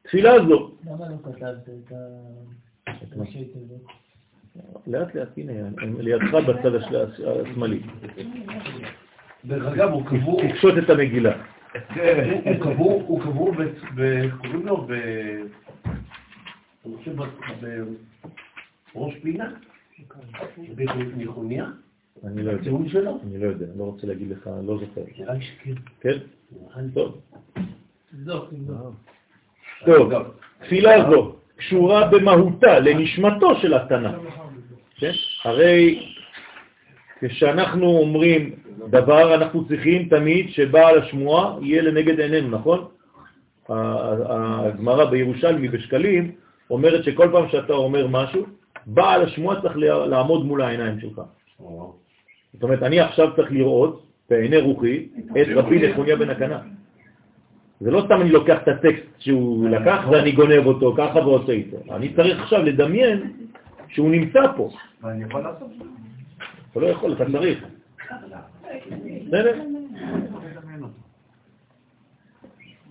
תפילה 0.02 0.32
זו. 0.48 0.70
למה 0.86 1.04
לא 1.08 1.16
כתבת 1.24 1.68
את 1.68 1.92
תיבות? 3.52 3.80
לאט 4.86 5.14
לאט, 5.14 5.28
הנה, 5.36 5.52
לידך 5.98 6.34
בצד 6.34 6.74
השמאלי. 6.74 7.80
דרך 9.44 9.66
אגב, 9.72 9.90
הוא 9.90 10.06
קבור... 10.06 10.42
תקשוט 10.48 10.74
את 10.78 10.90
המגילה. 10.90 11.42
הוא 13.06 13.20
קבור, 13.20 13.56
קוראים 14.40 14.66
לו? 14.66 14.86
אני 16.86 16.96
חושב 16.96 17.12
בראש 18.98 19.14
פינה? 19.22 19.48
בניחוניה? 20.74 21.66
אני 22.24 22.42
לא 22.42 22.50
יודע. 22.50 22.70
אני 23.22 23.38
לא 23.38 23.46
יודע, 23.46 23.66
לא 23.76 23.84
רוצה 23.84 24.06
להגיד 24.06 24.30
לך, 24.30 24.50
לא 24.66 24.78
זוכר. 24.78 25.00
נראה 25.18 25.34
לי 25.34 25.44
שכן. 25.44 25.72
כן? 26.00 26.18
טוב. 26.94 27.20
תבדוק. 28.10 28.50
טוב, 29.84 30.12
תפילה 30.60 31.10
זו 31.10 31.34
קשורה 31.56 32.08
במהותה 32.08 32.78
לנשמתו 32.78 33.60
של 33.60 33.74
התנא. 33.74 34.12
כן? 34.96 35.12
הרי 35.44 36.06
כשאנחנו 37.20 37.86
אומרים 37.86 38.50
דבר, 38.90 39.34
אנחנו 39.34 39.68
צריכים 39.68 40.08
תמיד 40.08 40.50
שבעל 40.50 40.98
השמועה 40.98 41.58
יהיה 41.62 41.82
לנגד 41.82 42.20
עינינו, 42.20 42.58
נכון? 42.58 42.84
הגמרא 43.68 45.04
בירושלמי 45.04 45.68
בשקלים 45.68 46.32
אומרת 46.70 47.04
שכל 47.04 47.28
פעם 47.32 47.48
שאתה 47.48 47.72
אומר 47.72 48.06
משהו, 48.06 48.46
בעל 48.88 49.22
השמועה 49.22 49.62
צריך 49.62 49.76
לעמוד 50.06 50.46
מול 50.46 50.62
העיניים 50.62 51.00
שלך. 51.00 51.20
זאת 52.52 52.62
אומרת, 52.62 52.82
אני 52.82 53.00
עכשיו 53.00 53.36
צריך 53.36 53.52
לראות 53.52 54.06
בעיני 54.30 54.58
רוחי 54.58 55.08
את 55.30 55.46
רבי 55.54 55.88
נחוניה 55.88 56.16
בן 56.16 56.30
הקנה. 56.30 56.60
זה 57.80 57.90
לא 57.90 58.02
סתם 58.04 58.20
אני 58.20 58.30
לוקח 58.30 58.58
את 58.62 58.68
הטקסט 58.68 59.06
שהוא 59.18 59.68
לקח 59.68 60.04
ואני 60.10 60.32
גונב 60.32 60.66
אותו 60.66 60.94
ככה 60.98 61.18
ועושה 61.18 61.52
איתו. 61.52 61.76
אני 61.90 62.14
צריך 62.14 62.40
עכשיו 62.40 62.62
לדמיין 62.62 63.32
שהוא 63.88 64.10
נמצא 64.10 64.40
פה. 64.56 64.70
ואני 65.02 65.24
יכול 65.24 65.40
לעשות 65.40 65.70
את 65.72 65.78
זה. 65.78 65.84
אתה 66.72 66.80
לא 66.80 66.86
יכול, 66.86 67.12
אתה 67.12 67.24
צריך. 67.32 67.64
בסדר? 69.26 69.60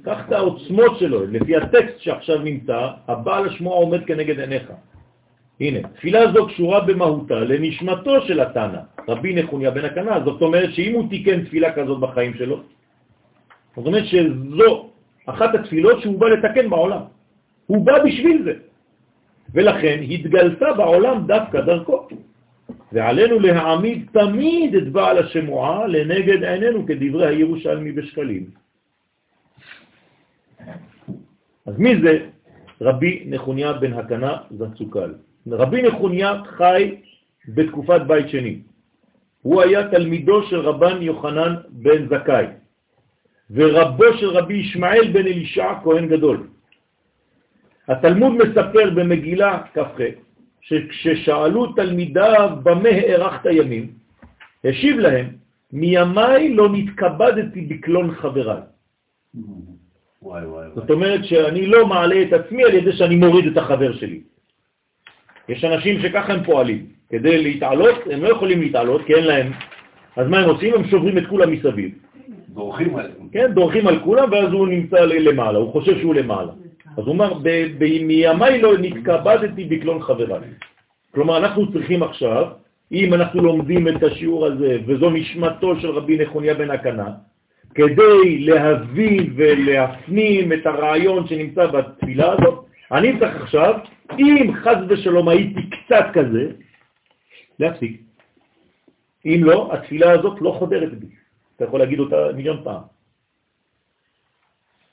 קח 0.04 0.28
את 0.28 0.32
העוצמות 0.32 1.00
שלו, 1.00 1.26
לפי 1.26 1.56
הטקסט 1.56 2.00
שעכשיו 2.00 2.40
נמצא, 2.40 2.88
הבעל 3.08 3.48
השמוע 3.50 3.76
עומד 3.76 4.06
כנגד 4.06 4.40
עיניך. 4.40 4.72
הנה, 5.62 5.80
תפילה 5.88 6.32
זו 6.34 6.48
קשורה 6.48 6.80
במהותה 6.80 7.40
לנשמתו 7.40 8.22
של 8.22 8.40
התנא, 8.40 8.80
רבי 9.08 9.36
נחוניה 9.36 9.72
בן 9.72 9.86
הקנה, 9.86 10.20
זאת 10.26 10.42
אומרת 10.42 10.74
שאם 10.74 10.94
הוא 10.94 11.10
תיקן 11.10 11.46
תפילה 11.46 11.74
כזאת 11.74 12.00
בחיים 12.00 12.34
שלו, 12.34 12.62
זאת 13.76 13.86
אומרת 13.86 14.06
שזו 14.06 14.90
אחת 15.26 15.56
התפילות 15.56 16.02
שהוא 16.02 16.20
בא 16.20 16.28
לתקן 16.28 16.70
בעולם. 16.70 17.02
הוא 17.68 17.86
בא 17.86 18.04
בשביל 18.04 18.44
זה. 18.44 18.54
ולכן 19.54 19.98
התגלתה 20.10 20.74
בעולם 20.74 21.28
דווקא 21.28 21.62
דרכו. 21.62 22.08
ועלינו 22.92 23.40
להעמיד 23.40 24.08
תמיד 24.12 24.76
את 24.76 24.88
בעל 24.92 25.18
השמועה 25.18 25.88
לנגד 25.88 26.44
עינינו 26.44 26.86
כדברי 26.86 27.28
הירושלמי 27.28 27.92
בשקלים. 27.92 28.46
אז 31.66 31.76
מי 31.78 32.02
זה 32.02 32.14
רבי 32.82 33.24
נחוניה 33.28 33.74
בן 33.74 33.94
הקנה 33.94 34.38
זצוקל? 34.52 35.14
רבי 35.52 35.82
נחוניה 35.82 36.42
חי 36.46 36.96
בתקופת 37.48 38.02
בית 38.08 38.30
שני. 38.30 38.60
הוא 39.42 39.62
היה 39.62 39.88
תלמידו 39.88 40.44
של 40.44 40.60
רבן 40.60 41.02
יוחנן 41.02 41.56
בן 41.70 42.08
זכאי, 42.08 42.46
ורבו 43.52 44.14
של 44.20 44.30
רבי 44.30 44.54
ישמעאל 44.54 45.08
בן 45.12 45.26
אלישע, 45.28 45.74
כהן 45.84 46.08
גדול. 46.08 46.48
התלמוד 47.88 48.34
מספר 48.34 48.90
במגילה 48.96 49.62
כ"ח, 49.74 49.98
שכששאלו 50.62 51.74
תלמידיו 51.74 52.50
במה 52.64 52.90
הארכת 52.90 53.46
ימים, 53.52 53.92
השיב 54.64 55.00
להם, 55.00 55.28
מימיי 55.74 56.54
לא 56.54 56.70
נתכבדתי 56.74 57.62
בקלון 57.62 58.16
חבריי. 58.16 58.62
וואי 60.22 60.46
וואי 60.46 60.68
זאת 60.76 60.90
אומרת 60.90 61.26
שאני 61.26 61.66
לא 61.66 61.88
מעלה 61.88 62.22
את 62.22 62.34
עצמי 62.34 62.64
על 62.64 62.74
ידי 62.74 62.92
שאני 62.92 63.16
מוריד 63.16 63.48
את 63.48 63.58
החבר 63.58 63.94
שלי. 63.94 64.22
יש 65.50 65.64
אנשים 65.64 66.00
שככה 66.00 66.34
הם 66.34 66.44
פועלים. 66.44 66.86
כדי 67.10 67.44
להתעלות, 67.44 67.96
הם 68.12 68.24
לא 68.24 68.30
יכולים 68.30 68.62
להתעלות 68.62 69.02
כי 69.06 69.14
אין 69.16 69.24
להם. 69.24 69.52
אז 70.16 70.28
מה 70.28 70.40
הם 70.40 70.50
עושים? 70.50 70.74
הם 70.74 70.88
שוברים 70.88 71.18
את 71.18 71.28
כולם 71.28 71.52
מסביב. 71.52 71.92
דורכים 72.50 72.96
עליהם. 72.96 73.30
כן, 73.32 73.52
דורכים 73.54 73.88
על 73.88 74.00
כולם 74.00 74.32
ואז 74.32 74.52
הוא 74.52 74.68
נמצא 74.68 75.00
למעלה, 75.00 75.58
הוא 75.58 75.72
חושב 75.72 76.00
שהוא 76.00 76.16
למעלה. 76.16 76.52
אז 76.98 77.04
הוא 77.04 77.08
אומר, 77.08 77.34
"ב- 77.34 77.68
ב- 77.78 78.04
מימיי 78.04 78.62
לא 78.62 78.78
נתכבדתי 78.78 79.64
בקלון 79.64 80.02
חבריי. 80.02 80.50
כלומר, 81.14 81.38
אנחנו 81.38 81.72
צריכים 81.72 82.04
עכשיו, 82.04 82.46
אם 82.92 83.14
אנחנו 83.14 83.42
לומדים 83.42 83.88
את 83.88 84.04
השיעור 84.04 84.46
הזה, 84.46 84.78
וזו 84.86 85.10
נשמתו 85.10 85.80
של 85.80 85.90
רבי 85.90 86.18
נחוניה 86.18 86.54
בן 86.54 86.72
הקנה, 86.72 87.10
כדי 87.76 88.40
להבין 88.40 89.34
ולהפנים 89.36 90.54
את 90.54 90.66
הרעיון 90.66 91.28
שנמצא 91.28 91.66
בתפילה 91.66 92.34
הזאת, 92.34 92.66
אני 92.92 93.20
צריך 93.20 93.42
עכשיו, 93.42 93.80
אם 94.20 94.52
חז 94.64 94.78
ושלום 94.90 95.28
הייתי 95.30 95.70
קצת 95.70 96.06
כזה, 96.14 96.52
להפסיק. 97.60 98.02
אם 99.26 99.42
לא, 99.44 99.74
התפילה 99.74 100.12
הזאת 100.12 100.42
לא 100.42 100.52
חודרת 100.60 101.00
בי. 101.00 101.08
אתה 101.56 101.66
יכול 101.66 101.80
להגיד 101.80 102.00
אותה 102.00 102.16
מיליון 102.36 102.64
פעם. 102.64 102.82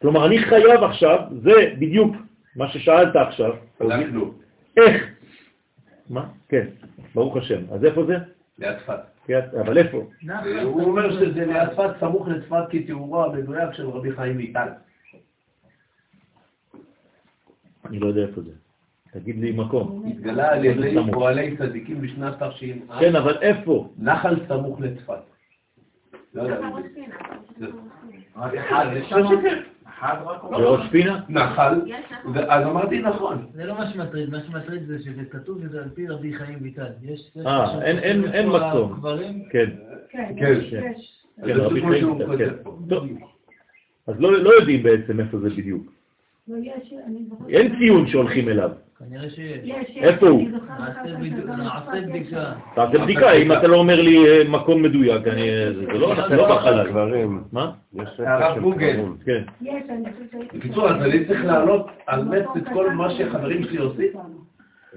כלומר, 0.00 0.26
אני 0.26 0.38
חייב 0.38 0.82
עכשיו, 0.82 1.20
זה 1.42 1.74
בדיוק 1.78 2.16
מה 2.56 2.68
ששאלת 2.68 3.16
עכשיו. 3.16 3.52
אנחנו, 3.80 4.34
איך? 4.76 5.06
מה? 6.10 6.26
כן, 6.48 6.66
ברוך 7.14 7.36
השם. 7.36 7.60
אז 7.72 7.84
איפה 7.84 8.04
זה? 8.04 8.14
ליד 8.58 8.78
צפת. 8.78 8.98
אבל 9.60 9.78
איפה? 9.78 10.06
הוא 10.62 10.82
אומר 10.82 11.12
שזה 11.12 11.46
ליד 11.46 11.68
צפת, 11.72 11.90
סמוך 12.00 12.28
לצפת 12.28 12.64
כתיאורו 12.70 13.24
המדויק 13.24 13.72
של 13.72 13.88
רבי 13.88 14.12
חיים 14.12 14.36
ויטל. 14.36 14.68
אני 17.94 18.00
לא 18.02 18.06
יודע 18.06 18.22
איפה 18.22 18.40
זה. 18.40 18.50
תגיד 19.12 19.40
לי 19.40 19.52
מקום. 19.52 20.04
התגלה 20.10 20.52
על 20.52 20.64
ידי 20.64 20.94
סמוך? 20.94 21.14
פועלי 21.14 21.56
צדיקים 21.56 22.00
בשנת 22.00 22.42
תש"ע. 22.42 22.98
כן, 23.00 23.16
אבל 23.16 23.36
איפה? 23.40 23.88
נחל 23.98 24.36
סמוך 24.48 24.80
לצפת. 24.80 25.18
לא 26.34 26.42
יודע. 26.42 26.60
בראש 30.50 30.88
פינה? 30.90 31.20
נחל, 31.28 31.80
אז 32.48 32.66
אמרתי 32.66 32.98
נכון. 33.02 33.46
זה 33.52 33.64
לא 33.64 33.74
מה 33.74 33.90
שמטריד, 33.90 34.30
מה 34.30 34.38
שמטריד 34.46 34.86
זה 34.86 34.98
שזה 35.02 35.24
כתוב 35.30 35.60
שזה 35.62 35.82
על 35.82 35.88
פי 35.94 36.06
רבי 36.08 36.34
חיים 36.34 36.58
ויטל. 36.62 36.86
יש... 37.02 37.30
יש 37.36 37.46
אה, 37.46 37.82
אין- 37.82 38.48
מקום. 38.48 39.00
כן, 39.50 39.70
כן, 40.10 40.32
כן, 40.38 40.54
יש, 40.62 40.74
כן. 41.44 41.52
רבי 41.54 41.80
חיים, 41.88 42.18
כותב 42.26 42.38
כן. 42.38 42.54
אז 44.06 44.20
לא 44.20 44.42
לא 44.42 44.50
יודעים 44.50 44.82
בעצם 44.82 45.20
איפה 45.20 45.38
זה 45.38 45.50
בדיוק. 45.50 45.93
אין 47.48 47.76
ציון 47.78 48.06
שהולכים 48.08 48.48
אליו. 48.48 48.70
כנראה 48.98 49.30
שיש. 49.30 49.60
יש, 49.64 49.90
יש. 49.90 49.96
איפה 49.96 50.28
הוא? 50.28 50.48
תעשה 52.74 52.98
בדיקה, 52.98 53.32
אם 53.32 53.52
אתה 53.52 53.66
לא 53.66 53.76
אומר 53.76 54.02
לי 54.02 54.26
אה, 54.28 54.48
מקום 54.48 54.82
מדויק, 54.82 55.26
אני... 55.26 55.50
זה 55.74 55.86
זה 55.86 55.92
לא, 55.92 56.14
לא 56.30 56.56
בחלל. 56.56 56.88
קברים. 56.88 57.42
מה? 57.52 57.72
יש 57.94 58.08
הרב 58.18 58.42
ספר 58.42 58.54
של 58.54 58.60
גוגל. 58.60 58.92
קברים. 58.92 59.16
כן. 59.24 59.42
בקיצור, 60.54 60.88
אז 60.88 61.02
אני 61.02 61.24
צריך 61.24 61.44
להעלות 61.44 61.86
על 62.06 62.24
נס 62.24 62.46
את 62.56 62.68
כל 62.72 62.90
מה 62.90 63.10
שחברים 63.10 63.64
שלי 63.64 63.78
עושים? 63.78 64.08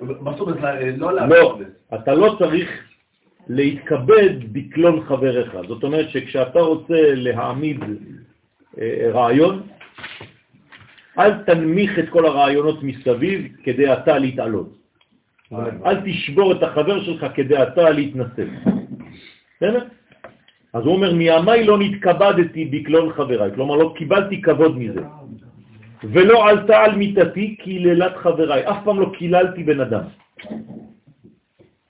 מה 0.02 0.32
זאת 0.32 0.40
אומרת, 0.40 0.57
לא 0.98 0.98
לא, 0.98 1.14
להעלות 1.14 1.60
נס? 1.60 1.68
אתה 2.02 2.14
לא 2.14 2.36
צריך 2.40 2.69
להתכבד 3.48 4.53
בקלון 4.53 5.02
חבריך. 5.02 5.56
זאת 5.68 5.84
אומרת 5.84 6.10
שכשאתה 6.10 6.60
רוצה 6.60 7.14
להעמיד 7.15 7.80
אה, 8.80 9.10
רעיון, 9.14 9.61
אל 11.19 11.44
תנמיך 11.44 11.99
את 11.99 12.10
כל 12.10 12.26
הרעיונות 12.26 12.84
מסביב 12.84 13.48
כדי 13.64 13.94
אתה 13.94 14.18
להתעלות. 14.18 14.77
אומרת, 15.52 15.73
אל 15.85 15.98
תשבור 16.06 16.52
את 16.52 16.64
החבר 16.64 17.03
שלך 17.03 17.26
כדי 17.35 17.64
אתה 17.64 17.89
להתנסה. 17.89 18.44
בסדר? 19.57 19.84
אז 20.73 20.84
הוא 20.85 20.94
אומר, 20.95 21.14
מימיי 21.14 21.64
לא 21.65 21.77
נתכבדתי 21.80 22.65
בקלון 22.65 23.14
חבריי, 23.14 23.52
כלומר 23.56 23.76
לא 23.76 23.94
קיבלתי 23.98 24.41
כבוד 24.41 24.77
מזה. 24.77 25.02
ולא 26.03 26.49
עלתה 26.49 26.77
על 26.77 26.95
מיטתי 26.95 27.56
קיללת 27.56 28.15
חבריי, 28.18 28.69
אף 28.69 28.77
פעם 28.84 28.99
לא 28.99 29.11
קיללתי 29.18 29.64
בן 29.64 29.80
אדם. 29.80 30.03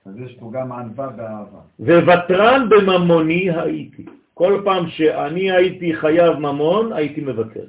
אז 0.05 0.13
יש 0.25 0.35
פה 0.39 0.51
גם 0.53 0.71
ענווה 0.71 1.09
ואהבה. 1.17 1.59
וותרן 1.79 2.69
בממוני 2.69 3.51
הייתי. 3.51 4.05
כל 4.33 4.61
פעם 4.63 4.89
שאני 4.89 5.51
הייתי 5.51 5.95
חייב 5.95 6.39
ממון, 6.39 6.93
הייתי 6.93 7.21
מוותר. 7.21 7.65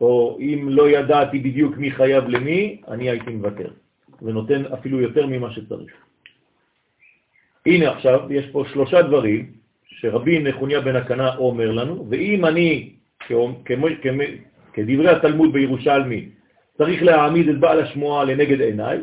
או 0.00 0.38
אם 0.40 0.68
לא 0.70 0.88
ידעתי 0.88 1.38
בדיוק 1.38 1.76
מי 1.76 1.90
חייב 1.90 2.28
למי, 2.28 2.80
אני 2.88 3.10
הייתי 3.10 3.30
מוותר. 3.30 3.70
ונותן 4.22 4.64
אפילו 4.64 5.00
יותר 5.00 5.26
ממה 5.26 5.52
שצריך. 5.52 5.92
הנה 7.66 7.90
עכשיו, 7.90 8.20
יש 8.30 8.46
פה 8.52 8.64
שלושה 8.72 9.02
דברים 9.02 9.52
שרבי 9.86 10.38
נחוניה 10.38 10.80
בן 10.80 10.96
הקנה 10.96 11.36
אומר 11.36 11.72
לנו, 11.72 12.06
ואם 12.10 12.44
אני, 12.44 12.92
כמו, 13.20 13.60
כמו, 13.64 13.86
כדברי 14.72 15.08
התלמוד 15.08 15.52
בירושלמי, 15.52 16.28
צריך 16.78 17.02
להעמיד 17.02 17.48
את 17.48 17.58
בעל 17.58 17.80
השמועה 17.80 18.24
לנגד 18.24 18.60
עיניי, 18.60 18.98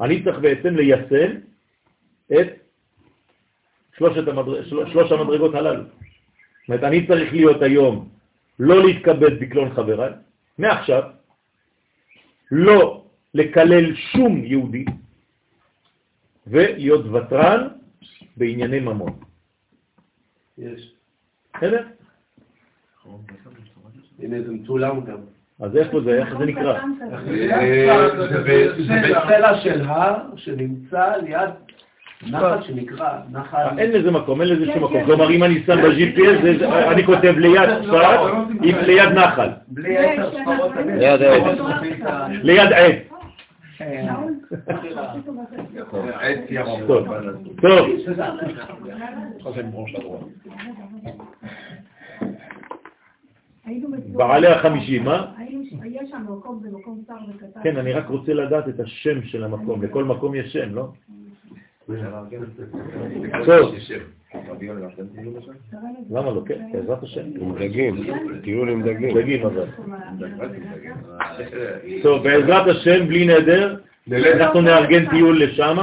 אני 0.00 0.22
צריך 0.24 0.38
בעצם 0.38 0.76
ליישם 0.76 1.30
את 2.32 2.48
שלושת 3.98 4.28
המדר... 4.28 4.64
של... 4.64 4.76
שלוש 4.92 5.12
המדרגות 5.12 5.54
הללו. 5.54 5.82
זאת 5.82 6.68
אומרת, 6.68 6.84
אני 6.84 7.06
צריך 7.06 7.32
להיות 7.32 7.62
היום 7.62 8.08
לא 8.58 8.84
להתכבד 8.84 9.40
בקלון 9.40 9.74
חבריי, 9.74 10.12
מעכשיו, 10.58 11.02
לא 12.50 13.04
לקלל 13.34 13.94
שום 13.94 14.44
יהודי, 14.44 14.84
ולהיות 16.46 17.06
ותרן 17.06 17.68
בענייני 18.36 18.80
ממון. 18.80 19.18
יש. 20.58 20.92
בסדר? 21.56 21.86
הנה 24.18 24.42
זה 24.42 24.52
מצולם 24.52 25.04
גם. 25.04 25.18
אז 25.60 25.76
איפה 25.76 26.00
זה? 26.00 26.18
איך 26.18 26.38
זה 26.38 26.44
נקרא? 26.44 26.80
אה, 27.52 28.08
זה 28.28 29.00
בסלע 29.02 29.60
של 29.60 29.80
הר 29.84 30.36
שנמצא 30.36 31.16
ליד 31.16 31.50
נחל 32.22 32.62
שנקרא 32.62 33.18
נחל... 33.32 33.78
אין 33.78 33.92
לזה 33.92 34.10
מקום, 34.10 34.40
אין 34.40 34.48
לזה 34.48 34.72
שום 34.72 34.84
מקום. 34.84 35.04
כלומר, 35.04 35.30
אם 35.30 35.42
אני 35.44 35.62
שם 35.66 35.76
ב-GPS, 35.82 36.64
אני 36.92 37.04
כותב 37.04 37.34
ליד 37.36 37.68
צפת, 37.82 38.18
עם 38.62 38.76
ליד 38.86 39.08
נחל, 39.08 39.48
ליד 40.96 41.22
העץ. 41.22 41.58
ליד 42.42 42.72
עץ. 42.72 42.96
עץ 46.20 46.38
ירוק. 46.50 46.80
טוב, 46.86 47.08
בעלי 54.12 54.46
החמישים, 54.46 55.04
מה? 55.04 55.32
ש- 55.38 55.72
יש 55.84 56.10
שם 56.10 56.22
מקום, 56.38 56.60
זה 56.62 56.68
מקום 56.78 57.02
צר 57.06 57.14
וקטן. 57.28 57.60
כן, 57.62 57.76
אני 57.76 57.92
רק 57.92 58.08
רוצה 58.08 58.34
לדעת 58.34 58.68
את 58.68 58.80
השם 58.80 59.22
של 59.22 59.44
המקום. 59.44 59.82
לכל 59.82 60.04
מקום 60.04 60.34
יש 60.34 60.52
שם, 60.52 60.74
לא? 60.74 60.88
טוב, 61.86 63.74
למה 66.10 66.30
לא? 66.30 66.42
כן, 66.46 66.72
בעזרת 66.72 67.02
השם. 67.02 67.20
עם 67.40 67.54
דגים, 67.58 67.96
טיול 68.42 68.68
עם 68.68 68.82
דגים. 68.82 69.18
דגים 69.18 69.46
אבל. 69.46 69.64
טוב, 72.02 72.22
בעזרת 72.22 72.66
השם, 72.66 73.06
בלי 73.08 73.26
נדר, 73.26 73.76
אנחנו 74.12 74.60
נארגן 74.60 75.10
טיול 75.10 75.42
לשם, 75.42 75.76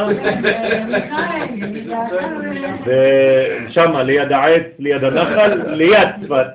ושם, 2.86 3.98
ליד 4.06 4.32
העץ, 4.32 4.64
ליד 4.80 5.04
הנחל, 5.04 5.74
ליד 5.74 6.08
צפת. 6.24 6.46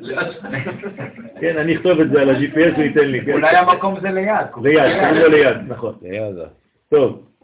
כן, 1.40 1.56
אני 1.56 1.76
אכתוב 1.76 2.00
את 2.00 2.10
זה 2.10 2.20
על 2.20 2.30
ה-GPS, 2.30 2.76
הוא 2.76 2.82
ייתן 2.82 3.08
לי, 3.08 3.20
כן? 3.24 3.32
אולי 3.32 3.56
המקום 3.56 4.00
זה 4.00 4.10
ליד. 4.10 4.46
ליד, 4.62 4.92
קוראים 5.00 5.16
לו 5.16 5.28
ליד, 5.28 5.56
נכון. 5.68 5.94
ליד, 6.02 6.36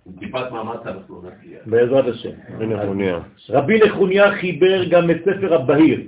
טוב, 0.04 0.18
טיפת 0.18 0.52
מאמץ 0.52 0.80
אנחנו 0.86 1.22
נגיע. 1.22 1.58
בעזרת 1.66 2.04
השם. 2.14 2.30
רבי 3.50 3.80
נחוניה 3.86 4.32
חיבר 4.32 4.84
גם 4.84 5.10
את 5.10 5.16
ספר 5.24 5.54
הבהיר. 5.54 6.00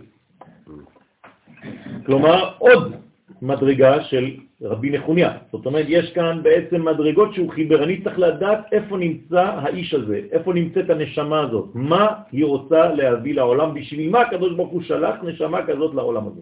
כלומר, 2.06 2.52
עוד 2.58 2.94
מדרגה 3.42 4.04
של 4.04 4.36
רבי 4.62 4.90
נחוניה. 4.90 5.36
זאת 5.52 5.66
אומרת, 5.66 5.86
יש 5.88 6.12
כאן 6.12 6.42
בעצם 6.42 6.88
מדרגות 6.88 7.34
שהוא 7.34 7.52
חיבר. 7.52 7.84
אני 7.84 8.02
צריך 8.02 8.18
לדעת 8.18 8.72
איפה 8.72 8.96
נמצא 8.96 9.42
האיש 9.42 9.94
הזה, 9.94 10.20
איפה 10.32 10.52
נמצאת 10.52 10.90
הנשמה 10.90 11.40
הזאת, 11.40 11.70
מה 11.74 12.06
היא 12.32 12.44
רוצה 12.44 12.88
להביא 12.92 13.34
לעולם, 13.34 13.74
בשביל 13.74 14.10
מה 14.10 14.20
הקדוש 14.20 14.52
ברוך 14.56 14.70
הוא 14.70 14.82
שלח 14.82 15.14
נשמה 15.22 15.66
כזאת 15.66 15.94
לעולם 15.94 16.26
הזה. 16.26 16.40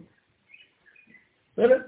בסדר? 1.52 1.78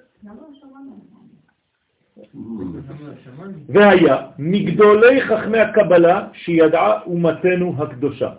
והיה 3.68 4.16
מגדולי 4.38 5.22
חכמי 5.22 5.58
הקבלה 5.58 6.26
שידעה 6.32 7.02
אומתנו 7.06 7.74
הקדושה. 7.78 8.30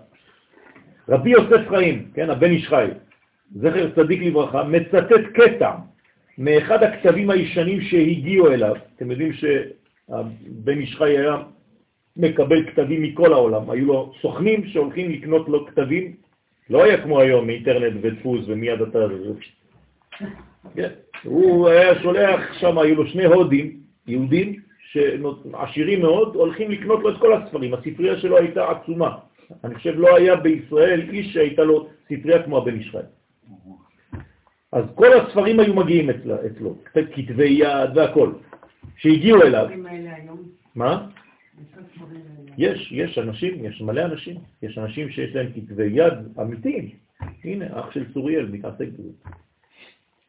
רבי 1.10 1.30
יוסף 1.30 1.70
חיים, 1.70 2.08
כן, 2.14 2.30
הבן 2.30 2.52
איש 2.52 2.68
חי, 2.68 2.88
זכר 3.56 3.90
צדיק 3.96 4.22
לברכה, 4.22 4.64
מצטט 4.64 5.26
קטע 5.34 5.72
מאחד 6.38 6.84
הכתבים 6.84 7.30
הישנים 7.30 7.82
שהגיעו 7.82 8.48
אליו. 8.52 8.76
אתם 8.96 9.12
יודעים 9.12 9.34
שהבן 9.34 10.80
איש 10.80 10.96
חי 10.96 11.18
היה 11.18 11.36
מקבל 12.18 12.66
כתבים 12.72 13.02
מכל 13.02 13.34
העולם, 13.34 13.70
היו 13.70 13.86
לו 13.86 14.14
סוכנים 14.22 14.68
שהולכים 14.68 15.12
לקנות 15.12 15.50
לו 15.50 15.66
כתבים, 15.66 16.14
לא 16.70 16.84
היה 16.84 17.04
כמו 17.04 17.20
היום 17.20 17.50
אינטרנט 17.50 17.94
ודפוס 18.02 18.42
ומיד 18.48 18.82
אתה... 18.82 19.00
כן. 20.76 20.90
הוא 21.24 21.68
היה 21.68 22.02
שולח, 22.02 22.54
שם 22.54 22.78
היו 22.78 22.96
לו 22.96 23.08
שני 23.08 23.26
הודים, 23.26 23.87
יהודים 24.08 24.60
שעשירים 24.92 26.02
מאוד 26.02 26.36
הולכים 26.36 26.72
לקנות 26.72 27.04
לו 27.04 27.10
את 27.10 27.18
כל 27.18 27.34
הספרים. 27.34 27.74
הספרייה 27.74 28.18
שלו 28.18 28.38
הייתה 28.38 28.72
עצומה. 28.72 29.18
אני 29.64 29.76
חושב 29.76 29.94
לא 30.00 30.16
היה 30.16 30.36
בישראל 30.36 31.10
איש 31.10 31.34
שהייתה 31.34 31.64
לו 31.64 31.90
ספרייה 32.06 32.44
כמו 32.44 32.58
הבן 32.58 32.82
ישראל. 32.82 33.06
אז 34.72 34.84
כל 34.96 35.14
הספרים 35.14 35.60
היו 35.60 35.74
מגיעים 35.74 36.10
אצלו, 36.10 36.36
אצלו 36.46 36.78
כתבי 36.94 37.50
יד 37.50 37.98
והכל, 37.98 38.32
שהגיעו 38.98 39.42
אליו. 39.42 39.68
מה? 40.76 41.08
יש, 42.58 42.92
יש 42.92 43.18
אנשים, 43.18 43.66
יש 43.66 43.82
מלא 43.82 44.02
אנשים, 44.02 44.36
יש 44.62 44.78
אנשים 44.78 45.10
שיש 45.10 45.36
להם 45.36 45.48
כתבי 45.56 45.90
יד 45.92 46.14
אמיתיים. 46.42 46.90
הנה, 47.44 47.80
אח 47.80 47.92
של 47.92 48.14
צוריאל 48.14 48.46
מתעסק 48.46 48.88
בזה. 48.94 49.10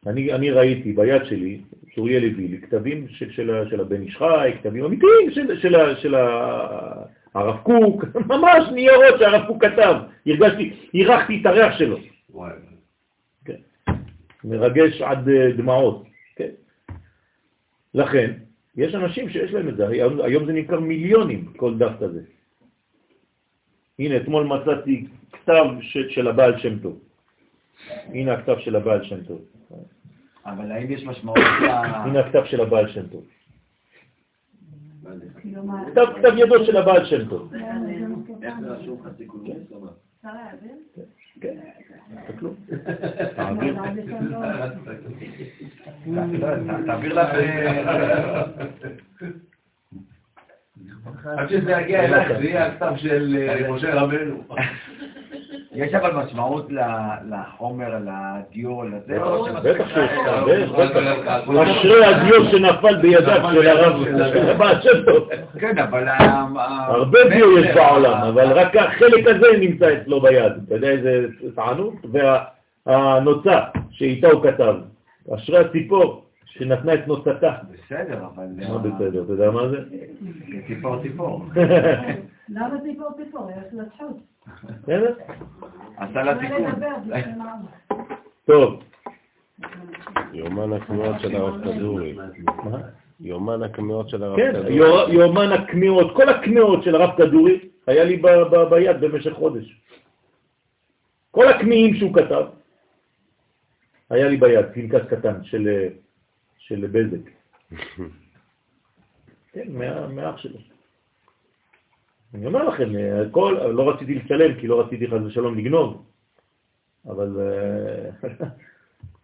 אני, 0.07 0.33
אני 0.33 0.51
ראיתי 0.51 0.93
ביד 0.93 1.25
שלי, 1.25 1.61
הביא 1.97 2.49
לי, 2.49 2.61
כתבים 2.61 3.07
של, 3.07 3.31
של, 3.31 3.63
של 3.69 3.79
הבן 3.79 4.01
איש 4.01 4.17
חי, 4.17 4.51
כתבים 4.59 4.85
אמיתיים 4.85 5.31
של, 5.31 5.47
של, 5.47 5.59
של, 5.59 5.95
של 6.01 6.15
הרב 7.35 7.57
קוק, 7.63 8.05
ממש 8.31 8.69
ניירות 8.71 9.19
שהרב 9.19 9.47
קוק 9.47 9.65
כתב. 9.65 9.95
הרגשתי, 10.25 10.73
אירחתי 10.93 11.39
את 11.41 11.45
הריח 11.45 11.77
שלו. 11.77 11.97
כן. 13.45 13.59
מרגש 14.43 15.01
עד 15.01 15.29
אה, 15.29 15.51
דמעות. 15.57 16.03
כן. 16.35 16.49
לכן, 17.93 18.33
יש 18.77 18.95
אנשים 18.95 19.29
שיש 19.29 19.53
להם 19.53 19.69
את 19.69 19.77
זה, 19.77 19.87
היום, 19.87 20.21
היום 20.21 20.45
זה 20.45 20.53
נקרא 20.53 20.79
מיליונים, 20.79 21.53
כל 21.57 21.77
דף 21.77 21.91
כזה. 21.99 22.21
הנה, 23.99 24.17
אתמול 24.17 24.43
מצאתי 24.47 25.07
כתב 25.31 25.65
של, 25.81 26.09
של 26.09 26.27
הבעל 26.27 26.59
שם 26.59 26.79
טוב. 26.79 26.99
הנה 27.89 28.33
הכתב 28.33 28.55
של 28.59 28.75
הבעל 28.75 29.03
שם 29.03 29.23
טוב. 29.23 29.41
אבל 30.45 30.71
האם 30.71 30.91
יש 30.91 31.03
משמעות. 31.03 31.37
הנה 32.05 32.19
הכתב 32.19 32.43
של 32.45 32.61
הבעל 32.61 32.87
שם 32.87 33.07
טוב. 33.07 33.25
כתב 35.95 36.33
ידו 36.37 36.65
של 36.65 36.77
הבעל 36.77 37.05
שם 37.05 37.29
טוב. 37.29 37.53
קולמוס? 39.27 39.93
כן, 41.41 41.59
תסתכלו. 42.15 42.53
תעביר 46.85 47.13
לך... 47.13 47.29
עד 51.37 51.49
שזה 51.49 51.71
יגיע 51.71 52.05
אלייך, 52.05 52.27
זה 52.37 52.45
יהיה 52.45 52.65
הכתב 52.65 52.91
של 52.97 53.37
אה, 53.49 53.71
משה 53.71 53.95
רבנו. 53.95 54.43
יש 55.71 55.93
אבל 55.93 56.11
משמעות 56.11 56.67
לחומר, 57.29 57.99
לדיו, 57.99 58.83
לזה? 58.83 59.19
בטח 59.63 59.87
שיש, 59.87 60.69
בטח. 60.69 60.99
אשרי 61.47 62.05
הדיו 62.05 62.45
שנפל 62.51 62.95
בידיו 63.01 63.51
של 63.53 63.67
הרב. 63.67 64.03
כן, 65.59 65.77
אבל... 65.77 66.05
הרבה 66.87 67.19
דיו 67.29 67.57
יש 67.57 67.75
בעולם, 67.75 68.21
אבל 68.27 68.51
רק 68.53 68.75
החלק 68.75 69.27
הזה 69.27 69.47
נמצא 69.59 69.97
אצלו 70.01 70.21
ביד. 70.21 70.53
אתה 70.67 70.75
יודע 70.75 70.89
איזה 70.89 71.25
טענות? 71.55 71.93
והנוצה 72.85 73.59
שאיתה 73.91 74.27
הוא 74.27 74.43
כתב. 74.43 74.75
אשרי 75.35 75.57
הציפור 75.57 76.28
שנתנה 76.49 76.93
את 76.93 77.07
נוצתה. 77.07 77.55
בסדר, 77.71 78.25
אבל... 78.25 78.45
מה 78.69 78.77
בסדר? 78.77 79.23
אתה 79.23 79.31
יודע 79.31 79.51
מה 79.51 79.69
זה? 79.69 79.77
ציפור 80.67 81.01
ציפור. 81.01 81.45
למה 82.49 82.81
ציפור 82.81 83.07
ציפור? 83.17 83.51
יש 83.51 83.73
לה 83.73 83.83
תחות. 83.85 84.17
בסדר? 84.83 85.15
עשה 85.97 86.23
לה 86.23 86.39
תיקון. 86.39 86.65
טוב. 88.45 88.83
יומן 90.33 90.73
הקמיעות 90.73 91.19
של 91.19 91.35
הרב 91.35 91.63
כדורי. 91.63 92.15
יומן 93.19 93.63
הקמיעות 93.63 94.09
של 94.09 94.23
הרב 94.23 94.37
כן, 94.37 94.53
כדורי. 94.53 95.13
יומן 95.13 95.51
הקמיעות, 95.51 96.15
כל 96.15 96.29
הקמיעות 96.29 96.83
של 96.83 96.95
הרב 96.95 97.17
כדורי 97.17 97.59
היה 97.87 98.03
לי 98.03 98.21
ביד 98.69 99.01
במשך 99.01 99.33
חודש. 99.33 99.81
כל 101.31 101.47
הקמיעים 101.47 101.95
שהוא 101.95 102.13
כתב 102.13 102.45
היה 104.09 104.27
לי 104.27 104.37
ביד, 104.37 104.65
פנקס 104.73 105.05
קטן 105.09 105.43
של, 105.43 105.87
של 106.69 106.87
בזק. 106.87 107.29
כן, 109.53 109.67
מה- 109.71 110.07
מאח 110.07 110.37
שלו. 110.37 110.59
אני 112.33 112.45
אומר 112.45 112.69
לכם, 112.69 112.89
כל, 113.31 113.57
לא 113.73 113.89
רציתי 113.89 114.15
לצלם 114.15 114.59
כי 114.59 114.67
לא 114.67 114.81
רציתי 114.81 115.07
חס 115.07 115.21
ושלום 115.25 115.57
לגנוב, 115.57 116.05
אבל 117.05 117.37
אה, 117.39 118.29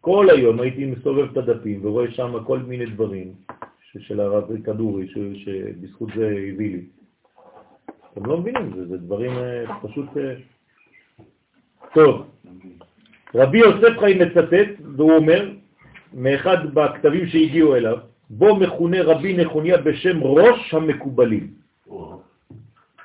כל 0.02 0.28
היום 0.30 0.60
הייתי 0.60 0.86
מסובב 0.86 1.32
את 1.32 1.38
הדפים 1.38 1.86
ורואה 1.86 2.12
שם 2.12 2.44
כל 2.46 2.60
מיני 2.60 2.86
דברים 2.86 3.34
של 4.00 4.20
הרב 4.20 4.64
כדורי, 4.64 5.08
שבזכות 5.36 6.10
זה 6.16 6.28
הביא 6.28 6.72
לי. 6.72 6.86
אתם 8.14 8.26
לא 8.26 8.38
מבינים, 8.38 8.76
זה, 8.76 8.88
זה 8.88 8.98
דברים 8.98 9.32
אה, 9.32 9.64
פשוט... 9.82 10.18
אה, 10.18 10.36
טוב, 11.94 12.32
רבי 13.36 13.58
יוסף 13.58 14.00
חיים 14.00 14.20
מצטט, 14.22 14.82
והוא 14.98 15.12
אומר, 15.16 15.52
מאחד 16.14 16.74
בכתבים 16.74 17.28
שהגיעו 17.28 17.76
אליו, 17.76 17.98
בו 18.30 18.56
מכונה 18.56 19.02
רבי 19.02 19.38
נחוניה 19.38 19.78
בשם 19.78 20.24
ראש 20.24 20.74
המקובלים. 20.74 21.48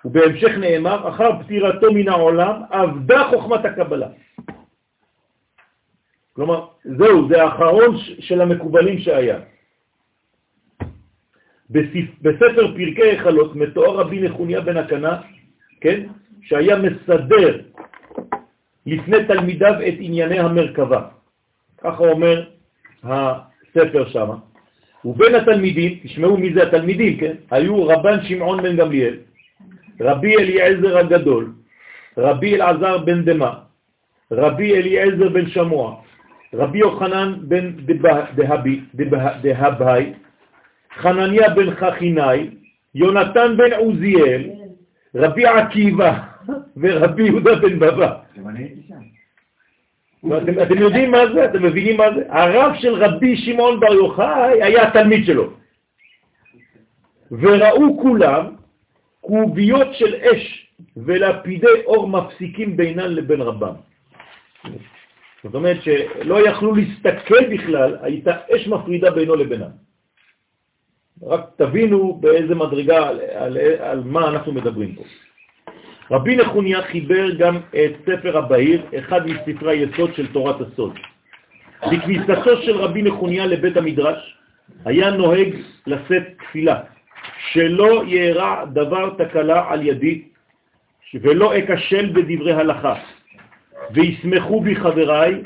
ובהמשך 0.04 0.52
נאמר, 0.58 1.08
אחר 1.08 1.42
פטירתו 1.42 1.92
מן 1.92 2.08
העולם, 2.08 2.62
עבדה 2.70 3.24
חוכמת 3.30 3.64
הקבלה. 3.64 4.08
כלומר, 6.32 6.66
זהו, 6.84 7.28
זה 7.28 7.42
האחרון 7.42 7.96
של 8.18 8.40
המקובלים 8.40 8.98
שהיה. 8.98 9.38
בספר 12.22 12.74
פרקי 12.76 13.10
החלות 13.16 13.56
מתואר 13.56 13.96
רבי 13.96 14.20
נחוניה 14.20 14.60
בן 14.60 14.76
הקנה, 14.76 15.20
כן, 15.80 16.06
שהיה 16.42 16.76
מסדר 16.76 17.60
לפני 18.86 19.26
תלמידיו 19.26 19.74
את 19.88 19.94
ענייני 19.98 20.38
המרכבה. 20.38 21.08
ככה 21.78 22.02
אומר 22.04 22.50
הספר 23.04 24.08
שם. 24.08 24.28
ובין 25.04 25.34
התלמידים, 25.34 25.98
תשמעו 26.02 26.36
מי 26.36 26.52
זה 26.54 26.62
התלמידים, 26.62 27.16
כן? 27.16 27.32
היו 27.50 27.86
רבן 27.86 28.22
שמעון 28.22 28.62
בן 28.62 28.76
גמליאל, 28.76 29.16
רבי 30.00 30.36
אליעזר 30.36 30.98
הגדול, 30.98 31.52
רבי 32.18 32.54
אלעזר 32.54 32.98
בן 32.98 33.24
דמה, 33.24 33.54
רבי 34.30 34.74
אליעזר 34.74 35.28
בן 35.28 35.46
שמוע, 35.46 36.00
רבי 36.54 36.78
יוחנן 36.78 37.34
בן 37.42 37.72
דהבי, 38.34 38.80
דהבי, 39.42 40.12
חנניה 40.96 41.48
בן 41.48 41.74
חכיני, 41.74 42.50
יונתן 42.94 43.56
בן 43.56 43.72
עוזיאל, 43.72 44.50
רבי 45.14 45.46
עקיבא 45.46 46.20
ורבי 46.76 47.22
יהודה 47.22 47.54
בן 47.54 47.78
בבא. 47.78 48.16
אתם, 48.32 48.44
אתם 50.62 50.78
יודעים 50.78 51.10
מה 51.10 51.32
זה? 51.34 51.44
אתם 51.44 51.62
מבינים 51.62 51.96
מה 51.96 52.04
זה? 52.14 52.22
הרב 52.28 52.72
של 52.80 52.94
רבי 52.94 53.36
שמעון 53.36 53.80
בר 53.80 53.94
יוחאי 53.94 54.62
היה 54.62 54.88
התלמיד 54.88 55.26
שלו. 55.26 55.50
וראו 57.30 57.98
כולם 58.02 58.44
קוביות 59.20 59.94
של 59.94 60.14
אש 60.14 60.66
ולפידי 60.96 61.82
אור 61.86 62.08
מפסיקים 62.08 62.76
בינן 62.76 63.14
לבין 63.14 63.40
רבם. 63.40 63.74
זאת 65.44 65.54
אומרת 65.54 65.82
שלא 65.82 66.48
יכלו 66.48 66.74
להסתכל 66.74 67.44
בכלל, 67.52 67.96
הייתה 68.02 68.36
אש 68.56 68.68
מפרידה 68.68 69.10
בינו 69.10 69.36
לבינם. 69.36 69.70
רק 71.22 71.40
תבינו 71.56 72.18
באיזה 72.20 72.54
מדרגה, 72.54 73.08
על, 73.08 73.20
על, 73.20 73.56
על 73.78 74.02
מה 74.04 74.28
אנחנו 74.28 74.52
מדברים 74.52 74.94
פה. 74.94 75.02
רבי 76.10 76.36
נחוניה 76.36 76.82
חיבר 76.82 77.30
גם 77.30 77.56
את 77.56 77.92
ספר 78.06 78.38
הבהיר, 78.38 78.82
אחד 78.98 79.26
מספרי 79.26 79.78
היסוד 79.78 80.14
של 80.14 80.32
תורת 80.32 80.60
הסוד. 80.60 80.98
בכניסתו 81.92 82.62
של 82.62 82.76
רבי 82.76 83.02
נחוניה 83.02 83.46
לבית 83.46 83.76
המדרש 83.76 84.36
היה 84.84 85.10
נוהג 85.10 85.48
לשאת 85.86 86.22
תפילה, 86.38 86.80
שלא 87.52 88.02
יארע 88.06 88.64
דבר 88.64 89.14
תקלה 89.18 89.64
על 89.68 89.86
ידי 89.86 90.22
ולא 91.14 91.58
אקשל 91.58 92.12
בדברי 92.12 92.52
הלכה, 92.52 92.94
ויסמכו 93.90 94.60
בי 94.60 94.76
חבריי 94.76 95.42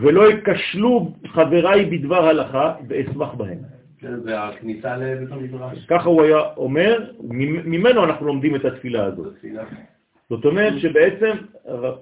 ולא 0.00 0.30
יקשלו 0.30 1.12
חבריי 1.26 1.84
בדבר 1.84 2.28
הלכה 2.28 2.74
ואשמח 2.88 3.34
בהם. 3.34 3.77
כן, 4.00 4.20
זה 4.20 4.42
הכניסה 4.42 4.96
לבית 4.96 5.32
המדרש. 5.32 5.86
ככה 5.88 6.08
הוא 6.08 6.22
היה 6.22 6.38
אומר, 6.56 7.10
ממנו 7.64 8.04
אנחנו 8.04 8.26
לומדים 8.26 8.56
את 8.56 8.64
התפילה 8.64 9.04
הזאת. 9.04 9.34
זאת 10.30 10.44
אומרת 10.44 10.78
שבעצם 10.78 11.32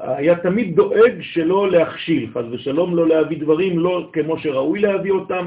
היה 0.01 0.39
תמיד 0.39 0.77
דואג 0.77 1.21
שלא 1.21 1.71
להכשיל, 1.71 2.31
חז 2.35 2.45
ושלום 2.53 2.97
לא 2.97 3.09
להביא 3.09 3.39
דברים 3.41 3.79
לא 3.79 4.11
כמו 4.13 4.39
שראוי 4.39 4.81
להביא 4.81 5.13
אותם, 5.13 5.47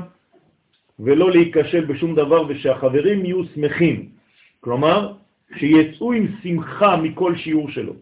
ולא 1.00 1.32
להיכשל 1.32 1.86
בשום 1.86 2.16
דבר, 2.16 2.44
ושהחברים 2.48 3.26
יהיו 3.26 3.44
שמחים. 3.56 4.10
כלומר, 4.60 5.14
שיצאו 5.58 6.14
עם 6.14 6.28
שמחה 6.44 6.98
מכל 6.98 7.36
שיעור 7.36 7.70
שלו. 7.70 7.94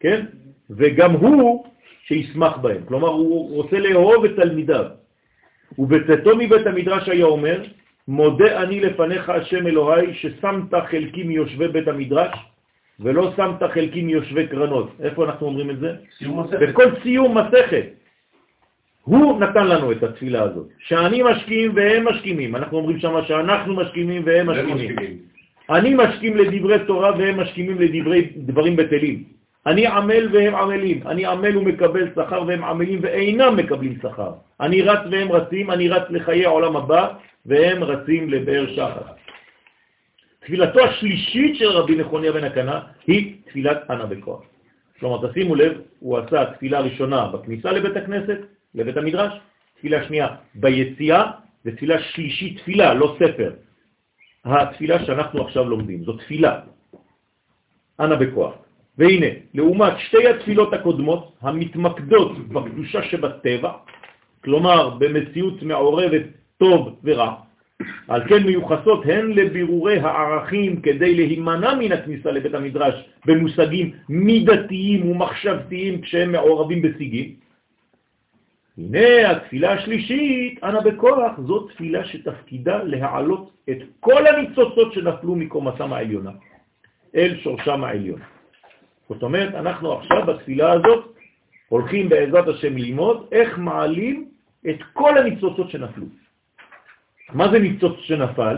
כן? 0.00 0.26
וגם 0.70 1.12
הוא 1.12 1.64
שישמח 2.06 2.56
בהם. 2.56 2.82
כלומר, 2.84 3.08
הוא 3.08 3.56
רוצה 3.56 3.78
לאהוב 3.78 4.24
את 4.24 4.36
תלמידיו. 4.36 4.84
ובצאתו 5.78 6.36
מבית 6.36 6.66
המדרש 6.66 7.08
היה 7.08 7.24
אומר, 7.24 7.62
מודה 8.08 8.62
אני 8.62 8.80
לפניך 8.80 9.28
השם 9.28 9.66
אלוהי 9.66 10.14
ששמת 10.14 10.74
חלקי 10.90 11.22
מיושבי 11.22 11.68
בית 11.68 11.88
המדרש 11.88 12.34
ולא 13.00 13.32
שמת 13.36 13.62
חלקי 13.74 14.02
מיושבי 14.02 14.46
קרנות. 14.46 14.90
איפה 15.00 15.24
אנחנו 15.24 15.46
אומרים 15.46 15.70
את 15.70 15.78
זה? 15.78 15.92
בכל 16.60 16.84
סיום 17.02 17.38
מסכת. 17.38 17.86
הוא 19.02 19.40
נתן 19.40 19.66
לנו 19.66 19.92
את 19.92 20.02
התפילה 20.02 20.42
הזאת, 20.42 20.68
שאני 20.78 21.22
משקיעים 21.22 21.72
והם 21.74 22.08
משכימים. 22.08 22.56
אנחנו 22.56 22.76
אומרים 22.76 22.98
שם 22.98 23.14
שאנחנו 23.26 23.74
משכימים 23.76 24.22
והם 24.26 24.46
משכימים. 24.46 25.18
אני 25.70 25.94
משכים 25.94 26.36
לדברי 26.36 26.78
תורה 26.86 27.10
והם 27.18 27.40
משכימים 27.40 27.78
לדברי 27.80 28.28
דברים 28.36 28.76
בטלים. 28.76 29.37
אני 29.66 29.86
עמל 29.86 30.28
והם 30.32 30.54
עמלים, 30.54 31.06
אני 31.06 31.26
עמל 31.26 31.58
ומקבל 31.58 32.08
שכר 32.14 32.42
והם 32.46 32.64
עמלים 32.64 32.98
ואינם 33.02 33.56
מקבלים 33.56 33.98
שכר. 34.02 34.32
אני 34.60 34.82
רץ 34.82 35.00
והם 35.10 35.32
רצים, 35.32 35.70
אני 35.70 35.88
רץ 35.88 36.10
לחיי 36.10 36.46
העולם 36.46 36.76
הבא 36.76 37.08
והם 37.46 37.84
רצים 37.84 38.30
לבאר 38.30 38.66
שחר. 38.74 39.12
תפילתו 40.40 40.80
השלישית 40.84 41.56
של 41.56 41.68
רבי 41.68 41.96
נכוניה 41.96 42.32
בן 42.32 42.44
הקנה 42.44 42.80
היא 43.06 43.36
תפילת 43.44 43.90
אנה 43.90 44.06
בכוח. 44.06 44.42
כלומר, 45.00 45.28
תשימו 45.28 45.54
לב, 45.54 45.80
הוא 46.00 46.18
עשה 46.18 46.44
תפילה 46.44 46.80
ראשונה 46.80 47.28
בכניסה 47.28 47.72
לבית 47.72 47.96
הכנסת, 47.96 48.38
לבית 48.74 48.96
המדרש, 48.96 49.32
תפילה 49.76 50.04
שנייה 50.04 50.28
ביציאה, 50.54 51.30
ותפילה 51.64 52.02
שלישית, 52.02 52.58
תפילה, 52.58 52.94
לא 52.94 53.16
ספר. 53.18 53.52
התפילה 54.44 55.04
שאנחנו 55.04 55.46
עכשיו 55.46 55.68
לומדים, 55.68 56.04
זו 56.04 56.12
תפילה, 56.12 56.60
אנה 58.00 58.16
בכוח. 58.16 58.54
והנה, 58.98 59.26
לעומת 59.54 59.92
שתי 59.98 60.28
התפילות 60.28 60.74
הקודמות, 60.74 61.32
המתמקדות 61.40 62.48
בקדושה 62.48 63.02
שבטבע, 63.02 63.72
כלומר 64.44 64.90
במציאות 64.98 65.62
מעורבת 65.62 66.22
טוב 66.58 66.98
ורע, 67.04 67.34
על 68.08 68.28
כן 68.28 68.42
מיוחסות 68.42 69.04
הן 69.04 69.32
לבירורי 69.32 69.98
הערכים 69.98 70.80
כדי 70.80 71.14
להימנע 71.14 71.74
מן 71.74 71.92
הכניסה 71.92 72.30
לבית 72.30 72.54
המדרש 72.54 72.94
במושגים 73.26 73.92
מידתיים 74.08 75.10
ומחשבתיים 75.10 76.00
כשהם 76.00 76.32
מעורבים 76.32 76.82
בשיגים. 76.82 77.34
הנה 78.78 79.30
התפילה 79.30 79.72
השלישית, 79.72 80.64
אנא 80.64 80.80
בכוח, 80.80 81.32
זאת 81.46 81.70
תפילה 81.70 82.04
שתפקידה 82.04 82.82
להעלות 82.82 83.50
את 83.70 83.78
כל 84.00 84.26
הניצוצות 84.26 84.92
שנפלו 84.92 85.34
מקומתם 85.34 85.92
העליונה 85.92 86.30
אל 87.14 87.36
שורשם 87.42 87.84
העליון. 87.84 88.20
זאת 89.08 89.22
אומרת, 89.22 89.54
אנחנו 89.54 89.92
עכשיו 89.92 90.26
בתפילה 90.26 90.72
הזאת 90.72 91.14
הולכים 91.68 92.08
בעזרת 92.08 92.48
השם 92.48 92.76
ללמוד 92.76 93.26
איך 93.32 93.58
מעלים 93.58 94.28
את 94.70 94.76
כל 94.92 95.18
הניצוצות 95.18 95.70
שנפלו. 95.70 96.06
מה 97.32 97.48
זה 97.48 97.58
ניצוץ 97.58 97.96
שנפל? 98.00 98.56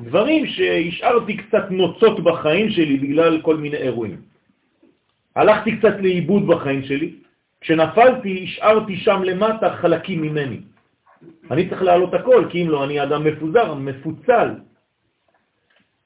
דברים 0.00 0.46
שהשארתי 0.46 1.36
קצת 1.36 1.70
נוצות 1.70 2.24
בחיים 2.24 2.70
שלי 2.70 2.96
בגלל 2.96 3.40
כל 3.40 3.56
מיני 3.56 3.76
אירועים. 3.76 4.20
הלכתי 5.36 5.76
קצת 5.78 5.94
לאיבוד 6.00 6.46
בחיים 6.46 6.82
שלי, 6.82 7.14
כשנפלתי 7.60 8.44
השארתי 8.44 8.96
שם 8.96 9.22
למטה 9.22 9.76
חלקים 9.76 10.22
ממני. 10.22 10.60
אני 11.50 11.68
צריך 11.68 11.82
להעלות 11.82 12.14
הכל, 12.14 12.44
כי 12.50 12.62
אם 12.62 12.68
לא, 12.70 12.84
אני 12.84 13.02
אדם 13.02 13.24
מפוזר, 13.24 13.74
מפוצל. 13.74 14.48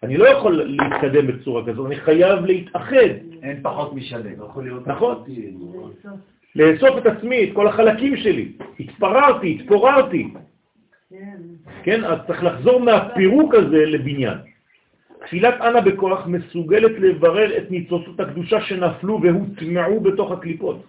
אני 0.03 0.17
לא 0.17 0.29
יכול 0.29 0.63
להתקדם 0.63 1.27
בצורה 1.27 1.67
כזאת, 1.67 1.87
אני 1.87 1.97
חייב 1.97 2.45
להתאחד. 2.45 3.11
אין 3.43 3.61
פחות 3.63 3.95
משלם. 3.95 4.33
נכון. 4.87 5.25
לאסוף 6.57 6.99
את 6.99 7.07
עצמי, 7.07 7.45
את 7.45 7.49
כל 7.55 7.67
החלקים 7.69 8.17
שלי. 8.17 8.53
התפררתי, 8.81 9.59
התפוררתי. 9.61 10.29
כן, 11.83 12.05
אז 12.05 12.19
צריך 12.27 12.45
לחזור 12.45 12.81
מהפירוק 12.81 13.55
הזה 13.55 13.87
לבניין. 13.87 14.39
תפילת 15.27 15.61
אנה 15.61 15.81
בכוח 15.81 16.27
מסוגלת 16.27 16.93
לברר 16.99 17.59
את 17.59 17.71
ניצוצות 17.71 18.21
הקדושה 18.21 18.61
שנפלו 18.61 19.21
והוטמעו 19.23 20.01
בתוך 20.01 20.33
הקליפות. 20.33 20.85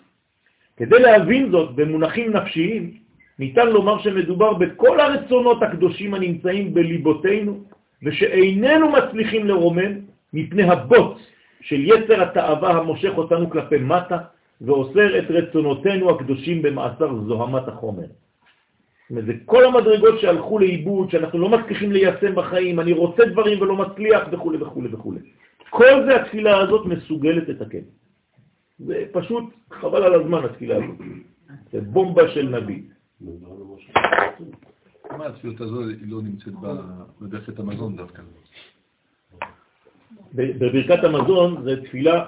כדי 0.77 0.99
להבין 0.99 1.51
זאת 1.51 1.75
במונחים 1.75 2.33
נפשיים, 2.33 2.91
ניתן 3.39 3.67
לומר 3.69 3.99
שמדובר 3.99 4.53
בכל 4.53 4.99
הרצונות 4.99 5.63
הקדושים 5.63 6.13
הנמצאים 6.13 6.73
בליבותינו, 6.73 7.63
ושאיננו 8.03 8.91
מצליחים 8.91 9.47
לרומם 9.47 9.91
מפני 10.33 10.63
הבוץ 10.63 11.17
של 11.61 11.81
יצר 11.85 12.23
התאווה 12.23 12.71
המושך 12.71 13.11
אותנו 13.17 13.49
כלפי 13.49 13.77
מטה, 13.77 14.17
ואוסר 14.61 15.19
את 15.19 15.31
רצונותינו 15.31 16.09
הקדושים 16.09 16.61
במאסר 16.61 17.15
זוהמת 17.27 17.67
החומר. 17.67 18.05
זה 19.09 19.33
כל 19.45 19.65
המדרגות 19.65 20.19
שהלכו 20.19 20.59
לאיבוד, 20.59 21.09
שאנחנו 21.09 21.39
לא 21.39 21.49
מצליחים 21.49 21.91
ליישם 21.91 22.35
בחיים, 22.35 22.79
אני 22.79 22.93
רוצה 22.93 23.25
דברים 23.25 23.61
ולא 23.61 23.75
מצליח 23.75 24.23
וכו' 24.31 24.53
וכו' 24.59 24.83
וכו'. 24.91 25.13
כל 25.69 26.05
זה 26.05 26.15
התפילה 26.15 26.57
הזאת 26.57 26.85
מסוגלת 26.85 27.49
לתקן. 27.49 27.85
זה 28.79 29.03
פשוט 29.11 29.43
חבל 29.71 30.03
על 30.03 30.13
הזמן 30.13 30.45
התפילה 30.45 30.75
הזאת. 30.75 30.97
זה 31.71 31.81
בומבה 31.81 32.27
של 32.29 32.49
נביא. 32.49 32.81
מה 35.17 35.25
התפילות 35.25 35.61
הזו 35.61 35.81
היא 35.81 35.97
לא 36.01 36.21
נמצאת 36.21 36.53
בברכת 37.21 37.59
המזון 37.59 37.95
דווקא? 37.95 38.21
בברכת 40.33 41.03
המזון 41.03 41.63
זה 41.63 41.83
תפילה 41.85 42.25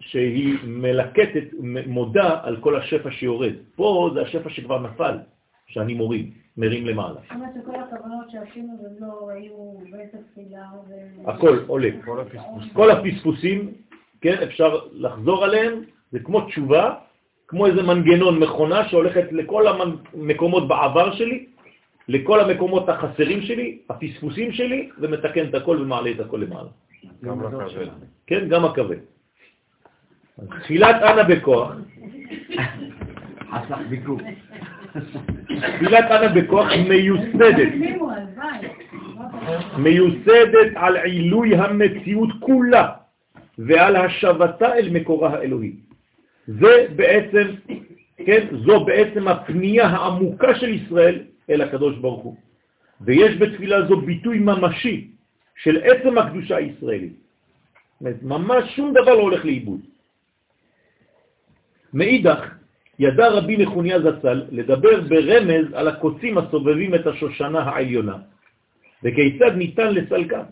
שהיא 0.00 0.58
מלקטת, 0.64 1.44
מודה 1.86 2.40
על 2.42 2.56
כל 2.60 2.76
השפע 2.76 3.10
שיורד. 3.10 3.52
פה 3.76 4.10
זה 4.14 4.22
השפע 4.22 4.50
שכבר 4.50 4.80
נפל, 4.80 5.18
שאני 5.66 5.94
מוריד, 5.94 6.30
מרים 6.56 6.86
למעלה. 6.86 7.14
זאת 7.14 7.32
אומרת 7.32 7.50
שכל 7.54 7.74
הכוונות 7.74 8.30
שעשינו 8.30 8.78
והם 8.82 8.94
לא 9.00 9.30
היו 9.30 9.74
בעת 9.90 10.14
התפילה 10.14 10.62
ו... 10.88 11.30
הכל 11.30 11.58
עולה. 11.66 11.88
כל 12.72 12.90
הפספוסים, 12.90 13.72
כן, 14.20 14.42
אפשר 14.42 14.78
לחזור 14.92 15.44
עליהם, 15.44 15.82
זה 16.12 16.18
כמו 16.18 16.40
תשובה, 16.40 16.94
כמו 17.48 17.66
איזה 17.66 17.82
מנגנון, 17.82 18.38
מכונה 18.38 18.88
שהולכת 18.88 19.32
לכל 19.32 19.64
המקומות 19.66 20.68
בעבר 20.68 21.14
שלי, 21.14 21.46
לכל 22.08 22.40
המקומות 22.40 22.88
החסרים 22.88 23.42
שלי, 23.42 23.78
הפספוסים 23.90 24.52
שלי, 24.52 24.88
ומתקן 24.98 25.44
את 25.48 25.54
הכל 25.54 25.76
ומעלה 25.80 26.10
את 26.10 26.20
הכל 26.20 26.36
למעלה. 26.36 26.68
גם 27.22 27.40
הכבד. 27.40 27.88
כן, 28.26 28.48
גם 28.48 28.64
הכבד. 28.64 28.96
תפילת 30.62 31.02
אנה 31.02 31.22
בכוח, 31.22 31.72
חסך 33.50 33.78
ביקור. 33.88 34.20
תפילת 35.76 36.04
אנה 36.10 36.28
בכוח 36.28 36.66
מיוסדת, 36.88 37.72
מיוסדת 39.78 40.70
על 40.74 40.96
עילוי 40.96 41.56
המציאות 41.56 42.30
כולה 42.40 42.92
ועל 43.58 43.96
השבתה 43.96 44.74
אל 44.74 44.88
מקורה 44.90 45.30
האלוהי. 45.30 45.72
זה 46.46 46.86
בעצם, 46.96 47.46
כן, 48.26 48.46
זו 48.52 48.84
בעצם 48.84 49.28
הפנייה 49.28 49.86
העמוקה 49.86 50.54
של 50.54 50.68
ישראל 50.68 51.33
אל 51.50 51.60
הקדוש 51.60 51.96
ברוך 51.98 52.22
הוא. 52.22 52.36
ויש 53.00 53.36
בתפילה 53.36 53.86
זו 53.86 54.00
ביטוי 54.00 54.38
ממשי 54.38 55.10
של 55.62 55.82
עצם 55.82 56.18
הקדושה 56.18 56.56
הישראלית. 56.56 57.16
ממש 58.22 58.76
שום 58.76 58.92
דבר 58.92 59.14
לא 59.14 59.22
הולך 59.22 59.44
לאיבוד. 59.44 59.80
מאידך, 61.94 62.40
ידע 62.98 63.28
רבי 63.28 63.56
נחוניה 63.56 64.00
זצ"ל 64.00 64.42
לדבר 64.50 65.00
ברמז 65.00 65.66
על 65.74 65.88
הקוצים 65.88 66.38
הסובבים 66.38 66.94
את 66.94 67.06
השושנה 67.06 67.60
העליונה, 67.62 68.16
וכיצד 69.02 69.52
ניתן 69.56 69.94
לסלקם. 69.94 70.46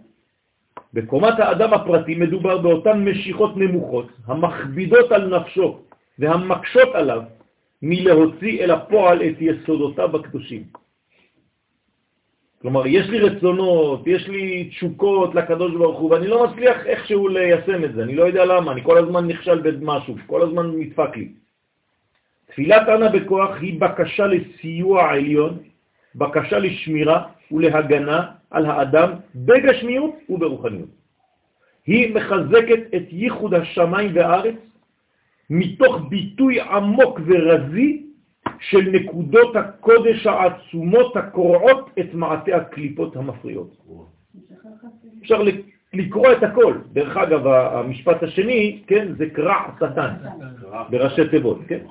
בקומת 0.94 1.38
האדם 1.38 1.72
הפרטי 1.72 2.14
מדובר 2.14 2.58
באותן 2.58 3.04
משיכות 3.04 3.56
נמוכות 3.56 4.08
המכבידות 4.26 5.12
על 5.12 5.36
נפשו 5.36 5.80
והמקשות 6.18 6.94
עליו 6.94 7.22
מלהוציא 7.82 8.64
אל 8.64 8.70
הפועל 8.70 9.22
את 9.22 9.36
יסודותיו 9.40 10.16
הקדושים. 10.16 10.62
כלומר, 12.62 12.86
יש 12.86 13.08
לי 13.08 13.18
רצונות, 13.20 14.06
יש 14.06 14.28
לי 14.28 14.68
תשוקות 14.70 15.34
לקדוש 15.34 15.72
ברוך 15.72 15.98
הוא, 15.98 16.10
ואני 16.10 16.26
לא 16.26 16.46
מצליח 16.46 16.86
איכשהו 16.86 17.28
ליישם 17.28 17.84
את 17.84 17.94
זה, 17.94 18.02
אני 18.02 18.14
לא 18.14 18.24
יודע 18.24 18.44
למה, 18.44 18.72
אני 18.72 18.82
כל 18.84 18.98
הזמן 18.98 19.26
נכשל 19.26 19.58
במשהו, 19.60 20.16
כל 20.26 20.42
הזמן 20.42 20.70
מתפק 20.70 21.16
לי. 21.16 21.28
תפילת 22.46 22.88
אנה 22.88 23.08
בכוח 23.08 23.50
היא 23.60 23.80
בקשה 23.80 24.26
לסיוע 24.26 25.02
העליון, 25.02 25.58
בקשה 26.14 26.58
לשמירה 26.58 27.22
ולהגנה 27.52 28.20
על 28.50 28.66
האדם 28.66 29.10
בגשמיות 29.34 30.14
וברוחניות. 30.28 30.88
היא 31.86 32.14
מחזקת 32.14 32.94
את 32.96 33.02
ייחוד 33.10 33.54
השמיים 33.54 34.10
והארץ 34.14 34.54
מתוך 35.52 36.00
ביטוי 36.08 36.60
עמוק 36.60 37.20
ורזי 37.26 38.02
של 38.60 38.90
נקודות 38.92 39.56
הקודש 39.56 40.26
העצומות 40.26 41.16
הקורעות 41.16 41.90
את 42.00 42.14
מעטי 42.14 42.52
הקליפות 42.52 43.16
המפריעות. 43.16 43.76
אפשר 45.22 45.42
לקרוא 45.92 46.32
את 46.32 46.42
הכל. 46.42 46.74
דרך 46.92 47.16
אגב, 47.16 47.46
המשפט 47.46 48.22
השני, 48.22 48.82
כן, 48.86 49.12
זה 49.18 49.30
קרע 49.30 49.54
שטן, 49.76 50.14
בראשי 50.90 51.28
תיבות, 51.28 51.58
כן? 51.68 51.84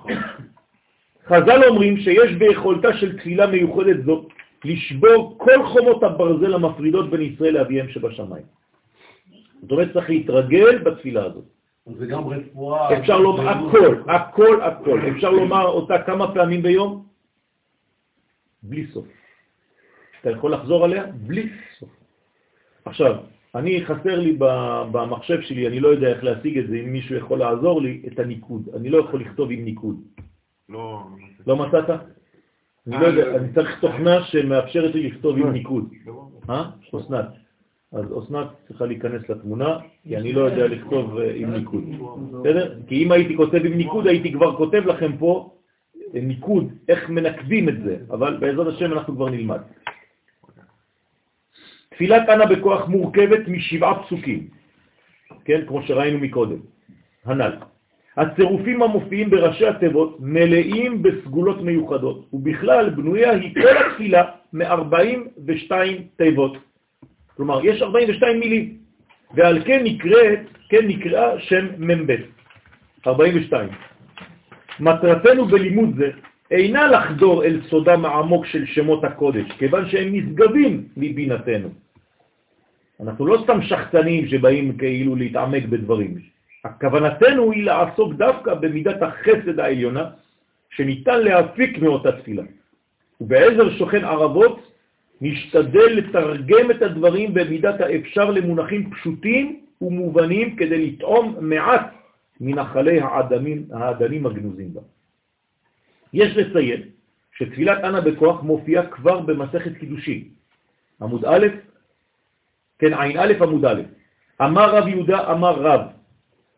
חז"ל 1.28 1.64
אומרים 1.68 1.98
שיש 1.98 2.32
ביכולתה 2.32 2.98
של 2.98 3.18
תפילה 3.18 3.48
מיוחדת 3.48 4.04
זו 4.06 4.26
לשבור 4.66 5.36
כל 5.38 5.66
חומות 5.66 6.04
הברזל 6.04 6.54
המפרידות 6.54 7.10
בין 7.10 7.22
ישראל 7.22 7.54
לאביהם 7.54 7.88
שבשמיים. 7.90 8.46
זאת 9.62 9.72
אומרת, 9.72 9.94
צריך 9.94 10.10
להתרגל 10.10 10.78
בתפילה 10.78 11.26
הזאת. 11.26 11.61
זה 11.86 12.06
גם 12.06 12.28
רפואה. 12.28 13.00
אפשר 13.00 13.20
לומר 13.20 13.50
הכל, 13.50 13.96
הכל, 14.10 14.62
הכל. 14.62 15.00
אפשר 15.16 15.30
לומר 15.30 15.66
אותה 15.66 16.04
כמה 16.04 16.34
פעמים 16.34 16.62
ביום? 16.62 17.06
בלי 18.64 18.88
סוף. 18.88 19.08
אתה 20.22 20.30
יכול 20.30 20.54
לחזור 20.54 20.86
עליה? 20.86 21.06
בלי 21.06 21.50
סוף. 21.80 21.90
עכשיו, 22.86 23.16
אני 23.56 23.86
חסר 23.86 24.20
לי 24.20 24.38
במחשב 24.92 25.42
שלי, 25.42 25.68
אני 25.68 25.80
לא 25.80 25.88
יודע 25.88 26.08
איך 26.08 26.24
להשיג 26.24 26.58
את 26.58 26.68
זה, 26.68 26.76
אם 26.76 26.92
מישהו 26.92 27.16
יכול 27.16 27.40
לעזור 27.40 27.82
לי, 27.82 28.02
את 28.08 28.20
הניקוד. 28.20 28.70
אני 28.76 28.90
לא 28.90 28.98
יכול 28.98 29.22
לכתוב 29.22 29.52
עם 29.52 29.66
ניקוד. 29.66 30.02
לא... 30.70 31.04
לא 31.48 31.56
מצאת? 31.56 31.90
אני 32.88 33.02
לא 33.02 33.06
יודע, 33.06 33.36
אני 33.36 33.54
צריך 33.54 33.80
תוכנה 33.80 34.24
שמאפשרת 34.24 34.96
לי 34.96 35.10
לכתוב 35.10 35.38
עם 35.38 35.52
ניקוד. 35.52 35.94
אה? 36.50 36.70
אסנת. 37.00 37.26
אז 37.94 38.06
אסנת 38.24 38.48
צריכה 38.68 38.86
להיכנס 38.86 39.30
לתמונה, 39.30 39.78
כי 40.04 40.18
אני 40.18 40.34
לא 40.34 40.42
יודע 40.42 40.68
לכתוב 40.68 41.18
אה, 41.18 41.32
עם 41.36 41.54
ניקוד. 41.54 41.84
בסדר? 42.40 42.80
כי 42.88 43.04
אם 43.04 43.12
הייתי 43.12 43.38
כותב 43.38 43.66
עם 43.66 43.74
ניקוד, 43.74 44.08
הייתי 44.08 44.32
כבר 44.34 44.58
כותב 44.58 44.84
לכם 44.86 45.18
פה 45.18 45.54
אה, 46.16 46.22
ניקוד, 46.22 46.74
איך 46.90 47.10
מנקדים 47.10 47.70
את 47.70 47.84
זה, 47.84 47.98
אבל 48.10 48.38
בעזרת 48.38 48.68
השם 48.68 48.94
אנחנו 48.94 49.16
כבר 49.16 49.30
נלמד. 49.30 49.60
תפילת 51.90 52.30
אנה 52.30 52.46
בכוח 52.46 52.88
מורכבת 52.88 53.48
משבעה 53.48 54.04
פסוקים, 54.04 54.48
כן, 55.46 55.62
כמו 55.68 55.82
שראינו 55.84 56.20
מקודם, 56.20 56.60
הנ"ל. 57.26 57.52
הצירופים 58.18 58.84
המופיעים 58.84 59.30
בראשי 59.30 59.68
התיבות 59.68 60.18
מלאים 60.20 61.04
בסגולות 61.04 61.62
מיוחדות, 61.62 62.30
ובכלל 62.34 62.90
בנויה 62.90 63.32
היא 63.32 63.56
כל 63.56 63.78
התפילה 63.78 64.24
מ-42 64.54 65.72
תיבות. 66.16 66.71
כלומר, 67.38 67.66
יש 67.66 67.82
42 67.82 68.40
מילים, 68.40 68.78
ועל 69.34 69.64
כן 69.66 69.84
נקראת, 69.84 70.40
כן 70.70 70.88
נקרא 70.88 71.40
שם 71.40 71.68
מ"ב, 71.78 72.16
42. 73.08 73.70
מטרתנו 74.80 75.46
בלימוד 75.46 75.96
זה 75.98 76.12
אינה 76.52 76.88
לחדור 76.88 77.44
אל 77.44 77.60
סודם 77.70 78.06
העמוק 78.06 78.46
של 78.46 78.66
שמות 78.66 79.04
הקודש, 79.04 79.52
כיוון 79.58 79.90
שהם 79.90 80.16
נשגבים 80.16 80.84
מבינתנו. 80.98 81.70
אנחנו 83.02 83.26
לא 83.26 83.42
סתם 83.44 83.62
שחצנים 83.62 84.28
שבאים 84.28 84.78
כאילו 84.78 85.16
להתעמק 85.16 85.66
בדברים. 85.66 86.18
הכוונתנו 86.66 87.52
היא 87.52 87.64
לעסוק 87.64 88.14
דווקא 88.14 88.54
במידת 88.54 89.02
החסד 89.02 89.60
העליונה 89.60 90.10
שניתן 90.70 91.20
להפיק 91.22 91.78
מאותה 91.78 92.12
תפילה. 92.12 92.44
ובעזר 93.22 93.78
שוכן 93.78 94.06
ערבות 94.06 94.71
נשתדל 95.22 95.88
לתרגם 95.88 96.72
את 96.72 96.82
הדברים 96.82 97.34
במידת 97.34 97.82
האפשר 97.82 98.32
למונחים 98.32 98.92
פשוטים 98.92 99.66
ומובנים 99.82 100.56
כדי 100.56 100.88
לטעום 100.88 101.36
מעט 101.42 101.94
מנחלי 102.42 103.00
האדמים, 103.02 103.66
האדנים 103.74 104.26
הגנוזים 104.26 104.74
בה. 104.74 104.82
יש 106.14 106.38
לציין 106.38 106.82
שתפילת 107.38 107.84
אנה 107.84 108.02
בכוח 108.02 108.44
מופיעה 108.44 108.86
כבר 108.86 109.20
במסכת 109.20 109.78
קידושין, 109.78 110.24
עמוד 111.02 111.26
א', 111.26 111.48
כן, 112.80 112.94
עין 112.94 113.18
א' 113.18 113.34
עמוד 113.42 113.66
א', 113.66 113.82
אמר 114.42 114.76
רב 114.76 114.88
יהודה, 114.88 115.32
אמר 115.32 115.54
רב, 115.54 115.82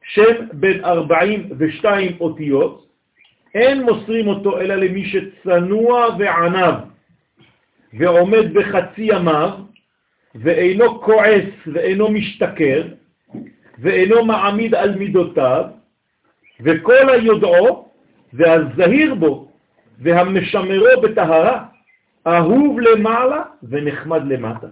שם 0.04 0.48
בין 0.54 0.86
42 0.86 2.12
אותיות, 2.20 2.88
אין 3.56 3.84
מוסרים 3.84 4.28
אותו 4.28 4.60
אלא 4.60 4.76
למי 4.76 5.06
שצנוע 5.06 6.08
וענב, 6.20 6.93
ועומד 7.98 8.54
בחצי 8.54 9.02
ימיו, 9.02 9.50
ואינו 10.36 11.02
כועס 11.02 11.46
ואינו 11.74 12.10
משתכר, 12.10 12.84
ואינו 13.80 14.26
מעמיד 14.26 14.76
על 14.76 14.96
מידותיו, 14.96 15.66
וכל 16.62 17.10
היודעו 17.10 17.90
והזהיר 18.34 19.16
בו 19.16 19.48
והמשמרו 20.00 21.02
בטהרה, 21.04 21.66
אהוב 22.28 22.80
למעלה 22.80 23.44
ונחמד 23.64 24.22
למטה, 24.26 24.68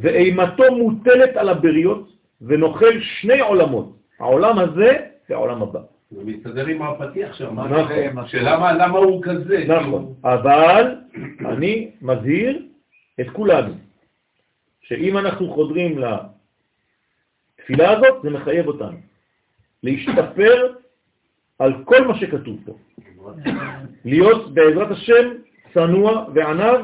ואימתו 0.00 0.74
מוטלת 0.74 1.36
על 1.36 1.48
הבריות 1.48 2.12
ונוכל 2.42 3.00
שני 3.00 3.40
עולמות, 3.40 3.92
העולם 4.20 4.58
הזה 4.58 4.96
והעולם 5.28 5.62
הבא. 5.62 5.80
זה 6.10 6.24
מסתדר 6.24 6.66
עם 6.66 6.82
הפתיח 6.82 7.34
שם, 7.34 7.60
נכון. 7.60 8.26
שלמה 8.26 8.88
הוא 8.88 9.22
כזה? 9.22 9.64
נכון, 9.68 10.14
אבל 10.24 10.94
אני 11.46 11.90
מזהיר 12.02 12.62
את 13.20 13.30
כולנו, 13.32 13.74
שאם 14.80 15.18
אנחנו 15.18 15.54
חודרים 15.54 15.98
לתפילה 17.58 17.90
הזאת, 17.90 18.22
זה 18.22 18.30
מחייב 18.30 18.66
אותנו 18.66 18.98
להשתפר 19.82 20.72
על 21.58 21.84
כל 21.84 22.06
מה 22.06 22.18
שכתוב 22.18 22.56
פה. 22.64 22.78
להיות 24.04 24.54
בעזרת 24.54 24.90
השם 24.90 25.28
צנוע 25.74 26.26
וענב, 26.34 26.80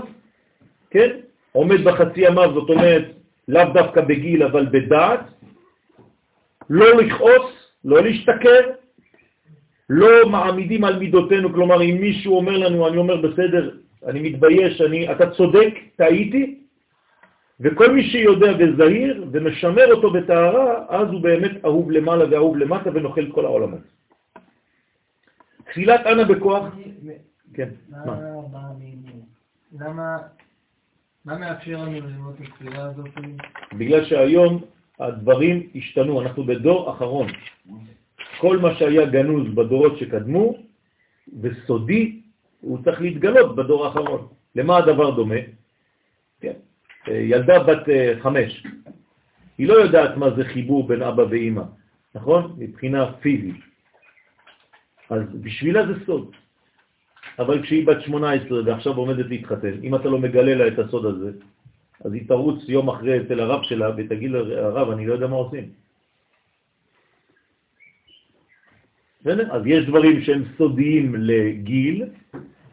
כן? 0.90 1.10
עומד 1.52 1.84
בחצי 1.84 2.20
ימיו, 2.20 2.50
זאת 2.54 2.70
אומרת, 2.70 3.04
לאו 3.48 3.64
דווקא 3.74 4.00
בגיל, 4.00 4.42
אבל 4.42 4.66
בדעת, 4.66 5.20
לא 6.70 6.96
לכעוס, 6.96 7.72
לא 7.84 8.02
להשתכר, 8.02 8.60
לא 9.90 10.28
מעמידים 10.28 10.84
על 10.84 10.98
מידותינו, 10.98 11.52
כלומר 11.52 11.82
אם 11.82 11.96
מישהו 12.00 12.36
אומר 12.36 12.58
לנו, 12.58 12.88
אני 12.88 12.96
אומר 12.96 13.16
בסדר, 13.16 13.76
אני 14.06 14.30
מתבייש, 14.30 14.80
אני, 14.80 15.12
אתה 15.12 15.30
צודק, 15.30 15.74
טעיתי, 15.96 16.58
וכל 17.60 17.92
מי 17.92 18.02
שיודע 18.10 18.52
וזהיר 18.58 19.26
ומשמר 19.32 19.94
אותו 19.94 20.10
בטהרה, 20.10 20.84
אז 20.88 21.08
הוא 21.08 21.20
באמת 21.20 21.64
אהוב 21.64 21.90
למעלה 21.90 22.24
ואהוב 22.30 22.56
למטה 22.56 22.90
ונוכל 22.94 23.22
את 23.26 23.32
כל 23.34 23.44
העולמות. 23.44 23.80
תפילת 25.64 26.06
אנה 26.06 26.24
בכוח, 26.24 26.64
כן, 27.54 27.68
מה? 27.90 28.14
למה, 29.80 30.16
מה 31.24 31.38
מאפשר 31.38 31.76
לנו 31.76 31.92
ללמוד 31.92 32.34
את 32.40 32.46
התפילה 32.46 32.84
הזאת? 32.84 33.08
בגלל 33.72 34.04
שהיום 34.04 34.62
הדברים 35.00 35.66
השתנו, 35.74 36.20
אנחנו 36.20 36.44
בדור 36.44 36.90
אחרון. 36.90 37.26
כל 38.40 38.58
מה 38.58 38.74
שהיה 38.74 39.06
גנוז 39.06 39.54
בדורות 39.54 39.98
שקדמו 39.98 40.56
וסודי, 41.40 42.20
הוא 42.60 42.78
צריך 42.84 43.00
להתגלות 43.00 43.56
בדור 43.56 43.86
האחרון. 43.86 44.28
למה 44.56 44.76
הדבר 44.76 45.10
דומה? 45.10 45.40
כן. 46.40 46.56
ילדה 47.08 47.58
בת 47.62 47.88
אה, 47.88 48.14
חמש, 48.20 48.66
היא 49.58 49.68
לא 49.68 49.74
יודעת 49.74 50.16
מה 50.16 50.30
זה 50.36 50.44
חיבור 50.44 50.88
בין 50.88 51.02
אבא 51.02 51.22
ואימא, 51.30 51.62
נכון? 52.14 52.56
מבחינה 52.58 53.12
פיזית. 53.12 53.60
אז 55.10 55.22
בשבילה 55.40 55.86
זה 55.86 55.94
סוד. 56.06 56.32
אבל 57.38 57.62
כשהיא 57.62 57.86
בת 57.86 58.02
18 58.02 58.60
ועכשיו 58.64 58.96
עומדת 58.96 59.26
להתחתן, 59.26 59.74
אם 59.82 59.94
אתה 59.94 60.08
לא 60.08 60.18
מגלה 60.18 60.54
לה 60.54 60.68
את 60.68 60.78
הסוד 60.78 61.04
הזה, 61.06 61.30
אז 62.04 62.12
היא 62.12 62.28
תרוץ 62.28 62.68
יום 62.68 62.88
אחרי 62.88 63.20
אצל 63.20 63.40
הרב 63.40 63.62
שלה 63.62 63.90
ותגיד 63.96 64.30
לרב, 64.30 64.90
אני 64.90 65.06
לא 65.06 65.12
יודע 65.12 65.26
מה 65.26 65.36
עושים. 65.36 65.64
אז 69.26 69.62
יש 69.66 69.86
דברים 69.86 70.22
שהם 70.22 70.42
סודיים 70.58 71.14
לגיל, 71.18 72.04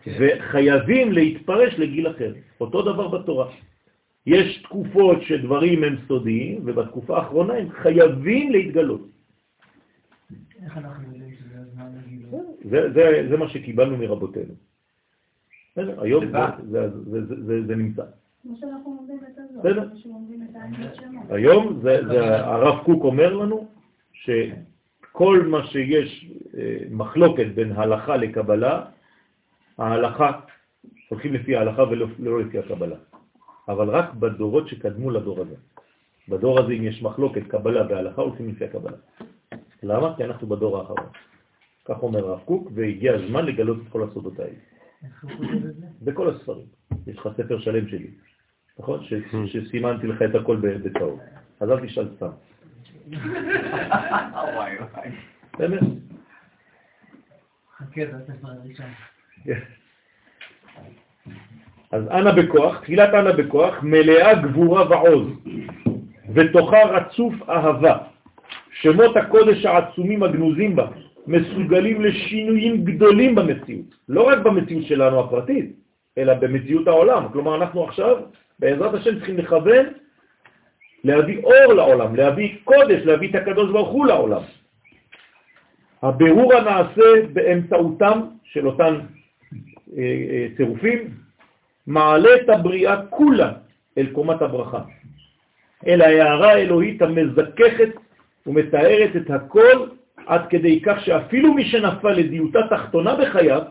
וחייבים 0.07 1.11
להתפרש 1.11 1.73
לגיל 1.79 2.07
אחר. 2.11 2.33
אותו 2.61 2.81
דבר 2.81 3.07
בתורה. 3.07 3.51
יש 4.25 4.61
תקופות 4.63 5.21
שדברים 5.21 5.83
הם 5.83 5.95
סודיים, 6.07 6.61
ובתקופה 6.65 7.17
האחרונה 7.17 7.53
הם 7.53 7.69
חייבים 7.69 8.51
להתגלות. 8.51 9.07
איך 10.63 10.77
אנחנו 10.77 11.03
יודעים 11.13 11.35
שזה 11.35 11.57
הזמן 11.59 11.87
לגילוי? 12.05 12.39
זה, 12.69 12.91
זה, 12.93 13.27
זה 13.29 13.37
מה 13.37 13.49
שקיבלנו 13.49 13.97
מרבותינו. 13.97 14.53
היום 15.75 16.25
זה, 16.25 16.37
זה, 16.71 16.89
זה, 16.89 17.35
זה, 17.45 17.65
זה 17.67 17.75
נמצא. 17.75 18.03
בסדר? 19.59 19.89
היום 21.29 21.79
זה, 21.81 22.07
זה, 22.07 22.45
הרב 22.45 22.83
קוק 22.83 23.03
אומר 23.03 23.33
לנו 23.33 23.67
שכל 25.17 25.45
מה 25.47 25.67
שיש 25.67 26.31
אה, 26.57 26.77
מחלוקת 26.91 27.45
בין 27.55 27.71
הלכה 27.71 28.17
לקבלה, 28.17 28.85
ההלכה, 29.77 30.31
הולכים 31.09 31.33
לפי 31.33 31.55
ההלכה 31.55 31.83
ולא 31.83 32.07
לא 32.19 32.41
לפי 32.41 32.59
הקבלה. 32.59 32.95
אבל 33.67 33.89
רק 33.89 34.13
בדורות 34.13 34.67
שקדמו 34.67 35.11
לדור 35.11 35.41
הזה. 35.41 35.55
בדור 36.29 36.59
הזה, 36.59 36.73
אם 36.73 36.83
יש 36.83 37.01
מחלוקת, 37.01 37.41
קבלה 37.47 37.85
והלכה, 37.89 38.21
הולכים 38.21 38.49
לפי 38.49 38.65
הקבלה. 38.65 38.97
למה? 39.83 40.15
כי 40.17 40.23
אנחנו 40.23 40.47
בדור 40.47 40.77
האחרון. 40.77 41.09
כך 41.85 42.03
אומר 42.03 42.27
הרב 42.27 42.39
קוק, 42.45 42.71
והגיע 42.75 43.13
הזמן 43.13 43.45
לגלות 43.45 43.77
את 43.77 43.91
כל 43.91 44.03
הסודות 44.03 44.39
האלה. 44.39 44.59
בכל 46.01 46.29
הספרים. 46.29 46.65
יש 47.07 47.17
לך 47.17 47.29
ספר 47.37 47.59
שלם 47.59 47.87
שלי, 47.87 48.11
נכון? 48.79 48.99
שסימנתי 49.45 50.07
לך 50.07 50.21
את 50.21 50.35
הכל 50.35 50.55
בצהוב. 50.55 51.19
אז 51.59 51.69
אל 51.69 51.85
תשאל 51.85 52.09
סתם. 52.15 52.31
חכה, 57.77 58.01
זה 58.05 58.33
הראשון. 58.43 58.85
אז 61.91 62.07
אנה 62.11 62.31
בכוח, 62.31 62.79
תפילת 62.79 63.13
אנה 63.13 63.31
בכוח, 63.33 63.83
מלאה 63.83 64.35
גבורה 64.35 64.89
ועוז, 64.89 65.27
ותוכה 66.33 66.83
רצוף 66.83 67.33
אהבה. 67.49 67.97
שמות 68.71 69.17
הקודש 69.17 69.65
העצומים 69.65 70.23
הגנוזים 70.23 70.75
בה 70.75 70.87
מסוגלים 71.27 72.01
לשינויים 72.01 72.85
גדולים 72.85 73.35
במציאות, 73.35 73.95
לא 74.09 74.21
רק 74.21 74.37
במציאות 74.37 74.85
שלנו 74.85 75.19
הפרטית, 75.19 75.75
אלא 76.17 76.33
במציאות 76.33 76.87
העולם. 76.87 77.23
כלומר, 77.31 77.55
אנחנו 77.55 77.83
עכשיו, 77.83 78.17
בעזרת 78.59 78.93
השם, 78.93 79.15
צריכים 79.15 79.37
לכוון 79.37 79.85
להביא 81.03 81.43
אור 81.43 81.73
לעולם, 81.73 82.15
להביא 82.15 82.55
קודש, 82.63 83.01
להביא 83.05 83.29
את 83.29 83.35
הקדוש 83.35 83.71
ברוך 83.71 83.89
הוא 83.89 84.05
לעולם. 84.05 84.41
הבירור 86.03 86.53
הנעשה 86.53 87.27
באמצעותם 87.33 88.21
של 88.43 88.67
אותם 88.67 88.99
אה, 89.97 90.03
אה, 90.03 90.47
צירופים, 90.57 91.09
מעלה 91.87 92.29
את 92.35 92.49
הבריאה 92.49 93.05
כולה 93.09 93.51
אל 93.97 94.07
קומת 94.11 94.41
הברכה, 94.41 94.81
אל 95.87 96.01
ההערה 96.01 96.51
האלוהית 96.51 97.01
המזככת 97.01 97.89
ומתארת 98.47 99.15
את 99.15 99.29
הכל 99.29 99.87
עד 100.25 100.41
כדי 100.49 100.81
כך 100.81 101.05
שאפילו 101.05 101.53
מי 101.53 101.65
שנפל 101.65 102.11
לדיוטה 102.11 102.59
תחתונה 102.69 103.15
בחייו, 103.15 103.61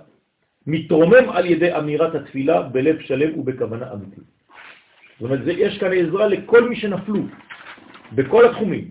מתרומם 0.67 1.31
על 1.31 1.47
ידי 1.47 1.77
אמירת 1.77 2.15
התפילה 2.15 2.63
בלב 2.63 3.01
שלם 3.01 3.39
ובכוונה 3.39 3.93
אמיתית. 3.93 4.36
זאת 5.21 5.31
אומרת, 5.31 5.41
יש 5.47 5.79
כאן 5.79 5.93
עזרה 5.93 6.27
לכל 6.27 6.69
מי 6.69 6.77
שנפלו, 6.77 7.23
בכל 8.13 8.45
התחומים. 8.45 8.85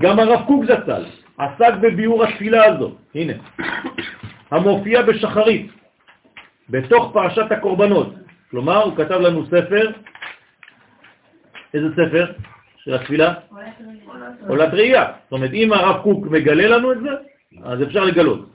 גם 0.00 0.18
הרב 0.18 0.46
קוק 0.46 0.64
זצ"ל 0.64 1.04
עסק 1.38 1.74
בביאור 1.80 2.24
התפילה 2.24 2.64
הזו, 2.64 2.96
הנה, 3.14 3.32
המופיע 4.50 5.02
בשחרית, 5.02 5.70
בתוך 6.70 7.10
פרשת 7.12 7.52
הקורבנות. 7.52 8.14
כלומר, 8.50 8.82
הוא 8.82 8.96
כתב 8.96 9.20
לנו 9.20 9.46
ספר, 9.46 9.90
איזה 11.74 11.88
ספר 11.92 12.32
של 12.76 12.94
התפילה? 12.94 13.34
עולת 14.46 14.74
ראייה. 14.74 15.04
זאת 15.22 15.32
אומרת, 15.32 15.52
אם 15.52 15.72
הרב 15.72 16.02
קוק 16.02 16.26
מגלה 16.26 16.66
לנו 16.68 16.92
את 16.92 17.00
זה, 17.00 17.10
אז 17.62 17.82
אפשר 17.82 18.04
לגלות. 18.04 18.48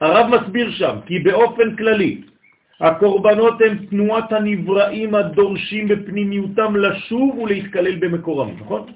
הרב 0.00 0.26
מסביר 0.26 0.70
שם 0.70 0.96
כי 1.06 1.18
באופן 1.18 1.76
כללי 1.76 2.22
הקורבנות 2.82 3.54
הם 3.66 3.86
תנועת 3.86 4.32
הנבראים 4.32 5.14
הדורשים 5.14 5.88
בפנימיותם 5.88 6.76
לשוב 6.76 7.38
ולהתקלל 7.38 7.96
במקורם, 7.96 8.50
נכון? 8.60 8.92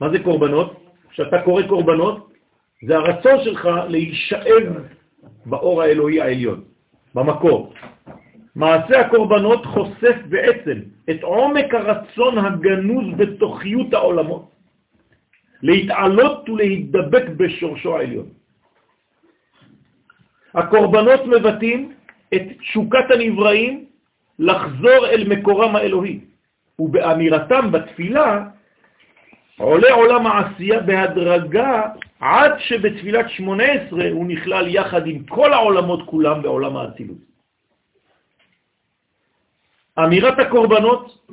מה 0.00 0.10
זה 0.10 0.18
קורבנות? 0.18 0.82
כשאתה 1.10 1.42
קורא 1.42 1.62
קורבנות, 1.62 2.32
זה 2.82 2.96
הרצון 2.96 3.44
שלך 3.44 3.68
להישאב 3.88 4.64
באור 5.46 5.82
האלוהי 5.82 6.20
העליון, 6.20 6.60
במקור. 7.14 7.72
מעשה 8.56 9.00
הקורבנות 9.00 9.66
חושף 9.66 10.16
בעצם 10.28 10.78
את 11.10 11.22
עומק 11.22 11.74
הרצון 11.74 12.38
הגנוז 12.38 13.06
בתוכיות 13.16 13.94
העולמות, 13.94 14.50
להתעלות 15.62 16.48
ולהתדבק 16.48 17.24
בשורשו 17.36 17.96
העליון. 17.96 18.26
הקורבנות 20.54 21.20
מבטאים 21.26 21.95
את 22.34 22.42
תשוקת 22.58 23.10
הנבראים 23.10 23.84
לחזור 24.38 25.06
אל 25.06 25.24
מקורם 25.28 25.76
האלוהי, 25.76 26.20
ובאמירתם 26.78 27.72
בתפילה 27.72 28.44
עולה 29.58 29.92
עולם 29.92 30.26
העשייה 30.26 30.80
בהדרגה 30.80 31.82
עד 32.20 32.52
שבתפילת 32.58 33.30
18 33.30 34.10
הוא 34.10 34.26
נכלל 34.26 34.66
יחד 34.68 35.06
עם 35.06 35.24
כל 35.24 35.52
העולמות 35.52 36.02
כולם 36.06 36.42
בעולם 36.42 36.76
האצילות. 36.76 37.18
אמירת 39.98 40.38
הקורבנות 40.38 41.28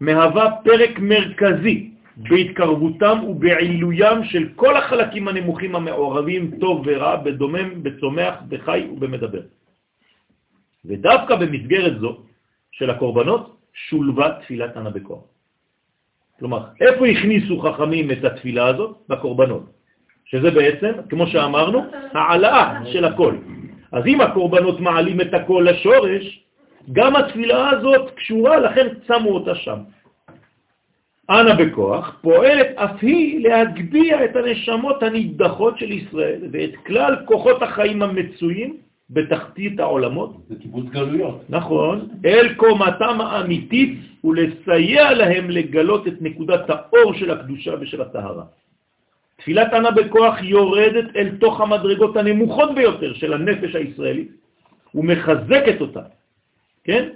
מהווה 0.00 0.50
פרק 0.64 0.98
מרכזי 0.98 1.90
בהתקרבותם 2.16 3.18
ובעילוים 3.28 4.24
של 4.24 4.48
כל 4.56 4.76
החלקים 4.76 5.28
הנמוכים 5.28 5.76
המעורבים, 5.76 6.50
טוב 6.60 6.82
ורע, 6.86 7.16
בדומם, 7.16 7.82
בצומח, 7.82 8.34
בחי 8.48 8.86
ובמדבר. 8.92 9.42
ודווקא 10.88 11.34
במסגרת 11.36 12.00
זו 12.00 12.16
של 12.72 12.90
הקורבנות 12.90 13.56
שולבה 13.74 14.30
תפילת 14.40 14.76
ענה 14.76 14.90
בכוח. 14.90 15.24
כלומר, 16.38 16.64
איפה 16.80 17.06
הכניסו 17.06 17.58
חכמים 17.60 18.10
את 18.10 18.24
התפילה 18.24 18.66
הזאת? 18.66 18.96
בקורבנות. 19.08 19.64
שזה 20.24 20.50
בעצם, 20.50 20.92
כמו 21.08 21.26
שאמרנו, 21.26 21.86
העלאה 22.12 22.78
של 22.92 23.04
הכל. 23.04 23.34
אז 23.92 24.06
אם 24.06 24.20
הקורבנות 24.20 24.80
מעלים 24.80 25.20
את 25.20 25.34
הכל 25.34 25.66
לשורש, 25.70 26.44
גם 26.92 27.16
התפילה 27.16 27.70
הזאת 27.70 28.10
קשורה, 28.10 28.56
לכן 28.56 28.86
שמו 29.06 29.30
אותה 29.30 29.54
שם. 29.54 29.78
אנה 31.30 31.54
בכוח 31.54 32.18
פועלת 32.22 32.66
אף 32.76 33.02
היא 33.02 33.48
להגביה 33.48 34.24
את 34.24 34.36
הנשמות 34.36 35.02
הנידחות 35.02 35.78
של 35.78 35.92
ישראל 35.92 36.40
ואת 36.52 36.76
כלל 36.86 37.16
כוחות 37.24 37.62
החיים 37.62 38.02
המצויים 38.02 38.76
בתחתית 39.10 39.80
העולמות. 39.80 40.36
זה 40.48 40.54
קיבוץ 40.62 40.86
גלויות. 40.90 41.40
נכון, 41.48 42.08
אל 42.24 42.54
קומתם 42.54 43.20
האמיתית 43.20 43.98
ולסייע 44.24 45.14
להם 45.14 45.50
לגלות 45.50 46.06
את 46.08 46.14
נקודת 46.20 46.70
האור 46.70 47.14
של 47.14 47.30
הקדושה 47.30 47.74
ושל 47.80 48.02
הטהרה. 48.02 48.44
תפילת 49.36 49.72
ענה 49.72 49.90
בכוח 49.90 50.42
יורדת 50.42 51.16
אל 51.16 51.36
תוך 51.40 51.60
המדרגות 51.60 52.16
הנמוכות 52.16 52.74
ביותר 52.74 53.14
של 53.14 53.32
הנפש 53.32 53.74
הישראלית 53.74 54.30
ומחזקת 54.94 55.80
אותה, 55.80 56.02
כן? 56.84 57.08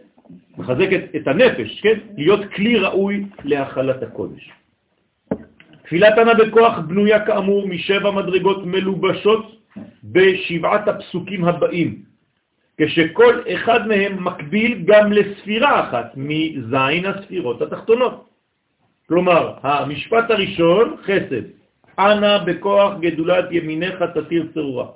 מחזקת 0.58 1.02
את 1.16 1.28
הנפש, 1.28 1.80
כן? 1.80 1.98
להיות 2.16 2.40
כלי 2.54 2.78
ראוי 2.78 3.24
להכלת 3.44 4.02
הקודש. 4.02 4.50
תפילת 5.82 6.18
ענה 6.18 6.34
בכוח 6.34 6.78
בנויה 6.78 7.26
כאמור 7.26 7.68
משבע 7.68 8.10
מדרגות 8.10 8.66
מלובשות 8.66 9.59
בשבעת 10.04 10.88
הפסוקים 10.88 11.44
הבאים, 11.44 12.02
כשכל 12.76 13.42
אחד 13.54 13.88
מהם 13.88 14.24
מקביל 14.24 14.82
גם 14.84 15.12
לספירה 15.12 15.88
אחת 15.88 16.12
מזין 16.16 17.06
הספירות 17.06 17.62
התחתונות. 17.62 18.28
כלומר, 19.08 19.54
המשפט 19.62 20.30
הראשון, 20.30 20.96
חסד, 21.02 21.42
אנא 21.98 22.38
בכוח 22.44 22.94
גדולת 23.00 23.44
ימיניך 23.50 24.02
תתיר 24.14 24.48
צרורה. 24.54 24.86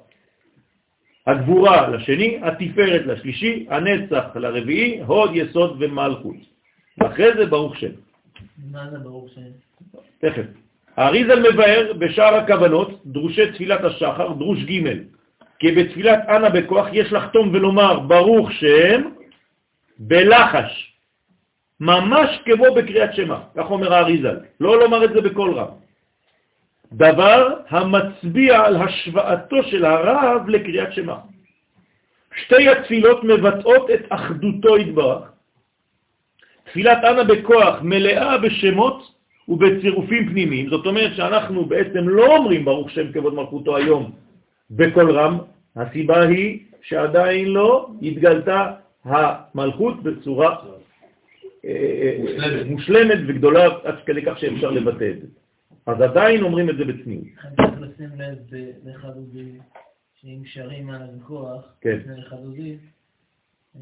הגבורה 1.26 1.88
לשני, 1.88 2.38
התפארת 2.42 3.06
לשלישי, 3.06 3.66
הנצח 3.70 4.24
לרביעי, 4.34 5.00
הוד, 5.00 5.30
יסוד 5.34 5.76
ומלכות. 5.82 6.36
אחרי 7.02 7.36
זה 7.36 7.46
ברוך 7.46 7.76
שם. 7.76 7.92
מה 8.72 8.90
זה 8.90 8.98
ברוך 8.98 9.28
שם? 9.28 9.50
תכף. 10.18 10.63
האריזל 10.96 11.52
מבאר 11.52 11.92
בשאר 11.98 12.34
הכוונות, 12.34 13.06
דרושי 13.06 13.52
תפילת 13.52 13.84
השחר, 13.84 14.32
דרוש 14.32 14.58
ג' 14.58 14.88
כי 15.58 15.72
בתפילת 15.72 16.18
אנה 16.28 16.50
בכוח 16.50 16.86
יש 16.92 17.12
לחתום 17.12 17.50
ולומר 17.54 17.98
ברוך 17.98 18.52
שם 18.52 19.02
בלחש, 19.98 20.92
ממש 21.80 22.38
כמו 22.44 22.74
בקריאת 22.74 23.14
שמה, 23.14 23.40
כך 23.56 23.70
אומר 23.70 23.94
האריזל, 23.94 24.36
לא 24.60 24.78
לומר 24.78 25.04
את 25.04 25.12
זה 25.12 25.20
בקול 25.20 25.54
רב. 25.54 25.70
דבר 26.92 27.48
המצביע 27.68 28.60
על 28.64 28.76
השוואתו 28.76 29.62
של 29.62 29.84
הרב 29.84 30.48
לקריאת 30.48 30.92
שמה. 30.92 31.18
שתי 32.36 32.68
התפילות 32.68 33.24
מבטאות 33.24 33.90
את 33.90 34.00
אחדותו 34.08 34.76
התברך. 34.76 35.22
תפילת 36.64 37.04
אנה 37.04 37.24
בכוח 37.24 37.78
מלאה 37.82 38.38
בשמות 38.38 39.13
ובצירופים 39.48 40.28
פנימיים, 40.28 40.68
זאת 40.68 40.86
אומרת 40.86 41.16
שאנחנו 41.16 41.64
בעצם 41.64 42.08
לא 42.08 42.36
אומרים 42.36 42.64
ברוך 42.64 42.90
שם 42.90 43.12
כבוד 43.12 43.34
מלכותו 43.34 43.76
היום 43.76 44.10
בכל 44.70 45.10
רם, 45.10 45.38
הסיבה 45.76 46.22
היא 46.22 46.58
שעדיין 46.82 47.48
לא 47.48 47.90
התגלתה 48.02 48.72
המלכות 49.04 50.02
בצורה 50.02 50.56
אה, 51.64 51.70
אה, 52.42 52.64
מושלמת 52.66 53.18
וגדולה 53.26 53.64
עד 53.84 53.94
כדי 54.06 54.22
כך 54.22 54.38
שאפשר 54.38 54.70
לבטא 54.70 55.10
את 55.10 55.20
זה. 55.20 55.26
אז 55.86 56.00
עדיין 56.00 56.42
אומרים 56.42 56.70
את 56.70 56.76
זה 56.76 56.84
בצניעות. 56.84 57.24
צריך 57.56 57.80
לשים 57.80 58.20
לב 58.20 58.38
לחדודי, 58.84 59.50
שאם 60.20 60.42
שרים 60.44 60.90
על 60.90 61.02
הכוח, 61.20 61.74
כן. 61.80 61.96
לפני 61.96 62.16
לחדודי, 62.16 62.76
אה, 63.76 63.80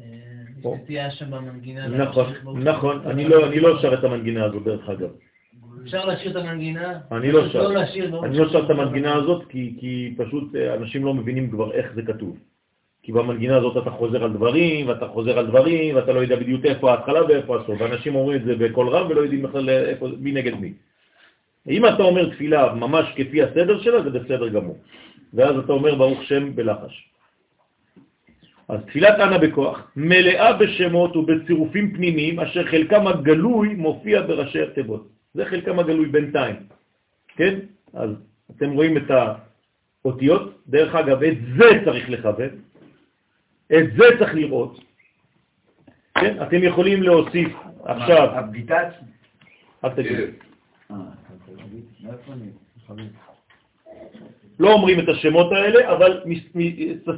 יש 0.59 0.65
נטייה 0.65 1.11
שם 1.11 1.31
במנגינה. 1.31 1.87
נכון, 1.87 2.33
נכון, 2.55 3.01
אני 3.05 3.25
לא, 3.25 3.47
אני 3.47 3.59
לא 3.59 3.81
שר 3.81 3.93
את 3.93 4.03
המנגינה 4.03 4.45
הזאת 4.45 4.63
דרך 4.63 4.89
אגב. 4.89 5.09
אפשר 5.81 6.05
להשאיר 6.05 6.31
את 6.31 6.35
המנגינה? 6.35 6.99
אני 7.11 7.31
לא 7.31 7.49
שר, 7.49 7.67
אני 8.23 8.37
לא 8.37 8.49
שר 8.49 8.65
את 8.65 8.69
המנגינה 8.69 9.15
הזאת 9.15 9.43
כי, 9.49 9.73
כי 9.79 10.13
פשוט 10.17 10.55
אה, 10.55 10.73
אנשים 10.73 11.05
לא 11.05 11.13
מבינים 11.13 11.49
כבר 11.49 11.71
איך 11.71 11.91
זה 11.95 12.01
כתוב. 12.01 12.37
כי 13.03 13.11
במנגינה 13.11 13.57
הזאת 13.57 13.77
אתה 13.77 13.91
חוזר 13.91 14.23
על 14.23 14.33
דברים, 14.33 14.87
ואתה 14.87 15.07
חוזר 15.07 15.39
על 15.39 15.47
דברים, 15.47 15.95
ואתה 15.95 16.13
לא 16.13 16.19
יודע 16.19 16.35
בדיוק 16.35 16.65
איפה 16.65 16.91
ההתחלה 16.91 17.25
ואיפה 17.25 17.57
הסוף. 17.57 17.81
ואנשים 17.81 18.15
אומרים 18.15 18.41
את 18.41 18.45
זה 18.45 18.55
בקול 18.55 18.89
רב 18.89 19.09
ולא 19.09 19.21
יודעים 19.21 19.41
בכלל 19.41 19.69
איפה, 19.69 20.07
מי 20.19 20.31
נגד 20.31 20.53
מי. 20.55 20.73
אם 21.69 21.85
אתה 21.85 22.03
אומר 22.03 22.29
תפילה 22.29 22.73
ממש 22.73 23.05
כפי 23.15 23.43
הסדר 23.43 23.81
שלה, 23.81 24.03
זה 24.03 24.09
בסדר 24.09 24.47
גמור. 24.47 24.77
ואז 25.33 25.57
אתה 25.57 25.73
אומר 25.73 25.95
ברוך 25.95 26.23
שם 26.23 26.55
בלחש. 26.55 27.09
אז 28.67 28.79
תפילת 28.87 29.19
אנה 29.19 29.37
בכוח 29.37 29.91
מלאה 29.95 30.53
בשמות 30.53 31.15
ובצירופים 31.15 31.93
פנימיים 31.93 32.39
אשר 32.39 32.63
חלקם 32.63 33.07
הגלוי 33.07 33.75
מופיע 33.75 34.21
בראשי 34.21 34.61
התיבות. 34.61 35.12
זה 35.33 35.45
חלקם 35.45 35.79
הגלוי 35.79 36.05
בינתיים, 36.05 36.55
כן? 37.27 37.59
אז 37.93 38.09
אתם 38.51 38.71
רואים 38.71 38.97
את 38.97 39.11
האותיות, 40.03 40.61
דרך 40.67 40.95
אגב, 40.95 41.23
את 41.23 41.37
זה 41.57 41.69
צריך 41.85 42.09
לכוון, 42.09 42.49
את 43.73 43.93
זה 43.97 44.05
צריך 44.19 44.33
לראות. 44.35 44.79
כן? 46.19 46.43
אתם 46.43 46.63
יכולים 46.63 47.03
להוסיף 47.03 47.53
עכשיו... 47.85 48.27
הבגיטת? 48.37 48.87
אל 49.85 49.89
תגיד. 49.89 50.17
לא 54.59 54.73
אומרים 54.73 54.99
את 54.99 55.09
השמות 55.09 55.51
האלה, 55.51 55.93
אבל 55.93 56.23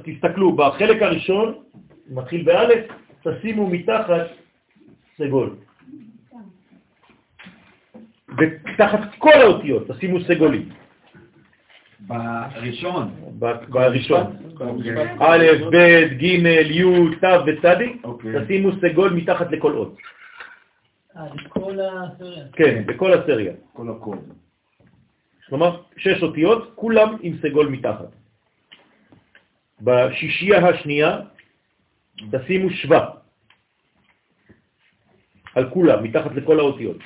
תסתכלו, 0.03 0.56
בחלק 0.56 1.02
הראשון, 1.02 1.53
מתחיל 2.10 2.44
באלף, 2.44 2.85
תשימו 3.24 3.69
מתחת 3.69 4.27
סגול. 5.18 5.56
ותחת 8.38 8.99
כל 9.17 9.33
האותיות 9.41 9.91
תשימו 9.91 10.22
סגולים. 10.22 10.69
בראשון. 11.99 13.11
בראשון. 13.39 14.25
א', 15.19 15.45
ב', 15.72 15.77
ג', 16.17 16.23
י', 16.72 16.83
ת' 17.22 17.25
וצדיק, 17.47 18.05
תשימו 18.35 18.69
סגול 18.81 19.14
מתחת 19.14 19.51
לכל 19.51 19.73
אות. 19.73 19.97
אה, 21.17 21.23
בכל 21.45 21.80
הסריה. 21.80 22.45
כן, 22.53 22.83
בכל 22.85 23.14
הסריה. 23.14 23.53
כל 23.73 23.89
הקוד. 23.89 24.19
כלומר, 25.49 25.81
שש 25.97 26.23
אותיות, 26.23 26.72
כולם 26.75 27.17
עם 27.22 27.38
סגול 27.41 27.67
מתחת. 27.67 28.09
בשישייה 29.81 30.67
השנייה 30.67 31.19
תשימו 32.31 32.69
שווה 32.69 33.09
על 35.55 35.69
כולם, 35.69 36.03
מתחת 36.03 36.31
לכל 36.35 36.59
האותיות. 36.59 36.97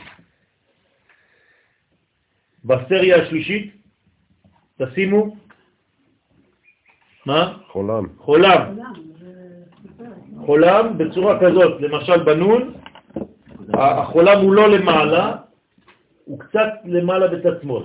בסריה 2.66 3.16
השלישית 3.22 3.76
תשימו, 4.78 5.36
מה? 7.26 7.58
חולם. 7.68 8.04
חולם. 8.18 8.78
חולם 10.46 10.98
בצורה 10.98 11.40
כזאת, 11.40 11.82
למשל 11.82 12.24
בנון, 12.24 12.74
החולם 13.74 14.42
הוא 14.42 14.54
לא 14.54 14.70
למעלה, 14.70 15.36
הוא 16.26 16.40
קצת 16.40 16.70
למעלה 16.86 17.28
בצד 17.28 17.62
שמאל. 17.62 17.84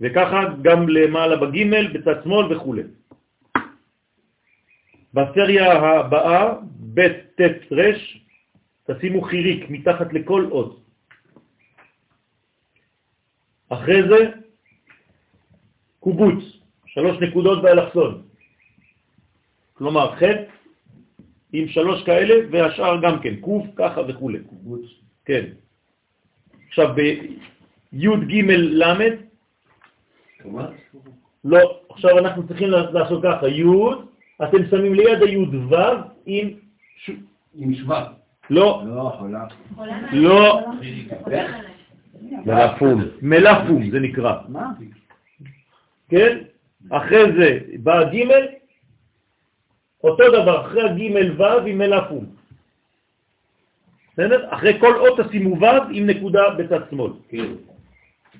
וככה 0.00 0.40
גם 0.62 0.88
למעלה 0.88 1.36
בגימל, 1.36 1.86
בצד 1.92 2.22
שמאל 2.24 2.52
וכו'. 2.52 2.74
בסריה 5.14 5.72
הבאה, 5.72 6.54
ב' 6.94 7.08
ט' 7.38 7.72
ר', 7.72 7.96
תשימו 8.90 9.22
חיריק 9.22 9.70
מתחת 9.70 10.12
לכל 10.12 10.48
אות. 10.50 10.83
אחרי 13.74 14.02
זה, 14.08 14.30
קובוץ, 16.00 16.44
שלוש 16.86 17.16
נקודות 17.20 17.62
באלכסון. 17.62 18.22
כלומר, 19.74 20.16
ח' 20.16 20.22
עם 21.52 21.68
שלוש 21.68 22.02
כאלה, 22.02 22.34
והשאר 22.50 23.00
גם 23.02 23.20
כן, 23.20 23.36
קוף, 23.36 23.66
ככה 23.76 24.00
וכו'. 24.08 24.30
קובוץ. 24.46 24.82
כן. 25.24 25.44
עכשיו, 26.68 26.94
בי' 26.94 27.36
ג' 27.92 28.50
ל', 28.50 28.84
לא, 31.44 31.80
עכשיו 31.88 32.18
אנחנו 32.18 32.48
צריכים 32.48 32.70
לעשות 32.70 33.22
ככה, 33.22 33.48
י', 33.48 33.64
אתם 34.44 34.58
שמים 34.70 34.94
ליד 34.94 35.22
הי' 35.22 35.36
ו' 35.36 35.74
עם... 36.26 36.50
עם 37.54 37.74
שווה. 37.74 38.12
לא. 38.50 38.82
לא, 38.86 39.12
חולה. 39.18 39.44
לא. 40.12 40.60
מלאפום. 42.30 43.02
מלאפום 43.22 43.90
זה 43.90 44.00
נקרא. 44.00 44.34
מה? 44.48 44.70
כן? 46.08 46.38
אחרי 46.90 47.32
זה 47.38 47.58
בא 47.82 48.04
ג' 48.12 48.30
אותו 50.04 50.24
דבר, 50.28 50.66
אחרי 50.66 50.82
הג' 50.82 51.40
ו' 51.40 51.66
עם 51.66 51.78
מלאפום. 51.78 52.24
בסדר? 54.12 54.54
אחרי 54.54 54.80
כל 54.80 54.96
אות 54.96 55.20
תשימו 55.20 55.60
ו' 55.60 55.66
עם 55.92 56.06
נקודה 56.06 56.40
בצד 56.58 56.80
שמאל. 56.90 57.12
כן. 57.28 57.52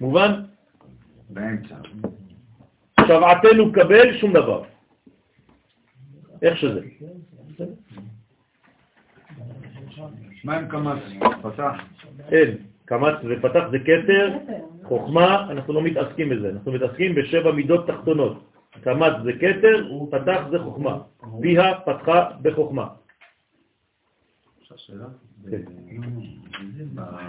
מובן? 0.01 0.43
באמצע. 1.31 1.75
עכשיו 2.97 3.25
עתנו 3.25 3.73
קבל 3.73 4.19
שום 4.19 4.33
דבר. 4.33 4.65
איך 6.43 6.59
שזה. 6.59 6.81
מה 10.45 10.57
עם? 10.57 10.69
פתח? 11.43 11.75
אין. 12.33 12.74
קמץ 12.87 13.15
ופתח 13.25 13.65
זה 13.71 13.79
כתר, 13.79 14.31
חוכמה, 14.83 15.51
אנחנו 15.51 15.73
לא 15.73 15.83
מתעסקים 15.83 16.29
בזה, 16.29 16.51
אנחנו 16.51 16.73
מתעסקים 16.73 17.15
בשבע 17.15 17.53
מידות 17.53 17.87
תחתונות. 17.87 18.45
קמץ 18.81 19.13
זה 19.25 19.33
כתר, 19.33 19.91
פתח 20.11 20.41
זה 20.51 20.59
חוכמה. 20.59 20.99
ביה 21.41 21.75
פתחה 21.81 22.31
בחוכמה. 22.43 22.89
שאלה? 24.77 25.07
כן. 25.51 25.63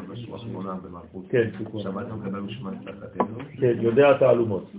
בשורה 0.09 0.75
במלכות. 0.75 1.25
כן, 1.29 1.49
מקבל 1.59 2.41
תחתנו. 2.85 3.37
כן, 3.59 3.73
יודע 3.81 4.17
תעלומות. 4.17 4.71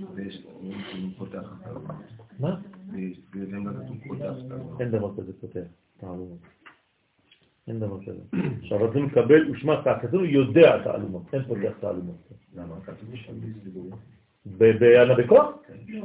פותח 1.18 1.38
את 1.38 1.60
התעלומות. 1.60 1.94
מה? 2.40 2.56
וזה 3.34 3.46
גם 3.52 3.66
כתוב 3.66 3.96
פותח. 4.08 4.34
אין 4.80 4.90
דבר 4.90 5.16
כזה 5.16 5.32
פותח 5.40 5.60
תעלומות. 6.00 6.38
אין 7.68 7.80
דבר 7.80 7.96
כזה. 8.02 8.38
עכשיו 8.62 8.88
רצינו 8.88 9.06
לקבל 9.06 9.50
ושמע 9.50 9.82
כתוב 10.02 10.24
יודע 10.24 10.78
תעלומות, 10.84 11.22
אין 11.32 11.42
פותח 11.42 11.72
תעלומות. 11.80 12.28
למה? 12.56 12.74
כתוב 12.84 13.14
שם 13.14 13.32
בסידורים. 13.60 13.90
בענה? 14.46 15.14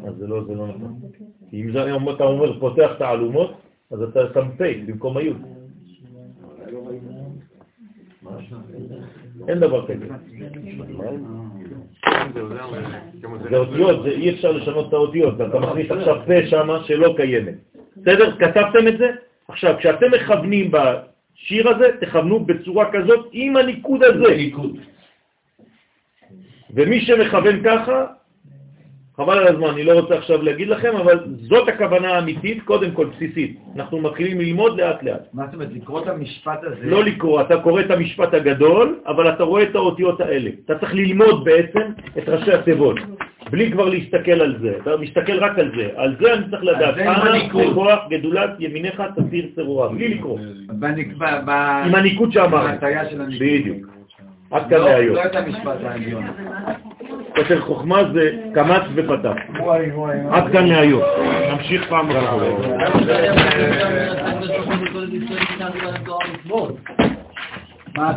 אז 0.08 0.16
זה 0.16 0.28
לא 0.28 0.44
זה 0.44 0.56
לא 0.56 0.68
נכון. 0.68 1.00
כי 1.50 1.62
אם 1.62 2.10
אתה 2.10 2.24
אומר 2.24 2.60
פותח 2.60 2.92
תעלומות, 2.98 3.62
אז 3.92 4.02
אתה 4.02 4.20
שם 4.34 4.48
פ' 4.58 4.62
במקום 4.88 5.18
היוד. 5.18 5.42
אין 9.48 9.60
דבר 9.60 9.88
כזה. 9.88 10.06
זה 13.50 13.58
אותיות, 13.58 14.06
אי 14.06 14.30
אפשר 14.30 14.52
לשנות 14.52 14.88
את 14.88 14.94
האותיות, 14.94 15.42
אתה 15.42 15.60
מכניס 15.60 15.92
עכשיו 15.92 16.16
פה 16.26 16.48
שמה 16.48 16.84
שלא 16.84 17.14
קיימת. 17.18 17.56
בסדר? 17.98 18.38
כתבתם 18.38 18.88
את 18.88 18.98
זה? 18.98 19.12
עכשיו, 19.48 19.76
כשאתם 19.80 20.06
מכוונים 20.12 20.72
בשיר 21.42 21.70
הזה, 21.70 21.86
תכוונו 22.02 22.40
בצורה 22.40 22.92
כזאת 22.92 23.30
עם 23.32 23.58
הניקוד 23.58 24.04
הזה. 24.04 24.36
ומי 26.74 27.02
שמכוון 27.02 27.64
ככה, 27.64 28.06
חבל 29.18 29.38
על 29.38 29.48
הזמן, 29.48 29.68
אני 29.68 29.84
לא 29.84 30.00
רוצה 30.00 30.16
עכשיו 30.18 30.42
להגיד 30.42 30.68
לכם, 30.68 30.96
אבל 30.96 31.20
זאת 31.42 31.68
הכוונה 31.68 32.14
האמיתית, 32.14 32.64
קודם 32.64 32.92
כל 32.92 33.06
בסיסית. 33.06 33.60
אנחנו 33.76 34.02
מתחילים 34.02 34.40
ללמוד 34.40 34.80
לאט 34.82 35.04
לאט. 35.04 35.28
מה 35.34 35.46
זאת 35.46 35.54
אומרת, 35.54 35.70
לקרוא 35.74 36.02
את 36.02 36.08
המשפט 36.08 36.60
הזה? 36.64 36.86
לא 36.86 37.04
לקרוא, 37.04 37.42
אתה 37.42 37.58
קורא 37.58 37.82
את 37.82 37.92
המשפט 37.92 38.34
הגדול, 38.34 39.00
אבל 39.08 39.30
אתה 39.30 39.44
רואה 39.44 39.64
את 39.64 39.76
האותיות 39.76 40.22
האלה. 40.22 40.50
אתה 40.66 40.80
צריך 40.80 40.94
ללמוד 40.94 41.44
בעצם 41.44 41.82
את 42.18 42.30
ראשי 42.30 42.52
התיבות, 42.54 43.00
בלי 43.52 43.72
כבר 43.72 43.90
להסתכל 43.90 44.42
על 44.42 44.58
זה. 44.62 44.78
אתה 44.82 44.98
מסתכל 44.98 45.40
רק 45.40 45.60
על 45.60 45.72
זה. 45.76 45.90
על 45.96 46.16
זה 46.20 46.34
אני 46.34 46.46
צריך 46.52 46.64
לדעת. 46.64 46.98
אנא. 46.98 47.72
בכוח 47.72 48.00
גדולת 48.10 48.50
ימינך 48.60 49.04
תסיר 49.16 49.46
צרורה, 49.56 49.90
בלי 49.90 50.08
לקרוא. 50.08 50.40
עם 51.86 51.96
הניקוד 51.96 52.32
שאמרנו. 52.32 52.70
הניקוד. 53.20 53.40
בדיוק. 53.40 53.88
עד 54.52 54.70
כאן 54.70 54.78
לא, 54.78 54.86
להיום. 54.86 55.16
לא 55.16 55.26
את 55.26 55.36
המשפט 55.36 55.78
העליון. 55.84 56.24
כתר 57.36 57.62
חוכמה 57.62 58.04
זה 58.14 58.32
קמץ 58.54 58.82
ופתח. 58.96 59.34
עד 60.32 60.52
כאן 60.52 60.68
להיום. 60.68 61.02
נמשיך 61.52 61.90
פעם 61.90 62.10
אחת. 62.12 62.38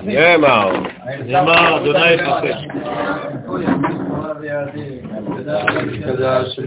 נאמר. 0.04 0.72
נאמר, 1.26 1.76
אדוני 1.76 2.10
יפחד. 2.10 2.44
קדש 6.02 6.58